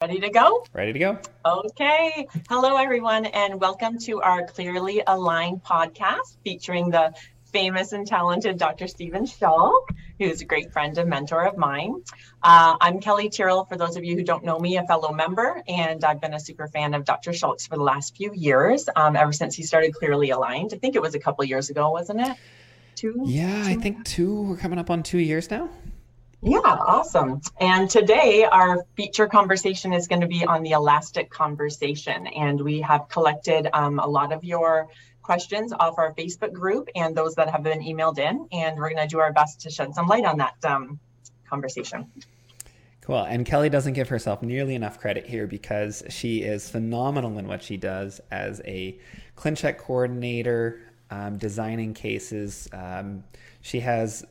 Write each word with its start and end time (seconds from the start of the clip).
Ready 0.00 0.20
to 0.20 0.30
go? 0.30 0.64
Ready 0.72 0.92
to 0.92 0.98
go. 1.00 1.18
Okay. 1.44 2.28
Hello, 2.48 2.76
everyone, 2.76 3.26
and 3.26 3.60
welcome 3.60 3.98
to 4.02 4.22
our 4.22 4.46
Clearly 4.46 5.02
Aligned 5.04 5.64
podcast 5.64 6.36
featuring 6.44 6.90
the 6.90 7.14
famous 7.46 7.90
and 7.90 8.06
talented 8.06 8.58
Dr. 8.58 8.86
Stephen 8.86 9.26
Schalk, 9.26 9.90
who's 10.20 10.40
a 10.40 10.44
great 10.44 10.72
friend 10.72 10.96
and 10.98 11.10
mentor 11.10 11.44
of 11.48 11.56
mine. 11.56 12.04
Uh, 12.44 12.76
I'm 12.80 13.00
Kelley 13.00 13.28
Tyrrell, 13.28 13.64
for 13.64 13.76
those 13.76 13.96
of 13.96 14.04
you 14.04 14.14
who 14.14 14.22
don't 14.22 14.44
know 14.44 14.60
me, 14.60 14.76
a 14.76 14.84
fellow 14.84 15.12
member, 15.12 15.60
and 15.66 16.04
I've 16.04 16.20
been 16.20 16.32
a 16.32 16.38
super 16.38 16.68
fan 16.68 16.94
of 16.94 17.04
Dr. 17.04 17.32
Schalk 17.32 17.60
for 17.62 17.76
the 17.76 17.82
last 17.82 18.16
few 18.16 18.32
years, 18.32 18.88
um, 18.94 19.16
ever 19.16 19.32
since 19.32 19.56
he 19.56 19.64
started 19.64 19.94
Clearly 19.94 20.30
Aligned. 20.30 20.74
I 20.74 20.78
think 20.78 20.94
it 20.94 21.02
was 21.02 21.16
a 21.16 21.18
couple 21.18 21.44
years 21.44 21.70
ago, 21.70 21.90
wasn't 21.90 22.20
it? 22.20 22.36
Two? 22.94 23.24
Yeah, 23.24 23.64
two? 23.64 23.70
I 23.70 23.74
think 23.74 24.04
two. 24.04 24.42
We're 24.42 24.58
coming 24.58 24.78
up 24.78 24.90
on 24.90 25.02
two 25.02 25.18
years 25.18 25.50
now. 25.50 25.68
Yeah, 26.40 26.60
awesome. 26.62 27.40
And 27.60 27.90
today 27.90 28.44
our 28.44 28.84
feature 28.96 29.26
conversation 29.26 29.92
is 29.92 30.06
going 30.06 30.20
to 30.20 30.28
be 30.28 30.44
on 30.44 30.62
the 30.62 30.70
elastic 30.70 31.30
conversation. 31.30 32.28
And 32.28 32.60
we 32.60 32.80
have 32.80 33.08
collected 33.08 33.68
um, 33.72 33.98
a 33.98 34.06
lot 34.06 34.32
of 34.32 34.44
your 34.44 34.88
questions 35.22 35.72
off 35.72 35.98
our 35.98 36.14
Facebook 36.14 36.52
group 36.52 36.88
and 36.94 37.14
those 37.14 37.34
that 37.34 37.50
have 37.50 37.64
been 37.64 37.80
emailed 37.80 38.18
in. 38.18 38.46
And 38.52 38.76
we're 38.76 38.90
going 38.90 39.02
to 39.02 39.08
do 39.08 39.18
our 39.18 39.32
best 39.32 39.60
to 39.62 39.70
shed 39.70 39.94
some 39.94 40.06
light 40.06 40.24
on 40.24 40.38
that 40.38 40.54
um, 40.64 41.00
conversation. 41.48 42.06
Cool. 43.00 43.24
And 43.24 43.44
Kelley 43.44 43.68
doesn't 43.68 43.94
give 43.94 44.08
herself 44.08 44.40
nearly 44.40 44.76
enough 44.76 45.00
credit 45.00 45.26
here 45.26 45.48
because 45.48 46.04
she 46.08 46.42
is 46.42 46.70
phenomenal 46.70 47.36
in 47.38 47.48
what 47.48 47.64
she 47.64 47.76
does 47.76 48.20
as 48.30 48.60
a 48.64 48.96
ClinCheck 49.36 49.78
coordinator, 49.78 50.80
um, 51.10 51.36
designing 51.36 51.94
cases. 51.94 52.68
Um, 52.72 53.24
she 53.60 53.80
has 53.80 54.24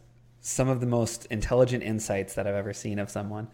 some 0.47 0.69
of 0.69 0.79
the 0.79 0.87
most 0.87 1.25
intelligent 1.25 1.83
insights 1.83 2.35
that 2.35 2.47
I've 2.47 2.55
ever 2.55 2.73
seen 2.73 2.99
of 2.99 3.09
someone 3.09 3.49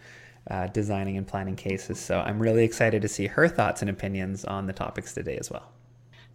uh, 0.50 0.67
designing 0.67 1.17
and 1.17 1.26
planning 1.26 1.56
cases. 1.56 2.00
So 2.00 2.20
I'm 2.20 2.40
really 2.40 2.64
excited 2.64 3.02
to 3.02 3.08
see 3.08 3.26
her 3.26 3.48
thoughts 3.48 3.81
and 3.81 3.90
opinions 3.90 4.45
on 4.45 4.67
the 4.67 4.73
topics 4.73 5.14
today 5.14 5.38
as 5.38 5.50
well. 5.50 5.72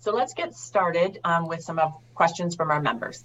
So 0.01 0.13
let's 0.13 0.35
get 0.35 0.57
started 0.57 1.21
um, 1.23 1.47
with 1.47 1.63
some 1.63 1.79
of 1.79 1.93
questions 2.15 2.57
from 2.57 2.73
our 2.73 2.81
members. 2.81 3.25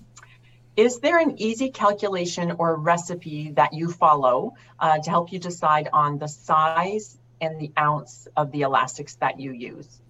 Is 0.75 0.99
there 0.99 1.19
an 1.19 1.39
easy 1.41 1.71
calculation 1.71 2.53
or 2.59 2.75
recipe 2.75 3.51
that 3.51 3.73
you 3.73 3.91
follow 3.91 4.53
uh, 4.79 4.99
to 4.99 5.09
help 5.09 5.31
you 5.31 5.39
decide 5.39 5.89
on 5.91 6.19
the 6.19 6.27
size 6.27 7.17
and 7.41 7.59
the 7.59 7.71
ounce 7.77 8.27
of 8.37 8.51
the 8.51 8.61
elastics 8.61 9.15
that 9.15 9.39
you 9.39 9.51
use? 9.51 10.01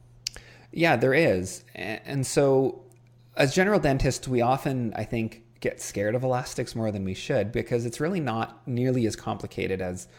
Yeah, 0.72 0.98
there 0.98 1.14
is. 1.14 1.64
And 1.74 2.26
so, 2.26 2.84
as 3.36 3.54
general 3.54 3.80
dentists, 3.80 4.28
we 4.28 4.42
often, 4.42 4.94
I 4.96 5.04
think, 5.04 5.43
get 5.64 5.82
scared 5.82 6.14
of 6.14 6.24
elastics 6.24 6.76
more 6.76 6.92
than 6.92 7.06
we 7.06 7.14
should 7.14 7.54
because 7.54 7.86
it's 7.86 8.02
really 8.02 8.20
not 8.20 8.68
nearly 8.68 9.08
as 9.08 9.16
complicated 9.16 9.82
as 9.82 10.10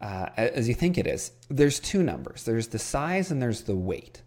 uh, 0.00 0.28
as 0.36 0.68
you 0.68 0.74
think 0.74 0.96
it 0.96 1.06
is. 1.06 1.32
There's 1.48 1.80
two 1.80 2.02
numbers. 2.02 2.44
There's 2.44 2.68
the 2.68 2.78
size 2.78 3.30
and 3.30 3.42
there's 3.42 3.62
the 3.62 3.74
weight. 3.74 4.22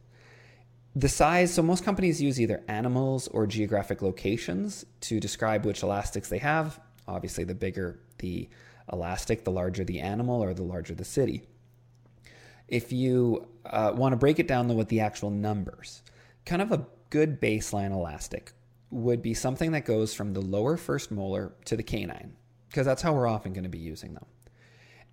The 0.96 1.10
size, 1.10 1.54
so 1.54 1.62
most 1.62 1.86
companies 1.86 2.22
use 2.22 2.42
either 2.42 2.64
animals 2.68 3.28
or 3.30 3.48
geographic 3.48 4.02
locations 4.02 4.86
to 5.02 5.20
describe 5.20 5.66
which 5.66 5.84
elastics 5.84 6.30
they 6.30 6.40
have. 6.40 6.80
Obviously, 7.08 7.44
the 7.44 7.56
bigger 7.56 8.00
the 8.18 8.50
elastic, 8.92 9.46
the 9.46 9.52
larger 9.52 9.86
the 9.86 10.00
animal 10.00 10.44
or 10.44 10.54
the 10.54 10.64
larger 10.64 10.96
the 10.96 11.06
city. 11.06 11.44
If 12.68 12.92
you 12.92 13.48
uh, 13.66 13.94
want 13.96 14.14
to 14.14 14.18
break 14.18 14.40
it 14.40 14.48
down 14.48 14.68
though 14.68 14.76
with 14.76 14.90
the 14.90 15.00
actual 15.00 15.30
numbers, 15.30 16.02
kind 16.46 16.62
of 16.62 16.74
a 16.74 16.86
good 17.10 17.40
baseline 17.40 17.92
elastic 17.92 18.52
would 18.90 19.22
be 19.22 19.34
something 19.34 19.72
that 19.72 19.86
goes 19.86 20.14
from 20.14 20.34
the 20.34 20.42
lower 20.42 20.78
first 20.78 21.12
molar 21.12 21.54
to 21.66 21.76
the 21.76 21.84
canine, 21.84 22.36
because 22.70 22.86
that's 22.86 23.02
how 23.02 23.14
we're 23.14 23.28
often 23.28 23.54
going 23.54 23.64
to 23.64 23.70
be 23.70 23.78
using 23.78 24.14
them. 24.14 24.26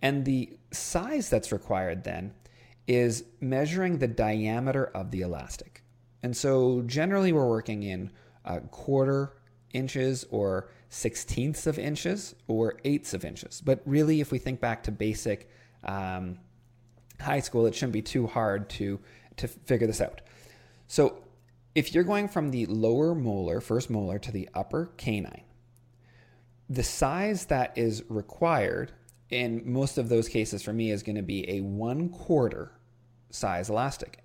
And 0.01 0.25
the 0.25 0.59
size 0.71 1.29
that's 1.31 1.51
required 1.51 2.05
then 2.05 2.35
is 2.87 3.25
measuring 3.41 3.99
the 3.99 4.09
diameter 4.09 4.85
of 4.95 5.11
the 5.11 5.23
elastic. 5.23 5.83
And 6.23 6.37
so 6.37 6.83
generally 6.87 7.33
we're 7.33 7.49
working 7.49 7.83
in 7.83 8.11
uh, 8.45 8.61
quarter 8.71 9.39
inches 9.73 10.25
or 10.31 10.71
sixteenths 10.91 11.67
of 11.67 11.79
inches 11.79 12.35
or 12.47 12.79
eighths 12.85 13.15
of 13.15 13.25
inches. 13.25 13.61
But 13.61 13.81
really, 13.87 14.21
if 14.21 14.31
we 14.31 14.39
think 14.39 14.61
back 14.61 14.85
to 14.85 14.93
basic 14.93 15.51
um, 15.83 16.39
high 17.21 17.41
school, 17.41 17.67
it 17.67 17.75
shouldn't 17.75 17.93
be 17.93 18.03
too 18.03 18.27
hard 18.27 18.69
to, 18.71 19.01
to 19.39 19.49
figure 19.49 19.87
this 19.87 20.01
out. 20.01 20.21
So 20.87 21.24
if 21.75 21.95
you're 21.95 22.05
going 22.05 22.29
from 22.29 22.51
the 22.51 22.67
lower 22.67 23.15
molar, 23.15 23.61
first 23.61 23.91
molar, 23.91 24.19
to 24.21 24.31
the 24.31 24.49
upper 24.55 24.87
canine, 24.97 25.45
the 26.69 26.83
size 26.83 27.47
that 27.47 27.77
is 27.77 28.03
required 28.09 28.93
in 29.31 29.63
most 29.65 29.99
of 29.99 30.09
those 30.09 30.29
cases 30.29 30.63
for 30.63 30.73
me 30.73 30.91
is 30.91 31.03
going 31.03 31.17
to 31.17 31.23
be 31.23 31.49
a 31.51 31.61
one 31.61 32.09
quarter 32.09 32.73
size 33.31 33.69
elastic. 33.69 34.21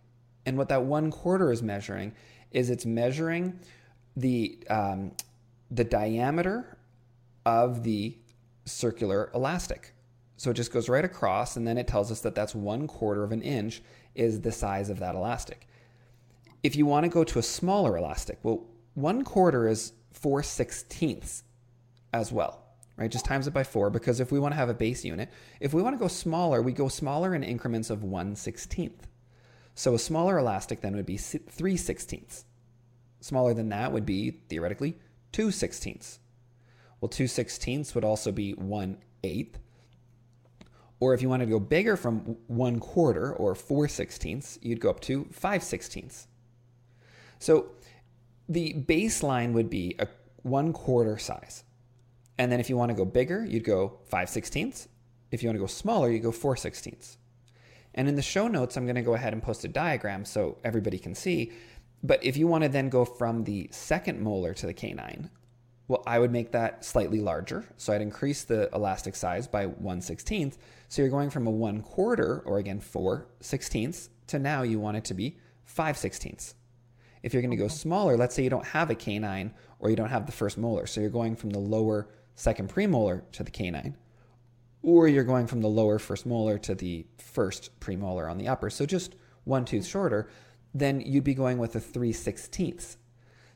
And 0.45 0.57
what 0.57 0.69
that 0.69 0.83
one 0.83 1.11
quarter 1.11 1.51
is 1.51 1.61
measuring 1.63 2.13
is 2.51 2.69
it's 2.69 2.85
measuring 2.85 3.59
the 4.15 4.57
um, 4.69 5.11
the 5.71 5.83
diameter 5.83 6.77
of 7.45 7.83
the 7.83 8.17
circular 8.65 9.31
elastic. 9.33 9.93
So 10.37 10.51
it 10.51 10.53
just 10.53 10.71
goes 10.71 10.87
right 10.87 11.03
across, 11.03 11.57
and 11.57 11.67
then 11.67 11.77
it 11.77 11.87
tells 11.87 12.11
us 12.11 12.21
that 12.21 12.33
that's 12.33 12.55
one 12.55 12.87
quarter 12.87 13.23
of 13.23 13.31
an 13.31 13.41
inch 13.41 13.81
is 14.15 14.41
the 14.41 14.51
size 14.51 14.89
of 14.89 14.99
that 14.99 15.15
elastic. 15.15 15.67
If 16.61 16.75
you 16.75 16.85
want 16.85 17.05
to 17.05 17.09
go 17.09 17.23
to 17.23 17.39
a 17.39 17.43
smaller 17.43 17.97
elastic, 17.97 18.39
well, 18.43 18.65
one 18.93 19.23
quarter 19.23 19.67
is 19.67 19.93
four 20.11 20.43
sixteenths 20.43 21.43
as 22.11 22.31
well, 22.31 22.63
right? 22.97 23.09
Just 23.09 23.25
times 23.25 23.47
it 23.47 23.53
by 23.53 23.63
four 23.63 23.89
because 23.89 24.19
if 24.19 24.31
we 24.31 24.39
want 24.39 24.51
to 24.53 24.57
have 24.57 24.69
a 24.69 24.73
base 24.73 25.05
unit, 25.05 25.29
if 25.59 25.73
we 25.73 25.81
want 25.81 25.95
to 25.95 25.99
go 25.99 26.07
smaller, 26.07 26.61
we 26.61 26.73
go 26.73 26.87
smaller 26.87 27.33
in 27.33 27.43
increments 27.43 27.89
of 27.89 28.03
one 28.03 28.35
sixteenth. 28.35 29.07
So 29.75 29.93
a 29.93 29.99
smaller 29.99 30.37
elastic 30.37 30.81
then 30.81 30.95
would 30.95 31.05
be 31.05 31.17
three 31.17 31.77
sixteenths. 31.77 32.45
Smaller 33.21 33.53
than 33.53 33.69
that 33.69 33.91
would 33.93 34.05
be 34.05 34.31
theoretically 34.49 34.97
two 35.31 35.51
sixteenths. 35.51 36.19
Well, 36.99 37.09
two 37.09 37.27
sixteenths 37.27 37.95
would 37.95 38.03
also 38.03 38.31
be 38.33 38.51
one 38.53 38.97
eighth. 39.23 39.59
Or 40.99 41.13
if 41.13 41.21
you 41.21 41.29
wanted 41.29 41.45
to 41.45 41.51
go 41.51 41.59
bigger 41.61 41.95
from 41.95 42.35
one 42.47 42.81
quarter 42.81 43.31
or 43.33 43.55
four 43.55 43.87
sixteenths, 43.87 44.59
you'd 44.61 44.81
go 44.81 44.89
up 44.89 44.99
to 45.01 45.29
five 45.31 45.63
sixteenths. 45.63 46.27
So 47.39 47.71
the 48.47 48.73
baseline 48.87 49.53
would 49.53 49.69
be 49.69 49.95
a 49.99 50.07
one 50.43 50.73
quarter 50.73 51.17
size. 51.17 51.63
And 52.37 52.51
then 52.51 52.59
if 52.59 52.69
you 52.69 52.77
want 52.77 52.89
to 52.89 52.95
go 52.95 53.05
bigger, 53.05 53.45
you'd 53.45 53.63
go 53.63 53.99
5 54.05 54.29
sixteenths. 54.29 54.87
If 55.31 55.43
you 55.43 55.49
want 55.49 55.55
to 55.55 55.61
go 55.61 55.67
smaller, 55.67 56.09
you 56.09 56.19
go 56.19 56.31
4 56.31 56.55
sixteenths. 56.55 57.17
And 57.95 58.07
in 58.07 58.15
the 58.15 58.21
show 58.21 58.47
notes, 58.47 58.77
I'm 58.77 58.85
going 58.85 58.95
to 58.95 59.01
go 59.01 59.13
ahead 59.13 59.33
and 59.33 59.43
post 59.43 59.65
a 59.65 59.67
diagram 59.67 60.23
so 60.23 60.57
everybody 60.63 60.99
can 60.99 61.15
see. 61.15 61.51
But 62.01 62.23
if 62.23 62.37
you 62.37 62.47
want 62.47 62.63
to 62.63 62.69
then 62.69 62.89
go 62.89 63.03
from 63.03 63.43
the 63.43 63.67
second 63.71 64.21
molar 64.21 64.53
to 64.53 64.65
the 64.65 64.73
canine, 64.73 65.29
well, 65.89 66.03
I 66.05 66.19
would 66.19 66.31
make 66.31 66.51
that 66.51 66.85
slightly 66.85 67.19
larger. 67.19 67.65
So 67.77 67.91
I'd 67.91 68.01
increase 68.01 68.43
the 68.43 68.69
elastic 68.73 69.15
size 69.15 69.47
by 69.47 69.65
1 69.65 69.99
16th. 69.99 70.57
So 70.87 71.01
you're 71.01 71.11
going 71.11 71.29
from 71.29 71.47
a 71.47 71.51
1 71.51 71.81
quarter, 71.81 72.41
or 72.45 72.57
again, 72.59 72.79
4 72.79 73.27
sixteenths, 73.41 74.09
to 74.27 74.39
now 74.39 74.61
you 74.61 74.79
want 74.79 74.97
it 74.97 75.03
to 75.05 75.13
be 75.13 75.37
5 75.65 75.97
sixteenths. 75.97 76.55
If 77.23 77.33
you're 77.33 77.41
going 77.41 77.51
to 77.51 77.57
go 77.57 77.67
smaller, 77.67 78.15
let's 78.15 78.35
say 78.35 78.43
you 78.43 78.49
don't 78.49 78.65
have 78.65 78.89
a 78.89 78.95
canine 78.95 79.53
or 79.79 79.89
you 79.89 79.95
don't 79.95 80.09
have 80.09 80.25
the 80.25 80.31
first 80.31 80.57
molar. 80.57 80.87
So 80.87 81.01
you're 81.01 81.09
going 81.09 81.35
from 81.35 81.49
the 81.49 81.59
lower 81.59 82.09
second 82.35 82.73
premolar 82.73 83.23
to 83.33 83.43
the 83.43 83.51
canine, 83.51 83.97
or 84.81 85.07
you're 85.07 85.25
going 85.25 85.45
from 85.45 85.61
the 85.61 85.67
lower 85.67 85.99
first 85.99 86.25
molar 86.25 86.57
to 86.59 86.73
the 86.73 87.05
first 87.17 87.77
premolar 87.81 88.31
on 88.31 88.37
the 88.37 88.47
upper. 88.47 88.69
So 88.69 88.85
just 88.85 89.15
one 89.43 89.65
tooth 89.65 89.85
shorter, 89.85 90.29
then 90.73 91.01
you'd 91.01 91.23
be 91.23 91.33
going 91.33 91.57
with 91.57 91.75
a 91.75 91.79
3 91.79 92.13
16ths. 92.13 92.95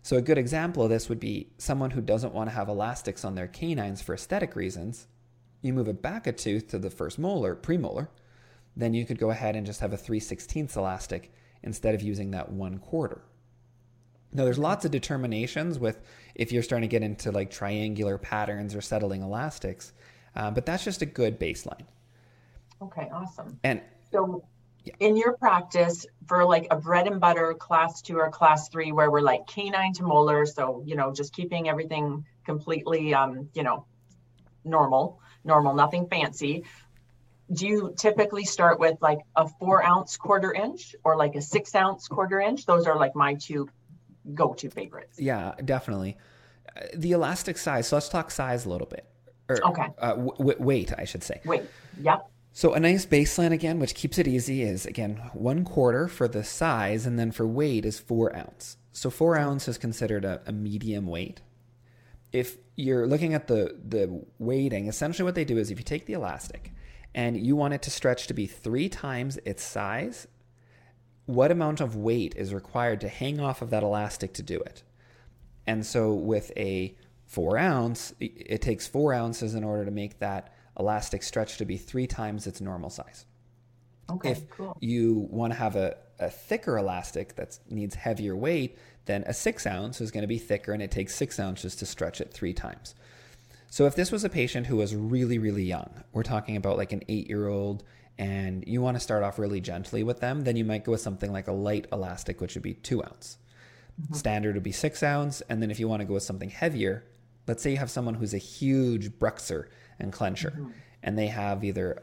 So 0.01 0.17
a 0.17 0.21
good 0.21 0.37
example 0.37 0.83
of 0.83 0.89
this 0.89 1.07
would 1.07 1.19
be 1.19 1.53
someone 1.57 1.91
who 1.91 2.01
doesn't 2.01 2.33
want 2.33 2.49
to 2.49 2.55
have 2.55 2.67
elastics 2.67 3.23
on 3.23 3.35
their 3.35 3.47
canines 3.47 4.01
for 4.01 4.13
aesthetic 4.13 4.53
reasons. 4.53 5.07
You 5.61 5.71
move 5.71 5.87
it 5.87 6.01
back 6.01 6.27
a 6.27 6.33
tooth 6.33 6.67
to 6.69 6.79
the 6.79 6.89
first 6.89 7.17
molar, 7.17 7.55
premolar, 7.55 8.09
then 8.75 8.93
you 8.93 9.05
could 9.05 9.19
go 9.19 9.29
ahead 9.29 9.55
and 9.55 9.65
just 9.65 9.79
have 9.79 9.93
a 9.93 9.97
3 9.97 10.19
16ths 10.19 10.75
elastic 10.75 11.31
instead 11.61 11.95
of 11.95 12.01
using 12.01 12.31
that 12.31 12.51
one 12.51 12.79
quarter. 12.79 13.21
Now, 14.33 14.45
there's 14.45 14.57
lots 14.57 14.83
of 14.83 14.91
determinations 14.91 15.77
with 15.77 16.01
if 16.35 16.51
you're 16.51 16.63
starting 16.63 16.89
to 16.89 16.91
get 16.91 17.03
into 17.03 17.31
like 17.31 17.51
triangular 17.51 18.17
patterns 18.17 18.73
or 18.73 18.81
settling 18.81 19.21
elastics, 19.21 19.93
uh, 20.35 20.49
but 20.49 20.65
that's 20.65 20.83
just 20.83 21.01
a 21.01 21.05
good 21.05 21.39
baseline. 21.39 21.85
Okay, 22.81 23.09
awesome. 23.13 23.59
And 23.63 23.81
so, 24.11 24.43
yeah. 24.83 24.93
in 24.99 25.15
your 25.15 25.33
practice, 25.33 26.05
for 26.27 26.45
like 26.45 26.67
a 26.71 26.75
bread 26.75 27.07
and 27.07 27.19
butter 27.19 27.53
class 27.53 28.01
two 28.01 28.17
or 28.17 28.29
class 28.29 28.69
three, 28.69 28.91
where 28.91 29.11
we're 29.11 29.21
like 29.21 29.45
canine 29.45 29.93
to 29.93 30.03
molar, 30.03 30.45
so 30.45 30.83
you 30.85 30.95
know, 30.95 31.13
just 31.13 31.33
keeping 31.33 31.69
everything 31.69 32.25
completely, 32.43 33.13
um, 33.13 33.49
you 33.53 33.63
know, 33.63 33.85
normal, 34.65 35.19
normal, 35.43 35.75
nothing 35.75 36.07
fancy. 36.07 36.63
Do 37.51 37.67
you 37.67 37.93
typically 37.95 38.45
start 38.45 38.79
with 38.79 38.97
like 39.01 39.19
a 39.35 39.47
four 39.47 39.85
ounce 39.85 40.17
quarter 40.17 40.51
inch 40.53 40.95
or 41.03 41.17
like 41.17 41.35
a 41.35 41.41
six 41.41 41.75
ounce 41.75 42.07
quarter 42.07 42.39
inch? 42.39 42.65
Those 42.65 42.87
are 42.87 42.97
like 42.97 43.15
my 43.15 43.35
two 43.35 43.69
go-to 44.33 44.69
favorites. 44.69 45.19
Yeah, 45.19 45.53
definitely. 45.63 46.17
Uh, 46.75 46.81
the 46.95 47.11
elastic 47.11 47.57
size. 47.57 47.87
So 47.87 47.95
let's 47.95 48.09
talk 48.09 48.31
size 48.31 48.65
a 48.65 48.69
little 48.69 48.87
bit. 48.87 49.05
Or, 49.49 49.57
okay. 49.67 49.87
Uh, 49.97 50.15
w- 50.15 50.55
weight, 50.59 50.93
I 50.97 51.05
should 51.05 51.23
say. 51.23 51.41
Weight. 51.45 51.63
Yep. 52.01 52.29
So 52.53 52.73
a 52.73 52.79
nice 52.79 53.05
baseline 53.05 53.51
again, 53.51 53.79
which 53.79 53.95
keeps 53.95 54.19
it 54.19 54.27
easy, 54.27 54.61
is 54.61 54.85
again 54.85 55.15
one 55.33 55.65
quarter 55.65 56.07
for 56.07 56.27
the 56.27 56.43
size, 56.43 57.05
and 57.05 57.17
then 57.17 57.31
for 57.31 57.47
weight 57.47 57.83
is 57.83 57.99
four 57.99 58.35
ounce. 58.35 58.77
So 58.91 59.09
four 59.09 59.35
ounce 59.37 59.67
is 59.67 59.79
considered 59.79 60.23
a, 60.23 60.41
a 60.45 60.51
medium 60.51 61.07
weight. 61.07 61.41
If 62.31 62.57
you're 62.75 63.07
looking 63.07 63.33
at 63.33 63.47
the 63.47 63.75
the 63.83 64.23
weighting, 64.37 64.87
essentially 64.87 65.25
what 65.25 65.35
they 65.35 65.45
do 65.45 65.57
is 65.57 65.71
if 65.71 65.79
you 65.79 65.83
take 65.83 66.05
the 66.05 66.13
elastic 66.13 66.71
and 67.15 67.35
you 67.37 67.55
want 67.55 67.73
it 67.73 67.81
to 67.83 67.91
stretch 67.91 68.27
to 68.27 68.33
be 68.33 68.45
three 68.45 68.87
times 68.87 69.37
its 69.45 69.63
size, 69.63 70.27
what 71.25 71.51
amount 71.51 71.81
of 71.81 71.95
weight 71.95 72.33
is 72.35 72.53
required 72.53 73.01
to 73.01 73.07
hang 73.07 73.39
off 73.39 73.61
of 73.61 73.69
that 73.69 73.83
elastic 73.83 74.33
to 74.33 74.43
do 74.43 74.59
it? 74.59 74.83
And 75.65 75.85
so 75.85 76.13
with 76.13 76.51
a 76.57 76.95
four 77.25 77.57
ounce, 77.57 78.13
it 78.19 78.61
takes 78.61 78.87
four 78.87 79.13
ounces 79.13 79.55
in 79.55 79.63
order 79.63 79.85
to 79.85 79.91
make 79.91 80.19
that 80.19 80.53
elastic 80.77 81.23
stretch 81.23 81.57
to 81.57 81.65
be 81.65 81.77
three 81.77 82.07
times 82.07 82.47
its 82.47 82.61
normal 82.61 82.89
size. 82.89 83.25
Okay, 84.09 84.31
if 84.31 84.49
cool. 84.49 84.77
you 84.81 85.27
want 85.29 85.53
to 85.53 85.59
have 85.59 85.75
a, 85.75 85.95
a 86.19 86.29
thicker 86.29 86.77
elastic 86.77 87.35
that 87.35 87.57
needs 87.69 87.95
heavier 87.95 88.35
weight, 88.35 88.77
then 89.05 89.23
a 89.25 89.33
six 89.33 89.65
ounce 89.65 90.01
is 90.01 90.11
going 90.11 90.23
to 90.23 90.27
be 90.27 90.37
thicker 90.37 90.73
and 90.73 90.81
it 90.81 90.91
takes 90.91 91.15
six 91.15 91.39
ounces 91.39 91.75
to 91.77 91.85
stretch 91.85 92.19
it 92.21 92.33
three 92.33 92.53
times. 92.53 92.95
So 93.69 93.85
if 93.87 93.95
this 93.95 94.11
was 94.11 94.23
a 94.23 94.29
patient 94.29 94.67
who 94.67 94.75
was 94.75 94.95
really, 94.95 95.39
really 95.39 95.63
young, 95.63 96.03
we're 96.11 96.23
talking 96.23 96.55
about 96.57 96.77
like 96.77 96.91
an 96.91 97.01
eight 97.09 97.27
year 97.27 97.47
old, 97.47 97.83
and 98.17 98.63
you 98.67 98.81
want 98.81 98.95
to 98.95 98.99
start 98.99 99.23
off 99.23 99.39
really 99.39 99.61
gently 99.61 100.03
with 100.03 100.19
them, 100.19 100.41
then 100.41 100.55
you 100.55 100.65
might 100.65 100.83
go 100.83 100.91
with 100.91 101.01
something 101.01 101.31
like 101.31 101.47
a 101.47 101.51
light 101.51 101.87
elastic, 101.91 102.41
which 102.41 102.53
would 102.53 102.63
be 102.63 102.75
two 102.75 103.03
ounce. 103.03 103.37
Mm-hmm. 104.01 104.13
Standard 104.13 104.55
would 104.55 104.63
be 104.63 104.71
six 104.71 105.03
ounce. 105.03 105.41
And 105.49 105.61
then 105.61 105.71
if 105.71 105.79
you 105.79 105.87
want 105.87 106.01
to 106.01 106.05
go 106.05 106.13
with 106.13 106.23
something 106.23 106.49
heavier, 106.49 107.05
let's 107.47 107.63
say 107.63 107.71
you 107.71 107.77
have 107.77 107.91
someone 107.91 108.15
who's 108.15 108.33
a 108.33 108.39
huge 108.39 109.11
bruxer 109.11 109.67
and 109.99 110.13
clencher, 110.13 110.51
mm-hmm. 110.51 110.69
and 111.01 111.17
they 111.17 111.27
have 111.27 111.63
either, 111.63 111.99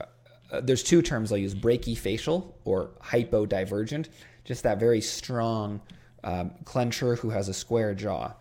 uh, 0.53 0.61
there's 0.61 0.83
two 0.83 1.03
terms 1.03 1.33
I'll 1.33 1.39
use 1.39 1.55
brachyfacial 1.55 2.53
or 2.65 2.91
hypodivergent, 3.03 4.09
just 4.45 4.63
that 4.65 4.79
very 4.79 5.01
strong 5.01 5.81
um, 6.25 6.53
clencher 6.65 7.19
who 7.19 7.31
has 7.31 7.49
a 7.49 7.55
square 7.55 7.95
jaw. 7.95 8.33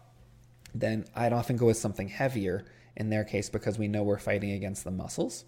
Then 0.74 1.06
I'd 1.16 1.34
often 1.34 1.58
go 1.58 1.68
with 1.68 1.78
something 1.78 2.08
heavier 2.08 2.66
in 2.96 3.10
their 3.10 3.24
case 3.24 3.50
because 3.50 3.80
we 3.80 3.88
know 3.88 4.04
we're 4.04 4.20
fighting 4.20 4.52
against 4.52 4.84
the 4.84 4.92
muscles. 4.92 5.46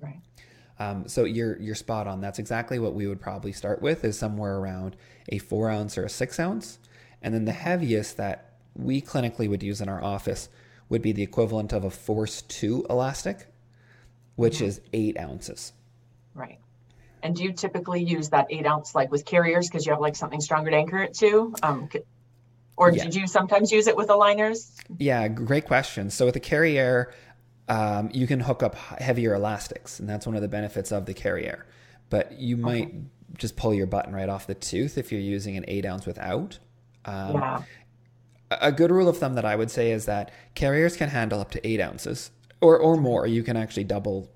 Right. 0.00 0.20
Um, 0.80 1.06
so 1.06 1.24
you're 1.24 1.60
you're 1.60 1.74
spot 1.74 2.06
on. 2.06 2.22
That's 2.22 2.38
exactly 2.38 2.78
what 2.78 2.94
we 2.94 3.06
would 3.06 3.20
probably 3.20 3.52
start 3.52 3.82
with 3.82 4.02
is 4.02 4.18
somewhere 4.18 4.56
around 4.56 4.96
a 5.28 5.38
four 5.38 5.70
ounce 5.70 5.98
or 5.98 6.04
a 6.04 6.08
six 6.08 6.40
ounce, 6.40 6.78
and 7.20 7.34
then 7.34 7.44
the 7.44 7.52
heaviest 7.52 8.16
that 8.16 8.54
we 8.74 9.02
clinically 9.02 9.48
would 9.48 9.62
use 9.62 9.82
in 9.82 9.90
our 9.90 10.02
office 10.02 10.48
would 10.88 11.02
be 11.02 11.12
the 11.12 11.22
equivalent 11.22 11.74
of 11.74 11.84
a 11.84 11.90
force 11.90 12.40
two 12.42 12.86
elastic, 12.88 13.46
which 14.36 14.56
mm-hmm. 14.56 14.64
is 14.64 14.80
eight 14.94 15.20
ounces. 15.20 15.74
Right. 16.34 16.58
And 17.22 17.36
do 17.36 17.44
you 17.44 17.52
typically 17.52 18.02
use 18.02 18.30
that 18.30 18.46
eight 18.48 18.66
ounce 18.66 18.94
like 18.94 19.12
with 19.12 19.26
Carrieres 19.26 19.70
because 19.70 19.84
you 19.84 19.92
have 19.92 20.00
like 20.00 20.16
something 20.16 20.40
stronger 20.40 20.70
to 20.70 20.76
anchor 20.76 21.02
it 21.02 21.12
to? 21.18 21.54
Um, 21.62 21.90
or 22.78 22.90
yeah. 22.90 23.04
did 23.04 23.14
you 23.14 23.26
sometimes 23.26 23.70
use 23.70 23.86
it 23.86 23.96
with 23.96 24.08
aligners? 24.08 24.72
Yeah, 24.98 25.28
great 25.28 25.66
question. 25.66 26.08
So 26.08 26.24
with 26.24 26.36
a 26.36 26.40
Carriere, 26.40 27.12
um, 27.70 28.10
you 28.12 28.26
can 28.26 28.40
hook 28.40 28.64
up 28.64 28.74
heavier 28.74 29.32
elastics, 29.32 30.00
and 30.00 30.08
that's 30.08 30.26
one 30.26 30.34
of 30.34 30.42
the 30.42 30.48
benefits 30.48 30.90
of 30.90 31.06
the 31.06 31.14
Carriere. 31.14 31.64
But 32.10 32.32
you 32.32 32.56
might 32.56 32.88
okay. 32.88 33.02
just 33.38 33.56
pull 33.56 33.72
your 33.72 33.86
button 33.86 34.12
right 34.12 34.28
off 34.28 34.48
the 34.48 34.56
tooth 34.56 34.98
if 34.98 35.12
you're 35.12 35.20
using 35.20 35.56
an 35.56 35.64
eight 35.68 35.86
ounce 35.86 36.04
without. 36.04 36.58
Um, 37.04 37.34
yeah. 37.34 37.62
A 38.50 38.72
good 38.72 38.90
rule 38.90 39.08
of 39.08 39.16
thumb 39.18 39.34
that 39.36 39.44
I 39.44 39.54
would 39.54 39.70
say 39.70 39.92
is 39.92 40.06
that 40.06 40.32
Carrieres 40.56 40.96
can 40.96 41.10
handle 41.10 41.40
up 41.40 41.52
to 41.52 41.64
eight 41.64 41.80
ounces 41.80 42.32
or, 42.60 42.76
or 42.76 42.96
more. 42.96 43.28
You 43.28 43.44
can 43.44 43.56
actually 43.56 43.84
double 43.84 44.28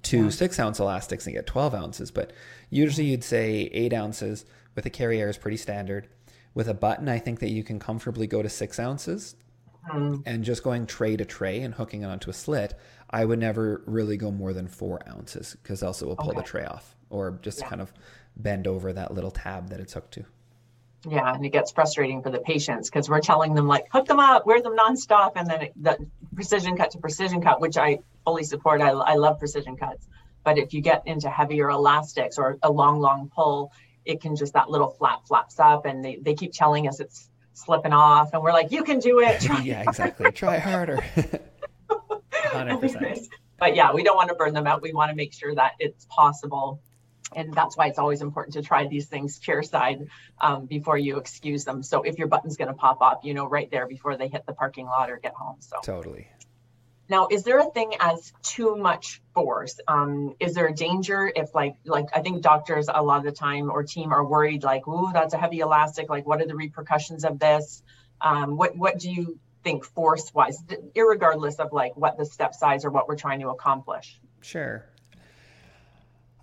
two 0.00 0.24
yeah. 0.24 0.30
six 0.30 0.58
ounce 0.58 0.78
elastics 0.78 1.26
and 1.26 1.36
get 1.36 1.46
12 1.46 1.74
ounces. 1.74 2.10
But 2.10 2.32
usually 2.70 3.08
you'd 3.08 3.22
say 3.22 3.68
eight 3.74 3.92
ounces 3.92 4.46
with 4.74 4.86
a 4.86 4.90
Carriere 4.90 5.28
is 5.28 5.36
pretty 5.36 5.58
standard. 5.58 6.08
With 6.54 6.68
a 6.68 6.74
button, 6.74 7.10
I 7.10 7.18
think 7.18 7.40
that 7.40 7.50
you 7.50 7.62
can 7.62 7.78
comfortably 7.78 8.26
go 8.26 8.40
to 8.40 8.48
six 8.48 8.78
ounces. 8.78 9.36
Mm. 9.90 10.22
And 10.26 10.44
just 10.44 10.62
going 10.62 10.86
tray 10.86 11.16
to 11.16 11.24
tray 11.24 11.60
and 11.60 11.74
hooking 11.74 12.02
it 12.02 12.06
onto 12.06 12.30
a 12.30 12.32
slit, 12.32 12.78
I 13.10 13.24
would 13.24 13.38
never 13.38 13.82
really 13.86 14.16
go 14.16 14.30
more 14.30 14.52
than 14.52 14.68
four 14.68 15.00
ounces 15.08 15.56
because 15.62 15.82
else 15.82 16.02
it 16.02 16.06
will 16.06 16.16
pull 16.16 16.30
okay. 16.30 16.38
the 16.38 16.44
tray 16.44 16.64
off 16.64 16.94
or 17.10 17.38
just 17.42 17.60
yeah. 17.60 17.68
kind 17.68 17.80
of 17.80 17.92
bend 18.36 18.66
over 18.66 18.92
that 18.92 19.12
little 19.12 19.30
tab 19.30 19.68
that 19.70 19.80
it's 19.80 19.92
hooked 19.92 20.14
to. 20.14 20.24
Yeah, 21.08 21.34
and 21.34 21.44
it 21.44 21.50
gets 21.50 21.72
frustrating 21.72 22.22
for 22.22 22.30
the 22.30 22.38
patients 22.38 22.88
because 22.88 23.08
we're 23.08 23.20
telling 23.20 23.54
them 23.54 23.66
like 23.66 23.86
hook 23.90 24.06
them 24.06 24.20
up, 24.20 24.46
wear 24.46 24.62
them 24.62 24.76
nonstop, 24.76 25.32
and 25.34 25.50
then 25.50 25.62
it, 25.62 25.72
the 25.82 25.98
precision 26.34 26.76
cut 26.76 26.92
to 26.92 26.98
precision 26.98 27.42
cut, 27.42 27.60
which 27.60 27.76
I 27.76 27.98
fully 28.24 28.44
support. 28.44 28.80
I, 28.80 28.90
I 28.90 29.14
love 29.14 29.40
precision 29.40 29.76
cuts, 29.76 30.06
but 30.44 30.58
if 30.58 30.72
you 30.72 30.80
get 30.80 31.02
into 31.06 31.28
heavier 31.28 31.70
elastics 31.70 32.38
or 32.38 32.56
a 32.62 32.70
long, 32.70 33.00
long 33.00 33.30
pull, 33.34 33.72
it 34.04 34.20
can 34.20 34.36
just 34.36 34.52
that 34.54 34.70
little 34.70 34.90
flap 34.90 35.26
flaps 35.26 35.58
up 35.58 35.86
and 35.86 36.04
they, 36.04 36.16
they 36.22 36.34
keep 36.34 36.52
telling 36.52 36.86
us 36.86 37.00
it's 37.00 37.28
slipping 37.54 37.92
off 37.92 38.32
and 38.32 38.42
we're 38.42 38.52
like 38.52 38.72
you 38.72 38.84
can 38.84 38.98
do 38.98 39.20
it. 39.20 39.46
Yeah 39.62 39.82
exactly. 39.82 40.32
Try 40.32 40.58
harder. 40.58 40.98
100% 42.32 43.28
but 43.58 43.76
yeah 43.76 43.92
we 43.92 44.02
don't 44.02 44.16
want 44.16 44.28
to 44.28 44.34
burn 44.34 44.54
them 44.54 44.66
out. 44.66 44.82
We 44.82 44.92
want 44.92 45.10
to 45.10 45.16
make 45.16 45.32
sure 45.32 45.54
that 45.54 45.72
it's 45.78 46.06
possible 46.06 46.80
and 47.34 47.54
that's 47.54 47.76
why 47.76 47.86
it's 47.86 47.98
always 47.98 48.20
important 48.20 48.54
to 48.54 48.62
try 48.62 48.86
these 48.86 49.06
things 49.06 49.38
chair 49.38 49.62
side 49.62 50.08
um, 50.40 50.66
before 50.66 50.98
you 50.98 51.16
excuse 51.16 51.64
them. 51.64 51.82
So 51.82 52.02
if 52.02 52.18
your 52.18 52.28
button's 52.28 52.56
going 52.56 52.68
to 52.68 52.74
pop 52.74 53.00
up 53.00 53.24
you 53.24 53.34
know 53.34 53.46
right 53.46 53.70
there 53.70 53.86
before 53.86 54.16
they 54.16 54.28
hit 54.28 54.44
the 54.46 54.52
parking 54.52 54.86
lot 54.86 55.10
or 55.10 55.18
get 55.18 55.34
home 55.34 55.56
so. 55.60 55.76
Totally 55.82 56.28
now, 57.12 57.28
is 57.30 57.44
there 57.44 57.58
a 57.58 57.70
thing 57.70 57.92
as 58.00 58.32
too 58.42 58.74
much 58.74 59.20
force? 59.34 59.78
Um, 59.86 60.34
is 60.40 60.54
there 60.54 60.66
a 60.66 60.74
danger 60.74 61.30
if 61.36 61.54
like 61.54 61.76
like 61.84 62.06
I 62.14 62.20
think 62.22 62.42
doctors 62.42 62.88
a 62.92 63.02
lot 63.02 63.18
of 63.18 63.24
the 63.24 63.32
time 63.32 63.70
or 63.70 63.82
team 63.82 64.12
are 64.12 64.24
worried 64.24 64.62
like, 64.64 64.88
ooh, 64.88 65.10
that's 65.12 65.34
a 65.34 65.38
heavy 65.38 65.60
elastic. 65.60 66.08
Like, 66.08 66.26
what 66.26 66.40
are 66.40 66.46
the 66.46 66.56
repercussions 66.56 67.26
of 67.26 67.38
this? 67.38 67.82
Um, 68.22 68.56
what 68.56 68.76
what 68.78 68.98
do 68.98 69.10
you 69.10 69.38
think 69.62 69.84
force 69.84 70.32
wise, 70.32 70.64
regardless 70.96 71.56
of 71.56 71.74
like 71.74 71.94
what 71.98 72.16
the 72.16 72.24
step 72.24 72.54
size 72.54 72.82
or 72.86 72.90
what 72.90 73.06
we're 73.06 73.16
trying 73.16 73.40
to 73.40 73.50
accomplish? 73.50 74.18
Sure. 74.40 74.86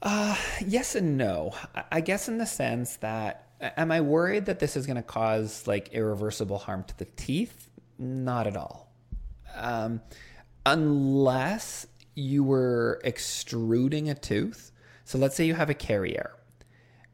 Uh, 0.03 0.37
yes 0.65 0.93
and 0.93 1.17
no. 1.17 1.51
I 1.91 1.99
guess 2.01 2.29
in 2.29 2.37
the 2.37 2.45
sense 2.45 2.97
that 2.97 3.49
am 3.59 3.91
I 3.91 4.01
worried 4.01 4.45
that 4.45 4.59
this 4.59 4.77
is 4.77 4.85
going 4.85 4.97
to 4.97 5.01
cause 5.01 5.65
like 5.65 5.89
irreversible 5.93 6.59
harm 6.59 6.83
to 6.83 6.97
the 6.99 7.05
teeth? 7.05 7.71
Not 7.97 8.45
at 8.45 8.55
all. 8.55 8.93
Um, 9.55 10.01
unless 10.65 11.87
you 12.15 12.43
were 12.43 13.01
extruding 13.03 14.09
a 14.09 14.15
tooth. 14.15 14.71
So 15.05 15.17
let's 15.17 15.35
say 15.35 15.45
you 15.45 15.55
have 15.55 15.69
a 15.69 15.73
Carriere 15.73 16.31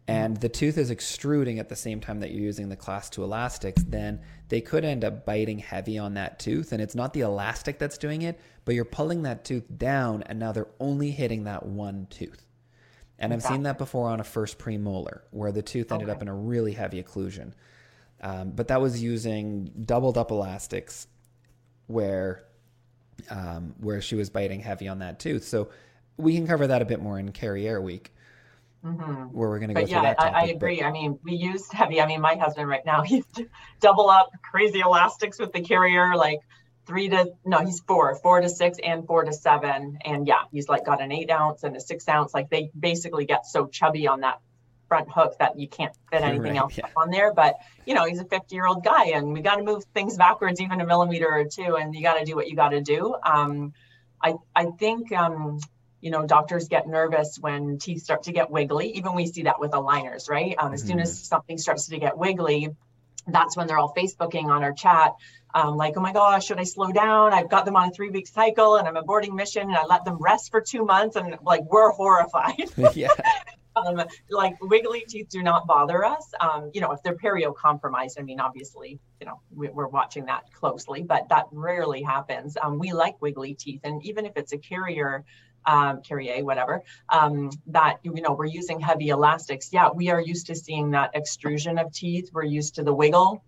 and 0.07 0.37
the 0.37 0.49
tooth 0.49 0.77
is 0.77 0.91
extruding 0.91 1.57
at 1.59 1.69
the 1.69 1.75
same 1.75 1.99
time 1.99 2.19
that 2.19 2.31
you're 2.31 2.43
using 2.43 2.69
the 2.69 2.75
class 2.75 3.09
2 3.09 3.23
elastics, 3.23 3.81
then 3.83 4.21
they 4.49 4.61
could 4.61 4.85
end 4.85 5.03
up 5.03 5.25
biting 5.25 5.57
heavy 5.57 5.97
on 5.97 6.13
that 6.13 6.37
tooth. 6.37 6.71
And 6.71 6.81
it's 6.81 6.93
not 6.93 7.13
the 7.13 7.21
elastic 7.21 7.79
that's 7.79 7.97
doing 7.97 8.21
it, 8.21 8.39
but 8.65 8.75
you're 8.75 8.85
pulling 8.85 9.23
that 9.23 9.43
tooth 9.43 9.65
down 9.77 10.23
and 10.23 10.37
now 10.37 10.51
they're 10.51 10.67
only 10.79 11.09
hitting 11.09 11.45
that 11.45 11.65
one 11.65 12.07
tooth. 12.09 12.45
And 13.17 13.33
I've 13.33 13.41
seen 13.41 13.63
that 13.63 13.77
before 13.77 14.09
on 14.09 14.19
a 14.19 14.25
first 14.25 14.59
premolar 14.59 15.21
where 15.31 15.53
the 15.53 15.61
tooth 15.61 15.91
ended 15.91 16.09
okay. 16.09 16.15
up 16.15 16.21
in 16.21 16.27
a 16.27 16.35
really 16.35 16.73
heavy 16.73 17.01
occlusion. 17.01 17.53
Um, 18.21 18.51
but 18.51 18.67
that 18.67 18.81
was 18.81 19.01
using 19.01 19.71
doubled 19.85 20.17
up 20.17 20.31
elastics 20.31 21.07
where 21.87 22.43
um, 23.29 23.75
where 23.79 24.01
she 24.01 24.15
was 24.15 24.29
biting 24.29 24.59
heavy 24.59 24.87
on 24.87 24.99
that 24.99 25.19
tooth. 25.19 25.45
So 25.45 25.69
we 26.17 26.35
can 26.35 26.47
cover 26.47 26.67
that 26.67 26.81
a 26.81 26.85
bit 26.85 27.01
more 27.01 27.19
in 27.19 27.31
Carriere 27.31 27.81
Week. 27.81 28.11
Mm-hmm. 28.85 29.35
Where 29.35 29.49
we're 29.49 29.57
going 29.57 29.69
to 29.69 29.73
go 29.73 29.81
but 29.81 29.89
through 29.89 29.97
yeah, 29.97 30.03
that 30.03 30.19
topic, 30.19 30.33
I, 30.35 30.41
I 30.41 30.43
agree. 30.45 30.79
But... 30.79 30.85
I 30.85 30.91
mean, 30.91 31.19
we 31.23 31.33
use 31.33 31.71
heavy. 31.71 31.99
I 31.99 32.05
mean, 32.05 32.21
my 32.21 32.35
husband 32.35 32.69
right 32.69 32.85
now, 32.85 33.01
he's 33.05 33.25
double 33.79 34.09
up 34.09 34.29
crazy 34.43 34.81
elastics 34.81 35.39
with 35.39 35.51
the 35.53 35.61
Carriere, 35.61 36.15
like 36.15 36.39
three 36.85 37.09
to 37.09 37.31
no, 37.43 37.65
he's 37.65 37.79
four, 37.79 38.15
four 38.15 38.41
to 38.41 38.49
six, 38.49 38.77
and 38.83 39.07
four 39.07 39.23
to 39.23 39.33
seven. 39.33 39.97
And 40.05 40.27
yeah, 40.27 40.43
he's 40.51 40.69
like 40.69 40.85
got 40.85 41.01
an 41.01 41.11
eight 41.11 41.31
ounce 41.31 41.63
and 41.63 41.75
a 41.75 41.79
six 41.79 42.07
ounce. 42.07 42.33
Like 42.33 42.49
they 42.51 42.69
basically 42.79 43.25
get 43.25 43.47
so 43.47 43.65
chubby 43.65 44.07
on 44.07 44.21
that 44.21 44.39
front 44.87 45.09
hook 45.11 45.35
that 45.39 45.59
you 45.59 45.67
can't 45.67 45.93
fit 46.11 46.21
anything 46.21 46.53
right, 46.53 46.57
else 46.57 46.77
yeah. 46.77 46.87
on 46.95 47.09
there. 47.09 47.33
But 47.33 47.55
you 47.85 47.93
know, 47.93 48.05
he's 48.05 48.19
a 48.19 48.25
50 48.25 48.55
year 48.55 48.65
old 48.65 48.83
guy, 48.83 49.11
and 49.15 49.33
we 49.33 49.41
got 49.41 49.55
to 49.55 49.63
move 49.63 49.83
things 49.93 50.17
backwards 50.17 50.61
even 50.61 50.81
a 50.81 50.85
millimeter 50.85 51.29
or 51.29 51.45
two, 51.45 51.75
and 51.75 51.93
you 51.93 52.01
got 52.01 52.19
to 52.19 52.25
do 52.25 52.35
what 52.35 52.47
you 52.47 52.55
got 52.55 52.69
to 52.69 52.81
do. 52.81 53.15
Um, 53.23 53.73
I 54.21 54.35
I 54.55 54.65
think 54.65 55.11
um, 55.11 55.59
you 56.01 56.11
know 56.11 56.25
doctors 56.25 56.67
get 56.67 56.87
nervous 56.87 57.37
when 57.39 57.77
teeth 57.77 58.03
start 58.03 58.23
to 58.23 58.31
get 58.31 58.49
wiggly. 58.49 58.91
Even 58.97 59.15
we 59.15 59.27
see 59.27 59.43
that 59.43 59.59
with 59.59 59.71
aligners, 59.71 60.29
right? 60.29 60.55
Um, 60.57 60.73
as 60.73 60.81
mm-hmm. 60.81 60.89
soon 60.89 60.99
as 60.99 61.11
mm-hmm. 61.11 61.25
something 61.25 61.57
starts 61.57 61.87
to 61.87 61.99
get 61.99 62.17
wiggly, 62.17 62.69
that's 63.27 63.57
when 63.57 63.67
they're 63.67 63.77
all 63.77 63.93
Facebooking 63.95 64.45
on 64.45 64.63
our 64.63 64.73
chat. 64.73 65.13
Um, 65.53 65.77
like, 65.77 65.93
oh 65.95 66.01
my 66.01 66.11
gosh, 66.11 66.45
should 66.45 66.59
I 66.59 66.63
slow 66.63 66.91
down? 66.91 67.33
I've 67.33 67.49
got 67.49 67.65
them 67.65 67.77
on 67.77 67.87
a 67.87 67.91
three 67.91 68.09
week 68.09 68.27
cycle 68.27 68.75
and 68.75 68.87
I'm 68.87 68.95
aborting 68.95 69.33
mission 69.33 69.61
and 69.61 69.75
I 69.75 69.85
let 69.85 70.03
them 70.03 70.17
rest 70.19 70.51
for 70.51 70.59
two 70.59 70.83
months 70.83 71.15
and 71.15 71.37
like 71.43 71.61
we're 71.71 71.91
horrified. 71.91 72.65
yeah. 72.93 73.07
Um, 73.75 74.01
like 74.29 74.55
wiggly 74.61 75.03
teeth 75.07 75.27
do 75.29 75.43
not 75.43 75.67
bother 75.67 76.05
us. 76.05 76.31
Um, 76.39 76.71
you 76.73 76.79
know, 76.79 76.91
if 76.91 77.03
they're 77.03 77.17
perio 77.17 77.53
compromised, 77.53 78.17
I 78.19 78.23
mean, 78.23 78.39
obviously, 78.39 78.99
you 79.19 79.27
know, 79.27 79.41
we, 79.53 79.67
are 79.67 79.87
watching 79.87 80.25
that 80.25 80.51
closely, 80.53 81.03
but 81.03 81.27
that 81.29 81.45
rarely 81.51 82.01
happens. 82.01 82.57
Um, 82.61 82.79
we 82.79 82.93
like 82.93 83.21
wiggly 83.21 83.53
teeth, 83.53 83.81
and 83.83 84.03
even 84.05 84.25
if 84.25 84.33
it's 84.37 84.53
a 84.53 84.57
Carriere, 84.57 85.25
um, 85.65 86.01
Carriere, 86.01 86.43
whatever, 86.43 86.83
um, 87.09 87.49
that, 87.67 87.99
you 88.03 88.21
know, 88.21 88.33
we're 88.33 88.45
using 88.45 88.79
heavy 88.79 89.09
elastics. 89.09 89.73
Yeah, 89.73 89.89
we 89.89 90.09
are 90.09 90.21
used 90.21 90.47
to 90.47 90.55
seeing 90.55 90.91
that 90.91 91.11
extrusion 91.15 91.77
of 91.77 91.91
teeth. 91.91 92.29
We're 92.33 92.43
used 92.43 92.75
to 92.75 92.83
the 92.83 92.93
wiggle. 92.93 93.43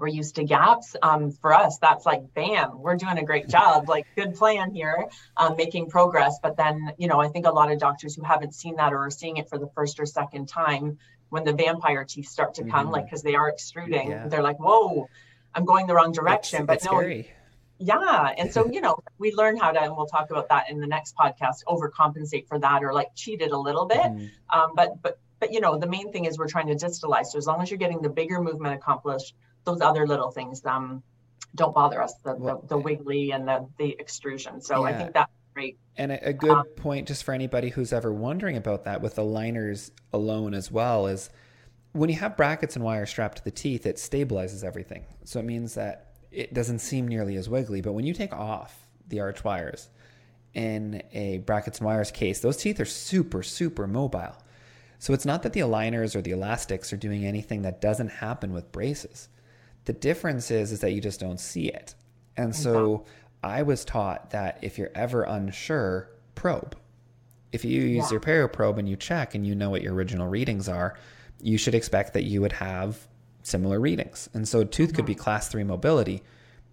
We're 0.00 0.08
used 0.08 0.36
to 0.36 0.44
gaps. 0.44 0.96
Um, 1.02 1.30
for 1.30 1.52
us, 1.52 1.78
that's 1.78 2.06
like, 2.06 2.34
bam, 2.34 2.80
we're 2.80 2.96
doing 2.96 3.18
a 3.18 3.24
great 3.24 3.48
job. 3.48 3.88
Like, 3.88 4.06
good 4.16 4.34
plan 4.34 4.72
here, 4.72 5.08
um, 5.36 5.56
making 5.56 5.90
progress. 5.90 6.38
But 6.42 6.56
then, 6.56 6.92
you 6.98 7.06
know, 7.06 7.20
I 7.20 7.28
think 7.28 7.46
a 7.46 7.50
lot 7.50 7.70
of 7.70 7.78
doctors 7.78 8.14
who 8.14 8.22
haven't 8.22 8.54
seen 8.54 8.76
that 8.76 8.92
or 8.92 9.04
are 9.04 9.10
seeing 9.10 9.36
it 9.36 9.48
for 9.48 9.58
the 9.58 9.68
first 9.74 10.00
or 10.00 10.06
second 10.06 10.48
time, 10.48 10.98
when 11.28 11.44
the 11.44 11.52
vampire 11.52 12.04
teeth 12.04 12.26
start 12.26 12.54
to 12.54 12.62
come, 12.62 12.86
mm-hmm. 12.86 12.90
like, 12.90 13.04
because 13.04 13.22
they 13.22 13.36
are 13.36 13.48
extruding, 13.48 14.10
yeah. 14.10 14.26
they're 14.26 14.42
like, 14.42 14.58
whoa, 14.58 15.08
I'm 15.54 15.64
going 15.64 15.86
the 15.86 15.94
wrong 15.94 16.12
direction. 16.12 16.62
It's, 16.62 16.66
but 16.66 16.84
no, 16.84 16.98
scary 16.98 17.30
yeah 17.80 18.32
and 18.36 18.52
so 18.52 18.66
you 18.72 18.80
know 18.80 18.98
we 19.18 19.32
learn 19.32 19.56
how 19.56 19.72
to 19.72 19.80
and 19.80 19.96
we'll 19.96 20.06
talk 20.06 20.30
about 20.30 20.48
that 20.48 20.70
in 20.70 20.78
the 20.78 20.86
next 20.86 21.16
podcast 21.16 21.64
overcompensate 21.66 22.46
for 22.46 22.58
that 22.58 22.84
or 22.84 22.92
like 22.92 23.08
cheat 23.16 23.40
it 23.40 23.50
a 23.50 23.58
little 23.58 23.86
bit 23.86 23.98
mm. 23.98 24.30
um, 24.52 24.72
but 24.76 25.02
but 25.02 25.18
but 25.40 25.52
you 25.52 25.60
know 25.60 25.78
the 25.78 25.86
main 25.86 26.12
thing 26.12 26.26
is 26.26 26.38
we're 26.38 26.48
trying 26.48 26.66
to 26.66 26.74
distalize 26.74 27.26
so 27.26 27.38
as 27.38 27.46
long 27.46 27.60
as 27.62 27.70
you're 27.70 27.78
getting 27.78 28.02
the 28.02 28.08
bigger 28.08 28.40
movement 28.40 28.74
accomplished 28.74 29.34
those 29.64 29.80
other 29.80 30.06
little 30.06 30.30
things 30.30 30.64
um 30.66 31.02
don't 31.54 31.74
bother 31.74 32.02
us 32.02 32.14
the 32.24 32.34
the, 32.34 32.60
the, 32.68 32.78
wiggly 32.78 33.32
and 33.32 33.46
the 33.46 33.66
the 33.78 33.96
extrusion 33.98 34.60
so 34.60 34.86
yeah. 34.86 34.94
i 34.94 34.98
think 34.98 35.12
that's 35.12 35.32
great 35.54 35.78
and 35.96 36.12
a, 36.12 36.28
a 36.28 36.32
good 36.32 36.50
um, 36.50 36.64
point 36.76 37.08
just 37.08 37.24
for 37.24 37.32
anybody 37.32 37.70
who's 37.70 37.92
ever 37.92 38.12
wondering 38.12 38.56
about 38.56 38.84
that 38.84 39.00
with 39.00 39.16
the 39.16 39.24
liners 39.24 39.90
alone 40.12 40.54
as 40.54 40.70
well 40.70 41.06
is 41.06 41.30
when 41.92 42.08
you 42.08 42.16
have 42.16 42.36
brackets 42.36 42.76
and 42.76 42.84
wire 42.84 43.06
strapped 43.06 43.38
to 43.38 43.44
the 43.44 43.50
teeth 43.50 43.84
it 43.84 43.96
stabilizes 43.96 44.62
everything 44.64 45.04
so 45.24 45.40
it 45.40 45.44
means 45.44 45.74
that 45.74 46.10
it 46.30 46.54
doesn't 46.54 46.78
seem 46.78 47.08
nearly 47.08 47.36
as 47.36 47.48
wiggly. 47.48 47.80
But 47.80 47.92
when 47.92 48.06
you 48.06 48.14
take 48.14 48.32
off 48.32 48.86
the 49.08 49.20
arch 49.20 49.42
wires 49.44 49.88
in 50.54 51.02
a 51.12 51.38
brackets 51.38 51.78
and 51.78 51.86
wires 51.86 52.10
case, 52.10 52.40
those 52.40 52.56
teeth 52.56 52.80
are 52.80 52.84
super, 52.84 53.42
super 53.42 53.86
mobile. 53.86 54.36
So 54.98 55.12
it's 55.14 55.24
not 55.24 55.42
that 55.42 55.54
the 55.54 55.60
aligners 55.60 56.14
or 56.14 56.22
the 56.22 56.32
elastics 56.32 56.92
are 56.92 56.98
doing 56.98 57.24
anything 57.24 57.62
that 57.62 57.80
doesn't 57.80 58.08
happen 58.08 58.52
with 58.52 58.70
braces. 58.70 59.28
The 59.90 59.98
difference 59.98 60.52
is 60.52 60.70
is 60.70 60.78
that 60.82 60.92
you 60.92 61.00
just 61.00 61.18
don't 61.18 61.40
see 61.40 61.66
it. 61.66 61.96
And 62.36 62.54
so 62.54 63.06
I 63.42 63.62
was 63.62 63.84
taught 63.84 64.30
that 64.30 64.60
if 64.62 64.78
you're 64.78 64.92
ever 64.94 65.24
unsure, 65.24 66.12
probe. 66.36 66.76
If 67.50 67.64
you 67.64 67.82
use 67.82 68.04
yeah. 68.04 68.10
your 68.12 68.20
perio 68.20 68.52
probe 68.52 68.78
and 68.78 68.88
you 68.88 68.94
check 68.94 69.34
and 69.34 69.44
you 69.44 69.56
know 69.56 69.68
what 69.68 69.82
your 69.82 69.92
original 69.92 70.28
readings 70.28 70.68
are, 70.68 70.96
you 71.42 71.58
should 71.58 71.74
expect 71.74 72.12
that 72.12 72.22
you 72.22 72.40
would 72.40 72.52
have 72.52 73.08
similar 73.42 73.80
readings. 73.80 74.28
And 74.32 74.46
so 74.46 74.60
a 74.60 74.64
tooth 74.64 74.94
could 74.94 75.06
be 75.06 75.14
mm-hmm. 75.14 75.22
class 75.22 75.48
three 75.48 75.64
mobility, 75.64 76.22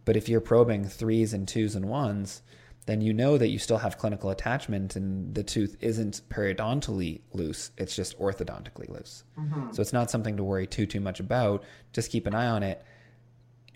but 0.06 0.16
if 0.16 0.30
you're 0.30 0.40
probing 0.40 0.86
threes 0.86 1.34
and 1.34 1.48
twos 1.48 1.74
and 1.74 1.90
ones, 1.90 2.44
then 2.86 3.02
you 3.02 3.14
know 3.14 3.40
that 3.40 3.50
you 3.50 3.58
still 3.58 3.80
have 3.80 3.98
clinical 3.98 4.30
attachment 4.30 4.96
and 4.96 5.34
the 5.34 5.44
tooth 5.44 5.76
isn't 5.80 6.22
periodontally 6.30 7.22
loose, 7.34 7.72
it's 7.80 7.96
just 7.96 8.16
orthodontically 8.20 8.90
loose. 8.90 9.24
Mm-hmm. 9.40 9.72
So 9.72 9.82
it's 9.82 9.92
not 9.92 10.12
something 10.12 10.38
to 10.38 10.44
worry 10.44 10.68
too 10.68 10.86
too 10.86 11.00
much 11.00 11.20
about. 11.20 11.64
Just 11.94 12.12
keep 12.12 12.28
an 12.28 12.36
eye 12.36 12.46
on 12.46 12.62
it. 12.62 12.86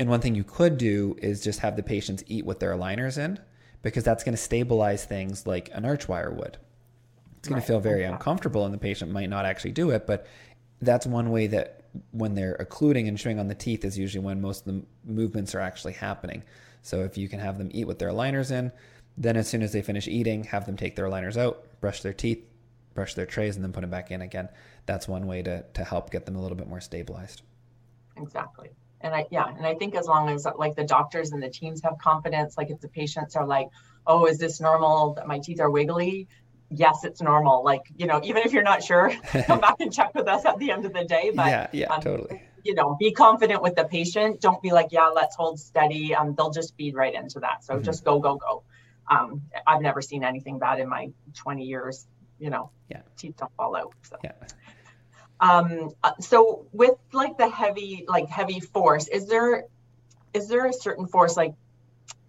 And 0.01 0.09
one 0.09 0.19
thing 0.19 0.33
you 0.33 0.43
could 0.43 0.79
do 0.79 1.15
is 1.21 1.43
just 1.43 1.59
have 1.59 1.75
the 1.75 1.83
patients 1.83 2.23
eat 2.25 2.43
with 2.43 2.59
their 2.59 2.71
aligners 2.71 3.19
in 3.19 3.37
because 3.83 4.03
that's 4.03 4.23
going 4.23 4.33
to 4.33 4.41
stabilize 4.41 5.05
things 5.05 5.45
like 5.45 5.69
an 5.73 5.85
arch 5.85 6.07
wire 6.07 6.31
would. 6.31 6.57
It's 7.37 7.47
going 7.47 7.59
right. 7.59 7.61
to 7.61 7.67
feel 7.67 7.79
very 7.79 8.03
uncomfortable 8.03 8.65
and 8.65 8.73
the 8.73 8.79
patient 8.79 9.11
might 9.11 9.29
not 9.29 9.45
actually 9.45 9.73
do 9.73 9.91
it, 9.91 10.07
but 10.07 10.25
that's 10.81 11.05
one 11.05 11.29
way 11.29 11.45
that 11.45 11.83
when 12.13 12.33
they're 12.33 12.55
occluding 12.55 13.07
and 13.07 13.15
chewing 13.15 13.37
on 13.37 13.47
the 13.47 13.53
teeth 13.53 13.85
is 13.85 13.95
usually 13.95 14.25
when 14.25 14.41
most 14.41 14.65
of 14.65 14.73
the 14.73 14.83
movements 15.05 15.53
are 15.53 15.59
actually 15.59 15.93
happening. 15.93 16.41
So 16.81 17.01
if 17.01 17.15
you 17.15 17.29
can 17.29 17.39
have 17.39 17.59
them 17.59 17.69
eat 17.71 17.85
with 17.85 17.99
their 17.99 18.09
aligners 18.09 18.49
in, 18.49 18.71
then 19.17 19.37
as 19.37 19.47
soon 19.47 19.61
as 19.61 19.71
they 19.71 19.83
finish 19.83 20.07
eating, 20.07 20.45
have 20.45 20.65
them 20.65 20.77
take 20.77 20.95
their 20.95 21.05
aligners 21.05 21.37
out, 21.37 21.79
brush 21.79 22.01
their 22.01 22.13
teeth, 22.13 22.43
brush 22.95 23.13
their 23.13 23.27
trays, 23.27 23.55
and 23.55 23.63
then 23.63 23.71
put 23.71 23.81
them 23.81 23.91
back 23.91 24.09
in 24.09 24.23
again. 24.23 24.49
That's 24.87 25.07
one 25.07 25.27
way 25.27 25.43
to 25.43 25.63
to 25.75 25.83
help 25.83 26.09
get 26.09 26.25
them 26.25 26.35
a 26.35 26.41
little 26.41 26.57
bit 26.57 26.67
more 26.67 26.81
stabilized. 26.81 27.43
Exactly. 28.17 28.71
And 29.03 29.13
I 29.13 29.25
yeah, 29.31 29.47
and 29.47 29.65
I 29.65 29.75
think 29.75 29.95
as 29.95 30.07
long 30.07 30.29
as 30.29 30.47
like 30.57 30.75
the 30.75 30.83
doctors 30.83 31.31
and 31.31 31.41
the 31.41 31.49
teams 31.49 31.81
have 31.83 31.97
confidence, 31.97 32.57
like 32.57 32.69
if 32.69 32.79
the 32.79 32.87
patients 32.87 33.35
are 33.35 33.45
like, 33.45 33.69
oh, 34.07 34.25
is 34.25 34.37
this 34.37 34.59
normal 34.61 35.13
that 35.15 35.27
my 35.27 35.39
teeth 35.39 35.59
are 35.59 35.69
wiggly? 35.69 36.27
yes, 36.71 37.03
it's 37.03 37.21
normal. 37.21 37.63
Like, 37.63 37.81
you 37.95 38.07
know, 38.07 38.21
even 38.23 38.43
if 38.43 38.53
you're 38.53 38.63
not 38.63 38.83
sure, 38.83 39.09
come 39.45 39.59
back 39.59 39.75
and 39.79 39.93
check 39.93 40.15
with 40.15 40.27
us 40.27 40.45
at 40.45 40.57
the 40.57 40.71
end 40.71 40.85
of 40.85 40.93
the 40.93 41.03
day. 41.03 41.31
But 41.35 41.47
yeah, 41.47 41.67
yeah, 41.71 41.93
um, 41.93 42.01
totally. 42.01 42.41
You 42.63 42.75
know, 42.75 42.95
be 42.99 43.11
confident 43.11 43.61
with 43.61 43.75
the 43.75 43.85
patient. 43.85 44.39
Don't 44.39 44.61
be 44.61 44.71
like, 44.71 44.87
yeah, 44.91 45.07
let's 45.07 45.35
hold 45.35 45.59
steady. 45.59 46.15
Um, 46.15 46.35
they'll 46.35 46.51
just 46.51 46.75
feed 46.75 46.95
right 46.95 47.13
into 47.13 47.39
that. 47.41 47.63
So 47.63 47.75
mm-hmm. 47.75 47.83
just 47.83 48.03
go, 48.03 48.19
go, 48.19 48.35
go. 48.35 48.63
Um, 49.09 49.41
I've 49.67 49.81
never 49.81 50.01
seen 50.01 50.23
anything 50.23 50.59
bad 50.59 50.79
in 50.79 50.87
my 50.87 51.11
20 51.35 51.65
years. 51.65 52.07
You 52.39 52.49
know, 52.49 52.71
yeah, 52.89 53.01
teeth 53.17 53.35
don't 53.37 53.53
fall 53.55 53.75
out. 53.75 53.93
So. 54.03 54.17
Yeah. 54.23 54.31
Um, 55.41 55.89
uh, 56.03 56.13
so 56.19 56.67
with 56.71 56.95
like 57.11 57.37
the 57.37 57.49
heavy, 57.49 58.05
like 58.07 58.29
heavy 58.29 58.59
force, 58.59 59.07
is 59.07 59.27
there, 59.27 59.65
is 60.33 60.47
there 60.47 60.67
a 60.67 60.73
certain 60.73 61.07
force 61.07 61.35
like 61.35 61.53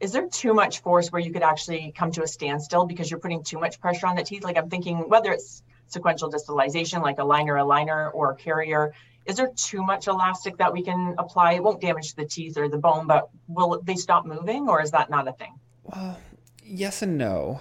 is 0.03 0.11
there 0.11 0.27
too 0.27 0.53
much 0.53 0.81
force 0.81 1.13
where 1.13 1.23
you 1.23 1.33
could 1.33 1.45
actually 1.45 1.93
come 1.97 2.11
to 2.11 2.25
a 2.25 2.27
standstill 2.27 2.87
because 2.87 3.09
you're 3.09 3.21
putting 3.21 3.45
too 3.45 3.61
much 3.61 3.81
pressure 3.81 4.09
on 4.09 4.17
the 4.17 4.25
teeth? 4.25 4.43
Like 4.43 4.57
I'm 4.57 4.69
thinking 4.69 5.09
whether 5.09 5.31
it's 5.31 5.63
sequential 5.87 6.31
distalization, 6.31 7.03
like 7.03 7.21
a 7.21 7.25
liner, 7.25 7.57
a 7.57 7.65
liner, 7.65 8.11
or 8.11 8.33
a 8.33 8.37
Carriere, 8.37 8.93
is 9.27 9.37
there 9.37 9.53
too 9.55 9.83
much 9.85 10.09
elastic 10.09 10.57
that 10.57 10.73
we 10.73 10.83
can 10.83 11.15
apply? 11.19 11.53
It 11.53 11.63
won't 11.63 11.81
damage 11.81 12.15
the 12.15 12.25
teeth 12.25 12.57
or 12.57 12.69
the 12.69 12.79
bone, 12.79 13.07
but 13.07 13.31
will 13.47 13.81
they 13.85 13.95
stop 13.95 14.27
moving 14.27 14.69
or 14.69 14.83
is 14.83 14.91
that 14.91 15.09
not 15.09 15.29
a 15.29 15.33
thing? 15.33 15.55
Well, 15.85 16.19
yes 16.65 17.03
and 17.03 17.17
no. 17.17 17.61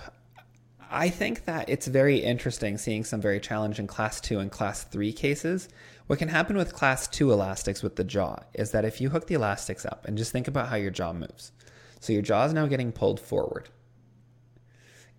I 0.94 1.10
think 1.10 1.46
that 1.46 1.70
it's 1.70 1.88
very 1.88 2.18
interesting 2.18 2.78
seeing 2.78 3.06
some 3.06 3.22
very 3.22 3.40
challenging 3.40 3.88
class 3.88 4.20
two 4.20 4.40
and 4.40 4.52
class 4.52 4.84
three 4.84 5.14
cases. 5.14 5.70
What 6.08 6.20
can 6.20 6.28
happen 6.28 6.58
with 6.58 6.74
class 6.74 7.08
two 7.08 7.32
elastics 7.32 7.82
with 7.82 7.96
the 7.96 8.04
jaw 8.04 8.40
is 8.54 8.72
that 8.72 8.84
if 8.84 9.00
you 9.00 9.10
hook 9.10 9.28
the 9.28 9.36
elastics 9.36 9.86
up 9.86 10.06
and 10.06 10.18
just 10.18 10.34
think 10.34 10.50
about 10.50 10.68
how 10.68 10.76
your 10.76 10.92
jaw 10.92 11.14
moves, 11.14 11.54
so 12.02 12.12
your 12.12 12.22
jaw 12.22 12.44
is 12.44 12.54
now 12.54 12.68
getting 12.68 12.92
pulled 12.92 13.22
forward. 13.22 13.70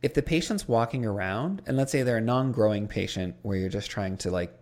If 0.02 0.12
the 0.12 0.20
patient's 0.20 0.68
walking 0.68 1.06
around, 1.06 1.62
and 1.64 1.78
let's 1.78 1.90
say 1.90 2.02
they're 2.02 2.18
a 2.18 2.20
non 2.20 2.52
growing 2.52 2.86
patient 2.86 3.36
where 3.40 3.56
you're 3.56 3.70
just 3.70 3.90
trying 3.90 4.18
to 4.18 4.30
like 4.30 4.52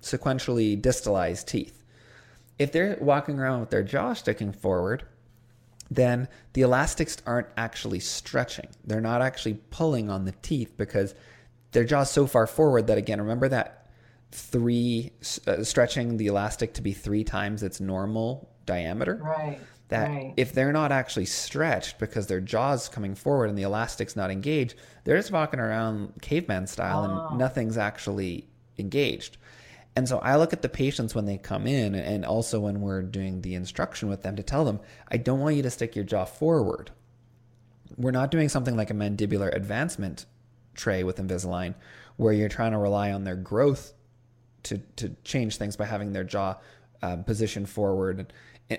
sequentially 0.00 0.80
distalize 0.80 1.44
teeth, 1.44 1.82
if 2.60 2.70
they're 2.70 2.98
walking 3.00 3.40
around 3.40 3.58
with 3.58 3.70
their 3.70 3.82
jaw 3.82 4.12
sticking 4.12 4.52
forward, 4.52 5.02
then 5.94 6.28
the 6.52 6.62
elastics 6.62 7.16
aren't 7.26 7.48
actually 7.56 8.00
stretching. 8.00 8.68
They're 8.84 9.00
not 9.00 9.22
actually 9.22 9.54
pulling 9.70 10.10
on 10.10 10.24
the 10.24 10.34
teeth 10.42 10.76
because 10.76 11.14
their 11.72 11.84
jaw's 11.84 12.10
so 12.10 12.26
far 12.26 12.46
forward 12.46 12.86
that, 12.88 12.98
again, 12.98 13.20
remember 13.20 13.48
that 13.48 13.90
three, 14.30 15.12
uh, 15.46 15.62
stretching 15.62 16.16
the 16.16 16.26
elastic 16.26 16.74
to 16.74 16.82
be 16.82 16.92
three 16.92 17.24
times 17.24 17.62
its 17.62 17.80
normal 17.80 18.48
diameter? 18.66 19.20
Right 19.22 19.60
that 19.92 20.08
right. 20.08 20.32
if 20.38 20.54
they're 20.54 20.72
not 20.72 20.90
actually 20.90 21.26
stretched 21.26 21.98
because 21.98 22.26
their 22.26 22.40
jaw's 22.40 22.88
coming 22.88 23.14
forward 23.14 23.50
and 23.50 23.58
the 23.58 23.62
elastic's 23.62 24.16
not 24.16 24.30
engaged, 24.30 24.74
they're 25.04 25.18
just 25.18 25.30
walking 25.30 25.60
around 25.60 26.14
caveman 26.22 26.66
style 26.66 27.04
oh. 27.04 27.28
and 27.28 27.38
nothing's 27.38 27.76
actually 27.76 28.48
engaged. 28.78 29.36
And 29.94 30.08
so 30.08 30.18
I 30.18 30.36
look 30.36 30.52
at 30.52 30.62
the 30.62 30.68
patients 30.68 31.14
when 31.14 31.26
they 31.26 31.36
come 31.36 31.66
in 31.66 31.94
and 31.94 32.24
also 32.24 32.60
when 32.60 32.80
we're 32.80 33.02
doing 33.02 33.42
the 33.42 33.54
instruction 33.54 34.08
with 34.08 34.22
them 34.22 34.36
to 34.36 34.42
tell 34.42 34.64
them, 34.64 34.80
I 35.08 35.18
don't 35.18 35.40
want 35.40 35.56
you 35.56 35.62
to 35.62 35.70
stick 35.70 35.94
your 35.94 36.04
jaw 36.04 36.24
forward. 36.24 36.90
We're 37.96 38.10
not 38.10 38.30
doing 38.30 38.48
something 38.48 38.76
like 38.76 38.90
a 38.90 38.94
mandibular 38.94 39.54
advancement 39.54 40.24
tray 40.74 41.04
with 41.04 41.18
Invisalign 41.18 41.74
where 42.16 42.32
you're 42.32 42.48
trying 42.48 42.72
to 42.72 42.78
rely 42.78 43.12
on 43.12 43.24
their 43.24 43.36
growth 43.36 43.92
to, 44.62 44.78
to 44.96 45.10
change 45.24 45.56
things 45.56 45.76
by 45.76 45.84
having 45.84 46.12
their 46.12 46.24
jaw 46.24 46.56
um, 47.02 47.24
positioned 47.24 47.68
forward 47.68 48.32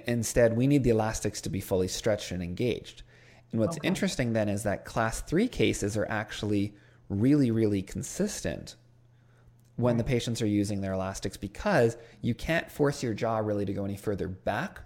Instead, 0.08 0.55
we 0.55 0.67
need 0.67 0.84
the 0.84 0.89
elastics 0.89 1.41
to 1.41 1.50
be 1.50 1.60
fully 1.60 1.88
stretched 1.88 2.32
and 2.32 2.41
engaged. 2.41 3.03
And 3.51 3.60
what's 3.60 3.77
okay. 3.77 3.88
interesting 3.88 4.34
then 4.34 4.50
is 4.50 4.63
that 4.63 4.86
class 4.86 5.22
three 5.22 5.48
cases 5.48 5.96
are 5.98 6.08
actually 6.10 6.74
really, 7.10 7.51
really 7.51 7.82
consistent 7.82 8.75
when 9.75 9.98
the 9.98 10.03
patients 10.03 10.42
are 10.42 10.48
using 10.48 10.82
their 10.82 10.94
elastics 10.94 11.38
because 11.38 11.98
you 12.22 12.36
can't 12.36 12.72
force 12.72 13.01
your 13.01 13.13
jaw 13.13 13.38
really 13.39 13.65
to 13.65 13.74
go 13.74 13.86
any 13.86 13.98
further 13.98 14.27
back. 14.27 14.82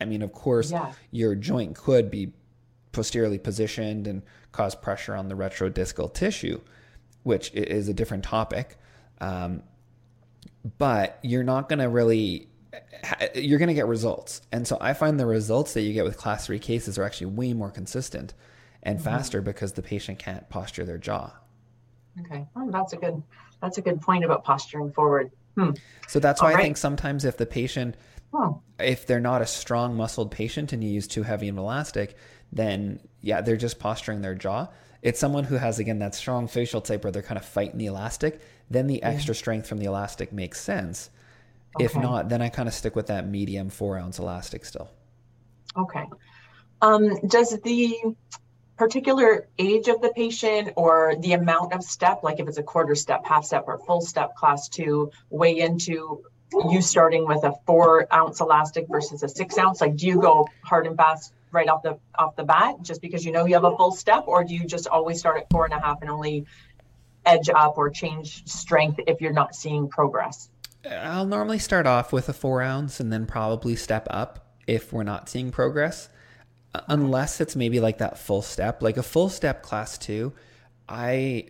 I 0.00 0.04
mean, 0.04 0.22
of 0.22 0.32
course, 0.32 0.70
yeah. 0.70 0.92
your 1.10 1.34
joint 1.34 1.76
could 1.76 2.10
be 2.10 2.32
posteriorly 2.92 3.38
positioned 3.38 4.06
and 4.06 4.22
cause 4.52 4.74
pressure 4.74 5.16
on 5.16 5.28
the 5.28 5.34
retrodiscal 5.34 6.12
tissue, 6.12 6.60
which 7.24 7.52
is 7.54 7.88
a 7.88 7.94
different 7.94 8.24
topic. 8.24 8.76
Um, 9.20 9.62
but 10.78 11.18
you're 11.22 11.44
not 11.44 11.68
going 11.68 11.80
to 11.80 11.88
really 11.88 12.48
you're 13.34 13.58
going 13.58 13.68
to 13.68 13.74
get 13.74 13.86
results. 13.86 14.42
And 14.50 14.66
so 14.66 14.78
I 14.80 14.94
find 14.94 15.18
the 15.18 15.26
results 15.26 15.74
that 15.74 15.82
you 15.82 15.92
get 15.92 16.04
with 16.04 16.16
class 16.16 16.46
three 16.46 16.58
cases 16.58 16.98
are 16.98 17.04
actually 17.04 17.28
way 17.28 17.52
more 17.52 17.70
consistent 17.70 18.34
and 18.82 18.98
mm-hmm. 18.98 19.04
faster 19.04 19.42
because 19.42 19.72
the 19.72 19.82
patient 19.82 20.18
can't 20.18 20.48
posture 20.48 20.84
their 20.84 20.98
jaw. 20.98 21.32
Okay, 22.20 22.46
well, 22.54 22.70
that's 22.70 22.92
a 22.92 22.96
good 22.96 23.22
that's 23.64 23.78
a 23.78 23.82
good 23.82 24.00
point 24.00 24.24
about 24.24 24.44
posturing 24.44 24.92
forward. 24.92 25.30
Hmm. 25.56 25.70
So 26.06 26.20
that's 26.20 26.42
why 26.42 26.48
All 26.48 26.52
I 26.52 26.56
right. 26.56 26.62
think 26.64 26.76
sometimes 26.76 27.24
if 27.24 27.38
the 27.38 27.46
patient, 27.46 27.96
if 28.78 29.06
they're 29.06 29.20
not 29.20 29.40
a 29.40 29.46
strong 29.46 29.96
muscled 29.96 30.30
patient 30.30 30.72
and 30.72 30.84
you 30.84 30.90
use 30.90 31.06
too 31.06 31.22
heavy 31.22 31.48
an 31.48 31.58
elastic, 31.58 32.16
then 32.52 33.00
yeah, 33.22 33.40
they're 33.40 33.56
just 33.56 33.78
posturing 33.78 34.20
their 34.20 34.34
jaw. 34.34 34.68
It's 35.00 35.18
someone 35.18 35.44
who 35.44 35.56
has 35.56 35.78
again 35.78 35.98
that 36.00 36.14
strong 36.14 36.46
facial 36.46 36.80
type 36.80 37.04
where 37.04 37.10
they're 37.10 37.22
kind 37.22 37.38
of 37.38 37.44
fighting 37.44 37.78
the 37.78 37.86
elastic. 37.86 38.40
Then 38.70 38.86
the 38.86 39.02
extra 39.02 39.34
strength 39.34 39.66
from 39.66 39.78
the 39.78 39.86
elastic 39.86 40.32
makes 40.32 40.60
sense. 40.60 41.10
Okay. 41.76 41.86
If 41.86 41.96
not, 41.96 42.28
then 42.28 42.42
I 42.42 42.50
kind 42.50 42.68
of 42.68 42.74
stick 42.74 42.94
with 42.94 43.06
that 43.06 43.26
medium 43.26 43.70
four 43.70 43.98
ounce 43.98 44.18
elastic 44.18 44.64
still. 44.64 44.90
Okay. 45.76 46.04
Um, 46.82 47.18
does 47.26 47.58
the 47.62 47.98
particular 48.76 49.48
age 49.58 49.88
of 49.88 50.00
the 50.00 50.10
patient 50.10 50.72
or 50.76 51.14
the 51.20 51.32
amount 51.32 51.72
of 51.72 51.82
step, 51.82 52.22
like 52.22 52.40
if 52.40 52.48
it's 52.48 52.58
a 52.58 52.62
quarter 52.62 52.94
step, 52.94 53.24
half 53.24 53.44
step, 53.44 53.64
or 53.66 53.78
full 53.78 54.00
step 54.00 54.34
class 54.34 54.68
two, 54.68 55.10
weigh 55.30 55.58
into 55.60 56.24
you 56.70 56.80
starting 56.80 57.26
with 57.26 57.42
a 57.44 57.52
four 57.66 58.06
ounce 58.12 58.40
elastic 58.40 58.86
versus 58.88 59.22
a 59.22 59.28
six 59.28 59.58
ounce? 59.58 59.80
Like, 59.80 59.96
do 59.96 60.06
you 60.06 60.20
go 60.20 60.48
hard 60.62 60.86
and 60.86 60.96
fast 60.96 61.32
right 61.50 61.68
off 61.68 61.82
the 61.82 61.98
off 62.18 62.34
the 62.36 62.44
bat 62.44 62.76
just 62.82 63.00
because 63.00 63.24
you 63.24 63.32
know 63.32 63.46
you 63.46 63.54
have 63.54 63.64
a 63.64 63.76
full 63.76 63.92
step, 63.92 64.24
or 64.26 64.44
do 64.44 64.54
you 64.54 64.66
just 64.66 64.88
always 64.88 65.18
start 65.18 65.38
at 65.38 65.50
four 65.50 65.64
and 65.64 65.74
a 65.74 65.78
half 65.78 66.00
and 66.02 66.10
only 66.10 66.46
edge 67.26 67.48
up 67.48 67.78
or 67.78 67.90
change 67.90 68.46
strength 68.46 69.00
if 69.06 69.20
you're 69.20 69.32
not 69.32 69.54
seeing 69.54 69.88
progress? 69.88 70.48
I'll 70.90 71.24
normally 71.24 71.58
start 71.58 71.86
off 71.86 72.12
with 72.12 72.28
a 72.28 72.34
four 72.34 72.60
ounce 72.60 73.00
and 73.00 73.12
then 73.12 73.24
probably 73.24 73.76
step 73.76 74.06
up 74.10 74.46
if 74.66 74.92
we're 74.92 75.02
not 75.02 75.28
seeing 75.28 75.50
progress 75.50 76.08
unless 76.88 77.40
it's 77.40 77.56
maybe 77.56 77.80
like 77.80 77.98
that 77.98 78.18
full 78.18 78.42
step, 78.42 78.82
like 78.82 78.96
a 78.96 79.02
full 79.02 79.28
step 79.28 79.62
class 79.62 79.98
two, 79.98 80.32
I 80.88 81.46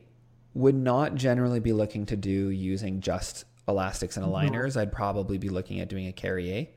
would 0.55 0.75
not 0.75 1.15
generally 1.15 1.61
be 1.61 1.73
looking 1.73 2.07
to 2.07 2.17
do 2.17 2.51
using 2.51 3.01
just 3.01 3.45
elastics 3.67 4.17
and 4.17 4.27
mm-hmm. 4.27 4.35
aligners. 4.35 4.71
Mm-hmm. 4.71 4.81
I'd 4.81 4.93
probably 4.93 5.39
be 5.39 5.49
looking 5.49 5.81
at 5.81 5.89
doing 5.89 6.07
a 6.07 6.13
Carriere. 6.13 6.69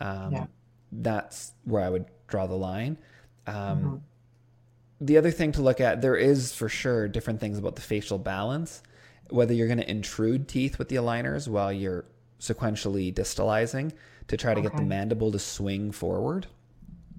Um, 0.00 0.32
yeah. 0.32 0.46
That's 0.90 1.52
where 1.64 1.82
I 1.82 1.88
would 1.88 2.06
draw 2.26 2.46
the 2.46 2.54
line. 2.54 2.98
Um, 3.46 3.54
mm-hmm. 3.54 3.96
The 5.00 5.18
other 5.18 5.30
thing 5.30 5.52
to 5.52 5.62
look 5.62 5.80
at, 5.80 6.00
there 6.00 6.16
is 6.16 6.52
for 6.52 6.68
sure 6.68 7.08
different 7.08 7.40
things 7.40 7.58
about 7.58 7.76
the 7.76 7.82
facial 7.82 8.18
balance. 8.18 8.82
Whether 9.30 9.54
you're 9.54 9.66
going 9.66 9.78
to 9.78 9.90
intrude 9.90 10.48
teeth 10.48 10.78
with 10.78 10.88
the 10.88 10.96
aligners 10.96 11.48
while 11.48 11.72
you're 11.72 12.04
sequentially 12.38 13.12
distalizing 13.14 13.92
to 14.28 14.36
try 14.36 14.54
to 14.54 14.60
okay. 14.60 14.68
get 14.68 14.76
the 14.76 14.84
mandible 14.84 15.32
to 15.32 15.38
swing 15.38 15.90
forward. 15.90 16.46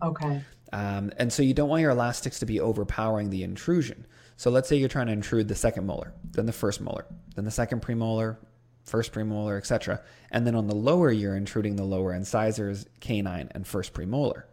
Okay. 0.02 0.42
Um, 0.74 1.12
and 1.18 1.32
so 1.32 1.44
you 1.44 1.54
don't 1.54 1.70
want 1.70 1.84
your 1.84 1.92
elastics 1.92 2.40
to 2.40 2.48
be 2.48 2.60
overpowering 2.60 3.30
the 3.30 3.44
intrusion. 3.44 4.08
So 4.38 4.50
let's 4.50 4.68
say 4.68 4.76
you're 4.76 4.90
trying 4.90 5.06
to 5.06 5.14
intrude 5.14 5.48
the 5.48 5.56
second 5.56 5.86
molar, 5.86 6.14
then 6.32 6.48
the 6.48 6.52
first 6.52 6.82
molar, 6.82 7.06
then 7.36 7.46
the 7.46 7.52
second 7.52 7.84
premolar, 7.84 8.38
first 8.84 9.14
premolar, 9.14 9.56
etc. 9.56 10.02
And 10.32 10.48
then 10.48 10.56
on 10.56 10.66
the 10.66 10.76
lower, 10.76 11.12
you're 11.12 11.36
intruding 11.36 11.76
the 11.76 11.84
lower 11.84 12.12
incisors, 12.12 12.88
canine, 13.00 13.50
and 13.52 13.68
first 13.68 13.94
premolar. 13.94 14.46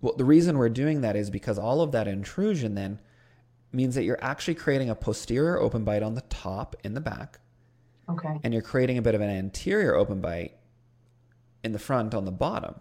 Well, 0.00 0.14
the 0.14 0.24
reason 0.24 0.56
we're 0.56 0.68
doing 0.68 1.00
that 1.00 1.16
is 1.16 1.30
because 1.30 1.58
all 1.58 1.80
of 1.80 1.90
that 1.92 2.06
intrusion 2.06 2.76
then 2.76 3.00
means 3.72 3.96
that 3.96 4.04
you're 4.04 4.22
actually 4.22 4.54
creating 4.54 4.88
a 4.88 4.94
posterior 4.94 5.58
open 5.58 5.82
bite 5.82 6.04
on 6.04 6.14
the 6.14 6.20
top 6.22 6.76
in 6.84 6.94
the 6.94 7.00
back. 7.00 7.40
Okay. 8.08 8.38
And 8.44 8.54
you're 8.54 8.62
creating 8.62 8.98
a 8.98 9.02
bit 9.02 9.16
of 9.16 9.20
an 9.20 9.30
anterior 9.30 9.96
open 9.96 10.20
bite 10.20 10.56
in 11.64 11.72
the 11.72 11.78
front 11.80 12.14
on 12.14 12.24
the 12.24 12.30
bottom. 12.30 12.76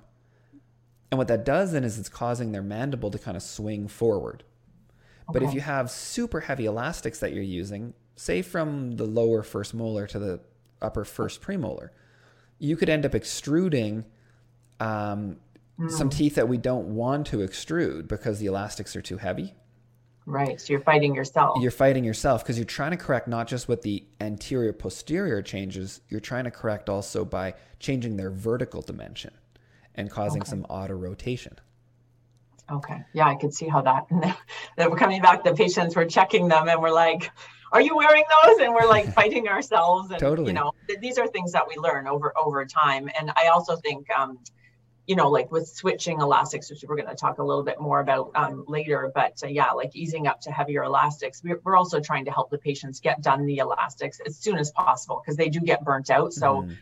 And 1.14 1.20
what 1.20 1.28
that 1.28 1.46
does 1.46 1.74
then 1.74 1.84
is 1.84 2.00
it's 2.00 2.10
causing 2.10 2.54
their 2.54 2.64
mandible 2.64 3.12
to 3.12 3.20
kind 3.20 3.38
of 3.38 3.44
swing 3.44 3.88
forward. 3.88 4.44
Okay. 5.30 5.38
But 5.38 5.44
if 5.44 5.54
you 5.54 5.62
have 5.62 5.92
super 5.92 6.40
heavy 6.40 6.66
elastics 6.66 7.20
that 7.20 7.34
you're 7.34 7.44
using, 7.44 7.94
say 8.16 8.42
from 8.42 8.94
the 8.98 9.04
lower 9.04 9.44
first 9.44 9.76
molar 9.76 10.08
to 10.08 10.18
the 10.18 10.40
upper 10.82 11.06
first 11.06 11.40
premolar, 11.40 11.90
you 12.58 12.76
could 12.76 12.90
end 12.90 13.06
up 13.06 13.14
extruding 13.14 14.06
um, 14.80 15.38
mm. 15.80 15.92
some 15.92 16.10
teeth 16.10 16.34
that 16.34 16.50
we 16.50 16.58
don't 16.58 16.96
want 16.96 17.28
to 17.28 17.38
extrude 17.38 18.08
because 18.08 18.40
the 18.40 18.48
elastics 18.48 18.96
are 18.96 19.02
too 19.04 19.18
heavy. 19.18 19.54
Right. 20.26 20.60
So 20.60 20.74
you're 20.74 20.82
fighting 20.82 21.14
yourself. 21.14 21.62
You're 21.62 21.70
fighting 21.70 22.04
yourself 22.04 22.44
because 22.44 22.58
you're 22.58 22.66
trying 22.66 22.90
to 22.90 22.98
correct 22.98 23.28
not 23.28 23.48
just 23.48 23.70
what 23.70 23.84
the 23.84 24.04
anterior 24.20 24.74
posterior 24.74 25.44
changes, 25.44 26.02
you're 26.10 26.20
trying 26.20 26.46
to 26.46 26.52
correct 26.52 26.90
also 26.90 27.24
by 27.24 27.54
changing 27.78 28.18
their 28.18 28.32
vertical 28.32 28.82
dimension 28.82 29.32
and 29.96 30.10
causing 30.10 30.42
okay. 30.42 30.50
some 30.50 30.66
auto 30.66 30.94
rotation. 30.94 31.60
Okay. 32.72 33.04
Yeah, 33.14 33.28
I 33.28 33.36
could 33.36 33.54
see 33.54 33.68
how 33.68 33.82
that. 33.82 34.08
that 34.78 34.90
we're 34.90 34.98
coming 34.98 35.22
back. 35.22 35.44
The 35.44 35.54
patients 35.54 35.96
were 35.96 36.06
checking 36.06 36.48
them, 36.48 36.70
and 36.70 36.82
we're 36.82 36.92
like, 36.92 37.32
"Are 37.72 37.82
you 37.82 37.96
wearing 37.96 38.24
those?" 38.44 38.60
And 38.60 38.74
we're 38.74 38.88
like 38.88 39.14
fighting 39.14 39.48
ourselves. 39.48 40.12
And 40.12 40.20
totally. 40.20 40.48
you 40.48 40.54
know, 40.54 40.74
th- 40.88 41.00
these 41.00 41.18
are 41.18 41.28
things 41.28 41.52
that 41.52 41.68
we 41.68 41.76
learn 41.76 42.08
over 42.08 42.34
over 42.38 42.66
time. 42.66 43.10
And 43.20 43.32
I 43.36 43.48
also 43.48 43.76
think, 43.76 44.10
um, 44.18 44.40
you 45.08 45.18
know, 45.18 45.30
like 45.30 45.52
with 45.52 45.68
switching 45.68 46.22
elastics, 46.22 46.70
which 46.70 46.86
we're 46.88 46.96
going 46.96 47.10
to 47.10 47.16
talk 47.16 47.40
a 47.40 47.44
little 47.44 47.64
bit 47.64 47.82
more 47.82 48.00
about 48.00 48.32
um, 48.36 48.64
later. 48.68 49.12
But 49.14 49.34
uh, 49.44 49.48
yeah, 49.48 49.72
like 49.72 49.94
easing 49.94 50.26
up 50.28 50.40
to 50.42 50.52
heavier 50.52 50.84
elastics. 50.84 51.44
We're, 51.44 51.60
we're 51.66 51.76
also 51.76 52.00
trying 52.00 52.26
to 52.26 52.32
help 52.32 52.50
the 52.50 52.58
patients 52.58 53.02
get 53.02 53.22
done 53.22 53.46
the 53.46 53.58
elastics 53.58 54.22
as 54.26 54.38
soon 54.38 54.58
as 54.58 54.72
possible 54.72 55.22
because 55.24 55.36
they 55.36 55.50
do 55.50 55.60
get 55.60 55.84
burnt 55.84 56.10
out. 56.10 56.34
So. 56.34 56.64
Mm 56.64 56.78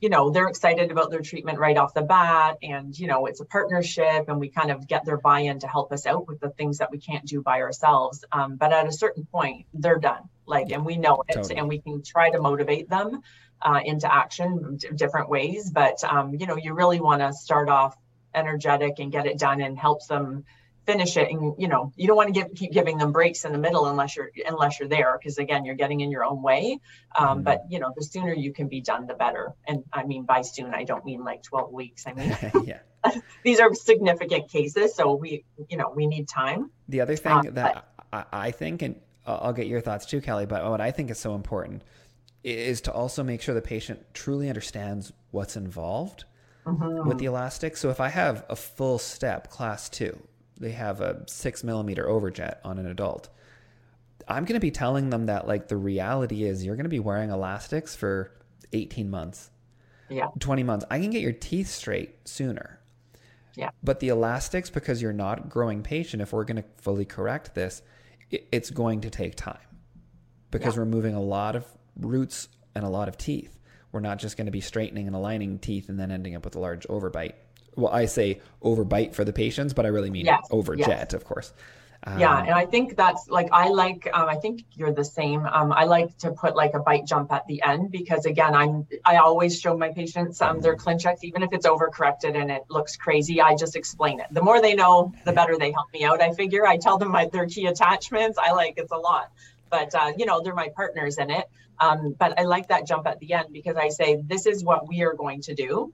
you 0.00 0.08
know 0.08 0.30
they're 0.30 0.48
excited 0.48 0.90
about 0.90 1.10
their 1.10 1.20
treatment 1.20 1.58
right 1.58 1.76
off 1.76 1.94
the 1.94 2.02
bat 2.02 2.58
and 2.62 2.98
you 2.98 3.06
know 3.06 3.26
it's 3.26 3.40
a 3.40 3.44
partnership 3.44 4.28
and 4.28 4.38
we 4.38 4.48
kind 4.48 4.70
of 4.70 4.86
get 4.86 5.04
their 5.04 5.16
buy-in 5.16 5.58
to 5.58 5.66
help 5.66 5.92
us 5.92 6.06
out 6.06 6.28
with 6.28 6.38
the 6.40 6.50
things 6.50 6.78
that 6.78 6.90
we 6.90 6.98
can't 6.98 7.24
do 7.24 7.40
by 7.40 7.60
ourselves. 7.62 8.24
Um, 8.32 8.56
but 8.56 8.72
at 8.72 8.86
a 8.86 8.92
certain 8.92 9.24
point 9.24 9.66
they're 9.72 9.98
done. 9.98 10.28
Like 10.46 10.70
and 10.70 10.84
we 10.84 10.96
know 10.96 11.22
it 11.28 11.34
totally. 11.34 11.56
and 11.56 11.68
we 11.68 11.80
can 11.80 12.02
try 12.02 12.30
to 12.30 12.40
motivate 12.40 12.88
them 12.88 13.22
uh, 13.62 13.80
into 13.84 14.12
action 14.12 14.76
d- 14.76 14.88
different 14.94 15.28
ways. 15.30 15.70
But 15.70 16.04
um, 16.04 16.34
you 16.34 16.46
know 16.46 16.56
you 16.56 16.74
really 16.74 17.00
want 17.00 17.22
to 17.22 17.32
start 17.32 17.68
off 17.68 17.96
energetic 18.34 18.98
and 18.98 19.10
get 19.10 19.26
it 19.26 19.38
done 19.38 19.62
and 19.62 19.78
helps 19.78 20.08
them 20.08 20.44
finish 20.86 21.16
it 21.16 21.30
and 21.30 21.54
you 21.58 21.68
know 21.68 21.92
you 21.96 22.06
don't 22.06 22.16
want 22.16 22.32
to 22.32 22.40
give, 22.40 22.54
keep 22.54 22.72
giving 22.72 22.96
them 22.96 23.12
breaks 23.12 23.44
in 23.44 23.52
the 23.52 23.58
middle 23.58 23.86
unless 23.86 24.16
you're 24.16 24.30
unless 24.46 24.78
you're 24.78 24.88
there 24.88 25.18
because 25.18 25.38
again 25.38 25.64
you're 25.64 25.74
getting 25.74 26.00
in 26.00 26.10
your 26.10 26.24
own 26.24 26.42
way. 26.42 26.80
Um, 27.18 27.28
mm-hmm. 27.28 27.42
but 27.42 27.62
you 27.68 27.80
know 27.80 27.92
the 27.96 28.04
sooner 28.04 28.32
you 28.32 28.52
can 28.52 28.68
be 28.68 28.80
done 28.80 29.06
the 29.06 29.14
better. 29.14 29.52
And 29.66 29.84
i 29.92 30.04
mean 30.04 30.24
by 30.24 30.42
soon 30.42 30.72
i 30.74 30.84
don't 30.84 31.04
mean 31.04 31.24
like 31.24 31.42
12 31.42 31.72
weeks. 31.72 32.06
I 32.06 32.12
mean 32.12 32.36
yeah. 32.64 32.78
these 33.44 33.60
are 33.60 33.74
significant 33.74 34.48
cases 34.50 34.94
so 34.94 35.14
we 35.14 35.44
you 35.68 35.76
know 35.76 35.92
we 35.94 36.06
need 36.06 36.28
time. 36.28 36.70
The 36.88 37.00
other 37.00 37.16
thing 37.16 37.32
um, 37.32 37.54
that 37.54 37.74
but, 37.74 38.06
I, 38.32 38.46
I 38.46 38.50
think 38.52 38.82
and 38.82 39.00
i'll 39.26 39.52
get 39.52 39.66
your 39.66 39.80
thoughts 39.80 40.06
too 40.06 40.20
kelley 40.20 40.46
but 40.46 40.64
what 40.70 40.80
i 40.80 40.92
think 40.92 41.10
is 41.10 41.18
so 41.18 41.34
important 41.34 41.82
is 42.44 42.80
to 42.82 42.92
also 42.92 43.24
make 43.24 43.42
sure 43.42 43.56
the 43.56 43.60
patient 43.60 44.06
truly 44.14 44.48
understands 44.48 45.12
what's 45.32 45.56
involved 45.56 46.26
mm-hmm. 46.64 47.08
with 47.08 47.18
the 47.18 47.24
elastic. 47.24 47.76
So 47.76 47.90
if 47.90 48.00
i 48.00 48.08
have 48.08 48.44
a 48.48 48.54
full 48.54 49.00
step 49.00 49.50
class 49.50 49.88
two 49.88 50.16
they 50.58 50.72
have 50.72 51.00
a 51.00 51.24
six 51.26 51.62
millimeter 51.62 52.04
overjet 52.04 52.56
on 52.64 52.78
an 52.78 52.86
adult. 52.86 53.28
I'm 54.28 54.44
going 54.44 54.54
to 54.54 54.60
be 54.60 54.70
telling 54.70 55.10
them 55.10 55.26
that 55.26 55.46
like 55.46 55.68
the 55.68 55.76
reality 55.76 56.44
is 56.44 56.64
you're 56.64 56.76
going 56.76 56.84
to 56.84 56.90
be 56.90 57.00
wearing 57.00 57.30
elastics 57.30 57.94
for 57.94 58.32
18 58.72 59.08
months. 59.08 59.50
Yeah. 60.08 60.28
20 60.38 60.62
months. 60.62 60.84
I 60.90 60.98
can 60.98 61.10
get 61.10 61.22
your 61.22 61.32
teeth 61.32 61.68
straight 61.68 62.28
sooner. 62.28 62.80
Yeah. 63.54 63.70
But 63.82 64.00
the 64.00 64.08
elastics, 64.08 64.70
because 64.70 65.00
you're 65.00 65.12
not 65.12 65.48
growing 65.48 65.82
patient, 65.82 66.22
if 66.22 66.32
we're 66.32 66.44
going 66.44 66.62
to 66.62 66.64
fully 66.78 67.04
correct 67.04 67.54
this, 67.54 67.82
it's 68.30 68.70
going 68.70 69.02
to 69.02 69.10
take 69.10 69.36
time 69.36 69.58
because 70.50 70.74
yeah. 70.74 70.80
we're 70.80 70.86
moving 70.86 71.14
a 71.14 71.22
lot 71.22 71.56
of 71.56 71.64
roots 71.98 72.48
and 72.74 72.84
a 72.84 72.88
lot 72.88 73.08
of 73.08 73.16
teeth. 73.16 73.58
We're 73.92 74.00
not 74.00 74.18
just 74.18 74.36
going 74.36 74.46
to 74.46 74.52
be 74.52 74.60
straightening 74.60 75.06
and 75.06 75.16
aligning 75.16 75.58
teeth 75.58 75.88
and 75.88 75.98
then 75.98 76.10
ending 76.10 76.34
up 76.34 76.44
with 76.44 76.56
a 76.56 76.60
large 76.60 76.86
overbite 76.88 77.34
well, 77.76 77.92
I 77.92 78.06
say 78.06 78.40
overbite 78.62 79.14
for 79.14 79.24
the 79.24 79.32
patients, 79.32 79.72
but 79.72 79.84
I 79.86 79.88
really 79.88 80.10
mean 80.10 80.26
yes, 80.26 80.46
overjet, 80.50 80.88
yes. 80.88 81.14
of 81.14 81.24
course. 81.24 81.52
Um, 82.04 82.20
yeah, 82.20 82.38
and 82.38 82.54
I 82.54 82.66
think 82.66 82.96
that's 82.96 83.28
like 83.28 83.48
I 83.52 83.68
like. 83.68 84.08
Um, 84.12 84.28
I 84.28 84.36
think 84.36 84.64
you're 84.72 84.92
the 84.92 85.04
same. 85.04 85.44
Um, 85.44 85.72
I 85.72 85.84
like 85.84 86.16
to 86.18 86.30
put 86.30 86.54
like 86.54 86.74
a 86.74 86.78
bite 86.78 87.04
jump 87.04 87.32
at 87.32 87.46
the 87.48 87.60
end 87.62 87.90
because 87.90 88.26
again, 88.26 88.54
I'm 88.54 88.86
I 89.04 89.16
always 89.16 89.60
show 89.60 89.76
my 89.76 89.92
patients 89.92 90.40
um, 90.40 90.60
their 90.60 90.76
ClinChecks, 90.76 91.24
even 91.24 91.42
if 91.42 91.52
it's 91.52 91.66
overcorrected 91.66 92.40
and 92.40 92.50
it 92.50 92.62
looks 92.68 92.96
crazy. 92.96 93.40
I 93.40 93.56
just 93.56 93.74
explain 93.74 94.20
it. 94.20 94.26
The 94.30 94.42
more 94.42 94.62
they 94.62 94.74
know, 94.74 95.12
the 95.24 95.32
better 95.32 95.56
they 95.58 95.72
help 95.72 95.92
me 95.92 96.04
out. 96.04 96.22
I 96.22 96.32
figure. 96.32 96.64
I 96.64 96.76
tell 96.76 96.96
them 96.96 97.10
my 97.10 97.28
their 97.32 97.46
key 97.46 97.66
attachments. 97.66 98.38
I 98.38 98.52
like 98.52 98.74
it's 98.76 98.92
a 98.92 98.98
lot, 98.98 99.32
but 99.68 99.92
uh, 99.94 100.12
you 100.16 100.26
know 100.26 100.40
they're 100.42 100.54
my 100.54 100.68
partners 100.68 101.18
in 101.18 101.30
it. 101.30 101.50
Um, 101.80 102.14
but 102.18 102.38
I 102.38 102.44
like 102.44 102.68
that 102.68 102.86
jump 102.86 103.06
at 103.06 103.18
the 103.18 103.32
end 103.32 103.52
because 103.52 103.76
I 103.76 103.88
say 103.88 104.22
this 104.24 104.46
is 104.46 104.64
what 104.64 104.86
we 104.86 105.02
are 105.02 105.14
going 105.14 105.42
to 105.42 105.54
do 105.54 105.92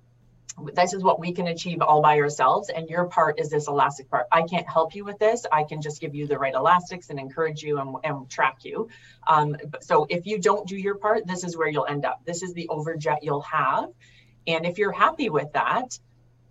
this 0.75 0.93
is 0.93 1.03
what 1.03 1.19
we 1.19 1.33
can 1.33 1.47
achieve 1.47 1.81
all 1.81 2.03
by 2.03 2.19
ourselves 2.19 2.69
and 2.69 2.89
your 2.89 3.07
part 3.07 3.41
is 3.41 3.49
this 3.49 3.69
elastic 3.69 4.11
part. 4.11 4.27
I 4.31 4.43
can't 4.43 4.69
help 4.69 4.95
you 4.95 5.05
with 5.05 5.19
this. 5.19 5.47
I 5.51 5.65
can 5.65 5.81
just 5.81 6.01
give 6.01 6.15
you 6.15 6.27
the 6.27 6.39
right 6.39 6.55
elastics 6.55 7.09
and 7.11 7.19
encourage 7.19 7.63
you 7.63 7.79
and, 7.79 7.97
and 8.05 8.29
track 8.29 8.65
you. 8.65 8.89
Um, 9.27 9.57
so 9.81 10.07
if 10.11 10.27
you 10.27 10.39
don't 10.39 10.69
do 10.69 10.77
your 10.77 10.97
part 10.97 11.27
this 11.27 11.45
is 11.45 11.57
where 11.57 11.69
you'll 11.69 11.87
end 11.87 12.05
up. 12.05 12.23
This 12.27 12.43
is 12.43 12.53
the 12.53 12.69
overjet 12.71 13.19
you'll 13.23 13.43
have. 13.43 13.89
And 14.47 14.67
if 14.67 14.79
you're 14.79 14.93
happy 14.93 15.31
with 15.31 15.53
that 15.55 15.99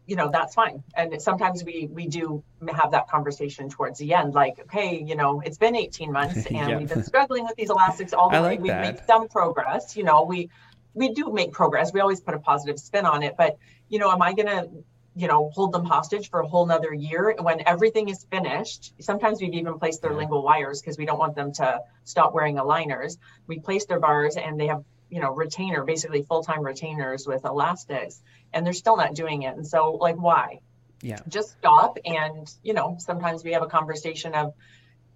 you 0.08 0.16
know 0.16 0.30
that's 0.30 0.56
fine. 0.56 0.84
And 0.96 1.22
sometimes 1.22 1.64
we 1.64 1.88
we 1.92 2.08
do 2.08 2.44
have 2.74 2.92
that 2.92 3.08
conversation 3.08 3.70
towards 3.70 4.00
the 4.00 4.14
end 4.14 4.34
like 4.34 4.60
okay 4.62 5.02
you 5.02 5.16
know 5.16 5.42
it's 5.46 5.58
been 5.58 5.76
18 5.76 6.12
months 6.12 6.46
and 6.48 6.56
yeah. 6.56 6.78
we've 6.78 6.90
been 6.90 7.04
struggling 7.04 7.44
with 7.44 7.56
these 7.56 7.70
elastics 7.70 8.12
all 8.14 8.30
the 8.30 8.38
I 8.38 8.42
way. 8.42 8.48
like 8.50 8.60
we've 8.60 8.72
that. 8.72 8.96
made 8.96 9.06
some 9.06 9.28
progress 9.28 9.96
you 9.96 10.04
know 10.04 10.24
we 10.24 10.50
we 10.94 11.14
do 11.14 11.32
make 11.32 11.52
progress 11.52 11.94
we 11.94 12.00
always 12.00 12.20
put 12.22 12.34
a 12.34 12.40
positive 12.40 12.80
spin 12.80 13.06
on 13.06 13.24
it 13.24 13.36
but 13.38 13.58
you 13.90 14.00
know, 14.00 14.10
am 14.10 14.22
I 14.22 14.34
going 14.34 14.48
to 14.48 14.70
you 15.16 15.28
know, 15.28 15.50
hold 15.54 15.74
them 15.74 15.84
hostage 15.84 16.30
for 16.30 16.40
a 16.40 16.48
whole 16.48 16.66
nother 16.66 16.94
year 16.94 17.36
when 17.42 17.62
everything 17.68 18.08
is 18.08 18.26
finished. 18.32 18.94
Sometimes 19.02 19.42
we've 19.42 19.54
even 19.54 19.78
placed 19.78 20.02
their 20.02 20.14
lingual 20.14 20.42
wires 20.42 20.82
because 20.82 20.98
we 20.98 21.06
don't 21.06 21.20
want 21.20 21.36
them 21.36 21.52
to 21.54 21.82
stop 22.06 22.34
wearing 22.34 22.56
aligners. 22.56 23.18
We 23.46 23.60
place 23.60 23.86
their 23.86 24.00
bars 24.00 24.38
and 24.38 24.60
they 24.60 24.68
have, 24.68 24.84
you 25.10 25.20
know, 25.20 25.34
retainer, 25.34 25.84
basically 25.84 26.24
full-time 26.24 26.64
retainers 26.64 27.28
with 27.28 27.44
elastics, 27.44 28.22
and 28.54 28.66
they're 28.66 28.72
still 28.72 28.96
not 28.96 29.14
doing 29.14 29.42
it. 29.42 29.56
And 29.56 29.68
so 29.68 29.92
like 29.92 30.16
why? 30.16 30.62
Yeah. 31.02 31.20
Just 31.28 31.58
stop 31.58 31.98
and, 32.06 32.50
you 32.64 32.74
know, 32.74 32.96
sometimes 33.00 33.44
we 33.44 33.52
have 33.52 33.64
a 33.64 33.68
conversation 33.68 34.34
of 34.34 34.54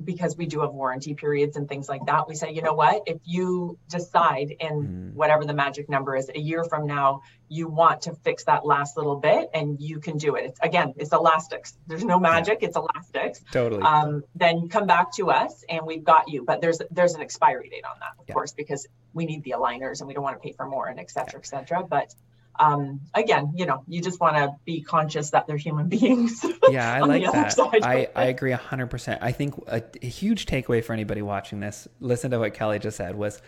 because 0.03 0.35
we 0.35 0.45
do 0.45 0.59
have 0.61 0.71
warranty 0.73 1.13
periods 1.13 1.55
and 1.55 1.69
things 1.69 1.87
like 1.87 2.05
that, 2.05 2.27
we 2.27 2.35
say, 2.35 2.51
you 2.51 2.61
know 2.61 2.73
what, 2.73 3.03
if 3.05 3.17
you 3.23 3.77
decide 3.89 4.53
in 4.59 5.11
Mm. 5.11 5.13
whatever 5.13 5.45
the 5.45 5.53
magic 5.53 5.87
number 5.89 6.15
is, 6.15 6.29
a 6.33 6.37
year 6.39 6.63
from 6.65 6.85
now, 6.85 7.21
you 7.47 7.67
want 7.69 8.01
to 8.01 8.13
fix 8.15 8.43
that 8.45 8.65
last 8.65 8.97
little 8.97 9.15
bit 9.15 9.49
and 9.53 9.79
you 9.79 9.99
can 9.99 10.17
do 10.17 10.35
it. 10.35 10.45
It's, 10.45 10.59
again, 10.61 10.93
it's 10.97 11.13
elastics. 11.13 11.77
There's 11.87 12.03
no 12.03 12.19
magic, 12.19 12.59
it's 12.61 12.75
elastics. 12.75 13.41
Totally. 13.51 13.83
Um, 13.83 14.23
then 14.35 14.67
come 14.67 14.85
back 14.85 15.13
to 15.13 15.31
us 15.31 15.63
and 15.69 15.85
we've 15.85 16.03
got 16.03 16.27
you. 16.29 16.43
But 16.43 16.59
there's 16.61 16.81
there's 16.91 17.13
an 17.13 17.21
expiry 17.21 17.69
date 17.69 17.85
on 17.85 17.97
that, 17.99 18.19
of 18.19 18.25
Yeah. 18.27 18.33
course, 18.33 18.51
because 18.51 18.87
we 19.13 19.25
need 19.25 19.43
the 19.43 19.51
aligners 19.57 20.01
and 20.01 20.07
we 20.07 20.13
don't 20.13 20.23
want 20.23 20.35
to 20.35 20.41
pay 20.41 20.51
for 20.51 20.65
more 20.67 20.87
and 20.87 20.99
et 20.99 21.09
cetera, 21.09 21.39
et 21.39 21.45
cetera. 21.45 21.83
But 21.83 22.13
um, 22.59 23.01
again, 23.13 23.53
you 23.55 23.65
know, 23.65 23.83
you 23.87 24.01
just 24.01 24.19
want 24.19 24.35
to 24.35 24.55
be 24.65 24.81
conscious 24.81 25.31
that 25.31 25.47
they're 25.47 25.57
human 25.57 25.87
beings. 25.89 26.43
yeah, 26.69 26.93
I 26.93 26.99
like 27.01 27.23
that. 27.23 27.57
I. 27.83 28.07
I 28.15 28.25
agree 28.25 28.51
100%. 28.51 29.17
I 29.21 29.31
think 29.31 29.55
a, 29.67 29.83
a 30.01 30.07
huge 30.07 30.45
takeaway 30.45 30.83
for 30.83 30.93
anybody 30.93 31.21
watching 31.21 31.59
this, 31.59 31.87
listen 31.99 32.31
to 32.31 32.39
what 32.39 32.53
Kelley 32.53 32.79
just 32.79 32.97
said, 32.97 33.15
was 33.15 33.41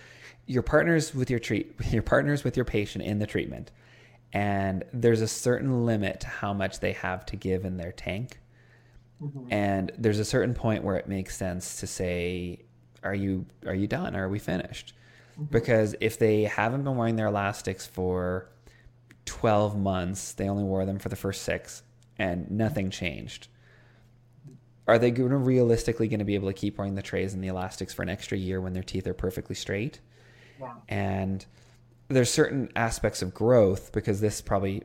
your 0.46 0.64
partners 0.64 1.14
with 1.14 1.30
your 1.30 1.40
treat, 1.40 1.74
your 1.92 2.04
partners 2.04 2.44
with 2.44 2.56
your 2.56 2.66
patient 2.66 3.04
in 3.04 3.20
the 3.20 3.28
treatment. 3.28 3.72
And 4.34 4.84
there's 4.92 5.22
a 5.22 5.28
certain 5.28 5.86
limit 5.86 6.22
to 6.22 6.28
how 6.28 6.54
much 6.54 6.80
they 6.80 6.94
have 6.94 7.26
to 7.28 7.36
give 7.36 7.66
in 7.66 7.78
their 7.78 7.92
tank. 7.92 8.40
Mm-hmm. 9.22 9.52
And 9.52 9.92
there's 9.98 10.20
a 10.20 10.26
certain 10.26 10.54
point 10.54 10.84
where 10.84 10.98
it 10.98 11.08
makes 11.08 11.36
sense 11.36 11.78
to 11.78 11.88
say, 11.88 12.64
are 13.04 13.16
you 13.16 13.46
are 13.66 13.74
you 13.74 13.88
done? 13.88 14.16
Are 14.16 14.28
we 14.28 14.38
finished? 14.38 14.94
Mm-hmm. 15.34 15.46
Because 15.46 15.96
if 16.02 16.20
they 16.20 16.44
haven't 16.44 16.84
been 16.84 16.98
wearing 16.98 17.16
their 17.16 17.28
elastics 17.28 17.88
for 17.88 18.50
12 19.28 19.78
months, 19.78 20.34
they 20.34 20.50
only 20.50 20.64
wore 20.64 20.86
them 20.86 20.98
for 20.98 21.10
the 21.10 21.16
first 21.16 21.44
six, 21.44 21.84
and 22.18 22.50
nothing 22.50 22.90
changed. 22.90 23.48
Are 24.88 24.98
they 24.98 25.12
going 25.12 25.30
to 25.32 25.38
realistically 25.38 26.08
going 26.08 26.20
to 26.20 26.26
be 26.26 26.36
able 26.36 26.48
to 26.48 26.54
keep 26.54 26.78
wearing 26.78 26.96
the 26.96 27.02
trays 27.02 27.34
and 27.34 27.44
the 27.44 27.50
elastics 27.50 27.94
for 27.94 28.04
an 28.04 28.10
extra 28.10 28.38
year 28.38 28.62
when 28.62 28.74
their 28.74 28.84
teeth 28.84 29.06
are 29.06 29.14
perfectly 29.14 29.56
straight? 29.56 30.00
Yeah. 30.60 30.74
And 30.88 31.46
there's 32.08 32.32
certain 32.32 32.72
aspects 32.76 33.22
of 33.22 33.34
growth 33.34 33.92
because 33.92 34.22
this 34.22 34.40
probably, 34.40 34.84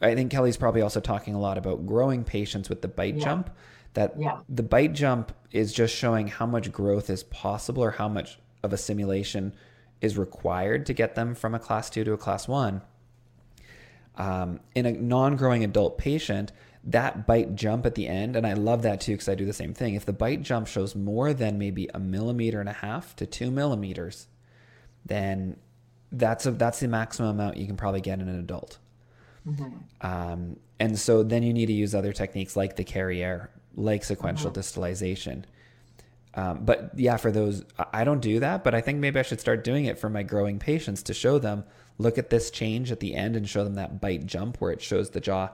I 0.00 0.14
think 0.14 0.30
Kelley's 0.30 0.56
probably 0.56 0.82
also 0.82 1.00
talking 1.00 1.34
a 1.34 1.40
lot 1.40 1.58
about 1.58 1.84
growing 1.84 2.22
patients 2.22 2.68
with 2.68 2.80
the 2.80 2.88
bite 2.88 3.16
Yeah. 3.16 3.24
jump. 3.24 3.50
That 3.94 4.14
Yeah. 4.16 4.38
the 4.48 4.62
bite 4.62 4.92
jump 4.92 5.32
is 5.50 5.72
just 5.72 5.94
showing 5.96 6.28
how 6.28 6.46
much 6.46 6.70
growth 6.70 7.10
is 7.10 7.24
possible 7.24 7.82
or 7.82 7.90
how 7.90 8.08
much 8.08 8.38
of 8.62 8.72
a 8.72 8.76
simulation 8.76 9.52
is 10.00 10.16
required 10.16 10.86
to 10.86 10.94
get 10.94 11.16
them 11.16 11.34
from 11.34 11.56
a 11.56 11.58
class 11.58 11.90
two 11.90 12.04
to 12.04 12.12
a 12.12 12.16
class 12.16 12.46
one. 12.46 12.82
Um, 14.20 14.60
in 14.74 14.84
a 14.84 14.92
non-growing 14.92 15.64
adult 15.64 15.96
patient, 15.96 16.52
that 16.84 17.26
bite 17.26 17.54
jump 17.54 17.86
at 17.86 17.94
the 17.94 18.06
end, 18.06 18.36
and 18.36 18.46
I 18.46 18.52
love 18.52 18.82
that 18.82 19.00
too 19.00 19.12
because 19.12 19.30
I 19.30 19.34
do 19.34 19.46
the 19.46 19.52
same 19.54 19.72
thing. 19.72 19.94
If 19.94 20.04
the 20.04 20.12
bite 20.12 20.42
jump 20.42 20.66
shows 20.66 20.94
more 20.94 21.32
than 21.32 21.58
maybe 21.58 21.88
a 21.94 21.98
millimeter 21.98 22.60
and 22.60 22.68
a 22.68 22.74
half 22.74 23.16
to 23.16 23.24
two 23.26 23.50
millimeters, 23.50 24.26
then 25.06 25.56
that's 26.12 26.44
a, 26.44 26.50
that's 26.50 26.80
the 26.80 26.88
maximum 26.88 27.30
amount 27.30 27.56
you 27.56 27.66
can 27.66 27.76
probably 27.76 28.02
get 28.02 28.20
in 28.20 28.28
an 28.28 28.38
adult. 28.38 28.78
Um, 30.02 30.56
and 30.78 30.98
so 30.98 31.22
then 31.22 31.42
you 31.42 31.54
need 31.54 31.66
to 31.66 31.72
use 31.72 31.94
other 31.94 32.12
techniques 32.12 32.56
like 32.56 32.76
the 32.76 32.84
Carriere, 32.84 33.50
like 33.74 34.04
sequential 34.04 34.50
distalization. 34.50 35.44
Um, 36.34 36.64
but 36.64 36.92
yeah, 36.94 37.16
for 37.16 37.32
those, 37.32 37.64
I 37.92 38.04
don't 38.04 38.20
do 38.20 38.40
that, 38.40 38.64
but 38.64 38.74
I 38.74 38.80
think 38.82 38.98
maybe 38.98 39.18
I 39.18 39.22
should 39.22 39.40
start 39.40 39.64
doing 39.64 39.86
it 39.86 39.98
for 39.98 40.10
my 40.10 40.22
growing 40.22 40.58
patients 40.58 41.02
to 41.04 41.14
show 41.14 41.38
them, 41.38 41.64
look 42.00 42.18
at 42.18 42.30
this 42.30 42.50
change 42.50 42.90
at 42.90 43.00
the 43.00 43.14
end 43.14 43.36
and 43.36 43.48
show 43.48 43.62
them 43.62 43.74
that 43.74 44.00
bite 44.00 44.26
jump 44.26 44.56
where 44.60 44.72
it 44.72 44.80
shows 44.80 45.10
the 45.10 45.20
jaw 45.20 45.50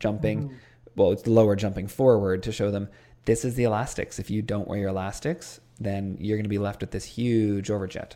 jumping. 0.00 0.54
Well, 0.96 1.12
it's 1.12 1.22
the 1.22 1.30
lower 1.30 1.56
jumping 1.56 1.86
forward 1.88 2.42
to 2.44 2.52
show 2.52 2.70
them 2.70 2.88
this 3.24 3.44
is 3.44 3.54
the 3.54 3.64
elastics. 3.64 4.18
If 4.18 4.30
you 4.30 4.42
don't 4.42 4.68
wear 4.68 4.78
your 4.78 4.90
elastics, 4.90 5.60
then 5.80 6.16
you're 6.20 6.36
going 6.36 6.44
to 6.44 6.50
be 6.50 6.58
left 6.58 6.80
with 6.80 6.90
this 6.90 7.04
huge 7.04 7.68
overjet. 7.68 8.12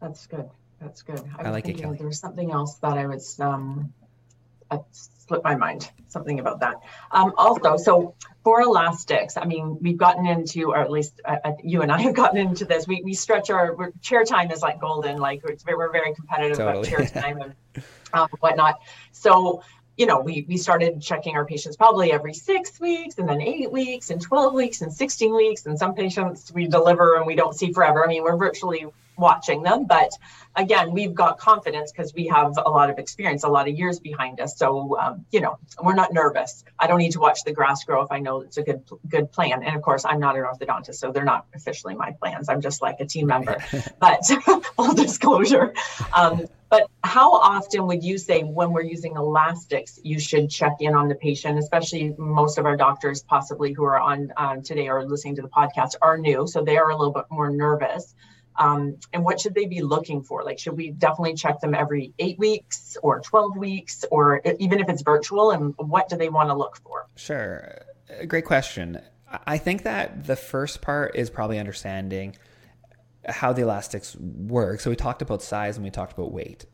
That's 0.00 0.26
good. 0.26 0.48
That's 0.80 1.02
good. 1.02 1.20
I 1.36 1.42
was 1.42 1.52
like 1.52 1.64
it, 1.64 1.66
thinking 1.66 1.84
Kelley. 1.84 1.96
There 1.98 2.06
was 2.06 2.20
something 2.20 2.52
else 2.52 2.76
that 2.76 2.96
I 2.96 3.06
was, 3.06 3.40
um, 3.40 3.92
it 4.70 4.80
slipped 4.92 5.44
my 5.44 5.54
mind, 5.54 5.90
something 6.08 6.40
about 6.40 6.60
that. 6.60 6.76
Um, 7.12 7.32
also, 7.36 7.76
so 7.76 8.14
for 8.42 8.62
elastics, 8.62 9.36
I 9.36 9.44
mean, 9.44 9.78
we've 9.80 9.96
gotten 9.98 10.26
into, 10.26 10.70
or 10.70 10.78
at 10.78 10.90
least 10.90 11.20
uh, 11.24 11.36
uh, 11.44 11.52
you 11.62 11.82
and 11.82 11.92
I 11.92 12.00
have 12.00 12.14
gotten 12.14 12.38
into 12.38 12.64
this. 12.64 12.88
We, 12.88 13.02
we 13.04 13.14
stretch 13.14 13.50
our 13.50 13.76
we're, 13.76 13.92
chair 14.00 14.24
time 14.24 14.50
is 14.50 14.62
like 14.62 14.80
golden. 14.80 15.18
Like 15.18 15.42
very- 15.42 15.76
we're 15.76 15.92
very 15.92 16.14
competitive 16.14 16.56
Totally. 16.56 16.88
about 16.88 17.10
chair 17.12 17.22
time 17.22 17.40
and 17.42 17.84
um, 18.12 18.28
whatnot. 18.40 18.80
So, 19.12 19.62
you 19.96 20.06
know, 20.06 20.20
we, 20.20 20.46
we 20.48 20.56
started 20.56 21.02
checking 21.02 21.36
our 21.36 21.44
patients 21.44 21.76
probably 21.76 22.12
every 22.12 22.32
six 22.32 22.80
weeks 22.80 23.18
and 23.18 23.28
then 23.28 23.42
eight 23.42 23.70
weeks 23.70 24.10
and 24.10 24.20
12 24.20 24.54
weeks 24.54 24.80
and 24.80 24.92
16 24.92 25.34
weeks. 25.34 25.66
And 25.66 25.78
some 25.78 25.94
patients 25.94 26.52
we 26.52 26.68
deliver 26.68 27.16
and 27.16 27.26
we 27.26 27.34
don't 27.34 27.54
see 27.54 27.72
forever. 27.72 28.04
I 28.04 28.08
mean, 28.08 28.22
we're 28.22 28.36
virtually 28.36 28.86
watching 29.18 29.62
them, 29.62 29.86
but 29.86 30.10
again, 30.56 30.92
we've 30.92 31.14
got 31.14 31.38
confidence 31.38 31.92
because 31.92 32.12
we 32.14 32.26
have 32.26 32.58
a 32.64 32.70
lot 32.70 32.90
of 32.90 32.98
experience, 32.98 33.44
a 33.44 33.48
lot 33.48 33.68
of 33.68 33.78
years 33.78 34.00
behind 34.00 34.40
us. 34.40 34.56
So, 34.56 34.98
um, 34.98 35.24
you 35.30 35.40
know, 35.40 35.58
we're 35.82 35.94
not 35.94 36.12
nervous. 36.12 36.64
I 36.78 36.86
don't 36.86 36.98
need 36.98 37.12
to 37.12 37.20
watch 37.20 37.44
the 37.44 37.52
grass 37.52 37.84
grow 37.84 38.02
if 38.02 38.10
I 38.10 38.18
know 38.18 38.40
it's 38.40 38.56
a 38.56 38.62
good, 38.62 38.82
good 39.08 39.30
plan. 39.32 39.62
And 39.62 39.76
of 39.76 39.82
course, 39.82 40.04
I'm 40.04 40.20
not 40.20 40.36
an 40.36 40.42
orthodontist, 40.42 40.96
so 40.96 41.12
they're 41.12 41.24
not 41.24 41.46
officially 41.54 41.94
my 41.94 42.12
plans. 42.12 42.48
I'm 42.48 42.60
just 42.60 42.82
like 42.82 42.96
a 43.00 43.06
team 43.06 43.26
member, 43.26 43.58
but 44.00 44.24
full 44.76 44.94
disclosure. 44.94 45.74
Um, 46.14 46.46
but 46.70 46.90
how 47.02 47.32
often 47.32 47.86
would 47.86 48.04
you 48.04 48.18
say 48.18 48.42
when 48.42 48.72
we're 48.72 48.82
using 48.82 49.16
elastics, 49.16 49.98
you 50.02 50.20
should 50.20 50.50
check 50.50 50.76
in 50.80 50.94
on 50.94 51.08
the 51.08 51.14
patient, 51.14 51.58
especially 51.58 52.14
most 52.18 52.58
of 52.58 52.66
our 52.66 52.76
doctors 52.76 53.22
possibly 53.22 53.72
who 53.72 53.84
are 53.84 53.98
on 53.98 54.32
um, 54.36 54.62
today 54.62 54.88
or 54.88 55.04
listening 55.06 55.36
to 55.36 55.42
the 55.42 55.48
podcast 55.48 55.94
are 56.02 56.18
new. 56.18 56.46
So 56.46 56.62
they 56.62 56.76
are 56.76 56.90
a 56.90 56.96
little 56.96 57.12
bit 57.12 57.24
more 57.30 57.48
nervous. 57.48 58.14
Um, 58.58 58.96
and 59.12 59.24
what 59.24 59.40
should 59.40 59.54
they 59.54 59.66
be 59.66 59.80
looking 59.82 60.22
for? 60.22 60.42
Like, 60.42 60.58
should 60.58 60.76
we 60.76 60.90
definitely 60.90 61.34
check 61.34 61.60
them 61.60 61.74
every 61.74 62.12
eight 62.18 62.38
weeks 62.38 62.96
or 63.02 63.20
12 63.20 63.56
weeks, 63.56 64.04
or 64.10 64.42
even 64.58 64.80
if 64.80 64.88
it's 64.88 65.02
virtual? 65.02 65.52
And 65.52 65.74
what 65.76 66.08
do 66.08 66.16
they 66.16 66.28
want 66.28 66.50
to 66.50 66.54
look 66.54 66.76
for? 66.82 67.06
Sure. 67.16 67.78
Great 68.26 68.44
question. 68.44 69.00
I- 69.30 69.38
I 69.46 69.58
think 69.58 69.82
that 69.84 70.24
the 70.26 70.36
first 70.36 70.80
part 70.80 71.14
is 71.14 71.30
probably 71.30 71.58
understanding 71.58 72.34
how 73.28 73.52
the 73.52 73.62
elastics 73.62 74.16
work. 74.16 74.80
So 74.80 74.88
we 74.90 74.96
talked 74.96 75.20
about 75.22 75.42
size 75.42 75.76
and 75.76 75.84
we 75.84 75.90
talked 75.90 76.12
about 76.14 76.32
weight. 76.32 76.64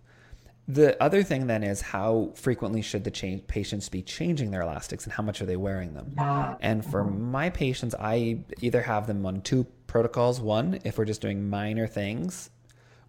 The 0.67 1.01
other 1.03 1.23
thing 1.23 1.47
then 1.49 1.63
is 1.63 1.81
how 1.83 2.31
frequently 2.37 2.81
should 2.81 3.05
the 3.05 3.11
change, 3.11 3.47
patients 3.49 3.89
be 3.91 4.01
changing 4.03 4.51
their 4.51 4.63
elastics 4.63 5.05
and 5.05 5.13
how 5.13 5.23
much 5.23 5.43
are 5.43 5.47
they 5.47 5.57
wearing 5.57 5.93
them? 5.93 6.15
Yeah. 6.17 6.55
And 6.61 6.83
for 6.85 7.05
my 7.05 7.51
patients, 7.51 7.95
I 7.99 8.45
either 8.63 8.81
have 8.83 9.07
them 9.07 9.27
on 9.27 9.43
two 9.43 9.67
protocols. 9.95 10.41
One, 10.41 10.81
if 10.83 10.99
we're 10.99 11.05
just 11.05 11.21
doing 11.21 11.49
minor 11.49 11.87
things, 11.87 12.51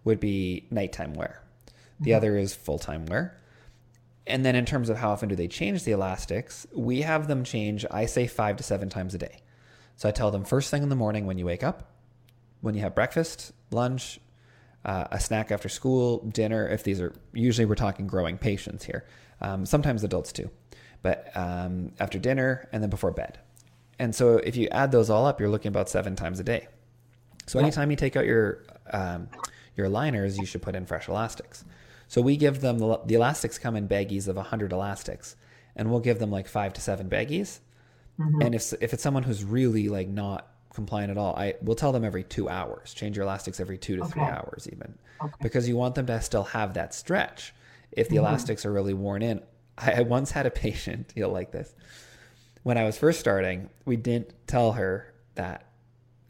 would 0.04 0.20
be 0.20 0.68
nighttime 0.70 1.14
wear. 1.14 1.42
The 1.98 2.14
other 2.14 2.38
is 2.38 2.54
full 2.54 2.78
time 2.78 3.06
wear. 3.06 3.36
And 4.24 4.44
then 4.44 4.54
in 4.54 4.64
terms 4.64 4.88
of 4.88 4.96
how 4.96 5.10
often 5.10 5.28
do 5.28 5.34
they 5.34 5.48
change 5.48 5.82
the 5.82 5.90
elastics, 5.90 6.64
we 6.72 7.00
have 7.00 7.26
them 7.26 7.42
change, 7.42 7.84
I 7.90 8.06
say 8.06 8.28
five 8.28 8.56
to 8.58 8.62
seven 8.62 8.88
times 8.88 9.16
a 9.16 9.18
day. 9.18 9.40
So 9.96 10.08
I 10.08 10.12
tell 10.12 10.30
them 10.30 10.44
first 10.44 10.70
thing 10.70 10.84
in 10.84 10.88
the 10.88 10.94
morning 10.94 11.26
when 11.26 11.38
you 11.38 11.44
wake 11.44 11.64
up, 11.64 11.90
when 12.60 12.76
you 12.76 12.82
have 12.82 12.94
breakfast, 12.94 13.50
lunch, 13.72 14.20
uh, 14.84 15.08
a 15.10 15.18
snack 15.18 15.50
after 15.50 15.68
school, 15.68 16.18
dinner. 16.20 16.68
If 16.68 16.84
these 16.84 17.00
are 17.00 17.12
usually 17.32 17.64
we're 17.64 17.74
talking 17.74 18.06
growing 18.06 18.38
patients 18.38 18.84
here, 18.84 19.04
um, 19.40 19.66
sometimes 19.66 20.04
adults 20.04 20.30
too, 20.30 20.52
but 21.02 21.36
um, 21.36 21.90
after 21.98 22.20
dinner 22.20 22.68
and 22.72 22.80
then 22.80 22.90
before 22.90 23.10
bed. 23.10 23.40
And 23.98 24.14
so 24.14 24.36
if 24.36 24.54
you 24.54 24.68
add 24.70 24.92
those 24.92 25.10
all 25.10 25.26
up, 25.26 25.40
you're 25.40 25.48
looking 25.48 25.70
about 25.70 25.88
seven 25.88 26.14
times 26.14 26.38
a 26.38 26.44
day. 26.44 26.68
So 27.46 27.58
anytime 27.58 27.90
you 27.90 27.96
take 27.96 28.16
out 28.16 28.24
your 28.26 28.62
um, 28.92 29.28
your 29.76 29.88
liners, 29.88 30.38
you 30.38 30.46
should 30.46 30.62
put 30.62 30.74
in 30.74 30.86
fresh 30.86 31.08
elastics. 31.08 31.64
So 32.08 32.20
we 32.22 32.36
give 32.36 32.60
them 32.60 32.78
the, 32.78 33.00
the 33.04 33.14
elastics 33.14 33.58
come 33.58 33.74
in 33.76 33.88
baggies 33.88 34.28
of 34.28 34.36
100 34.36 34.72
elastics, 34.72 35.36
and 35.74 35.90
we'll 35.90 36.00
give 36.00 36.18
them 36.18 36.30
like 36.30 36.46
five 36.48 36.72
to 36.74 36.80
seven 36.80 37.08
baggies. 37.08 37.58
And 38.18 38.54
if 38.54 38.72
if 38.80 38.94
it's 38.94 39.02
someone 39.02 39.22
who's 39.24 39.44
really 39.44 39.88
like 39.88 40.08
not 40.08 40.48
compliant 40.72 41.10
at 41.10 41.18
all, 41.18 41.34
I 41.36 41.54
will 41.62 41.74
tell 41.74 41.92
them 41.92 42.04
every 42.04 42.22
two 42.24 42.48
hours. 42.48 42.94
Change 42.94 43.16
your 43.16 43.24
elastics 43.24 43.60
every 43.60 43.76
two 43.78 43.96
to 43.96 44.04
three 44.06 44.22
hours, 44.22 44.68
even 44.72 44.94
Okay. 45.22 45.32
because 45.42 45.66
you 45.68 45.76
want 45.76 45.94
them 45.94 46.06
to 46.06 46.20
still 46.20 46.44
have 46.44 46.74
that 46.74 46.94
stretch. 46.94 47.54
If 47.92 48.08
the 48.08 48.16
elastics 48.16 48.66
are 48.66 48.72
really 48.72 48.92
worn 48.94 49.22
in, 49.22 49.40
I, 49.78 49.92
I 49.92 50.00
once 50.02 50.30
had 50.30 50.46
a 50.46 50.50
patient. 50.66 51.12
You'll 51.16 51.30
like 51.32 51.50
this. 51.52 51.74
When 52.62 52.76
I 52.78 52.84
was 52.84 52.98
first 52.98 53.20
starting, 53.20 53.68
we 53.84 53.96
didn't 53.96 54.32
tell 54.46 54.72
her 54.72 55.12
that 55.36 55.66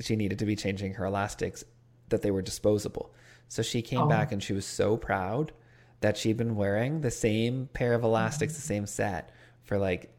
she 0.01 0.17
needed 0.17 0.39
to 0.39 0.47
be 0.47 0.57
changing 0.57 0.95
her 0.95 1.07
elastics, 1.07 1.65
that 2.09 2.23
they 2.23 2.31
were 2.31 2.43
disposable. 2.43 3.15
So 3.49 3.63
she 3.63 3.83
came 3.83 4.03
Oh. 4.03 4.09
back 4.09 4.33
and 4.33 4.43
she 4.43 4.53
was 4.53 4.67
so 4.67 4.97
proud 4.97 5.53
that 6.01 6.17
she'd 6.17 6.37
been 6.37 6.57
wearing 6.57 7.01
the 7.01 7.11
same 7.11 7.69
pair 7.73 7.95
of 7.95 8.03
elastics, 8.05 8.53
mm-hmm. 8.53 8.61
the 8.61 8.67
same 8.67 8.87
set 8.87 9.31
for 9.63 9.79
like 9.79 10.13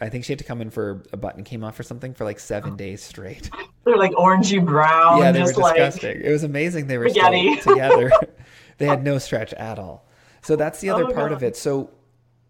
I 0.00 0.08
think 0.08 0.24
she 0.24 0.32
had 0.32 0.38
to 0.38 0.44
come 0.44 0.60
in 0.60 0.70
for 0.70 1.02
a 1.12 1.16
button 1.16 1.42
came 1.42 1.64
off 1.64 1.78
or 1.78 1.82
something 1.82 2.14
for 2.14 2.24
like 2.24 2.38
seven 2.38 2.74
oh. 2.74 2.76
days 2.76 3.02
straight. 3.02 3.50
They're 3.84 3.96
like 3.96 4.12
orangey 4.12 4.64
brown. 4.64 5.18
Yeah, 5.18 5.32
they 5.32 5.40
were 5.40 5.52
disgusting. 5.52 6.16
Like 6.18 6.24
it 6.24 6.30
was 6.30 6.44
amazing. 6.44 6.86
They 6.86 6.98
were 6.98 7.08
spaghetti. 7.08 7.58
still 7.60 7.74
together. 7.74 8.12
they 8.78 8.86
had 8.86 9.02
no 9.02 9.18
stretch 9.18 9.52
at 9.54 9.78
all. 9.78 10.06
So 10.42 10.56
that's 10.56 10.80
the 10.80 10.90
other 10.90 11.04
oh, 11.04 11.12
part 11.12 11.30
God. 11.30 11.32
of 11.32 11.42
it. 11.42 11.56
So 11.56 11.90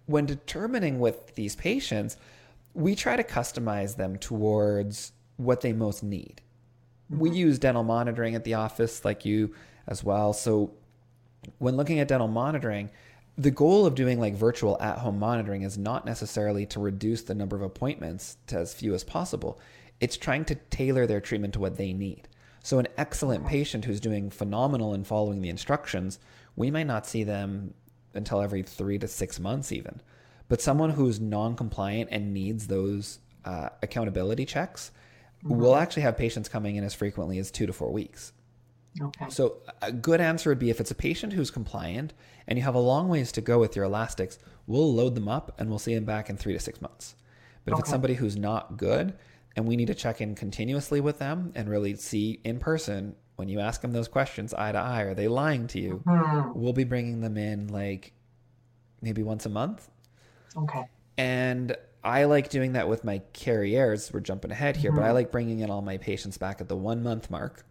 when 0.06 0.26
determining 0.26 0.98
with 0.98 1.34
these 1.36 1.56
patients, 1.56 2.16
we 2.74 2.94
try 2.94 3.16
to 3.16 3.24
customize 3.24 3.96
them 3.96 4.16
towards 4.16 5.12
what 5.36 5.60
they 5.60 5.72
most 5.72 6.02
need. 6.02 6.42
Mm-hmm. 7.10 7.20
We 7.20 7.30
use 7.30 7.58
dental 7.58 7.84
monitoring 7.84 8.34
at 8.34 8.44
the 8.44 8.54
office, 8.54 9.04
like 9.04 9.24
you 9.24 9.54
as 9.86 10.04
well. 10.04 10.32
So 10.32 10.72
when 11.58 11.76
looking 11.76 12.00
at 12.00 12.08
dental 12.08 12.28
monitoring, 12.28 12.90
the 13.36 13.50
goal 13.50 13.86
of 13.86 13.94
doing 13.94 14.18
like 14.18 14.34
virtual 14.34 14.76
at 14.80 14.98
home 14.98 15.18
monitoring 15.18 15.62
is 15.62 15.78
not 15.78 16.04
necessarily 16.04 16.66
to 16.66 16.80
reduce 16.80 17.22
the 17.22 17.34
number 17.34 17.54
of 17.54 17.62
appointments 17.62 18.36
to 18.48 18.58
as 18.58 18.74
few 18.74 18.94
as 18.94 19.04
possible. 19.04 19.60
It's 20.00 20.16
trying 20.16 20.44
to 20.46 20.56
tailor 20.56 21.06
their 21.06 21.20
treatment 21.20 21.54
to 21.54 21.60
what 21.60 21.76
they 21.76 21.92
need. 21.92 22.28
So, 22.62 22.78
an 22.78 22.88
excellent 22.98 23.46
patient 23.46 23.84
who's 23.84 24.00
doing 24.00 24.30
phenomenal 24.30 24.92
in 24.92 25.04
following 25.04 25.40
the 25.40 25.48
instructions, 25.48 26.18
we 26.56 26.70
might 26.70 26.86
not 26.86 27.06
see 27.06 27.22
them 27.22 27.74
until 28.14 28.40
every 28.40 28.62
three 28.62 28.98
to 28.98 29.08
six 29.08 29.38
months, 29.38 29.70
even. 29.72 30.00
But 30.48 30.60
someone 30.60 30.90
who's 30.90 31.20
non 31.20 31.54
compliant 31.56 32.10
and 32.10 32.34
needs 32.34 32.66
those 32.66 33.20
uh, 33.44 33.68
accountability 33.82 34.44
checks, 34.44 34.90
mm-hmm. 35.44 35.56
we'll 35.56 35.76
actually 35.76 36.02
have 36.02 36.16
patients 36.16 36.48
coming 36.48 36.76
in 36.76 36.84
as 36.84 36.94
frequently 36.94 37.38
as 37.38 37.50
two 37.50 37.66
to 37.66 37.72
four 37.72 37.92
weeks. 37.92 38.32
Okay. 39.00 39.26
So 39.28 39.58
a 39.82 39.92
good 39.92 40.20
answer 40.20 40.50
would 40.50 40.58
be 40.58 40.70
if 40.70 40.80
it's 40.80 40.90
a 40.90 40.94
patient 40.94 41.32
who's 41.32 41.50
compliant 41.50 42.14
and 42.46 42.58
you 42.58 42.64
have 42.64 42.74
a 42.74 42.80
long 42.80 43.08
ways 43.08 43.30
to 43.32 43.40
go 43.40 43.58
with 43.58 43.76
your 43.76 43.84
elastics, 43.84 44.38
we'll 44.66 44.92
load 44.92 45.14
them 45.14 45.28
up 45.28 45.54
and 45.58 45.68
we'll 45.68 45.78
see 45.78 45.94
them 45.94 46.04
back 46.04 46.30
in 46.30 46.36
three 46.36 46.52
to 46.52 46.60
six 46.60 46.80
months. 46.80 47.14
But 47.64 47.74
if 47.74 47.80
it's 47.80 47.90
somebody 47.90 48.14
who's 48.14 48.36
not 48.36 48.76
good 48.76 49.14
and 49.54 49.66
we 49.66 49.76
need 49.76 49.88
to 49.88 49.94
check 49.94 50.20
in 50.20 50.34
continuously 50.34 51.00
with 51.00 51.18
them 51.18 51.52
and 51.54 51.68
really 51.68 51.94
see 51.96 52.40
in 52.44 52.58
person 52.58 53.14
when 53.36 53.48
you 53.48 53.60
ask 53.60 53.82
them 53.82 53.92
those 53.92 54.08
questions 54.08 54.52
eye 54.54 54.72
to 54.72 54.78
eye, 54.78 55.02
are 55.02 55.14
they 55.14 55.28
lying 55.28 55.66
to 55.68 55.80
you? 55.80 56.02
Mm-hmm. 56.06 56.58
We'll 56.58 56.72
be 56.72 56.84
bringing 56.84 57.20
them 57.20 57.36
in 57.36 57.68
like 57.68 58.12
maybe 59.00 59.22
once 59.22 59.46
a 59.46 59.48
month. 59.48 59.88
Okay. 60.56 60.84
And 61.16 61.76
I 62.02 62.24
like 62.24 62.48
doing 62.48 62.72
that 62.72 62.88
with 62.88 63.04
my 63.04 63.22
Carrieres. 63.34 64.12
We're 64.12 64.20
jumping 64.20 64.50
ahead 64.50 64.76
here, 64.76 64.90
mm-hmm. 64.90 65.00
but 65.00 65.04
I 65.04 65.08
mm-hmm. 65.08 65.14
like 65.14 65.32
bringing 65.32 65.60
in 65.60 65.70
all 65.70 65.82
my 65.82 65.96
patients 65.96 66.38
back 66.38 66.60
at 66.60 66.68
the 66.68 66.76
one 66.76 67.02
month 67.02 67.30
mark 67.30 67.64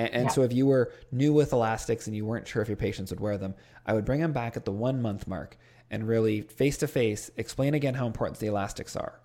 and, 0.00 0.14
and 0.14 0.24
yeah. 0.24 0.30
so 0.30 0.42
if 0.42 0.52
you 0.54 0.66
were 0.66 0.90
new 1.12 1.34
with 1.34 1.52
elastics 1.52 2.06
and 2.06 2.16
you 2.16 2.24
weren't 2.24 2.48
sure 2.48 2.62
if 2.62 2.68
your 2.68 2.76
patients 2.76 3.10
would 3.10 3.20
wear 3.20 3.36
them, 3.36 3.54
I 3.84 3.92
would 3.92 4.06
bring 4.06 4.20
them 4.20 4.32
back 4.32 4.56
at 4.56 4.64
the 4.64 4.72
one 4.72 5.02
month 5.02 5.26
mark 5.26 5.58
and 5.90 6.08
really 6.08 6.40
face 6.40 6.78
to 6.78 6.88
face 6.88 7.30
explain 7.36 7.74
again 7.74 7.92
how 7.94 8.06
important 8.06 8.38
the 8.38 8.46
elastics 8.46 8.96
are. 8.96 9.20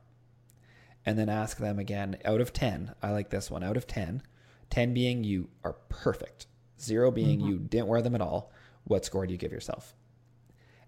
And 1.06 1.18
then 1.18 1.30
ask 1.30 1.58
them 1.58 1.80
again 1.80 2.18
out 2.26 2.41
of 2.41 2.52
10, 2.52 2.94
I 3.02 3.12
like 3.12 3.30
this 3.30 3.50
one, 3.50 3.63
out 3.63 3.78
of 3.78 3.88
10, 3.88 4.22
10 4.70 4.94
being 4.94 5.24
you 5.24 5.48
are 5.63 5.78
perfect, 5.88 6.48
zero 6.82 7.10
being 7.10 7.39
mm-hmm. 7.39 7.48
you 7.48 7.60
didn't 7.60 7.88
wear 7.88 8.02
them 8.02 8.15
at 8.15 8.22
all. 8.22 8.52
What 8.84 9.06
score 9.06 9.26
do 9.26 9.32
you 9.32 9.38
give 9.38 9.54
yourself? 9.54 9.96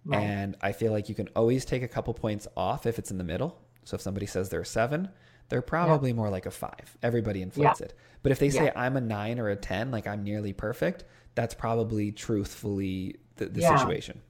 Right. 0.07 0.23
And 0.23 0.55
I 0.61 0.71
feel 0.71 0.93
like 0.93 1.09
you 1.09 1.15
can 1.15 1.27
always 1.35 1.65
take 1.65 1.83
a 1.83 1.87
couple 1.87 2.13
points 2.13 2.47
off 2.55 2.85
if 2.85 2.97
it's 2.97 3.11
in 3.11 3.17
the 3.17 3.25
middle. 3.25 3.59
So 3.83 3.95
if 3.95 4.01
somebody 4.01 4.25
says 4.25 4.47
they're 4.49 4.63
seven, 4.63 5.09
they're 5.49 5.61
probably 5.61 6.11
yeah. 6.11 6.15
more 6.15 6.29
like 6.29 6.45
a 6.45 6.51
five. 6.51 6.97
Everybody 7.03 7.41
inflates 7.41 7.81
yeah. 7.81 7.87
it. 7.87 7.93
But 8.23 8.31
if 8.31 8.39
they 8.39 8.49
say 8.49 8.65
yeah. 8.65 8.73
I'm 8.75 8.95
a 8.95 9.01
nine 9.01 9.37
or 9.37 9.49
a 9.49 9.55
10, 9.55 9.91
like 9.91 10.07
I'm 10.07 10.23
nearly 10.23 10.53
perfect, 10.53 11.03
that's 11.35 11.53
probably 11.53 12.13
truthfully 12.13 13.17
the, 13.35 13.47
the 13.47 13.61
situation. 13.61 14.21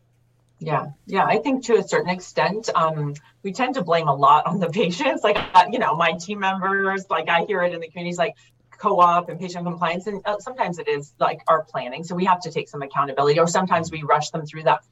Yeah, 0.60 0.88
yeah. 1.06 1.26
I 1.26 1.38
think 1.38 1.66
to 1.66 1.76
a 1.76 1.84
certain 1.88 2.10
extent, 2.10 2.70
um, 2.74 3.14
we 3.44 3.54
tend 3.54 3.76
to 3.76 3.84
blame 3.84 4.08
a 4.08 4.16
lot 4.16 4.48
on 4.48 4.60
the 4.60 4.70
patients. 4.72 5.24
Like, 5.24 5.38
uh, 5.54 5.66
you 5.72 5.78
know, 5.78 5.96
my 5.96 6.14
team 6.14 6.40
members, 6.40 7.06
like 7.10 7.30
I 7.30 7.46
hear 7.46 7.62
it 7.62 7.74
in 7.74 7.80
the 7.80 7.88
communities, 7.88 8.18
like 8.18 8.34
co-op 8.78 9.30
and 9.30 9.40
patient 9.40 9.66
compliance, 9.66 10.08
and 10.08 10.22
uh, 10.26 10.40
sometimes 10.40 10.80
it 10.80 10.88
is 10.88 11.14
like 11.20 11.42
our 11.48 11.64
planning. 11.64 12.04
So 12.04 12.16
we 12.16 12.26
have 12.26 12.42
to 12.42 12.52
take 12.52 12.70
some 12.70 12.82
accountability, 12.82 13.40
or 13.40 13.48
sometimes 13.48 13.92
we 13.92 14.04
rush 14.04 14.32
them 14.32 14.46
through 14.46 14.64
that 14.64 14.84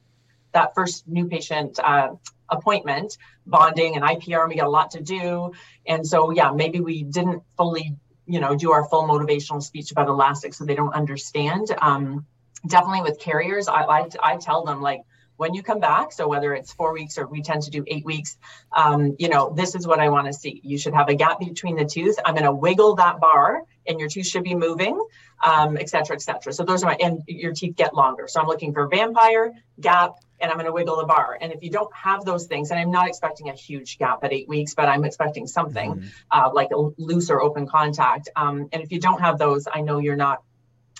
that 0.52 0.74
first 0.74 1.06
new 1.06 1.26
patient 1.26 1.78
uh, 1.82 2.10
appointment, 2.48 3.18
bonding 3.46 3.96
and 3.96 4.04
IPR, 4.04 4.48
we 4.48 4.56
got 4.56 4.66
a 4.66 4.70
lot 4.70 4.90
to 4.92 5.02
do. 5.02 5.52
And 5.86 6.06
so, 6.06 6.30
yeah, 6.30 6.50
maybe 6.52 6.80
we 6.80 7.02
didn't 7.02 7.42
fully, 7.56 7.96
you 8.26 8.40
know, 8.40 8.56
do 8.56 8.72
our 8.72 8.88
full 8.88 9.04
motivational 9.04 9.62
speech 9.62 9.92
about 9.92 10.08
elastic, 10.08 10.54
so 10.54 10.64
they 10.64 10.74
don't 10.74 10.94
understand. 10.94 11.68
Um, 11.80 12.26
definitely 12.66 13.02
with 13.02 13.20
Carrieres, 13.20 13.68
I, 13.68 13.82
I, 13.84 14.08
I 14.22 14.36
tell 14.36 14.64
them 14.64 14.80
like, 14.80 15.02
when 15.36 15.54
you 15.54 15.62
come 15.62 15.80
back 15.80 16.12
so 16.12 16.28
whether 16.28 16.54
it's 16.54 16.72
four 16.72 16.92
weeks 16.92 17.18
or 17.18 17.26
we 17.26 17.42
tend 17.42 17.62
to 17.62 17.70
do 17.70 17.84
eight 17.86 18.04
weeks 18.04 18.38
um, 18.72 19.16
you 19.18 19.28
know 19.28 19.52
this 19.54 19.74
is 19.74 19.86
what 19.86 20.00
i 20.00 20.08
want 20.08 20.26
to 20.26 20.32
see 20.32 20.60
you 20.64 20.78
should 20.78 20.94
have 20.94 21.08
a 21.08 21.14
gap 21.14 21.38
between 21.38 21.76
the 21.76 21.84
tooth 21.84 22.16
i'm 22.24 22.34
going 22.34 22.44
to 22.44 22.52
wiggle 22.52 22.94
that 22.94 23.20
bar 23.20 23.62
and 23.86 24.00
your 24.00 24.08
tooth 24.08 24.26
should 24.26 24.44
be 24.44 24.54
moving 24.54 25.00
um, 25.44 25.76
et 25.76 25.88
cetera 25.88 26.16
et 26.16 26.22
cetera 26.22 26.52
so 26.52 26.64
those 26.64 26.82
are 26.82 26.86
my 26.86 26.96
and 27.00 27.22
your 27.26 27.52
teeth 27.52 27.76
get 27.76 27.94
longer 27.94 28.26
so 28.28 28.40
i'm 28.40 28.46
looking 28.46 28.72
for 28.72 28.88
vampire 28.88 29.52
gap 29.80 30.16
and 30.40 30.50
I'm 30.50 30.56
going 30.56 30.66
to 30.66 30.72
wiggle 30.72 30.96
the 30.96 31.06
bar. 31.06 31.38
And 31.40 31.52
if 31.52 31.62
you 31.62 31.70
don't 31.70 31.92
have 31.94 32.24
those 32.24 32.46
things, 32.46 32.70
and 32.70 32.78
I'm 32.78 32.90
not 32.90 33.08
expecting 33.08 33.48
a 33.48 33.54
huge 33.54 33.98
gap 33.98 34.22
at 34.24 34.32
eight 34.32 34.48
weeks, 34.48 34.74
but 34.74 34.88
I'm 34.88 35.04
expecting 35.04 35.46
something 35.46 35.94
mm-hmm. 35.94 36.06
uh, 36.30 36.50
like 36.52 36.70
a 36.72 36.90
loose 36.98 37.30
or 37.30 37.40
open 37.40 37.66
contact. 37.66 38.28
Um, 38.36 38.68
and 38.72 38.82
if 38.82 38.92
you 38.92 39.00
don't 39.00 39.20
have 39.20 39.38
those, 39.38 39.66
I 39.72 39.80
know 39.80 39.98
you're 39.98 40.16
not 40.16 40.42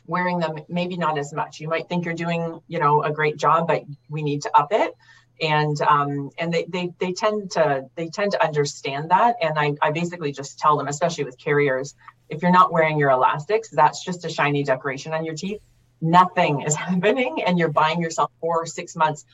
wearing 0.07 0.39
them, 0.39 0.59
maybe 0.69 0.97
not 0.97 1.19
as 1.19 1.33
much. 1.33 1.61
You 1.61 1.69
might 1.69 1.89
think 1.89 2.05
you're 2.05 2.15
doing, 2.15 2.61
you 2.69 2.79
know, 2.79 3.03
a 3.03 3.13
great 3.13 3.37
job, 3.37 3.67
but 3.69 3.83
we 4.09 4.23
need 4.23 4.43
to 4.43 4.57
up 4.57 4.69
it. 4.73 4.95
And 5.41 5.79
um, 5.83 6.31
and 6.39 6.53
they, 6.53 6.65
they 6.65 6.95
they 6.99 7.13
tend 7.13 7.51
to 7.53 7.87
they 7.95 8.09
tend 8.09 8.33
to 8.33 8.43
understand 8.43 9.11
that. 9.11 9.37
And 9.43 9.59
I, 9.59 9.75
I 9.83 9.91
basically 9.91 10.33
just 10.33 10.59
tell 10.59 10.79
them, 10.79 10.89
especially 10.89 11.25
with 11.25 11.39
Carrieres, 11.39 11.95
if 12.31 12.41
you're 12.41 12.53
not 12.53 12.73
wearing 12.73 12.99
your 12.99 13.11
elastics, 13.11 13.69
that's 13.69 14.03
just 14.03 14.25
a 14.25 14.31
shiny 14.31 14.65
decoration 14.65 15.13
on 15.13 15.25
your 15.25 15.35
teeth 15.35 15.61
nothing 16.01 16.63
is 16.63 16.75
happening 16.87 17.43
and 17.43 17.59
you're 17.59 17.73
buying 17.73 18.01
yourself 18.01 18.31
four 18.41 18.63
or 18.63 18.67
six 18.67 18.97
months 18.97 19.25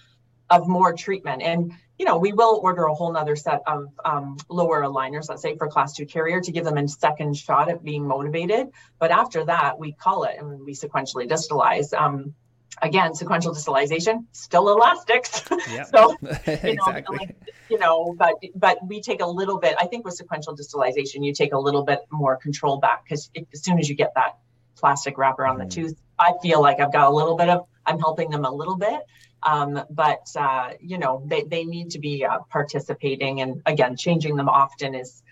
of 0.52 0.68
more 0.68 0.92
treatment. 0.92 1.42
And, 1.42 1.72
you 1.98 2.04
know, 2.04 2.18
we 2.18 2.32
will 2.32 2.60
order 2.62 2.84
a 2.84 2.94
whole 2.94 3.12
nother 3.12 3.36
set 3.36 3.62
of 3.66 3.86
um, 4.04 4.36
lower 4.48 4.82
aligners, 4.82 5.28
let's 5.28 5.42
say 5.42 5.56
for 5.56 5.66
class 5.66 5.94
two 5.94 6.04
Carriere 6.04 6.40
to 6.42 6.52
give 6.52 6.64
them 6.64 6.76
a 6.76 6.86
second 6.86 7.36
shot 7.36 7.70
at 7.70 7.82
being 7.82 8.06
motivated. 8.06 8.68
But 8.98 9.10
after 9.10 9.44
that, 9.46 9.78
we 9.78 9.92
call 9.92 10.24
it 10.24 10.36
and 10.38 10.60
we 10.64 10.74
sequentially 10.74 11.28
distalize. 11.28 11.92
Um, 11.98 12.34
again, 12.82 13.14
sequential 13.14 13.54
distalization, 13.54 14.26
still 14.32 14.68
elastics. 14.68 15.42
Yep. 15.72 15.86
so, 15.86 16.16
you 16.22 16.74
know, 16.74 16.86
exactly. 16.86 17.18
like, 17.18 17.36
you 17.70 17.78
know, 17.78 18.14
but 18.18 18.34
but 18.54 18.78
we 18.86 19.00
take 19.00 19.22
a 19.22 19.26
little 19.26 19.58
bit. 19.58 19.74
I 19.78 19.86
think 19.86 20.04
with 20.04 20.14
sequential 20.14 20.54
distalization, 20.56 21.24
you 21.24 21.32
take 21.32 21.52
a 21.54 21.58
little 21.58 21.82
bit 21.82 22.00
more 22.10 22.36
control 22.36 22.78
back 22.78 23.04
because 23.04 23.30
as 23.52 23.62
soon 23.62 23.78
as 23.78 23.88
you 23.88 23.94
get 23.94 24.12
that 24.16 24.38
plastic 24.76 25.16
wrapper 25.16 25.46
on 25.46 25.56
mm. 25.56 25.64
the 25.64 25.74
tooth, 25.74 25.96
I 26.18 26.34
feel 26.42 26.60
like 26.60 26.80
I've 26.80 26.92
got 26.92 27.08
a 27.10 27.14
little 27.14 27.36
bit 27.36 27.48
of, 27.48 27.66
I'm 27.86 27.98
helping 27.98 28.30
them 28.30 28.44
a 28.44 28.50
little 28.50 28.76
bit. 28.76 29.00
Um, 29.42 29.82
but, 29.90 30.28
uh, 30.36 30.70
you 30.80 30.98
know, 30.98 31.22
they, 31.26 31.42
they 31.42 31.64
need 31.64 31.90
to 31.90 31.98
be 31.98 32.24
uh, 32.24 32.40
participating. 32.50 33.40
And 33.40 33.62
again, 33.66 33.96
changing 33.96 34.36
them 34.36 34.48
often 34.48 34.94
is 34.94 35.22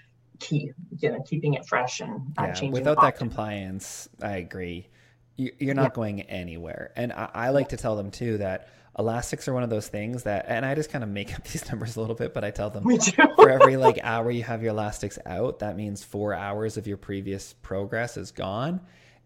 key, 0.41 0.73
you 0.99 1.11
know, 1.11 1.23
keeping 1.23 1.55
it 1.55 1.67
fresh 1.67 2.01
and 2.01 2.33
uh, 2.39 2.45
yeah, 2.45 2.53
changing 2.53 2.73
Without 2.73 3.01
that 3.03 3.17
compliance, 3.17 4.09
I 4.23 4.37
agree. 4.37 4.89
You're 5.37 5.75
not 5.75 5.83
yeah. 5.93 5.95
going 5.95 6.21
anywhere. 6.23 6.93
And 6.97 7.13
I, 7.13 7.31
I 7.33 7.49
like 7.51 7.69
to 7.71 7.77
tell 7.77 7.97
them 7.97 8.11
too 8.11 8.39
that 8.39 8.69
elastics 8.99 9.47
are 9.49 9.55
one 9.55 9.63
of 9.63 9.71
those 9.71 9.87
things 9.89 10.25
that 10.25 10.45
and 10.49 10.67
i 10.67 10.75
just 10.75 10.91
kind 10.91 11.05
of 11.05 11.11
make 11.11 11.33
up 11.37 11.45
these 11.45 11.67
numbers 11.69 11.97
a 11.97 12.01
little 12.01 12.17
bit 12.17 12.35
but 12.35 12.45
i 12.45 12.51
tell 12.51 12.71
them 12.71 12.85
for 13.37 13.49
every 13.49 13.77
like 13.77 13.99
hour 14.03 14.31
you 14.31 14.43
have 14.43 14.63
your 14.63 14.73
elastics 14.73 15.19
out 15.27 15.61
that 15.61 15.77
means 15.77 16.03
four 16.03 16.35
hours 16.35 16.77
of 16.77 16.87
your 16.87 16.97
previous 16.97 17.55
progress 17.63 18.17
is 18.17 18.33
gone 18.33 18.81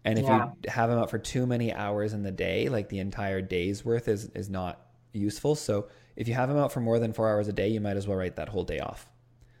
and 0.05 0.19
if 0.19 0.25
yeah. 0.25 0.51
you 0.63 0.69
have 0.69 0.89
them 0.89 0.99
out 0.99 1.09
for 1.09 1.17
too 1.17 1.47
many 1.47 1.73
hours 1.73 2.13
in 2.13 2.21
the 2.21 2.31
day, 2.31 2.69
like 2.69 2.89
the 2.89 2.99
entire 2.99 3.41
day's 3.41 3.83
worth 3.83 4.07
is 4.07 4.29
is 4.35 4.49
not 4.49 4.79
useful. 5.13 5.55
So 5.55 5.87
if 6.15 6.27
you 6.27 6.35
have 6.35 6.47
them 6.47 6.57
out 6.57 6.71
for 6.71 6.79
more 6.79 6.99
than 6.99 7.11
four 7.11 7.27
hours 7.27 7.47
a 7.47 7.53
day, 7.53 7.69
you 7.69 7.81
might 7.81 7.97
as 7.97 8.07
well 8.07 8.17
write 8.17 8.35
that 8.35 8.47
whole 8.47 8.63
day 8.63 8.79
off. 8.79 9.09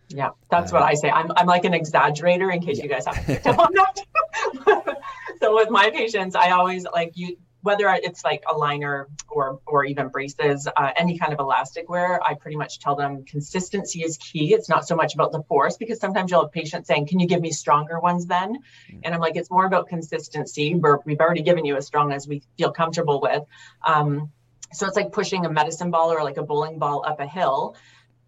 Yeah, 0.09 0.29
that's 0.51 0.71
uh, 0.71 0.75
what 0.75 0.83
I 0.83 0.93
say. 0.93 1.09
I'm 1.09 1.31
I'm 1.35 1.47
like 1.47 1.65
an 1.65 1.73
exaggerator 1.73 2.53
in 2.53 2.61
case 2.61 2.77
yeah. 2.77 2.83
you 2.83 2.89
guys 2.89 3.05
haven't 3.07 3.25
picked 3.25 3.47
up 3.47 3.57
on 3.57 3.73
that. 3.73 4.97
so 5.41 5.55
with 5.55 5.71
my 5.71 5.89
patients, 5.89 6.35
I 6.35 6.51
always 6.51 6.85
like 6.93 7.13
you 7.15 7.37
whether 7.65 7.89
it's 7.89 8.23
like 8.23 8.43
a 8.47 8.55
liner 8.55 9.07
or 9.27 9.59
or 9.65 9.85
even 9.85 10.09
braces, 10.09 10.67
uh, 10.67 10.91
any 10.95 11.17
kind 11.17 11.33
of 11.33 11.39
elastic 11.39 11.89
wear, 11.89 12.21
I 12.23 12.35
pretty 12.35 12.57
much 12.57 12.79
tell 12.79 12.95
them 12.95 13.25
consistency 13.25 14.03
is 14.03 14.17
key. 14.17 14.53
It's 14.53 14.69
not 14.69 14.87
so 14.87 14.95
much 14.95 15.15
about 15.15 15.31
the 15.31 15.41
force 15.41 15.75
because 15.75 15.99
sometimes 15.99 16.29
you'll 16.29 16.43
have 16.43 16.51
patients 16.51 16.87
saying, 16.87 17.07
"Can 17.07 17.19
you 17.19 17.25
give 17.25 17.41
me 17.41 17.51
stronger 17.51 17.99
ones 17.99 18.27
then?" 18.27 18.57
Mm-hmm. 18.57 18.99
And 19.03 19.15
I'm 19.15 19.19
like, 19.19 19.35
it's 19.35 19.49
more 19.49 19.65
about 19.65 19.87
consistency. 19.87 20.75
We're, 20.75 20.99
we've 21.05 21.19
already 21.19 21.41
given 21.41 21.65
you 21.65 21.75
as 21.75 21.87
strong 21.87 22.13
as 22.13 22.27
we 22.27 22.43
feel 22.55 22.71
comfortable 22.71 23.19
with. 23.19 23.43
Um, 23.83 24.31
so 24.71 24.85
it's 24.85 24.95
like 24.95 25.11
pushing 25.11 25.45
a 25.45 25.51
medicine 25.51 25.89
ball 25.89 26.11
or 26.11 26.23
like 26.23 26.37
a 26.37 26.43
bowling 26.43 26.77
ball 26.77 27.03
up 27.07 27.19
a 27.19 27.25
hill 27.25 27.75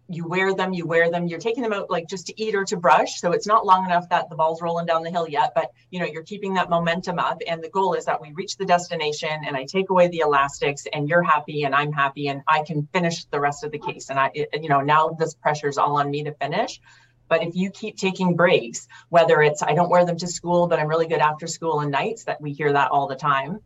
you 0.08 0.26
wear 0.26 0.54
them, 0.54 0.72
you 0.72 0.86
wear 0.86 1.10
them, 1.10 1.26
you're 1.26 1.38
taking 1.38 1.62
them 1.62 1.72
out 1.72 1.90
like 1.90 2.08
just 2.08 2.26
to 2.26 2.42
eat 2.42 2.54
or 2.54 2.64
to 2.64 2.76
brush. 2.76 3.20
So 3.20 3.32
it's 3.32 3.46
not 3.46 3.66
long 3.66 3.84
enough 3.84 4.08
that 4.08 4.30
the 4.30 4.36
ball's 4.36 4.62
rolling 4.62 4.86
down 4.86 5.02
the 5.02 5.10
hill 5.10 5.28
yet, 5.28 5.52
but 5.54 5.70
you 5.90 6.00
know, 6.00 6.06
you're 6.06 6.22
keeping 6.22 6.54
that 6.54 6.70
momentum 6.70 7.18
up. 7.18 7.42
And 7.46 7.62
the 7.62 7.68
goal 7.68 7.92
is 7.92 8.06
that 8.06 8.20
we 8.20 8.32
reach 8.32 8.56
the 8.56 8.64
destination 8.64 9.28
and 9.46 9.54
I 9.54 9.64
take 9.64 9.90
away 9.90 10.08
the 10.08 10.20
elastics 10.20 10.86
and 10.92 11.08
you're 11.08 11.22
happy 11.22 11.64
and 11.64 11.74
I'm 11.74 11.92
happy 11.92 12.28
and 12.28 12.42
I 12.48 12.62
can 12.62 12.88
finish 12.92 13.26
the 13.26 13.38
rest 13.38 13.64
of 13.64 13.70
the 13.70 13.78
case. 13.78 14.08
And 14.08 14.18
I, 14.18 14.30
it, 14.34 14.62
you 14.62 14.70
know, 14.70 14.80
now 14.80 15.10
this 15.10 15.34
pressure's 15.34 15.76
all 15.76 15.98
on 15.98 16.10
me 16.10 16.24
to 16.24 16.32
finish. 16.32 16.80
But 17.28 17.42
if 17.42 17.54
you 17.54 17.70
keep 17.70 17.98
taking 17.98 18.34
breaks, 18.34 18.88
whether 19.10 19.42
it's 19.42 19.62
I 19.62 19.74
don't 19.74 19.90
wear 19.90 20.06
them 20.06 20.16
to 20.16 20.26
school, 20.26 20.66
but 20.66 20.78
I'm 20.78 20.88
really 20.88 21.06
good 21.06 21.20
after 21.20 21.46
school 21.46 21.80
and 21.80 21.90
nights, 21.90 22.24
that 22.24 22.40
we 22.40 22.52
hear 22.52 22.72
that 22.72 22.90
all 22.90 23.06
the 23.06 23.16
time. 23.16 23.60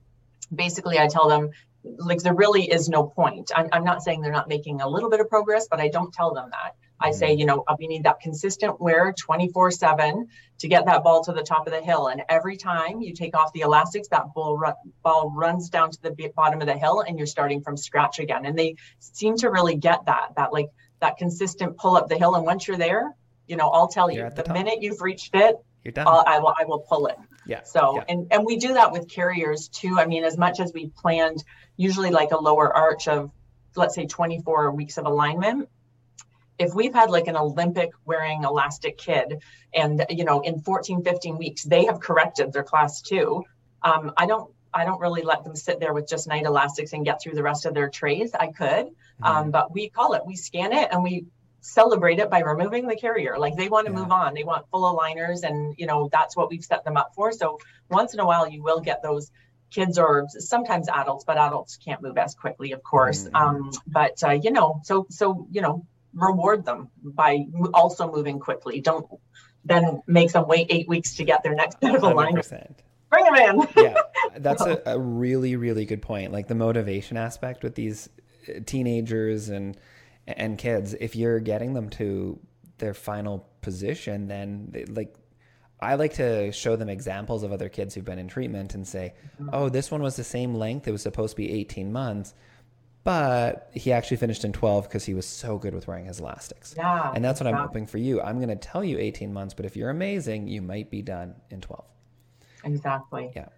Basically, 0.53 0.99
I 0.99 1.07
tell 1.07 1.29
them 1.29 1.51
like 1.85 2.21
there 2.21 2.35
really 2.35 2.71
is 2.71 2.89
no 2.89 3.05
point. 3.05 3.51
I'm, 3.55 3.69
I'm 3.73 3.85
not 3.85 4.03
saying 4.03 4.21
they're 4.21 4.33
not 4.33 4.49
making 4.49 4.81
a 4.81 4.89
little 4.89 5.11
bit 5.11 5.21
of 5.21 5.29
progress, 5.29 5.67
but 5.71 5.81
I 5.81 5.89
don't 5.89 6.13
tell 6.13 6.33
them 6.33 6.49
that. 6.51 6.77
I 7.01 7.11
say, 7.11 7.31
mm-hmm. 7.31 7.41
you 7.41 7.47
know, 7.47 7.65
we 7.79 7.89
need 7.89 8.05
that 8.05 8.21
consistent 8.21 8.81
wear 8.81 9.13
24 9.13 9.73
7 9.73 10.29
to 10.59 10.69
get 10.69 10.87
that 10.87 11.03
ball 11.03 11.25
to 11.25 11.33
the 11.33 11.43
top 11.43 11.67
of 11.67 11.73
the 11.73 11.81
hill. 11.81 12.07
And 12.07 12.23
every 12.29 12.57
time 12.57 13.01
you 13.01 13.13
take 13.13 13.37
off 13.37 13.53
the 13.53 13.63
elastics, 13.63 14.09
that 14.09 14.33
ball, 14.35 14.57
run, 14.57 14.75
ball 15.03 15.33
runs 15.35 15.69
down 15.69 15.91
to 15.91 16.03
the 16.03 16.33
bottom 16.37 16.61
of 16.61 16.67
the 16.67 16.77
hill 16.77 17.01
and 17.01 17.19
you're 17.19 17.27
starting 17.27 17.63
from 17.63 17.77
scratch 17.77 18.21
again. 18.21 18.47
And 18.47 18.57
they 18.57 18.77
seem 19.01 19.37
to 19.39 19.51
really 19.51 19.75
get 19.75 20.07
that, 20.07 20.35
that 20.37 20.53
like 20.53 20.69
that 21.01 21.17
consistent 21.17 21.77
pull 21.77 21.97
up 21.97 22.09
the 22.09 22.17
hill. 22.17 22.37
And 22.37 22.47
once 22.47 22.69
you're 22.69 22.79
there, 22.79 23.15
you 23.49 23.57
know, 23.57 23.69
I'll 23.69 23.89
tell 23.89 24.11
you 24.11 24.31
the, 24.35 24.45
the 24.45 24.53
minute 24.53 24.81
you've 24.81 25.03
reached 25.03 25.35
it, 25.35 25.57
you're 25.83 25.93
done. 25.93 26.07
I'll, 26.07 26.23
I 26.27 26.39
will, 26.39 26.55
I 26.59 26.65
will 26.65 26.79
pull 26.79 27.07
it. 27.07 27.17
Yeah. 27.47 27.63
So, 27.65 27.97
yeah. 27.97 28.05
and, 28.09 28.27
and 28.31 28.45
we 28.45 28.57
do 28.57 28.75
that 28.75 28.93
with 28.93 29.09
Carrieres 29.09 29.71
too. 29.71 29.99
I 29.99 30.07
mean, 30.07 30.25
as 30.25 30.39
much 30.39 30.61
as 30.61 30.73
we 30.73 30.89
planned 30.89 31.43
usually 31.77 32.11
like 32.11 32.31
a 32.31 32.39
lower 32.39 32.75
arch 32.75 33.09
of, 33.09 33.31
let's 33.77 33.95
say 33.95 34.07
24 34.07 34.71
weeks 34.73 34.99
of 34.99 35.07
alignment, 35.07 35.69
if 36.59 36.75
we've 36.75 36.95
had 36.95 37.11
like 37.11 37.27
an 37.27 37.37
Olympic 37.37 37.91
wearing 38.05 38.45
elastic 38.45 38.99
kid 38.99 39.43
and, 39.75 40.05
you 40.11 40.25
know, 40.25 40.41
in 40.43 40.61
14, 40.61 41.03
15 41.03 41.39
weeks, 41.39 41.65
they 41.65 41.87
have 41.87 41.99
corrected 41.99 42.53
their 42.53 42.63
class 42.63 43.01
two. 43.01 43.45
Um, 43.83 44.13
I 44.17 44.27
don't, 44.27 44.53
I 44.75 44.85
don't 44.85 45.01
really 45.01 45.23
let 45.23 45.45
them 45.45 45.57
sit 45.57 45.81
there 45.81 45.93
with 45.93 46.09
just 46.09 46.29
night 46.29 46.45
elastics 46.45 46.93
and 46.93 47.05
get 47.05 47.21
through 47.21 47.35
the 47.35 47.43
rest 47.43 47.67
of 47.67 47.75
their 47.75 47.91
trays. 47.91 48.33
I 48.35 48.49
could, 48.49 48.87
mm-hmm. 48.87 49.25
um, 49.25 49.51
but 49.51 49.73
we 49.73 49.89
call 49.89 50.15
it, 50.15 50.23
we 50.27 50.37
scan 50.37 50.73
it 50.73 50.89
and 50.93 51.03
we 51.03 51.27
celebrate 51.63 52.19
it 52.19 52.29
by 52.29 52.41
removing 52.41 52.87
the 52.87 52.97
Carriere. 52.97 53.39
Like 53.39 53.57
they 53.57 53.69
want 53.69 53.87
to 53.87 53.93
yeah. 53.93 53.99
move 54.01 54.11
on. 54.11 54.35
They 54.35 54.45
want 54.45 54.69
full 54.71 54.83
aligners 54.83 55.45
and 55.45 55.75
you 55.79 55.87
know 55.87 56.09
that's 56.13 56.37
what 56.37 56.51
we've 56.51 56.65
set 56.65 56.85
them 56.85 56.97
up 56.97 57.13
for. 57.15 57.33
So 57.33 57.59
once 57.89 58.13
in 58.13 58.21
a 58.21 58.27
while 58.27 58.49
you 58.49 58.63
will 58.63 58.81
get 58.81 59.03
those 59.03 59.31
kids 59.71 59.97
or 59.97 60.27
sometimes 60.29 60.89
adults, 60.89 61.25
but 61.25 61.39
adults 61.39 61.79
can't 61.79 62.03
move 62.03 62.19
as 62.19 62.35
quickly, 62.35 62.73
of 62.73 62.83
course. 62.83 63.25
Mm-hmm. 63.25 63.37
Um, 63.37 63.71
but 63.87 64.23
uh, 64.23 64.33
you 64.33 64.51
know, 64.51 64.81
so 64.85 65.07
so 65.09 65.47
you 65.51 65.63
know, 65.63 65.87
reward 66.13 66.65
them 66.65 66.91
by 67.03 67.47
also 67.73 68.11
moving 68.11 68.41
quickly. 68.41 68.81
Don't 68.81 69.07
then 69.65 70.03
make 70.09 70.33
them 70.33 70.49
wait 70.49 70.67
eight 70.71 70.89
weeks 70.89 71.15
to 71.15 71.25
get 71.25 71.45
their 71.45 71.55
next 71.55 71.81
bit 71.81 71.95
of 71.95 72.03
alignment. 72.03 72.51
Bring 73.09 73.25
them 73.25 73.35
in. 73.37 73.69
yeah, 73.77 73.95
that's 74.39 74.63
a, 74.63 74.83
a 74.87 74.99
really 74.99 75.55
really 75.55 75.85
good 75.85 76.03
point. 76.03 76.33
Like 76.33 76.49
the 76.49 76.57
motivation 76.57 77.17
aspect 77.17 77.63
with 77.63 77.77
these 77.77 78.09
uh, 78.49 78.61
teenagers 78.67 79.49
and 79.49 79.77
and 80.27 80.59
kids, 80.59 80.95
if 80.95 81.17
you're 81.17 81.41
getting 81.41 81.75
them 81.75 81.91
to 81.91 82.39
their 82.79 82.95
final 82.95 83.49
position, 83.61 84.29
then 84.29 84.69
they, 84.71 84.85
like 84.85 85.15
I 85.81 85.97
like 85.97 86.15
to 86.15 86.53
show 86.53 86.77
them 86.77 86.89
examples 86.89 87.43
of 87.43 87.53
other 87.53 87.69
kids 87.69 87.95
who've 87.95 88.05
been 88.05 88.19
in 88.19 88.29
treatment 88.29 88.75
and 88.75 88.87
say, 88.87 89.15
mm-hmm. 89.35 89.51
"Oh, 89.53 89.69
this 89.69 89.91
one 89.91 90.03
was 90.03 90.17
the 90.17 90.25
same 90.25 90.55
length. 90.55 90.87
It 90.87 90.93
was 90.93 91.03
supposed 91.03 91.33
to 91.33 91.37
be 91.37 91.53
18 91.53 91.93
months." 91.93 92.35
But 93.05 93.69
he 93.75 93.93
actually 93.93 94.19
finished 94.19 94.45
in 94.45 94.53
12 94.53 94.85
because 94.85 95.05
he 95.05 95.13
was 95.13 95.27
so 95.27 95.59
good 95.59 95.75
with 95.75 95.89
wearing 95.89 96.05
his 96.05 96.21
elastics. 96.21 96.75
Yeah, 96.77 97.11
and 97.13 97.25
that's 97.25 97.41
what 97.41 97.49
I'm 97.49 97.57
hoping 97.57 97.85
for 97.85 97.99
you. 97.99 98.21
I'm 98.21 98.37
going 98.37 98.49
to 98.49 98.55
tell 98.55 98.85
you 98.85 98.97
18 98.99 99.33
months, 99.33 99.55
but 99.55 99.67
if 99.67 99.75
you're 99.75 99.91
amazing, 99.91 100.47
you 100.47 100.63
might 100.63 100.89
be 100.89 101.03
done 101.03 101.35
in 101.51 101.61
12. 101.61 101.85
Exactly. 102.63 103.33
Yeah. 103.35 103.49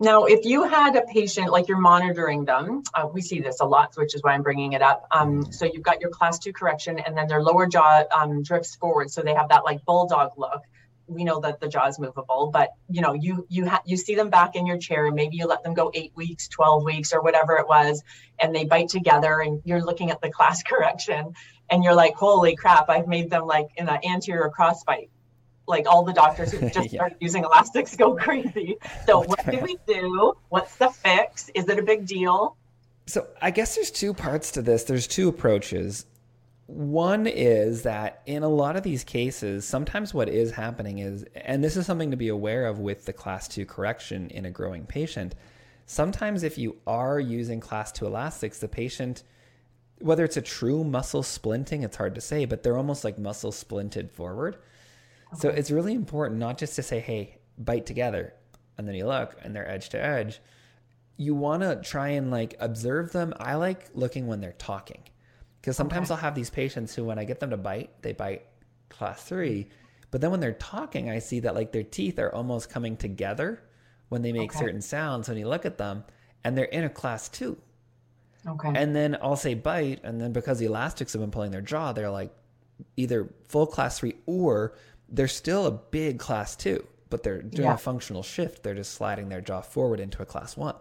Now, 0.00 0.24
if 0.24 0.44
you 0.44 0.64
had 0.64 0.96
a 0.96 1.02
patient, 1.02 1.52
like 1.52 1.68
you're 1.68 1.78
monitoring 1.78 2.44
them, 2.44 2.82
uh, 2.94 3.06
we 3.12 3.20
see 3.20 3.40
this 3.40 3.60
a 3.60 3.64
lot, 3.64 3.94
which 3.96 4.14
is 4.14 4.22
why 4.22 4.32
I'm 4.32 4.42
bringing 4.42 4.72
it 4.72 4.82
up. 4.82 5.06
Um, 5.12 5.52
so 5.52 5.66
you've 5.66 5.84
got 5.84 6.00
your 6.00 6.10
class 6.10 6.38
two 6.38 6.52
correction, 6.52 6.98
and 6.98 7.16
then 7.16 7.28
their 7.28 7.40
lower 7.40 7.66
jaw 7.66 8.02
um, 8.12 8.42
drifts 8.42 8.74
forward, 8.74 9.10
so 9.10 9.22
they 9.22 9.34
have 9.34 9.50
that 9.50 9.64
like 9.64 9.84
bulldog 9.84 10.32
look. 10.36 10.62
We 11.06 11.22
know 11.22 11.38
that 11.40 11.60
the 11.60 11.68
jaw 11.68 11.86
is 11.86 11.98
movable, 12.00 12.50
but 12.52 12.70
you 12.88 13.02
know, 13.02 13.12
you 13.12 13.46
you 13.48 13.68
ha- 13.68 13.82
you 13.86 13.96
see 13.96 14.16
them 14.16 14.30
back 14.30 14.56
in 14.56 14.66
your 14.66 14.78
chair, 14.78 15.06
and 15.06 15.14
maybe 15.14 15.36
you 15.36 15.46
let 15.46 15.62
them 15.62 15.74
go 15.74 15.92
eight 15.94 16.12
weeks, 16.16 16.48
twelve 16.48 16.82
weeks, 16.82 17.12
or 17.12 17.22
whatever 17.22 17.56
it 17.58 17.68
was, 17.68 18.02
and 18.40 18.54
they 18.54 18.64
bite 18.64 18.88
together, 18.88 19.40
and 19.40 19.62
you're 19.64 19.84
looking 19.84 20.10
at 20.10 20.20
the 20.20 20.30
class 20.38 20.64
correction, 20.64 21.34
and 21.70 21.84
you're 21.84 21.94
like, 21.94 22.14
holy 22.16 22.56
crap, 22.56 22.88
I've 22.88 23.06
made 23.06 23.30
them 23.30 23.46
like 23.46 23.68
in 23.76 23.88
an 23.88 24.00
anterior 24.04 24.48
cross 24.48 24.82
bite 24.82 25.10
like 25.66 25.86
all 25.86 26.04
the 26.04 26.12
doctors 26.12 26.52
who 26.52 26.60
just 26.70 26.92
yeah. 26.92 26.98
started 26.98 27.18
using 27.20 27.44
elastics 27.44 27.96
go 27.96 28.14
crazy. 28.14 28.76
So 29.06 29.22
oh, 29.22 29.26
what 29.26 29.44
do 29.50 29.58
we 29.60 29.76
do? 29.86 30.34
What's 30.48 30.76
the 30.76 30.88
fix? 30.88 31.50
Is 31.54 31.68
it 31.68 31.78
a 31.78 31.82
big 31.82 32.06
deal? 32.06 32.56
So 33.06 33.26
I 33.40 33.50
guess 33.50 33.74
there's 33.74 33.90
two 33.90 34.14
parts 34.14 34.52
to 34.52 34.62
this. 34.62 34.84
There's 34.84 35.06
two 35.06 35.28
approaches. 35.28 36.06
One 36.66 37.26
is 37.26 37.82
that 37.82 38.22
in 38.24 38.42
a 38.42 38.48
lot 38.48 38.76
of 38.76 38.82
these 38.82 39.04
cases, 39.04 39.66
sometimes 39.66 40.14
what 40.14 40.30
is 40.30 40.52
happening 40.52 40.98
is, 40.98 41.24
and 41.34 41.62
this 41.62 41.76
is 41.76 41.84
something 41.84 42.10
to 42.10 42.16
be 42.16 42.28
aware 42.28 42.66
of 42.66 42.78
with 42.78 43.04
the 43.04 43.12
class 43.12 43.46
two 43.46 43.66
correction 43.66 44.30
in 44.30 44.46
a 44.46 44.50
growing 44.50 44.86
patient. 44.86 45.34
Sometimes 45.84 46.42
if 46.42 46.56
you 46.56 46.76
are 46.86 47.20
using 47.20 47.60
class 47.60 47.92
two 47.92 48.06
elastics, 48.06 48.58
the 48.58 48.68
patient, 48.68 49.22
whether 49.98 50.24
it's 50.24 50.38
a 50.38 50.42
true 50.42 50.82
muscle 50.82 51.22
splinting, 51.22 51.84
it's 51.84 51.96
hard 51.96 52.14
to 52.14 52.22
say, 52.22 52.46
but 52.46 52.62
they're 52.62 52.78
almost 52.78 53.04
like 53.04 53.18
muscle 53.18 53.52
splinted 53.52 54.10
forward. 54.10 54.56
So 55.34 55.48
it's 55.48 55.70
really 55.70 55.94
important 55.94 56.40
not 56.40 56.58
just 56.58 56.76
to 56.76 56.82
say, 56.82 57.00
hey, 57.00 57.38
bite 57.58 57.86
together, 57.86 58.34
and 58.76 58.86
then 58.86 58.94
you 58.94 59.06
look 59.06 59.36
and 59.42 59.54
they're 59.54 59.68
edge 59.68 59.90
to 59.90 60.02
edge. 60.02 60.40
You 61.16 61.34
want 61.34 61.62
to 61.62 61.76
try 61.76 62.08
and 62.08 62.30
like 62.30 62.56
observe 62.58 63.12
them. 63.12 63.34
I 63.38 63.54
like 63.54 63.88
looking 63.94 64.26
when 64.26 64.40
they're 64.40 64.52
talking 64.52 65.02
because 65.60 65.76
sometimes 65.76 66.10
okay. 66.10 66.16
I'll 66.16 66.22
have 66.22 66.34
these 66.34 66.50
patients 66.50 66.94
who, 66.94 67.04
when 67.04 67.18
I 67.18 67.24
get 67.24 67.40
them 67.40 67.50
to 67.50 67.56
bite, 67.56 68.02
they 68.02 68.12
bite 68.12 68.46
class 68.88 69.22
three. 69.22 69.68
But 70.10 70.20
then 70.20 70.30
when 70.30 70.40
they're 70.40 70.52
talking, 70.52 71.10
I 71.10 71.18
see 71.18 71.40
that 71.40 71.54
like 71.54 71.72
their 71.72 71.82
teeth 71.82 72.18
are 72.18 72.34
almost 72.34 72.70
coming 72.70 72.96
together 72.96 73.62
when 74.08 74.22
they 74.22 74.32
make 74.32 74.50
okay. 74.50 74.58
certain 74.58 74.80
sounds. 74.80 75.28
When 75.28 75.38
you 75.38 75.48
look 75.48 75.64
at 75.66 75.78
them, 75.78 76.04
and 76.44 76.56
they're 76.56 76.66
in 76.66 76.84
a 76.84 76.90
class 76.90 77.28
two. 77.28 77.56
Okay. 78.46 78.72
And 78.74 78.94
then 78.94 79.16
I'll 79.22 79.36
say 79.36 79.54
bite, 79.54 80.00
and 80.04 80.20
then 80.20 80.32
because 80.32 80.58
the 80.58 80.66
elastics 80.66 81.14
have 81.14 81.22
been 81.22 81.30
pulling 81.30 81.50
their 81.50 81.62
jaw, 81.62 81.92
they're 81.92 82.10
like 82.10 82.32
either 82.96 83.32
full 83.48 83.66
class 83.66 83.98
three 83.98 84.16
or 84.26 84.74
they're 85.08 85.28
still 85.28 85.66
a 85.66 85.70
big 85.70 86.18
class 86.18 86.56
two, 86.56 86.86
but 87.10 87.22
they're 87.22 87.42
doing 87.42 87.68
yeah. 87.68 87.74
a 87.74 87.78
functional 87.78 88.22
shift. 88.22 88.62
They're 88.62 88.74
just 88.74 88.94
sliding 88.94 89.28
their 89.28 89.40
jaw 89.40 89.60
forward 89.60 90.00
into 90.00 90.22
a 90.22 90.26
class 90.26 90.56
one. 90.56 90.76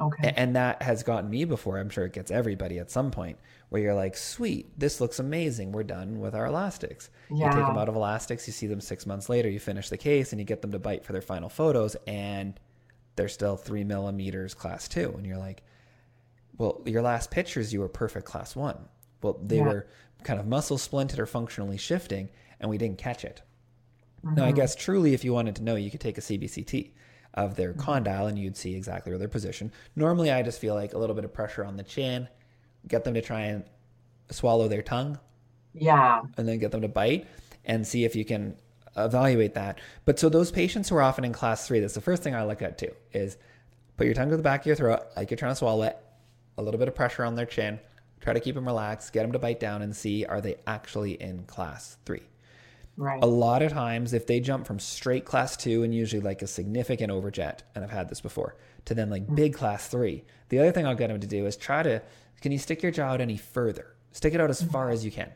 Okay. 0.00 0.32
And 0.36 0.56
that 0.56 0.82
has 0.82 1.02
gotten 1.02 1.30
me 1.30 1.44
before. 1.44 1.78
I'm 1.78 1.90
sure 1.90 2.04
it 2.04 2.12
gets 2.12 2.30
everybody 2.30 2.78
at 2.78 2.90
some 2.90 3.10
point 3.10 3.38
where 3.68 3.80
you're 3.80 3.94
like, 3.94 4.16
sweet, 4.16 4.78
this 4.78 5.00
looks 5.00 5.20
amazing. 5.20 5.72
We're 5.72 5.84
done 5.84 6.18
with 6.18 6.34
our 6.34 6.46
elastics. 6.46 7.10
Yeah. 7.30 7.46
You 7.46 7.52
take 7.52 7.66
them 7.66 7.78
out 7.78 7.88
of 7.88 7.94
elastics, 7.94 8.46
you 8.46 8.52
see 8.52 8.66
them 8.66 8.80
six 8.80 9.06
months 9.06 9.28
later, 9.28 9.48
you 9.48 9.60
finish 9.60 9.88
the 9.88 9.98
case 9.98 10.32
and 10.32 10.40
you 10.40 10.44
get 10.44 10.62
them 10.62 10.72
to 10.72 10.78
bite 10.78 11.04
for 11.04 11.12
their 11.12 11.22
final 11.22 11.48
photos 11.48 11.96
and 12.06 12.58
they're 13.16 13.28
still 13.28 13.56
three 13.56 13.84
millimeters 13.84 14.54
class 14.54 14.88
two. 14.88 15.14
And 15.16 15.24
you're 15.24 15.38
like, 15.38 15.62
well, 16.58 16.82
your 16.84 17.02
last 17.02 17.30
pictures, 17.30 17.72
you 17.72 17.80
were 17.80 17.88
perfect 17.88 18.26
class 18.26 18.56
one. 18.56 18.88
Well, 19.22 19.38
they 19.42 19.58
yeah. 19.58 19.64
were 19.64 19.86
kind 20.24 20.40
of 20.40 20.46
muscle 20.46 20.78
splinted 20.78 21.18
or 21.18 21.26
functionally 21.26 21.76
shifting 21.76 22.30
and 22.64 22.70
we 22.70 22.78
didn't 22.78 22.96
catch 22.96 23.26
it. 23.26 23.42
Mm-hmm. 24.24 24.36
Now, 24.36 24.44
I 24.44 24.46
mm-hmm. 24.48 24.56
guess 24.56 24.74
truly, 24.74 25.12
if 25.12 25.22
you 25.22 25.34
wanted 25.34 25.56
to 25.56 25.62
know, 25.62 25.74
you 25.76 25.90
could 25.90 26.00
take 26.00 26.16
a 26.16 26.22
CBCT 26.22 26.92
of 27.34 27.56
their 27.56 27.74
condyle 27.74 28.26
and 28.26 28.38
you'd 28.38 28.56
see 28.56 28.74
exactly 28.74 29.12
where 29.12 29.18
they're 29.18 29.28
positioned. 29.28 29.70
Normally, 29.94 30.32
I 30.32 30.42
just 30.42 30.60
feel 30.60 30.74
like 30.74 30.94
a 30.94 30.98
little 30.98 31.14
bit 31.14 31.26
of 31.26 31.32
pressure 31.34 31.62
on 31.62 31.76
the 31.76 31.82
chin, 31.82 32.26
get 32.88 33.04
them 33.04 33.12
to 33.12 33.20
try 33.20 33.42
and 33.42 33.64
swallow 34.30 34.66
their 34.66 34.80
tongue. 34.80 35.18
Yeah. 35.74 36.22
And 36.38 36.48
then 36.48 36.58
get 36.58 36.70
them 36.70 36.80
to 36.80 36.88
bite 36.88 37.26
and 37.66 37.86
see 37.86 38.06
if 38.06 38.16
you 38.16 38.24
can 38.24 38.56
evaluate 38.96 39.52
that. 39.54 39.78
But 40.06 40.18
so 40.18 40.30
those 40.30 40.50
patients 40.50 40.88
who 40.88 40.96
are 40.96 41.02
often 41.02 41.26
in 41.26 41.34
class 41.34 41.68
three, 41.68 41.80
that's 41.80 41.94
the 41.94 42.00
first 42.00 42.22
thing 42.22 42.34
I 42.34 42.46
look 42.46 42.62
at 42.62 42.78
too, 42.78 42.94
is 43.12 43.36
put 43.98 44.06
your 44.06 44.14
tongue 44.14 44.30
to 44.30 44.38
the 44.38 44.42
back 44.42 44.60
of 44.60 44.66
your 44.66 44.76
throat, 44.76 45.02
like 45.16 45.30
you're 45.30 45.36
trying 45.36 45.52
to 45.52 45.56
swallow 45.56 45.82
it, 45.82 45.98
a 46.56 46.62
little 46.62 46.78
bit 46.78 46.88
of 46.88 46.94
pressure 46.94 47.24
on 47.26 47.34
their 47.34 47.44
chin, 47.44 47.78
try 48.20 48.32
to 48.32 48.40
keep 48.40 48.54
them 48.54 48.64
relaxed, 48.64 49.12
get 49.12 49.22
them 49.22 49.32
to 49.32 49.38
bite 49.38 49.60
down 49.60 49.82
and 49.82 49.94
see 49.94 50.24
are 50.24 50.40
they 50.40 50.56
actually 50.66 51.20
in 51.20 51.44
class 51.44 51.98
three. 52.06 52.22
Right. 52.96 53.22
A 53.22 53.26
lot 53.26 53.62
of 53.62 53.72
times, 53.72 54.12
if 54.12 54.26
they 54.26 54.38
jump 54.38 54.66
from 54.66 54.78
straight 54.78 55.24
class 55.24 55.56
two 55.56 55.82
and 55.82 55.94
usually 55.94 56.22
like 56.22 56.42
a 56.42 56.46
significant 56.46 57.12
overjet, 57.12 57.60
and 57.74 57.84
I've 57.84 57.90
had 57.90 58.08
this 58.08 58.20
before, 58.20 58.56
to 58.84 58.94
then 58.94 59.10
like 59.10 59.26
mm. 59.26 59.34
big 59.34 59.54
class 59.54 59.88
three, 59.88 60.24
the 60.48 60.60
other 60.60 60.70
thing 60.70 60.86
I'll 60.86 60.94
get 60.94 61.08
them 61.08 61.20
to 61.20 61.26
do 61.26 61.46
is 61.46 61.56
try 61.56 61.82
to 61.82 62.02
can 62.40 62.52
you 62.52 62.58
stick 62.58 62.82
your 62.82 62.92
jaw 62.92 63.12
out 63.12 63.20
any 63.20 63.36
further? 63.36 63.96
Stick 64.12 64.34
it 64.34 64.40
out 64.40 64.50
as 64.50 64.60
mm-hmm. 64.60 64.70
far 64.70 64.90
as 64.90 65.04
you 65.04 65.10
can. 65.10 65.32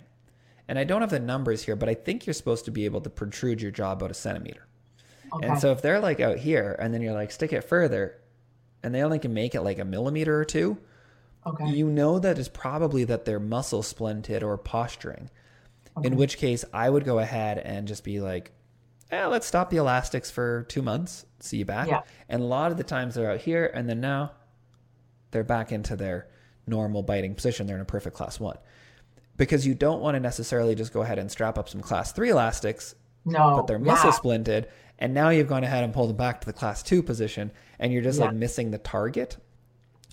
And 0.68 0.78
I 0.78 0.84
don't 0.84 1.00
have 1.00 1.10
the 1.10 1.18
numbers 1.18 1.62
here, 1.62 1.74
but 1.74 1.88
I 1.88 1.94
think 1.94 2.26
you're 2.26 2.34
supposed 2.34 2.66
to 2.66 2.70
be 2.70 2.84
able 2.84 3.00
to 3.00 3.10
protrude 3.10 3.62
your 3.62 3.70
jaw 3.70 3.92
about 3.92 4.10
a 4.10 4.14
centimeter. 4.14 4.66
Okay. 5.32 5.48
And 5.48 5.58
so 5.58 5.72
if 5.72 5.80
they're 5.80 6.00
like 6.00 6.20
out 6.20 6.36
here 6.36 6.76
and 6.78 6.92
then 6.92 7.00
you're 7.00 7.14
like, 7.14 7.30
stick 7.30 7.52
it 7.52 7.62
further, 7.62 8.18
and 8.82 8.94
they 8.94 9.02
only 9.02 9.18
can 9.18 9.34
make 9.34 9.54
it 9.54 9.62
like 9.62 9.78
a 9.78 9.84
millimeter 9.84 10.38
or 10.38 10.44
two, 10.44 10.78
Okay. 11.46 11.70
you 11.70 11.88
know 11.88 12.18
that 12.18 12.38
it's 12.38 12.48
probably 12.48 13.04
that 13.04 13.24
they're 13.24 13.40
muscle 13.40 13.82
splinted 13.82 14.42
or 14.42 14.58
posturing. 14.58 15.30
In 16.04 16.16
which 16.16 16.38
case, 16.38 16.64
I 16.72 16.88
would 16.88 17.04
go 17.04 17.18
ahead 17.18 17.58
and 17.58 17.88
just 17.88 18.04
be 18.04 18.20
like, 18.20 18.52
eh, 19.10 19.26
let's 19.26 19.46
stop 19.46 19.70
the 19.70 19.78
elastics 19.78 20.30
for 20.30 20.64
two 20.68 20.82
months, 20.82 21.24
see 21.40 21.58
you 21.58 21.64
back. 21.64 21.88
Yeah. 21.88 22.02
And 22.28 22.42
a 22.42 22.46
lot 22.46 22.70
of 22.70 22.76
the 22.76 22.84
times 22.84 23.14
they're 23.14 23.30
out 23.30 23.40
here, 23.40 23.70
and 23.72 23.88
then 23.88 24.00
now 24.00 24.32
they're 25.30 25.44
back 25.44 25.72
into 25.72 25.96
their 25.96 26.28
normal 26.66 27.02
biting 27.02 27.34
position. 27.34 27.66
They're 27.66 27.76
in 27.76 27.82
a 27.82 27.86
perfect 27.86 28.16
class 28.16 28.38
one. 28.38 28.58
Because 29.36 29.66
you 29.66 29.74
don't 29.74 30.00
want 30.00 30.16
to 30.16 30.20
necessarily 30.20 30.74
just 30.74 30.92
go 30.92 31.02
ahead 31.02 31.18
and 31.18 31.30
strap 31.30 31.58
up 31.58 31.68
some 31.68 31.80
class 31.80 32.12
three 32.12 32.30
elastics, 32.30 32.94
No. 33.24 33.56
but 33.56 33.66
they're 33.66 33.78
yeah. 33.78 33.84
muscle 33.84 34.12
splinted, 34.12 34.66
and 34.98 35.14
now 35.14 35.28
you've 35.28 35.48
gone 35.48 35.64
ahead 35.64 35.84
and 35.84 35.94
pulled 35.94 36.10
them 36.10 36.16
back 36.16 36.40
to 36.40 36.46
the 36.46 36.52
class 36.52 36.82
two 36.82 37.02
position, 37.02 37.52
and 37.78 37.92
you're 37.92 38.02
just 38.02 38.18
like 38.18 38.34
missing 38.34 38.70
the 38.70 38.78
target. 38.78 39.36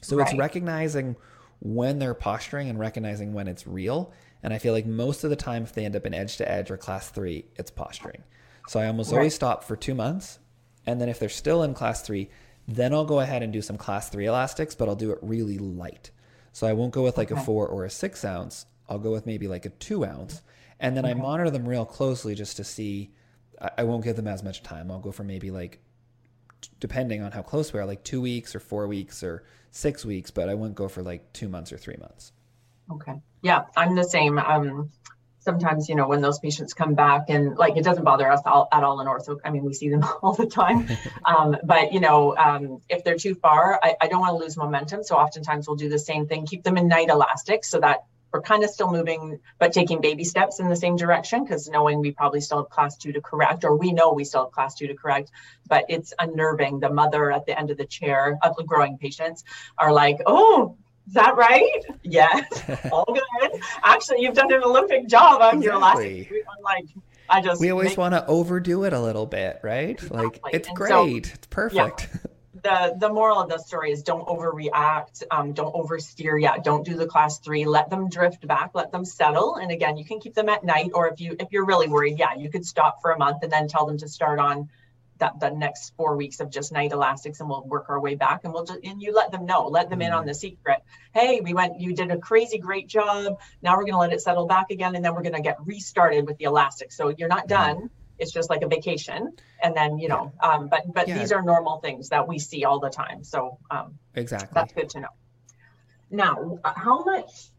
So 0.02 0.20
it's 0.20 0.36
recognizing 0.36 1.16
when 1.60 1.98
they're 1.98 2.14
posturing 2.14 2.70
and 2.70 2.80
recognizing 2.80 3.34
when 3.34 3.48
it's 3.48 3.66
real. 3.66 4.14
And 4.46 4.54
I 4.54 4.60
feel 4.60 4.74
like 4.74 4.86
most 4.86 5.24
of 5.24 5.32
the 5.32 5.36
time, 5.36 5.64
if 5.64 5.74
they 5.74 5.86
end 5.86 5.96
up 5.96 6.06
in 6.06 6.14
edge 6.14 6.38
to 6.38 6.50
edge 6.50 6.70
or 6.70 6.78
class 6.78 7.10
three, 7.10 7.46
it's 7.56 7.72
posturing. 7.72 8.24
So 8.68 8.80
I 8.80 8.86
almost 8.88 9.12
Right. 9.12 9.18
always 9.18 9.34
stop 9.34 9.64
for 9.64 9.76
two 9.76 9.96
months. 9.96 10.38
And 10.86 11.02
then 11.02 11.10
if 11.10 11.20
they're 11.20 11.30
still 11.30 11.64
in 11.64 11.74
class 11.74 12.04
three, 12.04 12.30
then 12.68 12.94
I'll 12.94 13.06
go 13.06 13.20
ahead 13.20 13.42
and 13.42 13.52
do 13.52 13.62
some 13.64 13.78
class 13.78 14.08
three 14.10 14.28
elastics, 14.28 14.76
but 14.76 14.88
I'll 14.88 14.96
do 14.96 15.12
it 15.12 15.18
really 15.24 15.58
light. 15.58 16.12
So 16.54 16.68
I 16.68 16.74
won't 16.74 16.94
go 16.94 17.04
with 17.04 17.18
like 17.18 17.32
a 17.32 17.36
four 17.44 17.68
or 17.68 17.86
a 17.86 17.90
six 17.90 18.24
ounce. 18.24 18.68
I'll 18.88 19.00
go 19.00 19.12
with 19.12 19.26
maybe 19.26 19.48
like 19.48 19.66
a 19.66 19.70
two 19.72 20.06
ounce. 20.06 20.44
And 20.80 20.96
then 20.96 21.06
I 21.06 21.16
monitor 21.16 21.50
them 21.50 21.68
real 21.68 21.86
closely 21.86 22.36
just 22.36 22.56
to 22.58 22.64
see. 22.64 23.12
I 23.60 23.72
I 23.80 23.84
won't 23.84 24.04
give 24.04 24.16
them 24.16 24.28
as 24.28 24.44
much 24.44 24.62
time. 24.62 24.92
I'll 24.92 25.00
go 25.00 25.12
for 25.12 25.24
maybe 25.24 25.50
like 25.50 25.80
depending 26.80 27.22
on 27.24 27.32
how 27.32 27.42
close 27.42 27.74
we 27.74 27.80
are, 27.80 27.86
like 27.86 28.04
two 28.04 28.22
weeks 28.22 28.56
or 28.56 28.60
four 28.60 28.88
weeks 28.88 29.24
or 29.24 29.44
six 29.72 30.06
weeks, 30.06 30.30
but 30.32 30.50
I 30.50 30.54
wouldn't 30.54 30.76
go 30.76 30.88
for 30.88 31.02
like 31.02 31.34
two 31.34 31.50
months 31.50 31.72
or 31.74 31.78
three 31.78 31.98
months. 31.98 32.32
Okay. 32.92 33.14
Yeah, 33.46 33.66
I'm 33.78 33.94
the 33.94 34.04
same. 34.04 34.40
Um, 34.40 34.90
sometimes, 35.38 35.88
you 35.88 35.94
know, 35.94 36.08
when 36.08 36.20
those 36.20 36.40
patients 36.40 36.74
come 36.74 36.96
back 36.96 37.26
and 37.30 37.56
like, 37.56 37.78
it 37.78 37.84
doesn't 37.84 38.04
bother 38.04 38.28
us 38.28 38.42
all, 38.44 38.68
at 38.72 38.84
all 38.84 39.00
in 39.02 39.06
ortho. 39.06 39.38
I 39.46 39.52
mean, 39.52 39.64
we 39.64 39.72
see 39.76 39.88
them 39.88 40.04
all 40.24 40.34
the 40.34 40.48
time. 40.48 40.88
Um, 41.26 41.58
but 41.64 41.92
you 41.92 42.00
know, 42.00 42.36
um, 42.38 42.82
if 42.88 43.04
they're 43.04 43.18
too 43.18 43.36
far, 43.36 43.80
I, 43.84 43.96
I 44.02 44.08
don't 44.08 44.20
want 44.20 44.38
to 44.38 44.44
lose 44.44 44.58
momentum. 44.58 45.04
So 45.04 45.16
oftentimes 45.16 45.68
we'll 45.68 45.76
do 45.76 45.90
the 45.90 46.00
same 46.00 46.28
thing, 46.28 46.46
keep 46.46 46.64
them 46.64 46.78
in 46.78 46.88
night 46.88 47.10
elastics 47.10 47.68
so 47.68 47.80
that 47.80 48.06
we're 48.32 48.42
kind 48.42 48.64
of 48.64 48.70
still 48.70 48.92
moving, 48.92 49.40
but 49.60 49.74
taking 49.74 50.02
baby 50.02 50.24
steps 50.24 50.60
in 50.60 50.70
the 50.70 50.76
same 50.76 50.96
direction 50.96 51.44
because 51.44 51.68
knowing 51.68 52.00
we 52.00 52.12
probably 52.12 52.42
still 52.42 52.58
have 52.60 52.70
class 52.70 52.98
two 52.98 53.12
to 53.14 53.22
correct, 53.22 53.64
or 53.64 53.76
we 53.76 53.92
know 53.92 54.14
we 54.14 54.24
still 54.24 54.46
have 54.46 54.52
class 54.52 54.76
two 54.76 54.88
to 54.88 54.96
correct, 54.96 55.32
but 55.68 55.86
it's 55.90 56.14
unnerving. 56.20 56.80
The 56.80 56.90
mother 56.90 57.32
at 57.32 57.46
the 57.46 57.58
end 57.58 57.72
of 57.72 57.78
the 57.78 57.86
chair 57.86 58.38
of 58.44 58.56
the 58.56 58.64
growing 58.64 58.98
patients 58.98 59.44
are 59.78 59.94
like, 59.94 60.18
oh, 60.26 60.78
is 61.08 61.14
that 61.14 61.36
right? 61.36 61.70
Yes, 62.04 62.44
all 62.92 63.06
good. 63.06 63.62
Actually, 63.84 64.22
you've 64.22 64.36
done 64.36 64.52
an 64.54 64.64
Olympic 64.64 65.08
job 65.08 65.42
on 65.42 65.62
your 65.62 65.78
last. 65.78 66.00
I'm 66.00 66.28
like, 66.64 66.86
I 67.30 67.42
just 67.42 67.60
We 67.62 67.70
always 67.72 67.90
make- 67.90 67.98
want 67.98 68.14
to 68.14 68.26
overdo 68.28 68.84
it 68.84 68.94
a 68.94 69.00
little 69.00 69.26
bit, 69.26 69.60
right? 69.64 70.00
Like 70.12 70.40
it's 70.52 70.68
And 70.68 70.78
so- 70.78 70.84
great, 70.84 71.32
it's 71.34 71.48
perfect. 71.48 72.10
the 72.64 72.96
the 73.00 73.10
moral 73.12 73.40
of 73.40 73.50
the 73.50 73.58
story 73.60 73.92
is 73.92 74.02
don't 74.04 74.26
overreact, 74.28 75.24
um, 75.32 75.54
don't 75.54 75.74
oversteer 75.76 76.40
yet, 76.42 76.64
don't 76.64 76.84
do 76.86 76.96
the 76.96 77.06
class 77.06 77.40
three. 77.40 77.66
Let 77.66 77.90
them 77.90 78.10
drift 78.10 78.46
back, 78.48 78.72
let 78.74 78.92
them 78.92 79.06
settle. 79.06 79.56
And 79.56 79.72
again, 79.72 79.98
you 79.98 80.06
can 80.06 80.20
keep 80.20 80.34
them 80.34 80.50
at 80.50 80.64
night, 80.64 80.92
or 80.94 81.08
if 81.10 81.20
you 81.22 81.36
if 81.40 81.50
you're 81.52 81.66
really 81.66 81.88
worried, 81.88 82.18
yeah, 82.18 82.34
you 82.36 82.50
could 82.50 82.66
stop 82.66 83.02
for 83.02 83.12
a 83.12 83.18
month 83.18 83.44
and 83.44 83.52
then 83.52 83.68
tell 83.68 83.86
them 83.86 83.98
to 84.00 84.08
start 84.08 84.40
on 84.40 84.70
that 85.18 85.40
the 85.40 85.50
next 85.50 85.94
four 85.96 86.16
weeks 86.18 86.40
of 86.40 86.50
just 86.50 86.72
night 86.72 86.92
elastics 86.92 87.40
and 87.40 87.50
we'll 87.50 87.64
work 87.66 87.86
our 87.90 88.00
way 88.00 88.16
back 88.16 88.42
and 88.44 88.54
we'll 88.54 88.66
just 88.66 88.80
and 88.84 89.02
you 89.02 89.14
let 89.14 89.32
them 89.32 89.46
know 89.46 89.68
let 89.68 89.90
them 89.90 90.02
in 90.02 90.12
on 90.12 90.26
the 90.26 90.34
secret. 90.34 90.80
Hey 91.14 91.42
we 91.42 91.54
went 91.54 91.80
you 91.80 91.94
did 91.94 92.12
a 92.12 92.18
crazy 92.18 92.58
great 92.58 92.88
job. 92.88 93.38
Now 93.62 93.76
we're 93.78 93.84
going 93.84 93.94
to 93.94 94.00
let 94.00 94.14
it 94.14 94.22
settle 94.22 94.46
back 94.46 94.72
again 94.72 94.96
and 94.96 95.04
then 95.04 95.14
we're 95.16 95.22
going 95.22 95.36
to 95.36 95.42
get 95.42 95.58
restarted 95.66 96.26
with 96.28 96.38
the 96.38 96.46
elastics 96.46 96.98
so 96.98 97.14
you're 97.18 97.30
not 97.30 97.48
done. 97.48 97.90
It's 98.18 98.32
just 98.32 98.50
like 98.50 98.62
a 98.62 98.68
vacation. 98.68 99.34
And 99.64 99.76
then 99.76 99.98
you 99.98 100.10
know 100.10 100.34
um, 100.44 100.68
but 100.68 100.84
but 100.94 101.08
Yeah. 101.08 101.20
these 101.20 101.32
are 101.32 101.42
normal 101.42 101.80
things 101.80 102.10
that 102.10 102.28
we 102.28 102.40
see 102.40 102.66
all 102.66 102.80
the 102.80 102.90
time. 102.90 103.24
So 103.24 103.60
um, 103.72 103.98
exactly. 104.16 104.50
that's 104.54 104.74
good 104.74 104.90
to 104.92 105.00
know. 105.00 105.10
Now 106.12 106.60
how 106.64 107.04
much 107.04 107.52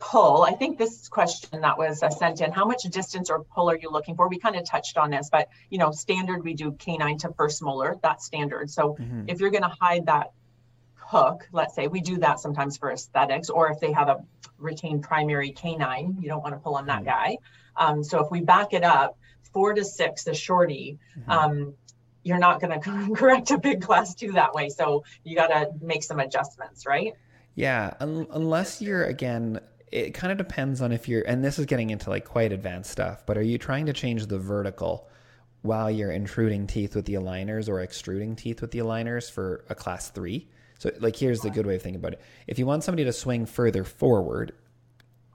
pull 0.00 0.42
i 0.44 0.52
think 0.52 0.78
this 0.78 1.08
question 1.08 1.60
that 1.60 1.76
was 1.76 2.02
uh, 2.02 2.08
sent 2.08 2.40
in 2.40 2.50
how 2.50 2.64
much 2.64 2.82
distance 2.84 3.28
or 3.28 3.44
pull 3.44 3.70
are 3.70 3.76
you 3.78 3.90
looking 3.90 4.16
for 4.16 4.28
we 4.28 4.38
kind 4.38 4.56
of 4.56 4.64
touched 4.64 4.96
on 4.96 5.10
this 5.10 5.28
but 5.30 5.48
you 5.68 5.78
know 5.78 5.90
standard 5.92 6.42
we 6.42 6.54
do 6.54 6.72
canine 6.72 7.18
to 7.18 7.30
first 7.34 7.62
molar 7.62 7.96
that's 8.02 8.24
standard 8.24 8.70
so 8.70 8.94
Mhm. 8.98 9.26
if 9.28 9.40
you're 9.40 9.50
going 9.50 9.62
to 9.62 9.76
hide 9.80 10.06
that 10.06 10.32
hook 10.96 11.46
let's 11.52 11.74
say 11.74 11.86
we 11.86 12.00
do 12.00 12.16
that 12.18 12.40
sometimes 12.40 12.78
for 12.78 12.90
aesthetics 12.90 13.50
or 13.50 13.70
if 13.70 13.78
they 13.78 13.92
have 13.92 14.08
a 14.08 14.24
retained 14.58 15.02
primary 15.02 15.50
canine 15.52 16.16
you 16.18 16.28
don't 16.28 16.42
want 16.42 16.54
to 16.54 16.58
pull 16.60 16.76
on 16.76 16.86
that 16.86 17.02
Mhm. 17.02 17.06
guy 17.06 17.36
um, 17.76 18.02
so 18.02 18.24
if 18.24 18.30
we 18.30 18.40
back 18.40 18.72
it 18.72 18.84
up 18.84 19.18
four 19.52 19.74
to 19.74 19.84
six 19.84 20.24
the 20.24 20.32
shorty 20.34 20.98
Mhm. 21.18 21.28
um, 21.30 21.74
you're 22.22 22.38
not 22.38 22.58
going 22.60 22.80
to 22.80 23.14
correct 23.14 23.50
a 23.50 23.58
big 23.58 23.82
class 23.82 24.14
two 24.14 24.32
that 24.32 24.54
way 24.54 24.70
so 24.70 25.04
you 25.24 25.36
got 25.36 25.48
to 25.48 25.70
make 25.82 26.02
some 26.02 26.20
adjustments 26.20 26.86
right 26.86 27.12
Yeah, 27.56 27.92
un- 28.00 28.28
unless 28.30 28.80
you're 28.80 29.04
again, 29.04 29.60
it 29.92 30.14
kind 30.14 30.30
of 30.30 30.38
depends 30.38 30.80
on 30.80 30.92
if 30.92 31.08
you're, 31.08 31.22
and 31.22 31.44
this 31.44 31.58
is 31.58 31.66
getting 31.66 31.90
into 31.90 32.10
like 32.10 32.24
quite 32.24 32.52
advanced 32.52 32.90
stuff. 32.90 33.24
But 33.26 33.36
are 33.36 33.42
you 33.42 33.58
trying 33.58 33.86
to 33.86 33.92
change 33.92 34.26
the 34.26 34.38
vertical 34.38 35.08
while 35.62 35.90
you're 35.90 36.12
intruding 36.12 36.66
teeth 36.66 36.94
with 36.94 37.04
the 37.06 37.14
aligners 37.14 37.68
or 37.68 37.80
extruding 37.80 38.36
teeth 38.36 38.60
with 38.60 38.70
the 38.70 38.78
aligners 38.78 39.30
for 39.30 39.64
a 39.68 39.74
class 39.74 40.10
three? 40.10 40.48
So, 40.78 40.90
like, 41.00 41.16
here's 41.16 41.40
the 41.40 41.50
good 41.50 41.66
way 41.66 41.74
of 41.76 41.82
thinking 41.82 42.00
about 42.00 42.14
it: 42.14 42.20
if 42.46 42.58
you 42.58 42.66
want 42.66 42.84
somebody 42.84 43.04
to 43.04 43.12
swing 43.12 43.46
further 43.46 43.84
forward, 43.84 44.52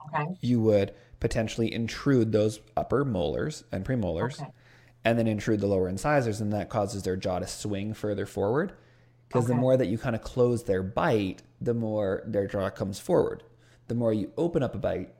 okay 0.06 0.24
you 0.40 0.60
would 0.60 0.92
potentially 1.20 1.72
intrude 1.72 2.32
those 2.32 2.60
upper 2.76 3.04
molars 3.04 3.64
and 3.72 3.84
premolars, 3.84 4.40
Okay. 4.40 4.50
and 5.04 5.18
then 5.18 5.26
intrude 5.26 5.60
the 5.60 5.66
lower 5.66 5.88
incisors, 5.88 6.40
and 6.40 6.52
that 6.52 6.68
causes 6.68 7.02
their 7.04 7.16
jaw 7.16 7.38
to 7.38 7.46
swing 7.46 7.94
further 7.94 8.26
forward. 8.26 8.72
Because 9.28 9.46
the 9.46 9.54
more 9.54 9.76
that 9.76 9.86
you 9.86 9.98
kind 9.98 10.14
of 10.14 10.22
close 10.22 10.64
their 10.64 10.82
bite, 10.82 11.42
the 11.60 11.74
more 11.74 12.22
their 12.26 12.46
jaw 12.46 12.70
comes 12.70 12.98
forward. 12.98 13.42
The 13.88 13.94
more 13.94 14.12
you 14.12 14.32
open 14.36 14.62
up 14.62 14.74
a 14.74 14.78
bite, 14.78 15.14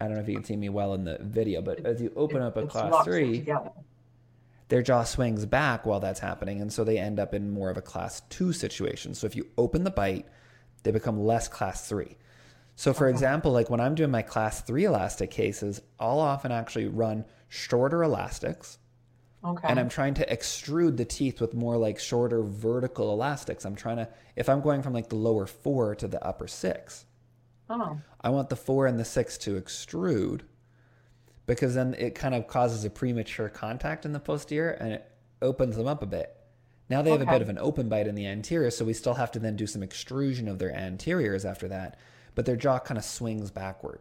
I 0.00 0.06
don't 0.06 0.14
know 0.14 0.20
if 0.22 0.28
you 0.28 0.34
can 0.34 0.44
see 0.44 0.56
me 0.56 0.68
well 0.68 0.94
in 0.94 1.04
the 1.04 1.18
video, 1.20 1.62
but 1.62 1.84
as 1.86 2.00
you 2.00 2.12
open 2.16 2.42
up 2.42 2.56
a 2.56 2.60
It 2.60 2.68
class 2.68 3.04
three, 3.04 3.38
together. 3.38 3.70
their 4.68 4.82
jaw 4.82 5.04
swings 5.04 5.46
back 5.46 5.86
while 5.86 6.00
that's 6.00 6.20
happening, 6.20 6.60
and 6.60 6.72
so 6.72 6.82
they 6.82 6.98
end 6.98 7.20
up 7.20 7.34
in 7.34 7.50
more 7.50 7.70
of 7.70 7.76
a 7.76 7.82
class 7.82 8.22
two 8.28 8.52
situation. 8.52 9.14
So 9.14 9.26
if 9.26 9.36
you 9.36 9.46
open 9.58 9.84
the 9.84 9.90
bite, 9.90 10.26
they 10.82 10.90
become 10.90 11.20
less 11.20 11.46
class 11.46 11.88
three. 11.88 12.16
So 12.74 12.92
for 12.94 13.08
example, 13.08 13.52
like 13.52 13.68
when 13.70 13.80
I'm 13.80 13.94
doing 13.94 14.10
my 14.10 14.22
class 14.22 14.62
three 14.62 14.84
elastic 14.84 15.30
cases, 15.30 15.82
I'll 16.00 16.18
often 16.18 16.50
actually 16.50 16.86
run 16.88 17.24
shorter 17.48 18.02
elastics, 18.02 18.78
okay 19.44 19.68
and 19.68 19.78
I'm 19.78 19.90
trying 19.90 20.14
to 20.14 20.26
extrude 20.26 20.96
the 20.96 21.04
teeth 21.04 21.40
with 21.40 21.52
more 21.52 21.76
like 21.76 21.98
shorter 22.00 22.42
vertical 22.42 23.12
elastics. 23.12 23.66
I'm 23.66 23.76
trying 23.76 23.98
to, 23.98 24.08
if 24.36 24.48
I'm 24.48 24.62
going 24.62 24.82
from 24.82 24.94
like 24.94 25.10
the 25.10 25.16
lower 25.16 25.46
four 25.46 25.94
to 25.96 26.08
the 26.08 26.24
upper 26.26 26.48
six, 26.48 27.04
oh 27.72 27.98
I 28.20 28.30
want 28.30 28.48
the 28.50 28.56
four 28.56 28.86
and 28.86 28.98
the 29.00 29.04
six 29.04 29.36
to 29.38 29.60
extrude 29.60 30.42
because 31.46 31.74
then 31.74 31.94
it 31.98 32.14
kind 32.14 32.34
of 32.34 32.46
causes 32.46 32.84
a 32.84 32.90
premature 32.90 33.48
contact 33.48 34.04
in 34.04 34.12
the 34.12 34.20
posterior 34.20 34.70
and 34.70 34.92
it 34.92 35.10
opens 35.40 35.76
them 35.76 35.86
up 35.88 36.02
a 36.02 36.06
bit. 36.06 36.36
Now 36.88 37.02
they 37.02 37.10
have 37.10 37.22
a 37.22 37.26
bit 37.26 37.42
of 37.42 37.48
an 37.48 37.58
open 37.58 37.88
bite 37.88 38.06
in 38.06 38.14
the 38.14 38.26
anterior, 38.26 38.70
so 38.70 38.84
we 38.84 38.92
still 38.92 39.14
have 39.14 39.30
to 39.32 39.38
then 39.38 39.56
do 39.56 39.66
some 39.66 39.82
extrusion 39.82 40.46
of 40.46 40.58
their 40.58 40.70
anteriors 40.74 41.44
after 41.44 41.66
that, 41.68 41.98
but 42.34 42.44
their 42.46 42.56
jaw 42.56 42.78
kind 42.78 42.98
of 42.98 43.04
swings 43.04 43.50
backward 43.50 44.00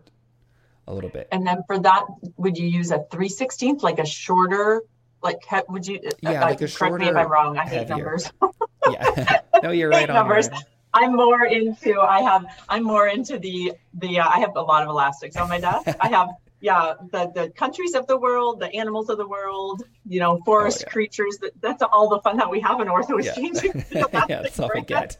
a 0.88 0.93
little 0.93 1.09
bit. 1.09 1.28
and 1.32 1.45
then 1.47 1.63
for 1.67 1.80
that 1.80 2.03
would 2.38 2.57
you 2.57 2.67
use 2.67 2.91
a 2.91 2.99
316th 3.11 3.82
like 3.84 3.99
a 3.99 4.05
shorter 4.05 4.82
like 5.24 5.38
would 5.69 5.86
you 5.88 5.99
Yeah, 6.22 6.41
uh, 6.43 6.45
like 6.47 6.61
a 6.61 6.67
correct 6.67 6.95
me 6.97 7.07
if 7.07 7.15
i'm 7.15 7.32
wrong 7.32 7.57
i 7.57 7.61
hate 7.63 7.88
heavier. 7.88 7.97
numbers 7.97 8.32
Yeah. 8.91 9.41
no, 9.61 9.69
you're 9.69 9.89
right 9.97 10.09
on. 10.09 10.15
numbers. 10.15 10.49
right 10.49 10.57
on. 10.57 10.63
I'm 10.93 11.15
more 11.15 11.45
into 11.45 11.99
I 12.01 12.21
have 12.21 12.45
I'm 12.69 12.83
more 12.83 13.07
into 13.07 13.39
the 13.39 13.73
the 13.93 14.19
uh, 14.19 14.27
I 14.27 14.39
have 14.39 14.55
a 14.55 14.61
lot 14.61 14.83
of 14.83 14.89
elastics 14.89 15.37
on 15.37 15.47
my 15.49 15.59
desk. 15.59 15.95
I 15.99 16.09
have 16.09 16.29
yeah 16.59 16.93
the 17.11 17.31
the 17.33 17.49
countries 17.51 17.95
of 17.95 18.07
the 18.07 18.17
world, 18.17 18.59
the 18.59 18.73
animals 18.75 19.09
of 19.09 19.17
the 19.17 19.27
world, 19.27 19.83
you 20.05 20.19
know, 20.19 20.41
forest 20.45 20.79
Oh, 20.79 20.85
yeah. 20.87 20.93
creatures. 20.93 21.37
That 21.41 21.51
that's 21.61 21.83
all 21.83 22.09
the 22.09 22.19
fun 22.21 22.37
that 22.37 22.49
we 22.49 22.59
have 22.61 22.79
in 22.81 22.87
ortho 22.87 23.19
is 23.19 23.25
Yeah. 23.25 23.33
changing. 23.33 23.73
yeah, 23.91 24.25
that's 24.27 24.59
all 24.59 24.69
we 24.73 24.81
get. 24.81 25.17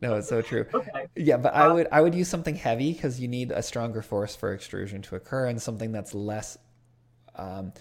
No, 0.00 0.16
it's 0.16 0.28
so 0.28 0.42
true. 0.42 0.66
Okay. 0.74 1.06
Yeah, 1.16 1.36
but 1.38 1.54
I 1.54 1.66
Uh, 1.66 1.74
would 1.74 1.88
I 1.90 2.00
would 2.00 2.14
use 2.14 2.28
something 2.28 2.54
heavy 2.54 2.92
because 2.92 3.18
you 3.20 3.26
need 3.28 3.50
a 3.50 3.62
stronger 3.62 4.00
force 4.02 4.36
for 4.36 4.54
extrusion 4.54 5.02
to 5.02 5.16
occur, 5.16 5.46
and 5.46 5.60
something 5.60 5.90
that's 5.92 6.14
less 6.14 6.56
um, 7.34 7.72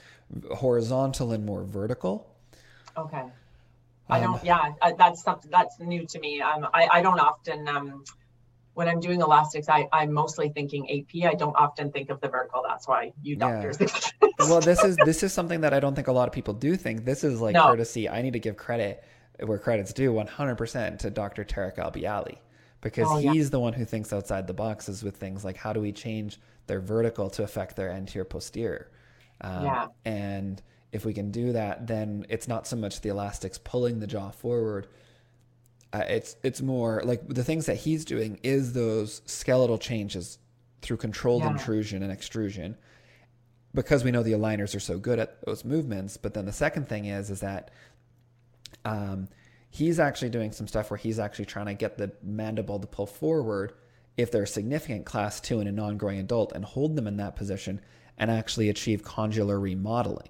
horizontal 0.55 1.31
and 1.31 1.45
more 1.45 1.63
vertical. 1.63 2.27
Okay. 2.97 3.31
I 4.09 4.19
Um, 4.19 4.33
don't. 4.33 4.43
Yeah, 4.43 4.73
uh, 4.81 4.93
that's 4.97 5.23
something 5.23 5.51
that's 5.51 5.79
new 5.79 6.05
to 6.05 6.19
me. 6.19 6.41
Um, 6.41 6.67
I 6.73 6.87
I 6.91 7.01
don't 7.01 7.19
often 7.19 7.67
um. 7.67 8.03
When 8.73 8.87
I'm 8.87 8.99
doing 8.99 9.21
elastics, 9.21 9.69
I, 9.69 9.89
I'm 9.91 10.13
mostly 10.13 10.49
thinking 10.49 10.87
AP. 10.91 11.27
I 11.27 11.33
don't 11.33 11.55
often 11.55 11.91
think 11.91 12.11
of 12.11 12.21
the 12.21 12.27
vertical. 12.27 12.63
That's 12.67 12.87
why 12.87 13.11
you 13.23 13.35
Yeah. 13.39 13.71
well, 14.39 14.59
this 14.59 14.83
is 14.83 14.95
this 14.97 15.23
is 15.23 15.33
something 15.33 15.61
that 15.61 15.73
I 15.73 15.79
don't 15.79 15.95
think 15.95 16.07
a 16.09 16.11
lot 16.11 16.27
of 16.27 16.33
people 16.33 16.53
do 16.53 16.75
think. 16.75 17.03
This 17.03 17.23
is 17.23 17.41
like 17.41 17.55
No. 17.55 17.65
courtesy. 17.65 18.07
I 18.07 18.21
need 18.21 18.33
to 18.33 18.39
give 18.39 18.55
credit 18.55 19.03
where 19.43 19.57
credit's 19.57 19.93
due, 19.93 20.11
100% 20.13 20.99
to 20.99 21.09
Dr. 21.09 21.43
Tarek 21.43 21.77
Albiali, 21.77 22.37
because 22.81 23.07
oh, 23.09 23.17
he's 23.17 23.49
the 23.49 23.59
one 23.59 23.73
who 23.73 23.85
thinks 23.85 24.13
outside 24.13 24.47
the 24.47 24.53
boxes 24.53 25.03
with 25.03 25.15
things 25.17 25.43
like 25.45 25.57
how 25.57 25.73
do 25.73 25.79
we 25.79 25.91
change 25.91 26.39
their 26.67 26.79
vertical 26.79 27.29
to 27.31 27.43
affect 27.43 27.75
their 27.75 27.89
anterior 27.89 28.25
posterior. 28.25 28.91
Um, 29.41 29.65
yeah. 29.65 29.87
And 30.05 30.61
if 30.91 31.05
we 31.05 31.13
can 31.13 31.31
do 31.31 31.53
that, 31.53 31.87
then 31.87 32.25
it's 32.29 32.47
not 32.47 32.67
so 32.67 32.75
much 32.75 33.01
the 33.01 33.09
elastics 33.09 33.57
pulling 33.57 33.99
the 33.99 34.07
jaw 34.07 34.31
forward. 34.31 34.87
Uh, 35.93 36.03
it's 36.07 36.35
it's 36.43 36.61
more 36.61 37.01
like 37.05 37.27
the 37.27 37.43
things 37.43 37.65
that 37.65 37.77
he's 37.77 38.05
doing 38.05 38.39
is 38.43 38.73
those 38.73 39.21
skeletal 39.25 39.77
changes 39.77 40.37
through 40.81 40.97
controlled 40.97 41.43
yeah. 41.43 41.51
intrusion 41.51 42.03
and 42.03 42.11
extrusion 42.11 42.77
because 43.73 44.03
we 44.03 44.11
know 44.11 44.23
the 44.23 44.31
aligners 44.33 44.75
are 44.75 44.79
so 44.79 44.97
good 44.97 45.19
at 45.19 45.43
those 45.45 45.63
movements. 45.63 46.17
But 46.17 46.33
then 46.33 46.45
the 46.45 46.53
second 46.53 46.89
thing 46.89 47.05
is 47.05 47.29
is 47.29 47.41
that 47.41 47.71
um, 48.85 49.27
he's 49.69 49.99
actually 49.99 50.29
doing 50.29 50.51
some 50.51 50.67
stuff 50.67 50.89
where 50.89 50.97
he's 50.97 51.19
actually 51.19 51.45
trying 51.45 51.67
to 51.67 51.73
get 51.73 51.97
the 51.97 52.11
mandible 52.23 52.79
to 52.79 52.87
pull 52.87 53.05
forward 53.05 53.73
if 54.15 54.31
they're 54.31 54.43
a 54.43 54.47
significant 54.47 55.05
class 55.05 55.39
two 55.39 55.59
in 55.59 55.67
a 55.67 55.71
non-growing 55.71 56.19
adult 56.19 56.51
and 56.53 56.65
hold 56.65 56.95
them 56.95 57.07
in 57.07 57.17
that 57.17 57.35
position 57.35 57.79
and 58.17 58.31
actually 58.31 58.69
achieve 58.69 59.03
condylar 59.03 59.61
remodeling. 59.61 60.29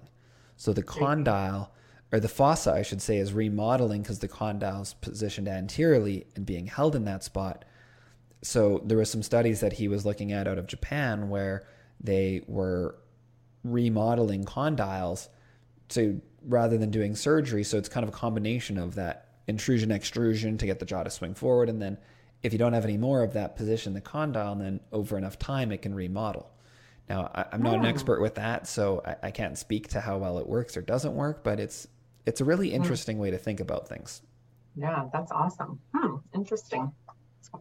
So 0.58 0.74
the 0.74 0.82
condyle 0.82 1.72
or 2.12 2.20
the 2.20 2.28
fossa, 2.28 2.72
I 2.72 2.82
should 2.82 3.00
say, 3.00 3.16
is 3.16 3.32
remodeling 3.32 4.02
because 4.02 4.18
the 4.18 4.28
condyle 4.28 4.82
is 4.82 4.92
positioned 4.92 5.48
anteriorly 5.48 6.26
and 6.36 6.44
being 6.44 6.66
held 6.66 6.94
in 6.94 7.04
that 7.06 7.24
spot. 7.24 7.64
So 8.42 8.82
there 8.84 8.98
were 8.98 9.06
some 9.06 9.22
studies 9.22 9.60
that 9.60 9.72
he 9.72 9.88
was 9.88 10.04
looking 10.04 10.32
at 10.32 10.46
out 10.46 10.58
of 10.58 10.66
Japan 10.66 11.30
where 11.30 11.66
they 12.00 12.42
were 12.46 12.98
remodeling 13.64 14.44
condyles 14.44 15.28
to 15.90 16.20
rather 16.42 16.76
than 16.76 16.90
doing 16.90 17.16
surgery. 17.16 17.64
So 17.64 17.78
it's 17.78 17.88
kind 17.88 18.04
of 18.04 18.10
a 18.10 18.16
combination 18.16 18.78
of 18.78 18.94
that 18.96 19.28
intrusion 19.46 19.90
extrusion 19.90 20.58
to 20.58 20.66
get 20.66 20.78
the 20.78 20.84
jaw 20.84 21.02
to 21.02 21.10
swing 21.10 21.34
forward, 21.34 21.68
and 21.68 21.80
then 21.80 21.98
if 22.42 22.52
you 22.52 22.58
don't 22.58 22.74
have 22.74 22.84
any 22.84 22.96
more 22.96 23.22
of 23.22 23.32
that 23.32 23.56
position, 23.56 23.94
the 23.94 24.00
condyle, 24.00 24.54
then 24.54 24.80
over 24.92 25.18
enough 25.18 25.38
time, 25.38 25.72
it 25.72 25.82
can 25.82 25.94
remodel. 25.94 26.50
Now, 27.08 27.30
I, 27.34 27.46
am 27.52 27.62
not 27.62 27.74
an 27.74 27.80
hmm. 27.80 27.86
expert 27.86 28.20
with 28.20 28.34
that, 28.34 28.66
so 28.66 29.02
I, 29.04 29.28
I, 29.28 29.30
can't 29.30 29.56
speak 29.56 29.88
to 29.88 30.00
how 30.00 30.18
well 30.18 30.38
it 30.38 30.46
works 30.46 30.76
or 30.76 30.82
doesn't 30.82 31.14
work, 31.14 31.42
but 31.42 31.58
it's 31.58 31.88
it's 32.26 32.40
a 32.40 32.44
really 32.44 32.70
hmm. 32.70 32.76
interesting 32.76 33.18
way 33.18 33.30
to 33.30 33.38
think 33.38 33.60
about 33.60 33.88
things. 33.88 34.22
Yeah, 34.76 35.06
that's 35.12 35.32
awesome. 35.32 35.80
Hmm, 35.94 36.16
interesting. 36.34 36.92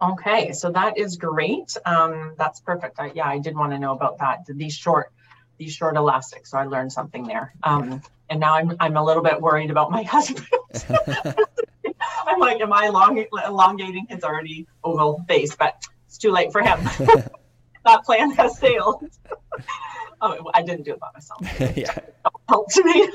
Okay, 0.02 0.52
so 0.52 0.70
that 0.72 0.98
is 0.98 1.16
great. 1.16 1.76
Um, 1.86 2.34
that's 2.38 2.60
perfect. 2.60 3.00
I, 3.00 3.12
yeah, 3.16 3.28
I 3.28 3.40
did 3.40 3.56
want 3.56 3.72
to 3.72 3.80
know 3.80 3.94
about 3.94 4.20
that. 4.20 4.46
These 4.48 4.76
short 4.76 5.12
these 5.58 5.74
short 5.74 5.96
elastics. 5.96 6.52
So 6.52 6.58
I 6.58 6.66
learned 6.66 6.92
something 6.92 7.26
there. 7.26 7.54
Um, 7.64 8.02
and 8.30 8.40
now 8.40 8.56
I'm, 8.56 8.76
I'm 8.80 8.98
a 8.98 9.04
little 9.04 9.24
bit 9.24 9.42
worried 9.42 9.72
about 9.72 9.92
my 9.92 10.04
husband. 10.04 10.48
I'm 12.28 12.40
like, 12.40 12.62
am 12.62 12.74
I 12.74 12.90
long, 12.90 13.24
elongating 13.46 14.06
his 14.10 14.24
already 14.24 14.68
oval 14.84 15.24
face? 15.28 15.56
But 15.56 15.84
it's 16.06 16.18
too 16.18 16.32
late 16.32 16.52
for 16.52 16.62
him. 16.62 16.80
that 17.88 18.04
plan 18.04 18.32
has 18.32 18.60
failed. 18.60 19.04
oh, 20.22 20.52
I 20.54 20.62
didn't 20.62 20.84
do 20.84 20.94
it 20.94 21.00
by 21.00 21.10
myself. 21.14 21.42
yeah. 21.78 21.94
Help 22.48 22.70
to 22.72 22.84
me. 22.84 23.10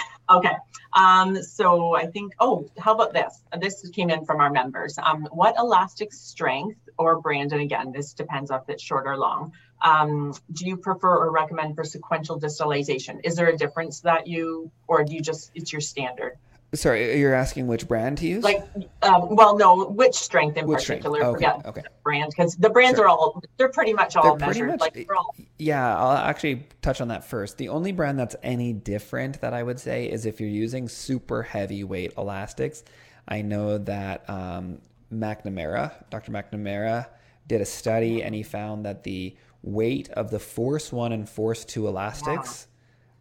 okay. 0.30 0.56
Um, 0.92 1.42
so 1.42 1.94
I 1.94 2.06
think, 2.06 2.34
oh, 2.40 2.68
how 2.78 2.94
about 2.94 3.12
this? 3.12 3.42
This 3.58 3.88
came 3.90 4.10
in 4.10 4.24
from 4.24 4.40
our 4.40 4.50
members. 4.50 4.98
Um, 4.98 5.28
what 5.30 5.56
elastic 5.58 6.12
strength 6.12 6.80
or 6.98 7.20
brand, 7.20 7.52
and 7.52 7.60
again, 7.60 7.92
this 7.92 8.14
depends 8.14 8.50
if 8.50 8.62
it's 8.68 8.82
short 8.82 9.06
or 9.06 9.16
long, 9.18 9.52
um, 9.84 10.32
do 10.52 10.66
you 10.66 10.78
prefer 10.78 11.24
or 11.24 11.30
recommend 11.30 11.76
for 11.76 11.84
sequential 11.84 12.40
distalization? 12.40 13.20
Is 13.24 13.36
there 13.36 13.48
a 13.48 13.56
difference 13.56 14.00
that 14.00 14.26
you, 14.26 14.70
or 14.86 15.04
do 15.04 15.12
you 15.12 15.20
just, 15.20 15.50
it's 15.54 15.70
your 15.70 15.82
standard? 15.82 16.38
Sorry, 16.74 17.18
you're 17.18 17.34
asking 17.34 17.68
which 17.68 17.86
brand 17.86 18.18
to 18.18 18.26
use? 18.26 18.42
Like, 18.42 18.66
um, 19.02 19.34
well, 19.36 19.56
no, 19.56 19.86
which 19.86 20.14
strength 20.14 20.56
in 20.56 20.66
which 20.66 20.86
particular? 20.86 21.20
Strength? 21.20 21.36
Okay, 21.36 21.46
Forget 21.46 21.66
okay. 21.66 21.82
brand 22.02 22.30
because 22.30 22.56
the 22.56 22.68
brands 22.68 22.98
sure. 22.98 23.06
are 23.06 23.08
all 23.08 23.42
they're 23.56 23.68
pretty 23.68 23.92
much 23.92 24.16
all 24.16 24.36
they're 24.36 24.48
measured. 24.48 24.68
Much, 24.70 24.80
like, 24.80 25.08
all... 25.14 25.34
Yeah, 25.58 25.96
I'll 25.96 26.16
actually 26.16 26.66
touch 26.82 27.00
on 27.00 27.08
that 27.08 27.24
first. 27.24 27.56
The 27.56 27.68
only 27.68 27.92
brand 27.92 28.18
that's 28.18 28.34
any 28.42 28.72
different 28.72 29.40
that 29.42 29.54
I 29.54 29.62
would 29.62 29.78
say 29.78 30.06
is 30.06 30.26
if 30.26 30.40
you're 30.40 30.50
using 30.50 30.88
super 30.88 31.42
heavyweight 31.42 32.14
elastics. 32.18 32.82
I 33.28 33.42
know 33.42 33.78
that 33.78 34.28
um, 34.28 34.78
McNamara, 35.12 35.92
Dr. 36.10 36.32
McNamara, 36.32 37.06
did 37.46 37.60
a 37.60 37.64
study 37.64 38.22
and 38.22 38.34
he 38.34 38.42
found 38.42 38.84
that 38.86 39.04
the 39.04 39.36
weight 39.62 40.10
of 40.10 40.30
the 40.30 40.38
Force 40.38 40.92
One 40.92 41.12
and 41.12 41.28
Force 41.28 41.64
Two 41.64 41.86
elastics, 41.86 42.66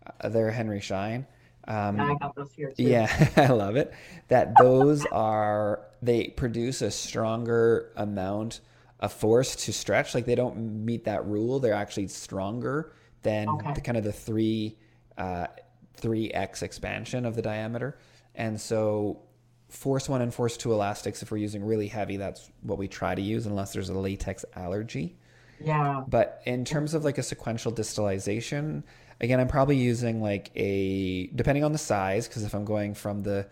wow. 0.06 0.14
uh, 0.22 0.30
they're 0.30 0.52
Henry 0.52 0.82
Schein 0.82 1.28
um, 1.68 2.00
I 2.00 2.16
got 2.16 2.36
those 2.36 2.52
here 2.54 2.72
too. 2.72 2.84
Yeah, 2.84 3.30
I 3.38 3.48
love 3.48 3.76
it. 3.76 3.94
That 4.28 4.54
those 4.60 5.06
are 5.08 5.82
they 6.02 6.28
produce 6.28 6.82
a 6.82 6.92
stronger 6.92 7.92
amount 7.96 8.62
of 9.00 9.12
force 9.12 9.56
to 9.56 9.74
stretch. 9.74 10.14
Like 10.14 10.26
they 10.26 10.36
don't 10.36 10.86
meet 10.86 11.06
that 11.06 11.26
rule. 11.26 11.60
They're 11.60 11.74
actually 11.74 12.08
stronger 12.08 12.94
than 13.24 13.50
okay. 13.50 13.74
the 13.74 13.82
kind 13.82 13.98
of 13.98 14.04
the 14.04 14.14
three 14.14 14.78
uh, 15.18 15.48
three 15.96 16.30
x 16.32 16.62
expansion 16.62 17.26
of 17.26 17.36
the 17.36 17.42
diameter. 17.42 17.98
And 18.36 18.60
so 18.60 19.22
force 19.70 20.08
one 20.08 20.22
and 20.22 20.34
force 20.34 20.58
two 20.58 20.74
elastics, 20.74 21.24
if 21.24 21.32
we're 21.32 21.38
using 21.38 21.64
really 21.64 21.88
heavy, 21.88 22.18
that's 22.18 22.50
what 22.62 22.78
we 22.78 22.88
try 22.88 23.16
to 23.16 23.22
use 23.22 23.46
unless 23.46 23.74
there's 23.74 23.90
a 23.90 23.94
latex 23.94 24.46
allergy. 24.56 25.18
Yeah. 25.64 26.04
But 26.08 26.42
in 26.46 26.66
terms 26.66 26.94
of 26.94 27.04
like 27.04 27.18
a 27.18 27.24
sequential 27.24 27.72
distalization, 27.72 28.84
Again, 29.22 29.40
I'm 29.40 29.48
probably 29.48 29.78
using 29.78 30.22
like 30.22 30.52
a, 30.56 31.28
depending 31.28 31.64
on 31.64 31.72
the 31.72 31.78
size, 31.78 32.28
because 32.28 32.44
if 32.44 32.54
I'm 32.54 32.66
going 32.66 32.94
from 32.94 33.24
the 33.24 33.48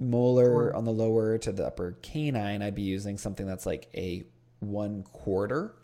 molar 0.00 0.74
on 0.74 0.84
the 0.84 0.92
lower 0.92 1.38
to 1.38 1.52
the 1.52 1.66
upper 1.66 1.98
canine, 2.02 2.62
I'd 2.62 2.74
be 2.74 2.82
using 2.82 3.18
something 3.18 3.46
that's 3.46 3.66
like 3.66 3.88
a 3.94 4.24
one 4.60 5.02
quarter. 5.02 5.74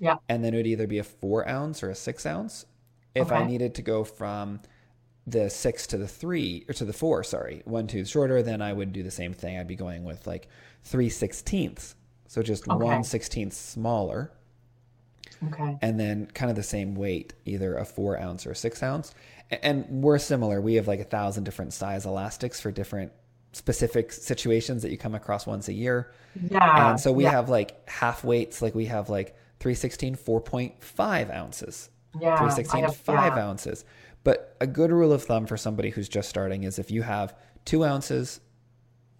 Yeah. 0.00 0.16
And 0.28 0.42
then 0.42 0.54
it 0.54 0.56
would 0.56 0.66
either 0.66 0.86
be 0.86 0.98
a 0.98 1.04
four 1.04 1.46
ounce 1.48 1.82
or 1.82 1.90
a 1.90 1.94
six 1.94 2.24
ounce. 2.24 2.66
If 3.14 3.26
okay. 3.26 3.36
I 3.36 3.46
needed 3.46 3.74
to 3.74 3.82
go 3.82 4.04
from 4.04 4.60
the 5.26 5.50
six 5.50 5.86
to 5.88 5.98
the 5.98 6.08
three 6.08 6.64
or 6.68 6.74
to 6.74 6.84
the 6.84 6.92
four, 6.92 7.22
sorry, 7.22 7.62
one 7.64 7.86
tooth 7.86 8.08
shorter, 8.08 8.42
then 8.42 8.62
I 8.62 8.72
would 8.72 8.92
do 8.92 9.02
the 9.02 9.10
same 9.10 9.34
thing. 9.34 9.58
I'd 9.58 9.68
be 9.68 9.76
going 9.76 10.04
with 10.04 10.26
like 10.26 10.48
three 10.82 11.10
sixteenths. 11.10 11.94
So 12.26 12.42
just 12.42 12.66
okay. 12.66 12.82
one 12.82 13.04
sixteenth 13.04 13.52
smaller. 13.52 14.32
Okay. 15.48 15.78
And 15.82 15.98
then 15.98 16.26
kind 16.26 16.50
of 16.50 16.56
the 16.56 16.62
same 16.62 16.94
weight, 16.94 17.34
either 17.44 17.76
a 17.76 17.84
four 17.84 18.18
ounce 18.18 18.46
or 18.46 18.52
a 18.52 18.56
six 18.56 18.82
ounce. 18.82 19.14
And 19.50 19.86
we're 19.88 20.18
similar. 20.18 20.60
We 20.60 20.74
have 20.74 20.88
like 20.88 21.00
a 21.00 21.04
thousand 21.04 21.44
different 21.44 21.72
size 21.72 22.06
elastics 22.06 22.60
for 22.60 22.70
different 22.70 23.12
specific 23.52 24.12
situations 24.12 24.82
that 24.82 24.90
you 24.90 24.98
come 24.98 25.14
across 25.14 25.46
once 25.46 25.68
a 25.68 25.72
year. 25.72 26.12
Yeah. 26.50 26.90
And 26.90 27.00
so 27.00 27.12
we 27.12 27.24
yeah. 27.24 27.32
have 27.32 27.48
like 27.48 27.88
half 27.88 28.24
weights, 28.24 28.62
like 28.62 28.74
we 28.74 28.86
have 28.86 29.10
like 29.10 29.36
316, 29.60 30.16
4.5 30.16 31.34
ounces. 31.34 31.90
Yeah. 32.14 32.36
316, 32.36 32.84
have, 32.84 32.96
5 32.96 33.36
yeah. 33.36 33.44
ounces. 33.44 33.84
But 34.24 34.56
a 34.60 34.66
good 34.66 34.90
rule 34.90 35.12
of 35.12 35.24
thumb 35.24 35.46
for 35.46 35.56
somebody 35.56 35.90
who's 35.90 36.08
just 36.08 36.28
starting 36.28 36.62
is 36.62 36.78
if 36.78 36.90
you 36.90 37.02
have 37.02 37.36
two 37.64 37.84
ounces, 37.84 38.40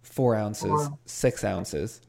four 0.01 0.35
ounces, 0.35 0.69
four. 0.69 0.97
six 1.05 1.43
ounces, 1.43 2.01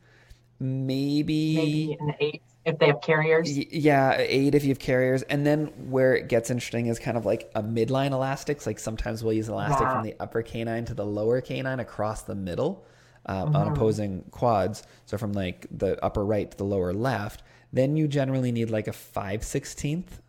maybe, 0.61 1.57
maybe 1.57 1.97
an 2.01 2.15
eight 2.21 2.43
if 2.65 2.79
they 2.79 2.87
have 2.87 3.01
Carrieres. 3.01 3.69
Yeah, 3.71 4.17
eight 4.19 4.55
if 4.55 4.65
you 4.65 4.71
have 4.71 4.79
Carrieres. 4.79 5.23
And 5.29 5.47
then 5.47 5.67
where 5.91 6.15
it 6.15 6.29
gets 6.29 6.51
interesting 6.51 6.87
is 6.87 6.99
kind 6.99 7.17
of 7.17 7.27
like 7.27 7.51
a 7.55 7.63
midline 7.63 8.13
elastics. 8.13 8.67
Like 8.67 8.79
sometimes 8.79 9.23
we'll 9.23 9.35
use 9.35 9.49
elastic 9.49 9.83
yeah. 9.87 9.93
from 9.93 10.05
the 10.05 10.15
upper 10.21 10.43
canine 10.43 10.85
to 10.87 10.95
the 10.95 11.05
lower 11.05 11.41
canine 11.41 11.81
across 11.81 12.23
the 12.23 12.35
middle 12.35 12.87
uh, 13.27 13.45
mm-hmm. 13.45 13.57
on 13.57 13.69
opposing 13.69 14.25
quads. 14.31 14.83
So 15.07 15.19
from 15.19 15.33
like 15.33 15.67
the 15.71 16.03
upper 16.05 16.25
right 16.25 16.51
to 16.51 16.57
the 16.57 16.65
lower 16.65 16.93
left. 16.93 17.43
Then 17.73 17.97
you 17.97 18.07
generally 18.07 18.53
need 18.53 18.71
like 18.71 18.89
a 18.89 18.93
five 18.93 19.45
sixteenth. 19.45 20.21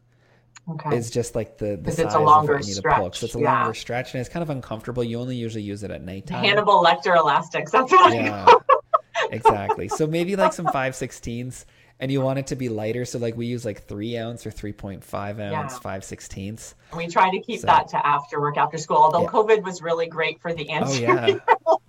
Okay. 0.68 0.98
Is 0.98 1.12
just 1.12 1.36
like 1.36 1.60
the 1.60 1.78
the 1.80 1.92
size 1.92 2.06
it's 2.06 2.16
a 2.16 2.20
longer 2.20 2.56
of 2.56 2.66
need 2.66 2.74
stretch. 2.74 2.96
to 2.96 3.02
pull. 3.02 3.14
So 3.14 3.26
it's 3.28 3.36
a 3.36 3.40
yeah. 3.40 3.60
longer 3.60 3.76
stretch 3.76 4.16
and 4.16 4.22
it's 4.22 4.30
kind 4.30 4.42
of 4.42 4.50
uncomfortable. 4.50 5.04
You 5.04 5.20
only 5.20 5.36
usually 5.36 5.62
use 5.62 5.84
it 5.84 5.92
at 5.92 6.04
nighttime. 6.04 6.44
Hannibal 6.44 6.84
Lecter 6.84 7.16
elastics. 7.16 7.72
That's 7.72 7.92
what 7.92 8.12
yeah. 8.12 8.48
exactly. 9.30 9.88
So 9.88 10.08
maybe 10.08 10.36
like 10.36 10.54
some 10.54 10.66
five 10.70 10.96
sixteenths 10.96 11.68
and 12.00 12.12
you 12.12 12.22
want 12.22 12.40
it 12.40 12.48
to 12.48 12.56
be 12.56 12.70
lighter. 12.70 13.06
So 13.06 13.20
like 13.20 13.38
we 13.38 13.46
use 13.46 13.66
like 13.66 13.84
three 13.84 14.18
ounce 14.18 14.46
or 14.46 14.52
three 14.52 14.74
point 14.74 15.04
five 15.04 15.40
ounce, 15.40 15.74
yeah. 15.74 15.80
five 15.80 16.04
sixteenths. 16.04 16.76
We 16.96 17.08
try 17.08 17.32
to 17.32 17.40
keep 17.42 17.62
so, 17.62 17.68
that 17.68 17.90
to 17.90 18.06
after 18.06 18.40
work, 18.40 18.58
after 18.58 18.78
school. 18.78 18.98
Although 18.98 19.24
yeah. 19.24 19.30
COVID 19.30 19.64
was 19.64 19.82
really 19.82 20.08
great 20.08 20.42
for 20.42 20.54
the 20.54 20.70
answer. 20.70 21.06
Oh 21.08 21.26
yeah, 21.26 21.38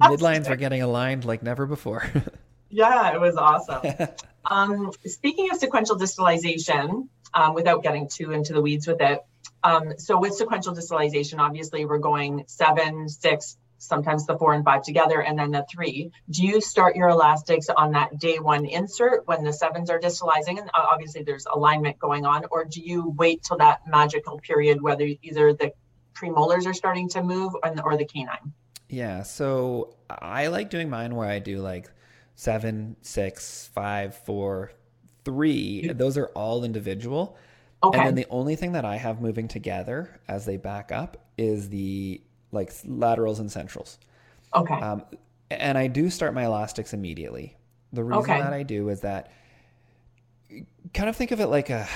midlines 0.03 0.49
were 0.49 0.57
getting 0.57 0.83
aligned 0.83 1.25
like 1.25 1.43
never 1.43 1.67
before. 1.67 2.09
yeah, 2.71 3.15
it 3.15 3.21
was 3.21 3.37
awesome. 3.37 4.09
um, 4.45 4.93
speaking 5.05 5.51
of 5.51 5.59
sequential 5.59 5.97
distalization, 5.97 7.09
um, 7.35 7.55
without 7.55 7.83
getting 7.83 8.09
too 8.09 8.33
into 8.33 8.53
the 8.53 8.63
weeds 8.63 8.87
with 8.87 9.01
it. 9.01 9.25
Um, 9.63 9.99
so 9.99 10.19
with 10.19 10.35
sequential 10.35 10.75
distalization, 10.75 11.39
obviously 11.39 11.85
we're 11.85 11.99
going 11.99 12.45
seven, 12.47 13.09
six, 13.09 13.57
sometimes 13.79 14.27
the 14.27 14.37
four 14.39 14.53
and 14.53 14.65
five 14.65 14.83
together, 14.83 15.21
and 15.21 15.39
then 15.39 15.51
the 15.51 15.65
three. 15.71 16.11
Do 16.31 16.45
you 16.45 16.61
start 16.61 16.97
your 16.97 17.09
elastics 17.09 17.69
on 17.69 17.93
that 17.93 18.19
day 18.19 18.39
one 18.39 18.65
insert 18.65 19.27
when 19.27 19.45
the 19.45 19.53
sevens 19.53 19.91
are 19.91 20.01
distalizing? 20.01 20.59
And 20.59 20.69
uh, 20.75 20.87
obviously 20.91 21.23
there's 21.23 21.47
alignment 21.47 21.99
going 21.99 22.27
on, 22.27 22.45
or 22.51 22.65
do 22.65 22.81
you 22.81 23.15
wait 23.17 23.43
till 23.43 23.59
that 23.59 23.87
magical 23.87 24.39
period, 24.39 24.83
whether 24.83 25.07
either 25.23 25.53
the 25.53 25.73
premolars 26.15 26.67
are 26.67 26.75
starting 26.75 27.09
to 27.11 27.23
move 27.23 27.55
or 27.85 27.97
the 27.97 28.05
canine? 28.05 28.53
Yeah, 28.89 29.23
so 29.23 29.97
I 30.09 30.47
like 30.47 30.71
doing 30.71 30.89
mine 30.89 31.15
where 31.15 31.29
I 31.29 31.41
do 31.41 31.59
like 31.59 31.91
seven, 32.37 32.97
six, 33.03 33.69
five, 33.75 34.17
four, 34.17 34.73
three. 35.25 35.83
Mm-hmm. 35.85 35.99
Those 35.99 36.17
are 36.17 36.27
all 36.29 36.65
individual. 36.65 37.37
Okay. 37.83 37.99
And 37.99 38.07
then 38.07 38.15
the 38.15 38.27
only 38.31 38.57
thing 38.57 38.73
that 38.73 38.85
I 38.85 38.97
have 38.97 39.21
moving 39.21 39.49
together 39.49 40.21
as 40.29 40.47
they 40.47 40.57
back 40.57 40.93
up 40.93 41.19
is 41.37 41.69
the 41.69 42.23
like 42.53 42.73
laterals 42.85 43.39
and 43.41 43.51
centrals. 43.51 43.99
Okay. 44.55 44.75
Um, 44.75 45.05
and 45.51 45.77
I 45.79 45.87
do 45.87 46.11
start 46.11 46.35
my 46.35 46.45
elastics 46.45 46.93
immediately. 46.93 47.57
The 47.93 48.05
reason 48.05 48.23
Okay. 48.23 48.41
that 48.41 48.53
I 48.53 48.63
do 48.63 48.89
is 48.89 49.01
that 49.01 49.31
kind 50.95 51.09
of 51.09 51.17
think 51.17 51.31
of 51.31 51.41
it 51.41 51.47
like 51.47 51.71
a 51.71 51.89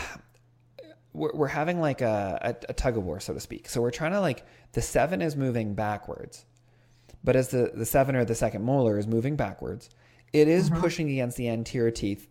we're, 1.12 1.32
we're 1.34 1.48
having 1.48 1.80
like 1.80 2.00
a, 2.00 2.38
a, 2.42 2.70
a 2.70 2.72
tug 2.72 2.96
of 2.96 3.04
war, 3.04 3.18
so 3.20 3.34
to 3.34 3.40
speak. 3.40 3.68
So 3.68 3.80
we're 3.80 3.90
trying 3.90 4.12
to 4.12 4.20
like 4.20 4.44
the 4.72 4.82
seven 4.82 5.20
is 5.22 5.36
moving 5.36 5.74
backwards, 5.74 6.44
but 7.24 7.36
as 7.36 7.48
the 7.48 7.72
the 7.74 7.86
seven 7.86 8.14
or 8.16 8.24
the 8.24 8.34
second 8.34 8.62
molar 8.62 8.98
is 8.98 9.06
moving 9.06 9.36
backwards, 9.36 9.90
it 10.32 10.48
is 10.48 10.70
pushing 10.70 11.10
against 11.10 11.36
the 11.36 11.48
anterior 11.48 11.90
teeth 11.90 12.28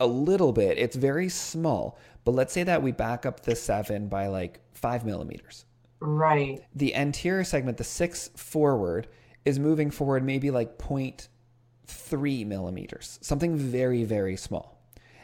a 0.00 0.06
little 0.06 0.52
bit. 0.52 0.76
It's 0.78 0.96
very 0.96 1.28
small, 1.28 1.98
but 2.24 2.32
let's 2.32 2.52
say 2.52 2.64
that 2.64 2.82
we 2.82 2.90
back 2.90 3.24
up 3.24 3.40
the 3.40 3.54
seven 3.54 4.08
by 4.08 4.26
like 4.26 4.60
five 4.72 5.04
millimeters 5.04 5.64
right. 6.04 6.62
the 6.74 6.94
anterior 6.94 7.44
segment, 7.44 7.78
the 7.78 7.84
six 7.84 8.28
forward, 8.36 9.08
is 9.44 9.58
moving 9.58 9.90
forward 9.90 10.24
maybe 10.24 10.50
like 10.50 10.78
0.3 10.78 12.46
millimeters, 12.46 13.18
something 13.22 13.56
very, 13.56 14.04
very 14.04 14.36
small. 14.36 14.80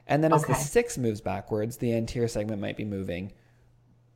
And 0.07 0.25
then 0.25 0.33
as 0.33 0.43
the 0.43 0.53
Okay. 0.53 0.61
six 0.61 0.99
moves 0.99 1.21
backwards, 1.21 1.77
the 1.77 1.95
anterior 1.95 2.29
segment 2.29 2.61
might 2.61 2.77
be 2.77 2.85
moving 2.85 3.33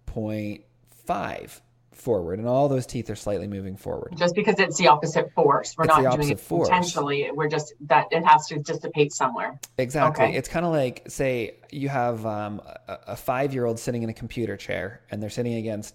0.5 0.07 1.61
forward, 1.93 2.39
and 2.41 2.49
all 2.49 2.69
those 2.69 2.87
teeth 2.87 3.09
are 3.09 3.15
slightly 3.15 3.47
moving 3.47 3.77
forward. 3.77 4.13
Just 4.17 4.35
because 4.35 4.59
it's 4.59 4.77
the 4.77 4.89
opposite 4.89 5.33
force, 5.33 5.75
we're 5.79 5.85
It's 5.85 5.95
the 5.95 6.03
not 6.03 6.17
doing 6.17 6.31
it 6.31 6.41
force. 6.41 6.69
intentionally. 6.69 7.31
We're 7.33 7.49
just 7.49 7.73
that 7.83 8.09
it 8.11 8.25
has 8.27 8.47
to 8.49 8.59
dissipate 8.59 9.13
somewhere. 9.13 9.59
Exactly. 9.79 10.25
Okay. 10.27 10.37
It's 10.37 10.49
kind 10.49 10.67
of 10.67 10.73
like, 10.73 11.05
say, 11.09 11.57
you 11.71 11.89
have 11.89 12.27
um, 12.27 12.61
a, 12.89 12.99
a 13.09 13.17
five 13.17 13.55
year 13.55 13.65
old 13.65 13.79
sitting 13.79 14.03
in 14.03 14.09
a 14.11 14.15
computer 14.15 14.57
chair 14.57 15.03
and 15.11 15.23
they're 15.23 15.31
sitting 15.31 15.55
against, 15.55 15.95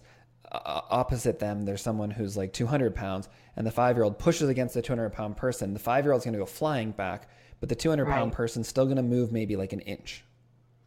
uh, 0.52 0.80
opposite 0.90 1.38
them, 1.38 1.64
there's 1.64 1.82
someone 1.82 2.10
who's 2.10 2.36
like 2.36 2.52
200 2.52 2.94
pounds, 2.94 3.28
and 3.56 3.66
the 3.66 3.70
five 3.70 3.96
year 3.96 4.04
old 4.04 4.18
pushes 4.18 4.48
against 4.48 4.74
the 4.74 4.82
200 4.82 5.10
pound 5.10 5.36
person. 5.36 5.72
The 5.72 5.78
five 5.80 6.04
year 6.04 6.12
old's 6.12 6.24
going 6.24 6.32
to 6.34 6.38
go 6.38 6.46
flying 6.46 6.90
back, 6.92 7.28
but 7.60 7.68
the 7.68 7.74
200 7.74 8.06
pound 8.06 8.30
Right. 8.30 8.36
person's 8.36 8.68
still 8.68 8.84
going 8.84 8.96
to 8.96 9.02
move 9.02 9.32
maybe 9.32 9.56
like 9.56 9.72
an 9.72 9.80
inch. 9.80 10.24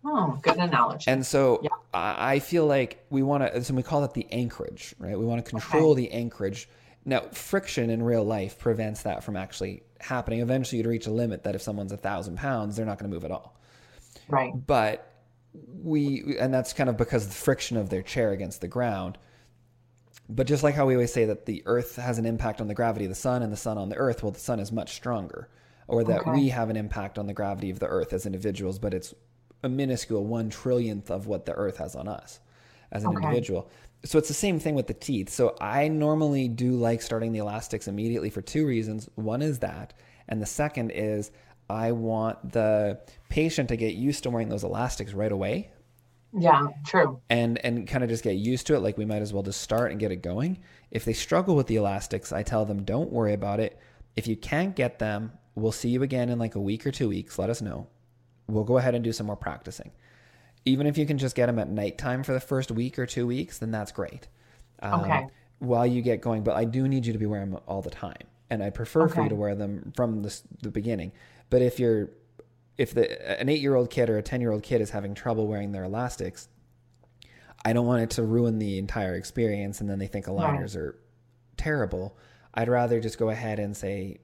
Oh, 0.05 0.37
good 0.41 0.57
analogy. 0.57 1.09
And 1.09 1.25
so 1.25 1.59
Yeah. 1.63 1.69
I 1.93 2.39
feel 2.39 2.65
like 2.65 3.05
we 3.09 3.23
want 3.23 3.43
to, 3.53 3.63
so 3.63 3.73
we 3.73 3.83
call 3.83 4.01
that 4.01 4.13
the 4.13 4.27
anchorage, 4.31 4.93
right? 4.99 5.17
We 5.17 5.25
want 5.25 5.43
to 5.45 5.49
control 5.49 5.93
the 5.95 6.11
anchorage. 6.11 6.67
Now, 7.05 7.21
friction 7.31 7.89
in 7.89 8.01
real 8.03 8.23
life 8.23 8.57
prevents 8.59 9.03
that 9.03 9.23
from 9.23 9.37
actually 9.37 9.83
happening. 9.99 10.39
Eventually, 10.41 10.77
you'd 10.79 10.87
reach 10.87 11.05
a 11.07 11.11
limit 11.11 11.43
that 11.43 11.55
if 11.55 11.61
someone's 11.61 11.91
a 11.91 11.97
thousand 11.97 12.37
pounds, 12.37 12.75
they're 12.75 12.85
not 12.85 12.97
going 12.97 13.09
to 13.09 13.13
move 13.15 13.23
at 13.25 13.31
all. 13.31 13.57
right. 14.27 14.51
But 14.67 15.09
we, 15.83 16.35
and 16.39 16.53
that's 16.53 16.73
kind 16.73 16.89
of 16.89 16.97
because 16.97 17.23
of 17.23 17.29
the 17.29 17.35
friction 17.35 17.77
of 17.77 17.89
their 17.89 18.01
chair 18.01 18.31
against 18.31 18.59
the 18.61 18.67
ground. 18.67 19.17
But 20.29 20.47
just 20.47 20.63
like 20.63 20.75
how 20.75 20.85
we 20.85 20.93
always 20.95 21.13
say 21.13 21.25
that 21.25 21.45
the 21.45 21.63
earth 21.65 21.97
has 21.97 22.17
an 22.17 22.25
impact 22.25 22.61
on 22.61 22.67
the 22.67 22.73
gravity 22.73 23.05
of 23.05 23.09
the 23.09 23.15
sun 23.15 23.43
and 23.43 23.51
the 23.51 23.57
sun 23.57 23.77
on 23.77 23.89
the 23.89 23.97
earth, 23.97 24.23
well, 24.23 24.31
the 24.31 24.39
sun 24.39 24.59
is 24.59 24.71
much 24.71 24.93
stronger. 24.93 25.49
Or 25.87 26.03
that 26.05 26.21
Okay. 26.21 26.31
we 26.31 26.49
have 26.49 26.69
an 26.69 26.77
impact 26.77 27.19
on 27.19 27.27
the 27.27 27.33
gravity 27.33 27.69
of 27.69 27.79
the 27.79 27.87
earth 27.87 28.13
as 28.13 28.25
individuals, 28.25 28.79
but 28.79 28.93
it's 28.93 29.13
a 29.63 29.69
minuscule 29.69 30.25
one 30.25 30.49
trillionth 30.49 31.09
of 31.09 31.27
what 31.27 31.45
the 31.45 31.53
earth 31.53 31.77
has 31.77 31.95
on 31.95 32.07
us 32.07 32.39
as 32.91 33.03
an 33.03 33.11
Okay. 33.11 33.25
individual. 33.25 33.69
So 34.05 34.17
it's 34.17 34.29
the 34.29 34.33
same 34.33 34.59
thing 34.59 34.75
with 34.75 34.87
the 34.87 34.93
teeth. 34.93 35.29
So 35.29 35.55
I 35.59 35.89
normally 35.89 36.47
do 36.47 36.71
like 36.71 37.01
starting 37.01 37.33
the 37.33 37.39
elastics 37.39 37.87
immediately 37.87 38.29
for 38.29 38.41
two 38.41 38.65
reasons. 38.65 39.09
One 39.15 39.41
is 39.41 39.59
that, 39.59 39.93
and 40.29 40.41
the 40.41 40.45
second 40.45 40.91
is 40.91 41.31
I 41.69 41.91
want 41.91 42.53
the 42.53 42.99
patient 43.29 43.69
to 43.69 43.75
get 43.75 43.95
used 43.95 44.23
to 44.23 44.29
wearing 44.29 44.49
those 44.49 44.63
elastics 44.63 45.13
right 45.13 45.31
away 45.31 45.71
Yeah, 46.35 46.67
true. 46.85 47.19
and 47.29 47.63
and 47.65 47.87
kind 47.87 48.03
of 48.03 48.09
just 48.09 48.23
get 48.23 48.33
used 48.35 48.65
to 48.67 48.75
it 48.75 48.79
like 48.79 48.97
we 48.97 49.05
might 49.05 49.21
as 49.21 49.31
well 49.33 49.43
just 49.43 49.61
start 49.61 49.91
and 49.91 49.99
get 49.99 50.11
it 50.11 50.23
going. 50.23 50.59
If 50.91 51.05
they 51.05 51.13
struggle 51.13 51.55
with 51.55 51.67
the 51.67 51.75
elastics 51.75 52.31
i 52.31 52.43
tell 52.43 52.65
them 52.65 52.83
don't 52.83 53.11
worry 53.11 53.33
about 53.33 53.59
it. 53.59 53.79
If 54.15 54.27
you 54.27 54.35
can't 54.35 54.75
get 54.75 54.99
them 54.99 55.31
we'll 55.55 55.71
see 55.71 55.89
you 55.89 56.01
again 56.01 56.29
in 56.29 56.39
like 56.39 56.55
a 56.55 56.59
week 56.61 56.85
or 56.87 56.91
two 56.91 57.07
weeks. 57.09 57.37
Let 57.37 57.49
us 57.51 57.61
know. 57.61 57.87
We'll 58.47 58.63
go 58.63 58.77
ahead 58.79 58.95
and 58.95 59.03
do 59.03 59.13
some 59.13 59.27
more 59.27 59.35
practicing. 59.35 59.91
Even 60.65 60.87
if 60.87 60.97
you 60.97 61.05
can 61.05 61.17
just 61.17 61.35
get 61.35 61.45
them 61.47 61.59
at 61.59 61.69
nighttime 61.69 62.23
for 62.23 62.33
the 62.33 62.39
first 62.39 62.71
week 62.71 62.97
or 62.97 63.05
two 63.05 63.27
weeks 63.27 63.59
then 63.59 63.69
that's 63.71 63.91
great. 63.91 64.27
Um, 64.81 65.01
Okay. 65.01 65.27
while 65.59 65.85
you 65.85 66.01
get 66.01 66.19
going 66.21 66.43
but 66.43 66.55
i 66.55 66.65
do 66.65 66.87
need 66.87 67.05
you 67.05 67.13
to 67.13 67.19
be 67.19 67.25
wearing 67.27 67.51
them 67.51 67.61
all 67.67 67.81
the 67.81 67.89
time 67.91 68.23
and 68.49 68.61
i 68.61 68.69
prefer 68.69 69.07
for 69.07 69.21
you 69.23 69.29
to 69.29 69.35
wear 69.35 69.55
them 69.55 69.93
from 69.95 70.21
the, 70.23 70.35
the 70.61 70.71
beginning. 70.71 71.11
But 71.49 71.61
if 71.61 71.79
you're 71.79 72.09
if 72.77 72.93
the 72.93 73.39
an 73.39 73.49
eight 73.49 73.61
year 73.61 73.75
old 73.75 73.89
kid 73.89 74.09
or 74.09 74.17
a 74.17 74.23
ten 74.23 74.41
year 74.41 74.51
old 74.51 74.63
kid 74.63 74.81
is 74.81 74.89
having 74.89 75.13
trouble 75.13 75.47
wearing 75.47 75.71
their 75.71 75.83
elastics, 75.83 76.47
I 77.65 77.73
don't 77.73 77.85
want 77.85 78.03
it 78.03 78.09
to 78.11 78.23
ruin 78.23 78.59
the 78.59 78.77
entire 78.77 79.15
experience 79.15 79.79
and 79.81 79.89
then 79.89 79.99
they 79.99 80.07
think 80.07 80.25
aligners 80.25 80.75
are 80.75 80.97
terrible. 81.57 82.17
I'd 82.53 82.69
rather 82.69 82.99
just 82.99 83.17
go 83.17 83.29
ahead 83.29 83.59
and 83.59 83.75
say, 83.75 84.19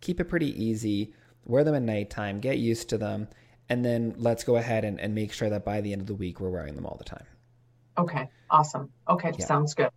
keep 0.00 0.18
it 0.20 0.24
pretty 0.24 0.64
easy, 0.64 1.14
wear 1.44 1.62
them 1.64 1.74
at 1.74 1.82
nighttime, 1.82 2.40
get 2.40 2.58
used 2.58 2.88
to 2.90 2.98
them, 2.98 3.28
and 3.68 3.84
then 3.84 4.14
let's 4.18 4.44
go 4.44 4.56
ahead 4.56 4.84
and, 4.84 4.98
and 5.00 5.14
make 5.14 5.32
sure 5.32 5.50
that 5.50 5.64
by 5.64 5.80
the 5.80 5.92
end 5.92 6.00
of 6.00 6.06
the 6.06 6.14
week 6.14 6.40
we're 6.40 6.48
wearing 6.50 6.74
them 6.74 6.86
all 6.86 6.96
the 6.96 7.04
time. 7.04 7.24
Okay. 7.98 8.28
Awesome. 8.50 8.90
Okay. 9.08 9.32
Yeah. 9.38 9.46
Sounds 9.46 9.74
good. 9.74 9.90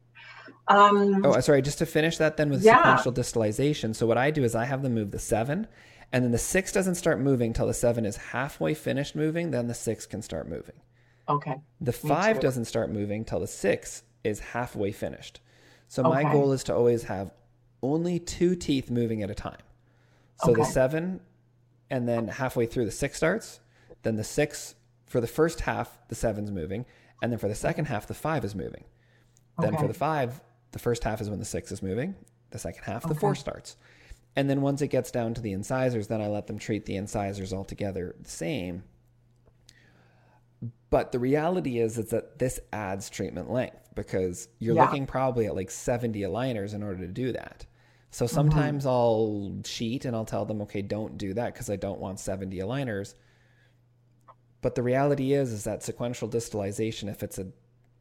Um, 0.67 1.25
Oh, 1.25 1.39
sorry, 1.39 1.61
just 1.61 1.77
to 1.79 1.85
finish 1.85 2.17
that 2.17 2.37
then 2.37 2.49
with 2.49 2.63
Yeah. 2.63 2.77
sequential 2.77 3.13
distalization. 3.13 3.95
So 3.95 4.05
what 4.05 4.17
I 4.17 4.29
do 4.31 4.43
is 4.43 4.55
I 4.55 4.65
have 4.65 4.81
them 4.83 4.93
move 4.93 5.11
the 5.11 5.19
seven, 5.19 5.67
and 6.13 6.23
then 6.23 6.31
the 6.31 6.37
six 6.37 6.71
doesn't 6.71 6.95
start 6.95 7.19
moving 7.19 7.51
till 7.53 7.67
the 7.67 7.73
seven 7.73 8.05
is 8.05 8.15
halfway 8.17 8.73
finished 8.75 9.15
moving, 9.15 9.51
then 9.51 9.67
the 9.67 9.73
six 9.73 10.05
can 10.05 10.21
start 10.21 10.47
moving. 10.47 10.75
okay. 11.27 11.55
The 11.81 11.91
five 11.91 12.39
doesn't 12.39 12.65
start 12.65 12.91
moving 12.91 13.25
till 13.25 13.39
the 13.39 13.47
six 13.47 14.03
is 14.23 14.39
halfway 14.39 14.91
finished. 14.91 15.41
So 15.87 16.03
my 16.03 16.23
goal 16.23 16.51
is 16.53 16.63
to 16.65 16.75
always 16.75 17.03
have 17.03 17.33
only 17.81 18.19
two 18.19 18.55
teeth 18.55 18.89
moving 18.89 19.21
at 19.23 19.29
a 19.29 19.35
time. 19.35 19.57
So 20.45 20.53
the 20.53 20.63
seven, 20.65 21.19
and 21.89 22.07
then 22.07 22.27
halfway 22.27 22.65
through 22.65 22.85
the 22.85 22.91
six 22.91 23.17
starts. 23.17 23.59
Then 24.03 24.15
the 24.15 24.23
six 24.23 24.75
for 25.05 25.21
the 25.21 25.27
first 25.27 25.61
half, 25.61 25.97
the 26.09 26.15
seven's 26.15 26.51
moving, 26.51 26.85
and 27.21 27.31
then 27.31 27.39
for 27.39 27.47
the 27.47 27.55
second 27.55 27.85
half, 27.85 28.07
the 28.07 28.13
five 28.13 28.43
is 28.45 28.55
moving. 28.55 28.83
Then 29.59 29.77
for 29.77 29.87
the 29.87 29.93
five, 29.93 30.41
the 30.71 30.79
first 30.79 31.03
half 31.03 31.21
is 31.21 31.29
when 31.29 31.39
the 31.39 31.45
six 31.45 31.71
is 31.71 31.81
moving. 31.83 32.15
The 32.49 32.59
second 32.59 32.83
half, 32.83 33.07
the 33.07 33.15
four 33.15 33.35
starts. 33.35 33.77
And 34.35 34.49
then 34.49 34.61
once 34.61 34.81
it 34.81 34.89
gets 34.89 35.11
down 35.11 35.33
to 35.35 35.41
the 35.41 35.53
incisors, 35.53 36.07
then 36.07 36.21
I 36.21 36.27
let 36.27 36.47
them 36.47 36.59
treat 36.59 36.85
the 36.85 36.95
incisors 36.95 37.53
altogether 37.53 38.15
the 38.19 38.29
same. 38.29 38.83
But 40.89 41.11
the 41.11 41.19
reality 41.19 41.79
is, 41.79 41.97
is 41.97 42.09
that 42.11 42.39
this 42.39 42.59
adds 42.71 43.09
treatment 43.09 43.51
length 43.51 43.89
because 43.95 44.47
you're 44.59 44.75
Yeah. 44.75 44.75
looking 44.75 45.05
probably 45.07 45.45
at 45.47 45.55
like 45.55 45.71
70 45.71 46.21
aligners 46.21 46.73
in 46.73 46.83
order 46.83 46.99
to 47.05 47.11
do 47.11 47.31
that. 47.33 47.65
So 48.11 48.27
Mm-hmm. 48.33 48.67
sometimes 48.67 48.85
I'll 48.85 49.57
cheat 49.63 50.05
and 50.05 50.15
I'll 50.15 50.25
tell 50.25 50.45
them, 50.45 50.61
okay, 50.61 50.81
don't 50.83 51.17
do 51.17 51.33
that 51.33 51.53
because 51.53 51.69
I 51.69 51.75
don't 51.77 51.99
want 51.99 52.19
70 52.19 52.57
aligners. 52.59 53.15
But 54.61 54.75
the 54.75 54.83
reality 54.83 55.33
is, 55.33 55.51
is 55.51 55.63
that 55.65 55.83
sequential 55.83 56.29
distalization, 56.29 57.09
if 57.09 57.21
it's 57.23 57.37
a 57.37 57.47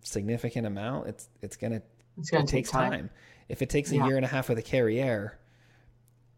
significant 0.03 0.67
amount, 0.67 1.09
it's 1.09 1.29
it's 1.43 1.57
gonna 1.57 1.83
It's 2.17 2.33
it 2.33 2.47
to 2.47 2.47
take 2.47 2.65
takes 2.65 2.71
time. 2.71 2.91
time. 2.91 3.11
If 3.49 3.63
it 3.63 3.71
takes 3.71 3.93
a 3.93 3.97
Yeah. 3.97 3.99
year 3.99 4.17
and 4.17 4.25
a 4.25 4.29
half 4.29 4.49
with 4.49 4.59
a 4.59 4.63
Carriere, 4.63 5.39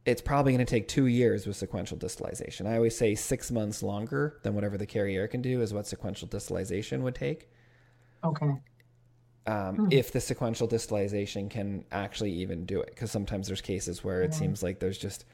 it's 0.07 0.23
probably 0.23 0.53
going 0.53 0.65
to 0.65 0.71
take 0.71 0.89
two 0.89 1.07
years 1.07 1.47
with 1.47 1.57
sequential 1.57 1.97
distalization. 1.97 2.67
I 2.67 2.77
always 2.77 2.97
say 2.97 3.15
six 3.15 3.51
months 3.51 3.83
longer 3.83 4.39
than 4.43 4.55
whatever 4.55 4.77
the 4.77 4.87
Carriere 4.87 5.29
can 5.29 5.43
do 5.43 5.63
is 5.63 5.73
what 5.73 5.87
sequential 5.87 6.29
distalization 6.29 7.01
would 7.03 7.15
take. 7.15 7.49
Okay. 8.25 8.61
Um, 9.47 9.77
Hmm. 9.77 9.89
If 9.91 10.13
the 10.13 10.21
sequential 10.21 10.69
distalization 10.69 11.51
can 11.51 11.85
actually 11.93 12.33
even 12.33 12.65
do 12.65 12.81
it, 12.81 12.91
because 12.91 13.11
sometimes 13.11 13.47
there's 13.47 13.61
cases 13.61 14.03
where 14.03 14.23
it 14.23 14.33
seems 14.35 14.63
like 14.63 14.79
there's 14.79 14.99
just 14.99 15.25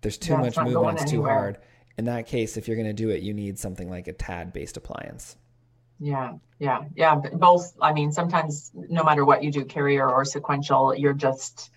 there's 0.00 0.18
too 0.18 0.34
Yeah, 0.34 0.40
much 0.40 0.58
movement, 0.58 1.00
it's 1.00 1.10
too 1.10 1.22
hard. 1.22 1.58
In 1.96 2.06
that 2.06 2.26
case, 2.26 2.56
if 2.56 2.66
you're 2.66 2.76
going 2.76 2.88
to 2.88 2.92
do 2.92 3.10
it, 3.10 3.22
you 3.22 3.32
need 3.34 3.58
something 3.58 3.88
like 3.88 4.08
a 4.08 4.12
TAD 4.12 4.52
based 4.52 4.76
appliance. 4.76 5.36
Yeah, 5.98 6.34
yeah, 6.58 6.84
yeah. 6.96 7.14
Both, 7.14 7.74
I 7.80 7.92
mean, 7.92 8.10
sometimes 8.12 8.72
no 8.74 9.04
matter 9.04 9.24
what 9.24 9.44
you 9.44 9.52
do, 9.52 9.64
Carriere 9.64 10.08
or 10.08 10.24
sequential, 10.24 10.94
you're 10.96 11.12
just, 11.12 11.70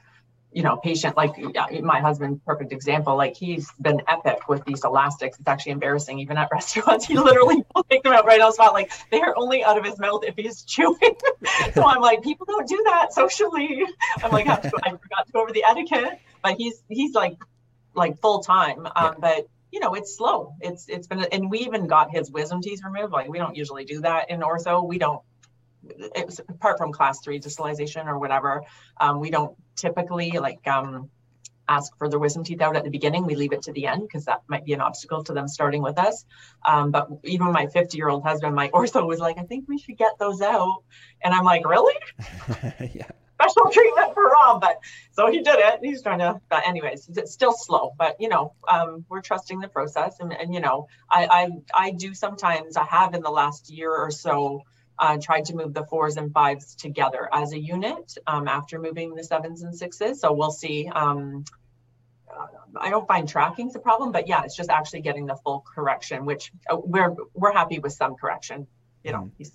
you 0.55 0.63
know, 0.63 0.77
patient. 0.77 1.17
Like 1.17 1.35
my 1.83 1.99
husband, 1.99 2.39
perfect 2.45 2.71
example. 2.71 3.17
Like 3.17 3.35
he's 3.35 3.69
been 3.73 4.01
epic 4.07 4.47
with 4.47 4.63
these 4.63 4.85
elastics. 4.85 5.37
It's 5.37 5.47
actually 5.49 5.73
embarrassing, 5.73 6.17
even 6.19 6.37
at 6.37 6.47
restaurants. 6.51 7.05
He 7.05 7.17
literally 7.17 7.57
will 7.75 7.83
take 7.83 8.03
them 8.03 8.13
out 8.13 8.25
right 8.25 8.39
on 8.39 8.47
the 8.47 8.53
spot. 8.53 8.71
Like 8.73 8.89
they 9.11 9.19
are 9.19 9.33
only 9.37 9.65
out 9.65 9.77
of 9.77 9.83
his 9.83 9.99
mouth 9.99 10.23
if 10.23 10.35
he's 10.37 10.63
chewing. 10.63 10.97
so 11.73 11.85
I'm 11.85 12.01
like, 12.01 12.23
people 12.23 12.45
don't 12.45 12.67
do 12.69 12.81
that 12.85 13.13
socially. 13.13 13.83
I'm 14.23 14.31
like, 14.31 14.47
I 14.47 14.55
forgot 14.61 15.25
to 15.25 15.31
go 15.33 15.41
over 15.41 15.51
the 15.51 15.65
etiquette. 15.65 16.19
But 16.41 16.55
he's 16.55 16.81
he's 16.87 17.13
like, 17.13 17.35
like 17.93 18.21
full 18.21 18.39
time. 18.39 18.87
Um, 18.95 19.15
But 19.19 19.49
you 19.73 19.81
know, 19.81 19.93
it's 19.93 20.15
slow. 20.15 20.55
It's 20.61 20.87
it's 20.87 21.07
been, 21.07 21.19
and 21.33 21.51
we 21.51 21.59
even 21.59 21.85
got 21.85 22.11
his 22.11 22.31
wisdom 22.31 22.61
teeth 22.61 22.79
removed. 22.81 23.11
Like 23.11 23.27
we 23.27 23.39
don't 23.39 23.57
usually 23.57 23.83
do 23.83 23.99
that 24.01 24.29
in 24.29 24.39
ortho. 24.39 24.87
We 24.87 24.99
don't. 24.99 25.21
It 26.15 26.25
was 26.25 26.39
apart 26.39 26.77
from 26.77 26.91
class 26.91 27.19
three 27.21 27.39
distalization 27.39 28.07
or 28.07 28.17
whatever. 28.19 28.63
Um, 28.99 29.19
we 29.19 29.29
don't 29.29 29.55
typically 29.75 30.31
like 30.31 30.67
um, 30.67 31.09
ask 31.67 31.97
for 31.97 32.09
their 32.09 32.19
wisdom 32.19 32.43
teeth 32.43 32.61
out 32.61 32.75
at 32.75 32.83
the 32.83 32.89
beginning. 32.89 33.25
We 33.25 33.35
leave 33.35 33.53
it 33.53 33.63
to 33.63 33.73
the 33.73 33.87
end 33.87 34.03
because 34.03 34.25
that 34.25 34.41
might 34.47 34.65
be 34.65 34.73
an 34.73 34.81
obstacle 34.81 35.23
to 35.25 35.33
them 35.33 35.47
starting 35.47 35.81
with 35.81 35.97
us. 35.97 36.25
Um, 36.65 36.91
but 36.91 37.09
even 37.23 37.51
my 37.51 37.67
50 37.67 37.97
year 37.97 38.09
old 38.09 38.23
husband, 38.23 38.55
my 38.55 38.69
ortho, 38.73 39.07
was 39.07 39.19
like, 39.19 39.37
I 39.37 39.43
think 39.43 39.65
we 39.67 39.77
should 39.77 39.97
get 39.97 40.17
those 40.19 40.41
out. 40.41 40.83
And 41.23 41.33
I'm 41.33 41.43
like, 41.43 41.67
really? 41.67 41.95
yeah. 42.93 43.09
Special 43.41 43.69
treatment 43.69 44.13
for 44.13 44.29
Rob. 44.29 44.61
But 44.61 44.77
so 45.11 45.29
he 45.29 45.41
did 45.41 45.57
it. 45.59 45.79
He's 45.83 46.01
trying 46.01 46.19
to, 46.19 46.39
but 46.49 46.65
anyways, 46.65 47.09
it's 47.17 47.33
still 47.33 47.53
slow. 47.53 47.91
But, 47.97 48.15
you 48.19 48.29
know, 48.29 48.53
um, 48.67 49.05
we're 49.09 49.21
trusting 49.21 49.59
the 49.59 49.67
process. 49.67 50.17
And, 50.19 50.31
and 50.31 50.53
you 50.53 50.61
know, 50.61 50.87
I, 51.09 51.25
I, 51.75 51.87
I 51.87 51.91
do 51.91 52.13
sometimes, 52.13 52.77
I 52.77 52.85
have 52.85 53.13
in 53.13 53.21
the 53.21 53.29
last 53.29 53.69
year 53.69 53.93
or 53.93 54.09
so, 54.09 54.63
uh, 54.97 55.17
tried 55.21 55.45
to 55.45 55.55
move 55.55 55.73
the 55.73 55.85
fours 55.85 56.17
and 56.17 56.33
fives 56.33 56.75
together 56.75 57.27
as 57.31 57.53
a 57.53 57.59
unit 57.59 58.17
um, 58.27 58.47
after 58.47 58.79
moving 58.79 59.15
the 59.15 59.23
sevens 59.23 59.61
and 59.61 59.75
sixes. 59.75 60.21
So 60.21 60.33
we'll 60.33 60.51
see. 60.51 60.87
Um, 60.87 61.45
uh, 62.29 62.47
I 62.77 62.89
don't 62.89 63.07
find 63.07 63.27
tracking's 63.27 63.75
a 63.75 63.79
problem, 63.79 64.11
but 64.11 64.27
yeah, 64.27 64.43
it's 64.43 64.55
just 64.55 64.69
actually 64.69 65.01
getting 65.01 65.25
the 65.25 65.35
full 65.35 65.65
correction, 65.73 66.25
which 66.25 66.51
uh, 66.69 66.77
we're 66.77 67.15
we're 67.33 67.53
happy 67.53 67.79
with 67.79 67.93
some 67.93 68.15
correction. 68.15 68.67
You 69.03 69.11
know, 69.11 69.31
mm. 69.39 69.51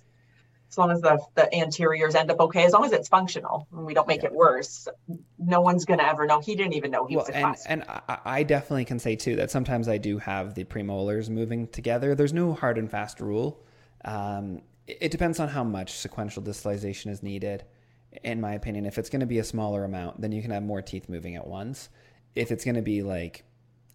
as 0.71 0.77
long 0.77 0.91
as 0.91 1.01
the 1.01 1.19
the 1.35 1.53
anteriors 1.53 2.15
end 2.15 2.31
up 2.31 2.39
okay, 2.39 2.65
as 2.65 2.73
long 2.73 2.85
as 2.85 2.93
it's 2.93 3.09
functional 3.09 3.67
and 3.71 3.85
we 3.85 3.93
don't 3.93 4.07
make 4.07 4.23
yeah. 4.23 4.29
it 4.29 4.33
worse, 4.33 4.87
no 5.37 5.61
one's 5.61 5.85
gonna 5.85 6.03
ever 6.03 6.25
know. 6.25 6.39
He 6.39 6.55
didn't 6.55 6.73
even 6.73 6.91
know 6.91 7.05
he 7.05 7.15
well, 7.15 7.25
was 7.25 7.29
a 7.29 7.35
and, 7.35 7.45
class. 7.45 7.65
And 7.65 7.83
I, 7.87 8.17
I 8.25 8.43
definitely 8.43 8.85
can 8.85 8.99
say 8.99 9.15
too 9.15 9.35
that 9.37 9.51
sometimes 9.51 9.87
I 9.87 9.97
do 9.97 10.17
have 10.19 10.55
the 10.55 10.63
premolars 10.63 11.29
moving 11.29 11.67
together. 11.67 12.15
There's 12.15 12.33
no 12.33 12.53
hard 12.53 12.77
and 12.77 12.89
fast 12.89 13.19
rule. 13.19 13.63
Um, 14.05 14.61
it, 14.99 15.11
depends 15.11 15.39
on 15.39 15.47
how 15.49 15.63
much 15.63 15.91
sequential 15.93 16.43
distalization 16.43 17.09
is 17.11 17.23
needed. 17.23 17.63
In 18.23 18.41
my 18.41 18.53
opinion, 18.53 18.85
if 18.85 18.97
it's 18.97 19.09
going 19.09 19.21
to 19.21 19.25
be 19.25 19.39
a 19.39 19.43
smaller 19.43 19.83
amount, 19.85 20.19
then 20.19 20.31
you 20.31 20.41
can 20.41 20.51
have 20.51 20.63
more 20.63 20.81
teeth 20.81 21.07
moving 21.07 21.35
at 21.35 21.47
once 21.47 21.89
if 22.35 22.51
it's 22.51 22.63
going 22.63 22.75
to 22.75 22.81
be 22.81 23.01
like 23.03 23.43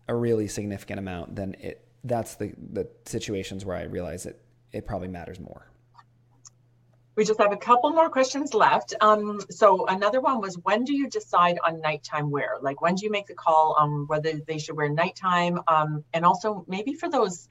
a 0.09 0.15
really 0.15 0.49
significant 0.49 0.99
amount, 0.99 1.35
then 1.35 1.55
it 1.61 1.83
that's 2.05 2.37
the 2.37 2.53
the 2.73 2.89
situations 3.05 3.65
where 3.65 3.77
I 3.77 3.85
realize 3.85 4.27
it 4.27 4.41
it 4.73 4.87
probably 4.87 5.09
matters 5.09 5.41
more. 5.41 5.67
We 7.17 7.25
just 7.25 7.41
have 7.41 7.53
a 7.53 7.57
couple 7.57 7.91
more 7.91 8.11
questions 8.11 8.53
left. 8.53 8.95
Um, 9.01 9.41
so 9.51 9.87
another 9.87 10.21
one 10.21 10.41
was 10.41 10.57
when 10.59 10.85
do 10.85 10.95
you 10.95 11.09
decide 11.09 11.59
on 11.65 11.81
nighttime 11.81 12.31
wear? 12.31 12.57
Like 12.61 12.83
when 12.83 12.95
do 12.95 13.07
you 13.07 13.11
make 13.11 13.27
the 13.27 13.35
call 13.35 13.75
on 13.79 14.07
whether 14.07 14.35
they 14.35 14.59
should 14.59 14.77
wear 14.77 14.91
nighttime? 14.91 15.61
Um, 15.67 16.05
and 16.13 16.27
also 16.27 16.65
maybe 16.69 16.93
for 16.93 17.09
those, 17.09 17.49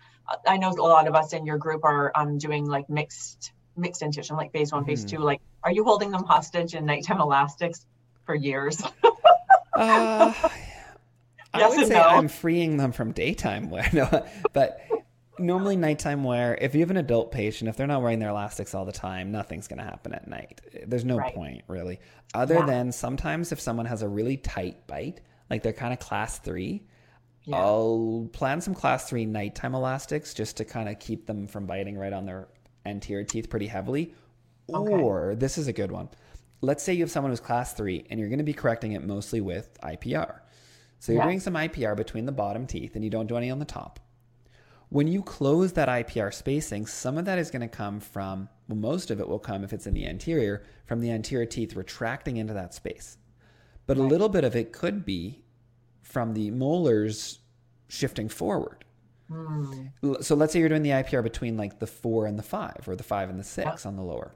I 0.48 0.58
know 0.58 0.70
a 0.70 0.74
lot 0.74 1.08
of 1.08 1.16
us 1.16 1.34
in 1.34 1.46
your 1.48 1.58
group 1.58 1.84
are 1.84 2.12
um, 2.14 2.38
doing 2.38 2.66
like 2.66 2.90
mixed 2.90 3.52
mixed 3.78 4.02
dentition, 4.02 4.36
like 4.36 4.52
phase 4.52 4.72
one, 4.72 4.86
phase 4.86 5.04
two. 5.06 5.18
Like, 5.18 5.42
are 5.64 5.72
you 5.72 5.84
holding 5.84 6.12
them 6.12 6.24
hostage 6.24 6.76
in 6.76 6.86
nighttime 6.86 7.20
elastics 7.20 7.86
for 8.26 8.36
years? 8.36 8.82
uh, 9.74 10.34
I 11.54 11.68
would 11.70 11.88
say 11.88 11.94
no. 11.94 12.02
I'm 12.02 12.28
freeing 12.28 12.78
them 12.78 12.92
from 12.92 13.12
daytime 13.12 13.70
wear. 13.70 13.90
No, 13.94 14.26
but 14.54 14.80
normally 15.40 15.76
nighttime 15.76 16.24
wear, 16.24 16.58
if 16.60 16.74
you 16.74 16.82
have 16.82 16.92
an 16.92 16.98
adult 16.98 17.32
patient, 17.32 17.70
if 17.70 17.78
they're 17.78 17.88
not 17.88 18.02
wearing 18.02 18.20
their 18.20 18.30
elastics 18.30 18.74
all 18.74 18.86
the 18.86 18.92
time, 18.92 19.32
nothing's 19.32 19.68
going 19.68 19.80
to 19.80 19.86
happen 19.86 20.14
at 20.14 20.28
night. 20.28 20.62
There's 20.86 21.06
no 21.06 21.18
right. 21.18 21.34
point 21.34 21.64
really. 21.68 22.00
Other 22.34 22.56
yeah. 22.56 22.66
than 22.66 22.92
sometimes 22.92 23.52
if 23.52 23.60
someone 23.60 23.86
has 23.86 24.02
a 24.02 24.08
really 24.08 24.38
tight 24.38 24.88
bite, 24.88 25.22
like 25.50 25.64
they're 25.64 25.74
kind 25.74 25.94
of 25.94 26.00
class 26.00 26.40
three, 26.40 26.84
yeah. 27.44 27.58
I'll 27.58 28.30
plan 28.34 28.60
some 28.62 28.74
class 28.74 29.08
three 29.08 29.26
nighttime 29.26 29.76
elastics 29.76 30.34
just 30.34 30.58
to 30.58 30.66
kind 30.66 30.90
of 30.90 31.00
keep 31.00 31.28
them 31.28 31.48
from 31.48 31.66
biting 31.66 31.98
right 31.98 32.14
on 32.14 32.26
their 32.26 32.48
anterior 32.86 33.24
teeth 33.24 33.50
pretty 33.50 33.68
heavily. 33.68 34.14
Okay. 34.74 34.94
Or 34.94 35.36
this 35.36 35.58
is 35.58 35.68
a 35.68 35.74
good 35.74 35.92
one. 35.92 36.10
Let's 36.62 36.82
say 36.84 36.94
you 36.94 37.04
have 37.04 37.12
someone 37.12 37.32
who's 37.32 37.40
class 37.40 37.74
three 37.74 38.06
and 38.10 38.20
you're 38.20 38.30
going 38.30 38.40
to 38.40 38.46
be 38.46 38.54
correcting 38.54 38.94
it 38.94 39.04
mostly 39.04 39.42
with 39.42 39.78
IPR. 39.82 40.40
So 41.00 41.12
you're 41.12 41.22
yeah. 41.22 41.28
doing 41.28 41.40
some 41.40 41.54
IPR 41.54 41.96
between 41.96 42.26
the 42.26 42.32
bottom 42.32 42.66
teeth 42.66 42.96
and 42.96 43.04
you 43.04 43.12
don't 43.12 43.28
do 43.28 43.38
any 43.38 43.52
on 43.52 43.60
the 43.60 43.66
top. 43.66 44.00
When 44.90 45.08
you 45.08 45.24
close 45.24 45.74
that 45.74 45.90
IPR 45.90 46.34
spacing, 46.34 46.86
some 46.86 47.18
of 47.18 47.26
that 47.26 47.40
is 47.40 47.50
going 47.50 47.62
to 47.62 47.68
come 47.68 48.00
from, 48.00 48.50
well, 48.68 48.78
most 48.78 49.12
of 49.12 49.20
it 49.20 49.28
will 49.28 49.40
come 49.40 49.64
if 49.64 49.74
it's 49.74 49.88
in 49.88 49.94
the 49.94 50.06
anterior, 50.06 50.64
from 50.86 51.02
the 51.02 51.12
anterior 51.12 51.46
teeth 51.46 51.76
retracting 51.76 52.38
into 52.38 52.54
that 52.54 52.74
space. 52.74 53.18
But 53.88 53.98
right. 53.98 54.06
a 54.06 54.08
little 54.08 54.30
bit 54.30 54.44
of 54.44 54.56
it 54.56 54.72
could 54.72 55.06
be 55.06 55.42
from 56.04 56.34
the 56.34 56.52
molars 56.52 57.40
shifting 57.88 58.30
forward. 58.30 58.86
Mm. 59.30 60.24
So 60.24 60.36
let's 60.36 60.54
say 60.54 60.60
you're 60.60 60.70
doing 60.70 60.84
the 60.84 60.92
IPR 60.92 61.24
between 61.24 61.58
like 61.58 61.80
the 61.80 61.88
four 61.88 62.28
and 62.28 62.38
the 62.38 62.44
five, 62.44 62.84
or 62.88 62.96
the 62.96 63.04
five 63.04 63.30
and 63.30 63.40
the 63.40 63.44
six 63.44 63.86
on 63.86 63.96
the 63.96 64.04
lower 64.04 64.34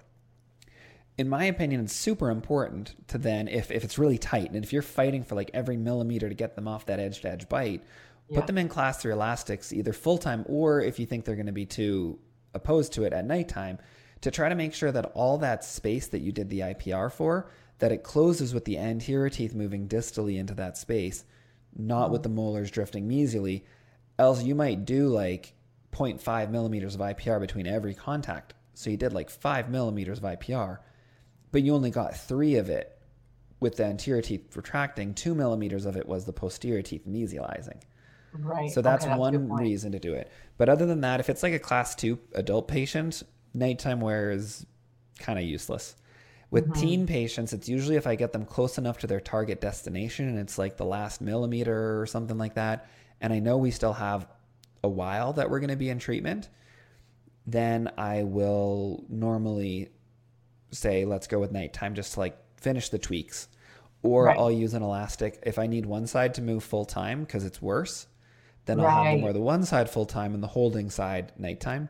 in 1.19 1.27
my 1.27 1.43
opinion, 1.43 1.81
it's 1.81 1.91
super 1.91 2.29
important 2.31 2.95
to 3.09 3.17
then, 3.17 3.49
if, 3.49 3.71
if 3.71 3.83
it's 3.83 3.97
really 3.97 4.17
tight 4.17 4.51
and 4.51 4.63
if 4.63 4.71
you're 4.71 4.81
fighting 4.81 5.21
for 5.21 5.35
like 5.35 5.51
every 5.53 5.75
millimeter 5.75 6.29
to 6.29 6.33
get 6.33 6.55
them 6.55 6.65
off 6.65 6.85
that 6.85 6.97
edge 6.97 7.19
to 7.19 7.29
edge 7.29 7.49
bite, 7.49 7.83
yeah. 8.29 8.37
put 8.37 8.47
them 8.47 8.57
in 8.57 8.69
class 8.69 9.01
through 9.01 9.13
elastics 9.13 9.73
either 9.73 9.93
full 9.93 10.17
time 10.17 10.45
or 10.47 10.81
if 10.81 10.99
you 10.99 11.05
think 11.05 11.25
they're 11.25 11.35
going 11.35 11.45
to 11.45 11.51
be 11.51 11.65
too 11.65 12.19
opposed 12.53 12.93
to 12.93 13.03
it 13.03 13.13
at 13.13 13.25
nighttime, 13.25 13.77
to 14.21 14.31
try 14.31 14.49
to 14.49 14.55
make 14.55 14.73
sure 14.73 14.91
that 14.91 15.11
all 15.13 15.37
that 15.37 15.63
space 15.63 16.07
that 16.07 16.19
you 16.19 16.31
did 16.31 16.49
the 16.49 16.59
IPR 16.59 17.11
for, 17.11 17.49
that 17.79 17.91
it 17.91 18.03
closes 18.03 18.53
with 18.53 18.65
the 18.65 18.77
anterior 18.77 19.29
teeth 19.29 19.53
moving 19.53 19.87
distally 19.87 20.37
into 20.37 20.53
that 20.55 20.77
space, 20.77 21.23
not 21.75 22.05
mm-hmm. 22.05 22.13
with 22.13 22.23
the 22.23 22.29
molars 22.29 22.71
drifting 22.71 23.07
mesially. 23.07 23.63
Else 24.17 24.43
you 24.43 24.55
might 24.55 24.85
do 24.85 25.07
like 25.07 25.53
0.5 25.93 26.49
millimeters 26.49 26.95
of 26.95 27.01
IPR 27.01 27.39
between 27.39 27.67
every 27.67 27.93
contact. 27.93 28.53
So 28.73 28.89
you 28.89 28.97
did 28.97 29.13
like 29.13 29.29
five 29.29 29.69
millimeters 29.69 30.17
of 30.17 30.23
IPR 30.25 30.79
but 31.51 31.63
you 31.63 31.73
only 31.73 31.91
got 31.91 32.15
three 32.15 32.55
of 32.55 32.69
it 32.69 32.97
with 33.59 33.77
the 33.77 33.85
anterior 33.85 34.21
teeth 34.21 34.55
retracting. 34.55 35.13
Two 35.13 35.35
millimeters 35.35 35.85
of 35.85 35.97
it 35.97 36.07
was 36.07 36.25
the 36.25 36.33
posterior 36.33 36.81
teeth 36.81 37.05
mesializing. 37.07 37.81
Right. 38.33 38.69
So 38.71 38.81
that's, 38.81 39.05
okay, 39.05 39.09
that's 39.09 39.19
one 39.19 39.49
reason 39.51 39.91
to 39.93 39.99
do 39.99 40.13
it. 40.13 40.31
But 40.57 40.69
other 40.69 40.85
than 40.85 41.01
that, 41.01 41.19
if 41.19 41.29
it's 41.29 41.43
like 41.43 41.53
a 41.53 41.59
class 41.59 41.95
two 41.95 42.19
adult 42.33 42.67
patient, 42.67 43.23
nighttime 43.53 44.01
wear 44.01 44.31
is 44.31 44.65
kind 45.19 45.39
of 45.39 45.45
useless. 45.45 45.95
With 46.51 46.65
mm-hmm. 46.65 46.81
teen 46.81 47.07
patients, 47.07 47.53
it's 47.53 47.69
usually 47.69 47.95
if 47.95 48.07
I 48.07 48.15
get 48.15 48.33
them 48.33 48.45
close 48.45 48.77
enough 48.77 48.99
to 48.99 49.07
their 49.07 49.19
target 49.19 49.61
destination 49.61 50.27
and 50.27 50.39
it's 50.39 50.57
like 50.57 50.77
the 50.77 50.85
last 50.85 51.21
millimeter 51.21 52.01
or 52.01 52.05
something 52.05 52.37
like 52.37 52.55
that, 52.55 52.89
and 53.21 53.31
I 53.31 53.39
know 53.39 53.57
we 53.57 53.71
still 53.71 53.93
have 53.93 54.27
a 54.83 54.89
while 54.89 55.33
that 55.33 55.49
we're 55.49 55.59
going 55.59 55.69
to 55.69 55.75
be 55.75 55.89
in 55.89 55.99
treatment, 55.99 56.49
then 57.45 57.91
I 57.97 58.23
will 58.23 59.05
normally 59.09 59.89
say 60.71 61.05
let's 61.05 61.27
go 61.27 61.39
with 61.39 61.51
nighttime 61.51 61.95
just 61.95 62.13
to 62.13 62.19
like 62.19 62.37
finish 62.57 62.89
the 62.89 62.99
tweaks 62.99 63.47
or 64.03 64.25
right. 64.25 64.37
I'll 64.37 64.51
use 64.51 64.73
an 64.73 64.83
elastic 64.83 65.39
if 65.43 65.59
I 65.59 65.67
need 65.67 65.85
one 65.85 66.07
side 66.07 66.33
to 66.35 66.41
move 66.41 66.63
full 66.63 66.85
time 66.85 67.21
because 67.21 67.43
it's 67.43 67.61
worse. 67.61 68.07
Then 68.69 68.79
I'll 68.79 68.85
right. 68.85 69.03
have 69.05 69.13
them 69.15 69.21
wear 69.23 69.33
the 69.33 69.41
one 69.41 69.65
side 69.65 69.89
full 69.89 70.05
time 70.05 70.35
and 70.35 70.43
the 70.43 70.47
holding 70.47 70.91
side 70.91 71.31
nighttime. 71.39 71.89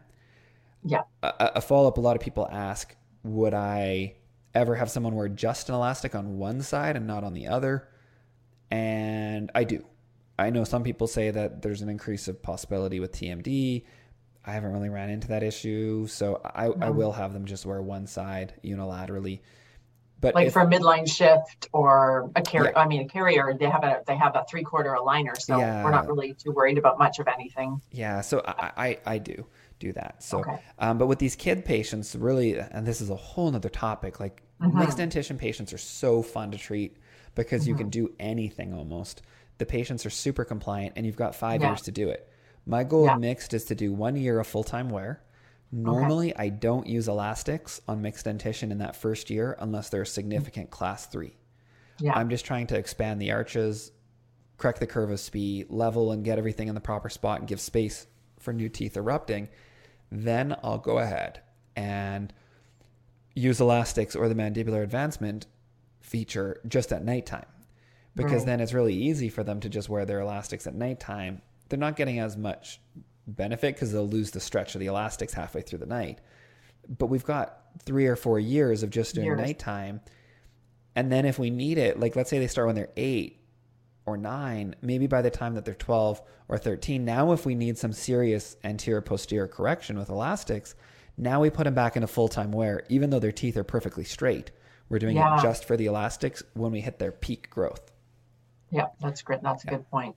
Yeah. 0.85 1.01
A, 1.21 1.51
a 1.55 1.61
follow 1.61 1.89
up. 1.89 1.97
A 1.97 2.01
lot 2.01 2.15
of 2.15 2.21
people 2.21 2.47
ask, 2.49 2.95
would 3.23 3.53
I 3.53 4.15
ever 4.55 4.75
have 4.75 4.89
someone 4.89 5.13
wear 5.13 5.27
just 5.27 5.67
an 5.67 5.75
elastic 5.75 6.15
on 6.15 6.37
one 6.37 6.61
side 6.61 6.95
and 6.95 7.05
not 7.05 7.25
on 7.25 7.33
the 7.33 7.47
other? 7.47 7.89
And 8.71 9.51
I 9.53 9.65
do. 9.65 9.83
I 10.37 10.51
know 10.51 10.63
some 10.63 10.83
people 10.83 11.07
say 11.07 11.31
that 11.31 11.61
there's 11.61 11.81
an 11.81 11.89
increase 11.89 12.29
of 12.29 12.41
possibility 12.41 13.01
with 13.01 13.11
TMD. 13.11 13.83
I 14.45 14.51
haven't 14.53 14.71
really 14.71 14.87
ran 14.87 15.09
into 15.09 15.27
that 15.27 15.43
issue, 15.43 16.07
so 16.07 16.39
I, 16.45 16.67
no. 16.67 16.77
I 16.79 16.89
will 16.91 17.11
have 17.11 17.33
them 17.33 17.43
just 17.43 17.65
wear 17.65 17.81
one 17.81 18.07
side 18.07 18.53
unilaterally. 18.63 19.41
But 20.21 20.35
like 20.35 20.47
if, 20.47 20.53
for 20.53 20.61
a 20.61 20.67
midline 20.67 21.09
shift 21.09 21.69
or 21.71 22.29
a 22.35 22.41
Carriere, 22.41 22.73
yeah. 22.75 22.81
I 22.81 22.87
mean 22.87 23.01
a 23.01 23.07
Carriere, 23.07 23.55
they 23.57 23.69
have 23.69 23.83
a 23.83 24.01
they 24.05 24.15
have 24.15 24.35
a 24.35 24.45
three 24.49 24.63
quarter 24.63 24.97
aligner, 24.99 25.39
so 25.39 25.57
yeah. 25.57 25.83
we're 25.83 25.91
not 25.91 26.07
really 26.07 26.33
too 26.33 26.51
worried 26.51 26.77
about 26.77 26.99
much 26.99 27.19
of 27.19 27.27
anything. 27.27 27.81
Yeah, 27.91 28.21
so 28.21 28.41
I 28.45 28.71
I, 28.77 28.97
I 29.05 29.17
do 29.17 29.45
do 29.79 29.93
that. 29.93 30.21
So, 30.21 30.39
okay. 30.39 30.59
um, 30.77 30.97
but 30.97 31.07
with 31.07 31.19
these 31.19 31.35
kid 31.35 31.65
patients, 31.65 32.15
really, 32.15 32.59
and 32.59 32.85
this 32.85 33.01
is 33.01 33.09
a 33.09 33.15
whole 33.15 33.49
nother 33.49 33.69
topic. 33.69 34.19
Like 34.19 34.43
mm-hmm. 34.61 34.77
mixed 34.77 34.97
dentition 34.97 35.37
patients 35.37 35.73
are 35.73 35.77
so 35.77 36.21
fun 36.21 36.51
to 36.51 36.57
treat 36.57 36.97
because 37.35 37.61
mm-hmm. 37.61 37.69
you 37.69 37.75
can 37.75 37.89
do 37.89 38.13
anything 38.19 38.73
almost. 38.73 39.21
The 39.57 39.65
patients 39.65 40.05
are 40.05 40.09
super 40.09 40.45
compliant, 40.45 40.93
and 40.95 41.05
you've 41.05 41.15
got 41.15 41.35
five 41.35 41.61
yeah. 41.61 41.69
years 41.69 41.81
to 41.83 41.91
do 41.91 42.09
it. 42.09 42.29
My 42.65 42.83
goal 42.83 43.05
yeah. 43.05 43.15
mixed 43.15 43.53
is 43.53 43.65
to 43.65 43.75
do 43.75 43.93
one 43.93 44.15
year 44.15 44.39
of 44.39 44.47
full 44.47 44.63
time 44.63 44.89
wear. 44.89 45.21
Normally, 45.71 46.33
okay. 46.33 46.43
I 46.43 46.49
don't 46.49 46.87
use 46.87 47.07
elastics 47.07 47.79
on 47.87 48.01
mixed 48.01 48.25
dentition 48.25 48.71
in 48.71 48.79
that 48.79 48.95
first 48.95 49.29
year 49.29 49.55
unless 49.59 49.89
they're 49.89 50.01
a 50.01 50.07
significant 50.07 50.71
class 50.71 51.05
three. 51.05 51.37
Yeah. 51.99 52.13
I'm 52.15 52.29
just 52.29 52.45
trying 52.45 52.67
to 52.67 52.77
expand 52.77 53.21
the 53.21 53.31
arches, 53.31 53.91
correct 54.57 54.79
the 54.79 54.87
curve 54.87 55.11
of 55.11 55.19
Spee, 55.19 55.65
level 55.69 56.11
and 56.11 56.23
get 56.23 56.37
everything 56.37 56.69
in 56.69 56.75
the 56.75 56.81
proper 56.81 57.09
spot 57.09 57.39
and 57.39 57.47
give 57.47 57.59
space 57.59 58.07
for 58.39 58.53
new 58.53 58.69
teeth 58.69 58.97
erupting. 58.97 59.49
Then 60.11 60.55
I'll 60.63 60.79
go 60.79 60.97
ahead 60.97 61.41
and 61.75 62.33
use 63.35 63.61
elastics 63.61 64.15
or 64.15 64.27
the 64.27 64.35
mandibular 64.35 64.83
advancement 64.83 65.45
feature 66.01 66.59
just 66.67 66.91
at 66.91 67.03
nighttime 67.03 67.45
because 68.15 68.39
right. 68.39 68.45
then 68.47 68.59
it's 68.59 68.73
really 68.73 68.95
easy 68.95 69.29
for 69.29 69.43
them 69.43 69.59
to 69.59 69.69
just 69.69 69.87
wear 69.87 70.05
their 70.05 70.21
elastics 70.21 70.65
at 70.65 70.73
nighttime 70.73 71.41
they're 71.69 71.79
not 71.79 71.95
getting 71.95 72.19
as 72.19 72.35
much 72.35 72.81
benefit 73.29 73.75
because 73.75 73.91
they'll 73.91 74.07
lose 74.07 74.31
the 74.31 74.39
stretch 74.39 74.75
of 74.75 74.79
the 74.79 74.87
elastics 74.87 75.33
halfway 75.33 75.61
through 75.61 75.79
the 75.79 75.85
night. 75.85 76.19
But 76.87 77.07
we've 77.07 77.23
got 77.23 77.59
three 77.83 78.07
or 78.07 78.15
four 78.15 78.39
years 78.39 78.83
of 78.83 78.89
just 78.89 79.15
doing 79.15 79.27
years. 79.27 79.39
nighttime. 79.39 80.01
And 80.95 81.11
then 81.11 81.25
if 81.25 81.37
we 81.39 81.49
need 81.49 81.77
it, 81.77 81.99
like 81.99 82.15
let's 82.15 82.29
say 82.29 82.39
they 82.39 82.47
start 82.47 82.67
when 82.67 82.75
they're 82.75 82.89
eight 82.97 83.39
or 84.05 84.17
nine, 84.17 84.75
maybe 84.81 85.07
by 85.07 85.21
the 85.21 85.29
time 85.29 85.53
that 85.55 85.65
they're 85.65 85.75
12 85.75 86.21
or 86.47 86.57
13, 86.57 87.05
now 87.05 87.31
if 87.31 87.45
we 87.45 87.55
need 87.55 87.77
some 87.77 87.93
serious 87.93 88.57
anterior 88.63 89.01
posterior 89.01 89.47
correction 89.47 89.97
with 89.97 90.09
elastics, 90.09 90.75
now 91.17 91.41
we 91.41 91.49
put 91.49 91.65
them 91.65 91.73
back 91.73 91.95
in 91.95 92.03
a 92.03 92.07
full 92.07 92.27
time 92.27 92.51
wear, 92.51 92.83
even 92.89 93.09
though 93.09 93.19
their 93.19 93.31
teeth 93.31 93.57
are 93.57 93.63
perfectly 93.63 94.03
straight. 94.03 94.51
We're 94.89 94.99
doing 94.99 95.17
yeah. 95.17 95.37
it 95.37 95.43
just 95.43 95.65
for 95.65 95.77
the 95.77 95.85
elastics 95.85 96.41
when 96.53 96.71
we 96.71 96.81
hit 96.81 96.97
their 96.97 97.11
peak 97.11 97.49
growth. 97.49 97.91
Yeah, 98.71 98.87
that's 98.99 99.21
great. 99.21 99.41
That's 99.43 99.63
a 99.63 99.67
yeah. 99.67 99.77
good 99.77 99.89
point. 99.91 100.15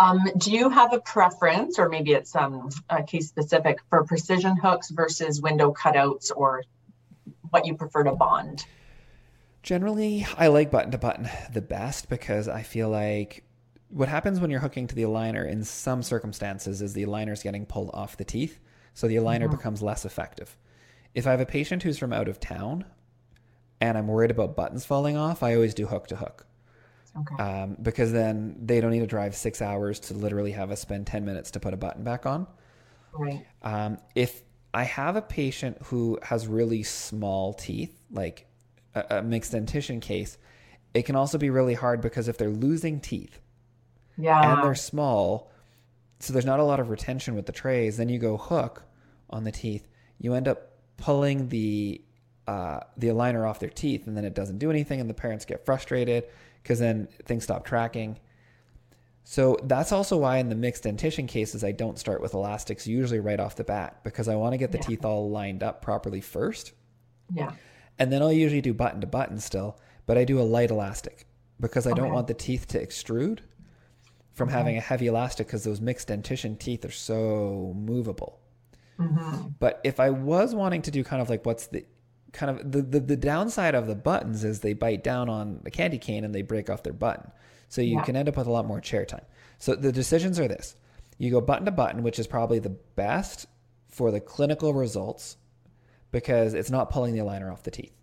Um, 0.00 0.30
do 0.38 0.50
you 0.50 0.70
have 0.70 0.94
a 0.94 1.00
preference, 1.00 1.78
or 1.78 1.90
maybe 1.90 2.12
it's 2.12 2.34
um, 2.34 2.70
case 3.06 3.28
specific, 3.28 3.80
for 3.90 4.02
precision 4.04 4.56
hooks 4.56 4.88
versus 4.90 5.42
window 5.42 5.74
cutouts, 5.74 6.32
or 6.34 6.64
what 7.50 7.66
you 7.66 7.74
prefer 7.74 8.04
to 8.04 8.12
bond? 8.12 8.64
Generally, 9.62 10.26
I 10.38 10.46
like 10.46 10.70
button 10.70 10.90
to 10.92 10.98
button 10.98 11.28
the 11.52 11.60
best 11.60 12.08
because 12.08 12.48
I 12.48 12.62
feel 12.62 12.88
like 12.88 13.44
what 13.90 14.08
happens 14.08 14.40
when 14.40 14.50
you're 14.50 14.60
hooking 14.60 14.86
to 14.86 14.94
the 14.94 15.02
aligner 15.02 15.46
in 15.46 15.64
some 15.64 16.02
circumstances 16.02 16.80
is 16.80 16.94
the 16.94 17.04
aligner 17.04 17.32
is 17.32 17.42
getting 17.42 17.66
pulled 17.66 17.90
off 17.92 18.16
the 18.16 18.24
teeth, 18.24 18.58
so 18.94 19.06
the 19.06 19.16
aligner 19.16 19.42
mm-hmm. 19.42 19.56
becomes 19.56 19.82
less 19.82 20.06
effective. 20.06 20.56
If 21.14 21.26
I 21.26 21.32
have 21.32 21.40
a 21.40 21.46
patient 21.46 21.82
who's 21.82 21.98
from 21.98 22.14
out 22.14 22.28
of 22.28 22.40
town 22.40 22.86
and 23.82 23.98
I'm 23.98 24.06
worried 24.06 24.30
about 24.30 24.56
buttons 24.56 24.86
falling 24.86 25.18
off, 25.18 25.42
I 25.42 25.54
always 25.54 25.74
do 25.74 25.86
hook 25.86 26.06
to 26.06 26.16
hook. 26.16 26.46
Okay. 27.18 27.42
Um, 27.42 27.76
because 27.82 28.12
then 28.12 28.56
they 28.62 28.80
don't 28.80 28.92
need 28.92 29.00
to 29.00 29.06
drive 29.06 29.34
six 29.34 29.60
hours 29.60 29.98
to 30.00 30.14
literally 30.14 30.52
have 30.52 30.70
us 30.70 30.80
spend 30.80 31.06
10 31.06 31.24
minutes 31.24 31.50
to 31.52 31.60
put 31.60 31.74
a 31.74 31.76
button 31.76 32.04
back 32.04 32.24
on. 32.24 32.46
Right. 33.12 33.44
Um, 33.62 33.98
if 34.14 34.42
I 34.72 34.84
have 34.84 35.16
a 35.16 35.22
patient 35.22 35.78
who 35.84 36.18
has 36.22 36.46
really 36.46 36.82
small 36.82 37.54
teeth, 37.54 37.98
like 38.10 38.46
a, 38.94 39.18
a, 39.18 39.22
mixed 39.22 39.52
dentition 39.52 40.00
case, 40.00 40.38
it 40.94 41.02
can 41.02 41.16
also 41.16 41.38
be 41.38 41.50
really 41.50 41.74
hard 41.74 42.00
because 42.00 42.28
if 42.28 42.38
they're 42.38 42.50
losing 42.50 43.00
teeth 43.00 43.40
yeah. 44.16 44.54
and 44.54 44.64
they're 44.64 44.74
small, 44.76 45.50
so 46.20 46.32
there's 46.32 46.44
not 46.44 46.60
a 46.60 46.64
lot 46.64 46.78
of 46.78 46.90
retention 46.90 47.34
with 47.34 47.46
the 47.46 47.52
trays, 47.52 47.96
then 47.96 48.08
you 48.08 48.18
go 48.18 48.36
hook 48.36 48.84
on 49.28 49.42
the 49.44 49.52
teeth, 49.52 49.88
you 50.18 50.34
end 50.34 50.46
up 50.46 50.70
pulling 50.96 51.48
the 51.48 52.00
uh, 52.46 52.80
the 52.96 53.08
aligner 53.08 53.48
off 53.48 53.60
their 53.60 53.70
teeth 53.70 54.06
and 54.08 54.16
then 54.16 54.24
it 54.24 54.34
doesn't 54.34 54.58
do 54.58 54.70
anything 54.70 55.00
and 55.00 55.08
the 55.08 55.14
parents 55.14 55.44
get 55.44 55.64
frustrated 55.64 56.24
because 56.62 56.78
then 56.78 57.08
things 57.24 57.44
stop 57.44 57.64
tracking. 57.64 58.18
So 59.24 59.56
that's 59.62 59.92
also 59.92 60.16
why 60.16 60.38
in 60.38 60.48
the 60.48 60.54
mixed 60.54 60.84
dentition 60.84 61.26
cases, 61.26 61.62
I 61.62 61.72
don't 61.72 61.98
start 61.98 62.20
with 62.20 62.34
elastics 62.34 62.86
usually 62.86 63.20
right 63.20 63.38
off 63.38 63.56
the 63.56 63.64
bat 63.64 64.02
because 64.02 64.28
I 64.28 64.34
want 64.34 64.54
to 64.54 64.58
get 64.58 64.72
the 64.72 64.78
yeah. 64.78 64.84
teeth 64.84 65.04
all 65.04 65.30
lined 65.30 65.62
up 65.62 65.82
properly 65.82 66.20
first. 66.20 66.72
Yeah. 67.32 67.52
And 67.98 68.10
then 68.12 68.22
I'll 68.22 68.32
usually 68.32 68.62
do 68.62 68.74
button 68.74 69.00
to 69.02 69.06
button 69.06 69.38
still, 69.38 69.78
but 70.06 70.18
I 70.18 70.24
do 70.24 70.40
a 70.40 70.42
light 70.42 70.70
elastic 70.70 71.26
because 71.60 71.86
I 71.86 71.90
okay. 71.90 72.00
don't 72.00 72.12
want 72.12 72.26
the 72.26 72.34
teeth 72.34 72.66
to 72.68 72.84
extrude 72.84 73.40
from 74.32 74.48
okay. 74.48 74.56
having 74.56 74.76
a 74.78 74.80
heavy 74.80 75.06
elastic 75.06 75.46
because 75.46 75.64
those 75.64 75.80
mixed 75.80 76.08
dentition 76.08 76.56
teeth 76.56 76.84
are 76.84 76.90
so 76.90 77.74
movable. 77.76 78.40
Mm-hmm. 78.98 79.48
But 79.58 79.80
if 79.84 80.00
I 80.00 80.10
was 80.10 80.54
wanting 80.54 80.82
to 80.82 80.90
do 80.90 81.04
kind 81.04 81.22
of 81.22 81.30
like 81.30 81.46
what's 81.46 81.66
the 81.66 81.84
kind 82.32 82.50
of 82.50 82.72
the, 82.72 82.82
the, 82.82 83.00
the 83.00 83.16
downside 83.16 83.74
of 83.74 83.86
the 83.86 83.94
buttons 83.94 84.44
is 84.44 84.60
they 84.60 84.72
bite 84.72 85.02
down 85.02 85.28
on 85.28 85.60
the 85.62 85.70
candy 85.70 85.98
cane 85.98 86.24
and 86.24 86.34
they 86.34 86.42
break 86.42 86.70
off 86.70 86.82
their 86.82 86.92
button. 86.92 87.30
So 87.68 87.82
you 87.82 87.96
yeah. 87.96 88.02
can 88.02 88.16
end 88.16 88.28
up 88.28 88.36
with 88.36 88.46
a 88.46 88.50
lot 88.50 88.66
more 88.66 88.80
chair 88.80 89.04
time. 89.04 89.24
So 89.58 89.74
the 89.74 89.92
decisions 89.92 90.38
are 90.40 90.48
this. 90.48 90.74
You 91.18 91.30
go 91.30 91.40
button 91.40 91.66
to 91.66 91.70
button, 91.70 92.02
which 92.02 92.18
is 92.18 92.26
probably 92.26 92.58
the 92.58 92.70
best 92.70 93.46
for 93.88 94.10
the 94.10 94.20
clinical 94.20 94.72
results 94.74 95.36
because 96.12 96.54
it's 96.54 96.70
not 96.70 96.90
pulling 96.90 97.14
the 97.14 97.20
aligner 97.20 97.52
off 97.52 97.62
the 97.62 97.70
teeth. 97.70 97.94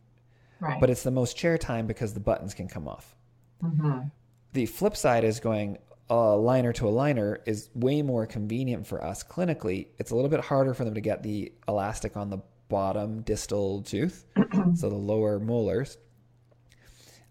Right. 0.59 0.79
But 0.79 0.89
it's 0.89 1.03
the 1.03 1.11
most 1.11 1.37
chair 1.37 1.57
time 1.57 1.87
because 1.87 2.13
the 2.13 2.19
buttons 2.19 2.53
can 2.53 2.67
come 2.67 2.87
off. 2.87 3.15
Mm-hmm. 3.63 4.07
The 4.53 4.65
flip 4.65 4.95
side 4.95 5.23
is 5.23 5.39
going 5.39 5.77
aligner 6.09 6.73
to 6.73 6.83
aligner 6.85 7.39
is 7.45 7.69
way 7.73 8.01
more 8.01 8.25
convenient 8.25 8.87
for 8.87 9.03
us 9.03 9.23
clinically. 9.23 9.87
It's 9.97 10.11
a 10.11 10.15
little 10.15 10.29
bit 10.29 10.39
harder 10.39 10.73
for 10.73 10.85
them 10.85 10.93
to 10.93 11.01
get 11.01 11.23
the 11.23 11.51
elastic 11.67 12.15
on 12.15 12.29
the 12.29 12.39
bottom 12.69 13.21
distal 13.21 13.81
tooth, 13.81 14.25
so 14.75 14.89
the 14.89 14.95
lower 14.95 15.39
molars. 15.39 15.97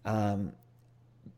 Um, 0.05 0.53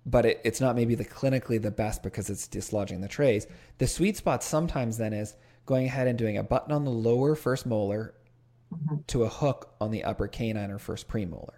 but 0.05 0.25
it, 0.25 0.41
it's 0.43 0.61
not 0.61 0.75
maybe 0.75 0.95
the 0.95 1.05
clinically 1.05 1.61
the 1.61 1.71
best 1.71 2.03
because 2.03 2.29
it's 2.29 2.47
dislodging 2.47 3.01
the 3.01 3.07
trays. 3.07 3.47
The 3.77 3.87
sweet 3.87 4.17
spot 4.17 4.43
sometimes 4.43 4.97
then 4.97 5.13
is 5.13 5.35
going 5.65 5.85
ahead 5.85 6.07
and 6.07 6.17
doing 6.17 6.37
a 6.37 6.43
button 6.43 6.71
on 6.71 6.83
the 6.83 6.91
lower 6.91 7.35
first 7.35 7.65
molar 7.65 8.15
mm-hmm. 8.73 8.97
to 9.07 9.23
a 9.23 9.29
hook 9.29 9.73
on 9.79 9.91
the 9.91 10.03
upper 10.03 10.27
canine 10.27 10.71
or 10.71 10.79
first 10.79 11.07
premolar. 11.07 11.53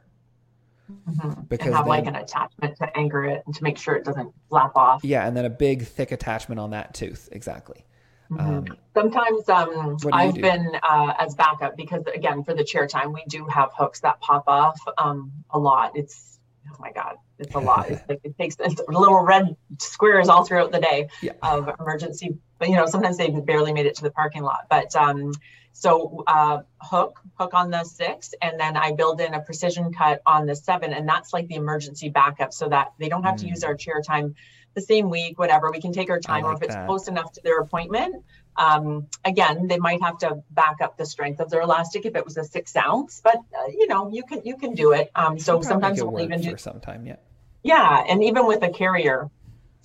Mm-hmm. 0.91 1.43
Because 1.43 1.67
and 1.67 1.75
have 1.75 1.85
then, 1.85 1.89
like 1.89 2.05
an 2.05 2.15
attachment 2.15 2.75
to 2.77 2.97
anchor 2.97 3.23
it 3.25 3.43
and 3.45 3.55
to 3.55 3.63
make 3.63 3.77
sure 3.77 3.95
it 3.95 4.03
doesn't 4.03 4.33
flap 4.49 4.75
off. 4.75 5.01
Yeah, 5.03 5.25
and 5.25 5.37
then 5.37 5.45
a 5.45 5.49
big 5.49 5.85
thick 5.85 6.11
attachment 6.11 6.59
on 6.59 6.71
that 6.71 6.93
tooth. 6.93 7.29
Exactly. 7.31 7.85
Mm-hmm. 8.31 8.69
Um, 8.71 8.77
Sometimes 8.93 9.47
um, 9.47 9.97
I've 10.11 10.35
been 10.35 10.71
uh, 10.83 11.13
as 11.17 11.33
backup 11.35 11.77
because 11.77 12.03
again 12.13 12.43
for 12.43 12.53
the 12.53 12.63
chair 12.63 12.87
time 12.87 13.13
we 13.13 13.23
do 13.27 13.45
have 13.47 13.69
hooks 13.77 14.01
that 14.01 14.19
pop 14.19 14.43
off 14.47 14.79
um, 14.97 15.31
a 15.49 15.59
lot. 15.59 15.93
It's 15.95 16.39
oh 16.69 16.75
my 16.79 16.91
god, 16.91 17.15
it's 17.39 17.55
a 17.55 17.59
lot. 17.59 17.89
It's 17.89 18.01
like 18.09 18.19
it 18.23 18.37
takes 18.37 18.57
it's 18.59 18.81
little 18.89 19.23
red 19.23 19.55
squares 19.79 20.27
all 20.27 20.43
throughout 20.43 20.73
the 20.73 20.79
day 20.79 21.07
yeah. 21.21 21.33
of 21.41 21.69
emergency. 21.79 22.37
But 22.59 22.67
you 22.69 22.75
know 22.75 22.85
sometimes 22.85 23.17
they 23.17 23.29
barely 23.29 23.71
made 23.71 23.85
it 23.85 23.95
to 23.95 24.03
the 24.03 24.11
parking 24.11 24.43
lot. 24.43 24.65
But 24.69 24.93
um, 24.95 25.31
so 25.73 26.23
uh, 26.27 26.61
hook 26.79 27.19
hook 27.35 27.53
on 27.53 27.71
the 27.71 27.83
six, 27.83 28.33
and 28.41 28.59
then 28.59 28.77
I 28.77 28.91
build 28.91 29.21
in 29.21 29.33
a 29.33 29.41
precision 29.41 29.93
cut 29.93 30.21
on 30.25 30.45
the 30.45 30.55
seven, 30.55 30.93
and 30.93 31.07
that's 31.07 31.33
like 31.33 31.47
the 31.47 31.55
emergency 31.55 32.09
backup 32.09 32.53
so 32.53 32.69
that 32.69 32.93
they 32.99 33.09
don't 33.09 33.23
have 33.23 33.35
mm. 33.35 33.41
to 33.41 33.47
use 33.47 33.61
mm. 33.61 33.67
our 33.67 33.75
chair 33.75 34.01
time 34.01 34.35
the 34.73 34.81
same 34.81 35.09
week, 35.09 35.37
whatever. 35.37 35.71
We 35.71 35.81
can 35.81 35.91
take 35.91 36.09
our 36.09 36.19
time, 36.19 36.43
like 36.43 36.53
or 36.53 36.55
if 36.55 36.63
it's 36.63 36.75
that. 36.75 36.87
close 36.87 37.07
enough 37.07 37.31
to 37.33 37.41
their 37.43 37.59
appointment. 37.59 38.23
Um, 38.57 39.07
again, 39.23 39.67
they 39.67 39.77
might 39.77 40.01
have 40.01 40.17
to 40.19 40.43
back 40.51 40.81
up 40.81 40.97
the 40.97 41.05
strength 41.05 41.39
of 41.39 41.49
their 41.49 41.61
elastic 41.61 42.05
if 42.05 42.15
it 42.15 42.25
was 42.25 42.37
a 42.37 42.43
six 42.43 42.75
ounce, 42.75 43.21
but 43.23 43.37
uh, 43.37 43.67
you 43.69 43.87
know, 43.87 44.11
you 44.11 44.23
can 44.23 44.41
you 44.43 44.57
can 44.57 44.75
do 44.75 44.91
it. 44.91 45.09
Um, 45.15 45.39
so 45.39 45.61
sometimes 45.61 46.03
we'll 46.03 46.21
even 46.21 46.41
do 46.41 46.57
some 46.57 46.79
time, 46.79 47.05
yeah. 47.05 47.17
Yeah, 47.63 48.03
and 48.07 48.23
even 48.23 48.47
with 48.47 48.63
a 48.63 48.69
Carriere 48.69 49.29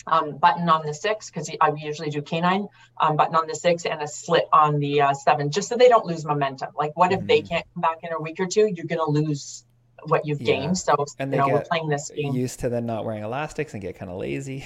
um, 0.06 0.38
button 0.38 0.68
on 0.68 0.86
the 0.86 0.94
six, 0.94 1.30
because 1.30 1.50
I 1.60 1.72
usually 1.76 2.10
do 2.10 2.22
canine 2.22 2.68
um, 3.00 3.16
button 3.16 3.34
on 3.34 3.46
the 3.46 3.54
six 3.54 3.84
and 3.86 4.02
a 4.02 4.08
slit 4.08 4.46
on 4.52 4.78
the 4.78 5.02
uh, 5.02 5.14
seven, 5.14 5.50
just 5.50 5.68
so 5.68 5.76
they 5.76 5.88
don't 5.88 6.06
lose 6.06 6.24
momentum. 6.24 6.68
Like, 6.76 6.96
what 6.96 7.12
if 7.12 7.18
mm-hmm. 7.18 7.26
they 7.26 7.42
can't 7.42 7.66
come 7.74 7.80
back 7.80 7.98
in 8.02 8.12
a 8.12 8.20
week 8.20 8.38
or 8.38 8.46
two? 8.46 8.66
You're 8.72 8.86
going 8.86 9.04
to 9.04 9.10
lose 9.10 9.64
what 10.04 10.26
you've 10.26 10.40
yeah. 10.40 10.56
gained. 10.56 10.78
So 10.78 11.04
and 11.18 11.32
you 11.32 11.38
know, 11.38 11.48
we're 11.48 11.62
playing 11.62 11.88
this 11.88 12.10
game. 12.10 12.34
Used 12.34 12.60
to 12.60 12.68
then 12.68 12.86
not 12.86 13.04
wearing 13.04 13.22
elastics 13.22 13.72
and 13.72 13.82
get 13.82 13.98
kind 13.98 14.10
of 14.10 14.18
lazy. 14.18 14.64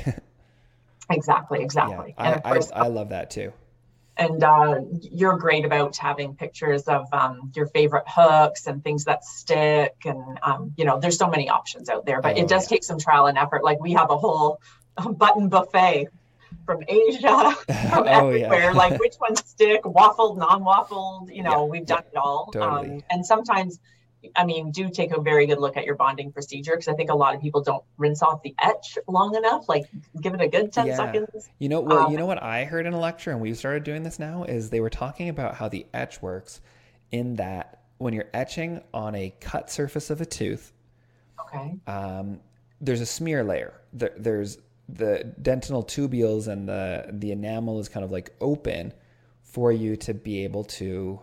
exactly, 1.10 1.62
exactly. 1.62 2.14
Yeah, 2.18 2.40
I, 2.44 2.52
course, 2.52 2.70
I, 2.74 2.84
I 2.84 2.86
love 2.88 3.10
that 3.10 3.30
too. 3.30 3.52
And 4.16 4.44
uh, 4.44 4.80
you're 5.00 5.38
great 5.38 5.64
about 5.64 5.96
having 5.96 6.34
pictures 6.34 6.82
of 6.82 7.06
um, 7.12 7.52
your 7.56 7.66
favorite 7.66 8.04
hooks 8.06 8.66
and 8.66 8.84
things 8.84 9.04
that 9.04 9.24
stick, 9.24 9.94
and 10.04 10.38
um, 10.42 10.74
you 10.76 10.84
know, 10.84 11.00
there's 11.00 11.16
so 11.16 11.30
many 11.30 11.48
options 11.48 11.88
out 11.88 12.04
there. 12.04 12.20
But 12.20 12.36
oh, 12.36 12.40
it 12.40 12.48
does 12.48 12.64
yeah. 12.64 12.76
take 12.76 12.84
some 12.84 12.98
trial 12.98 13.26
and 13.26 13.38
effort. 13.38 13.64
Like 13.64 13.80
we 13.80 13.92
have 13.92 14.10
a 14.10 14.18
whole 14.18 14.60
button 15.08 15.48
buffet 15.48 16.08
from 16.66 16.82
Asia, 16.88 17.52
from 17.90 18.04
oh, 18.04 18.04
everywhere. 18.04 18.60
Yeah. 18.64 18.72
like 18.72 19.00
which 19.00 19.14
ones 19.20 19.42
stick, 19.46 19.82
waffled, 19.82 20.38
non-waffled. 20.38 21.34
You 21.34 21.42
know, 21.42 21.64
we've 21.64 21.86
done 21.86 22.04
it 22.12 22.16
all. 22.16 22.50
Totally. 22.52 22.96
Um, 22.96 23.02
and 23.10 23.24
sometimes 23.24 23.80
I 24.36 24.44
mean, 24.44 24.70
do 24.70 24.90
take 24.90 25.12
a 25.12 25.20
very 25.20 25.46
good 25.46 25.58
look 25.58 25.76
at 25.76 25.84
your 25.84 25.94
bonding 25.94 26.30
procedure 26.32 26.72
because 26.72 26.88
I 26.88 26.94
think 26.94 27.10
a 27.10 27.14
lot 27.14 27.34
of 27.34 27.40
people 27.40 27.62
don't 27.62 27.82
rinse 27.96 28.22
off 28.22 28.42
the 28.42 28.54
etch 28.62 28.98
long 29.08 29.34
enough. 29.34 29.68
Like, 29.68 29.86
give 30.20 30.34
it 30.34 30.40
a 30.40 30.48
good 30.48 30.72
ten 30.72 30.88
yeah. 30.88 30.96
seconds. 30.96 31.48
You 31.58 31.68
know, 31.68 31.80
well, 31.80 32.06
um, 32.06 32.12
you 32.12 32.18
know 32.18 32.26
what 32.26 32.42
I 32.42 32.64
heard 32.64 32.86
in 32.86 32.92
a 32.92 33.00
lecture, 33.00 33.30
and 33.30 33.40
we've 33.40 33.56
started 33.56 33.84
doing 33.84 34.02
this 34.02 34.18
now, 34.18 34.44
is 34.44 34.70
they 34.70 34.80
were 34.80 34.90
talking 34.90 35.28
about 35.28 35.54
how 35.54 35.68
the 35.68 35.86
etch 35.94 36.20
works, 36.20 36.60
in 37.10 37.36
that 37.36 37.82
when 37.98 38.12
you're 38.12 38.28
etching 38.34 38.82
on 38.92 39.14
a 39.14 39.32
cut 39.40 39.70
surface 39.70 40.10
of 40.10 40.20
a 40.20 40.26
tooth, 40.26 40.72
okay, 41.40 41.76
um, 41.86 42.40
there's 42.80 43.00
a 43.00 43.06
smear 43.06 43.42
layer. 43.42 43.74
There, 43.92 44.12
there's 44.16 44.58
the 44.94 45.34
dentinal 45.40 45.84
tubules 45.84 46.48
and 46.48 46.68
the 46.68 47.06
the 47.12 47.32
enamel 47.32 47.78
is 47.80 47.88
kind 47.88 48.04
of 48.04 48.10
like 48.10 48.34
open 48.40 48.92
for 49.42 49.72
you 49.72 49.96
to 49.96 50.14
be 50.14 50.44
able 50.44 50.64
to 50.64 51.20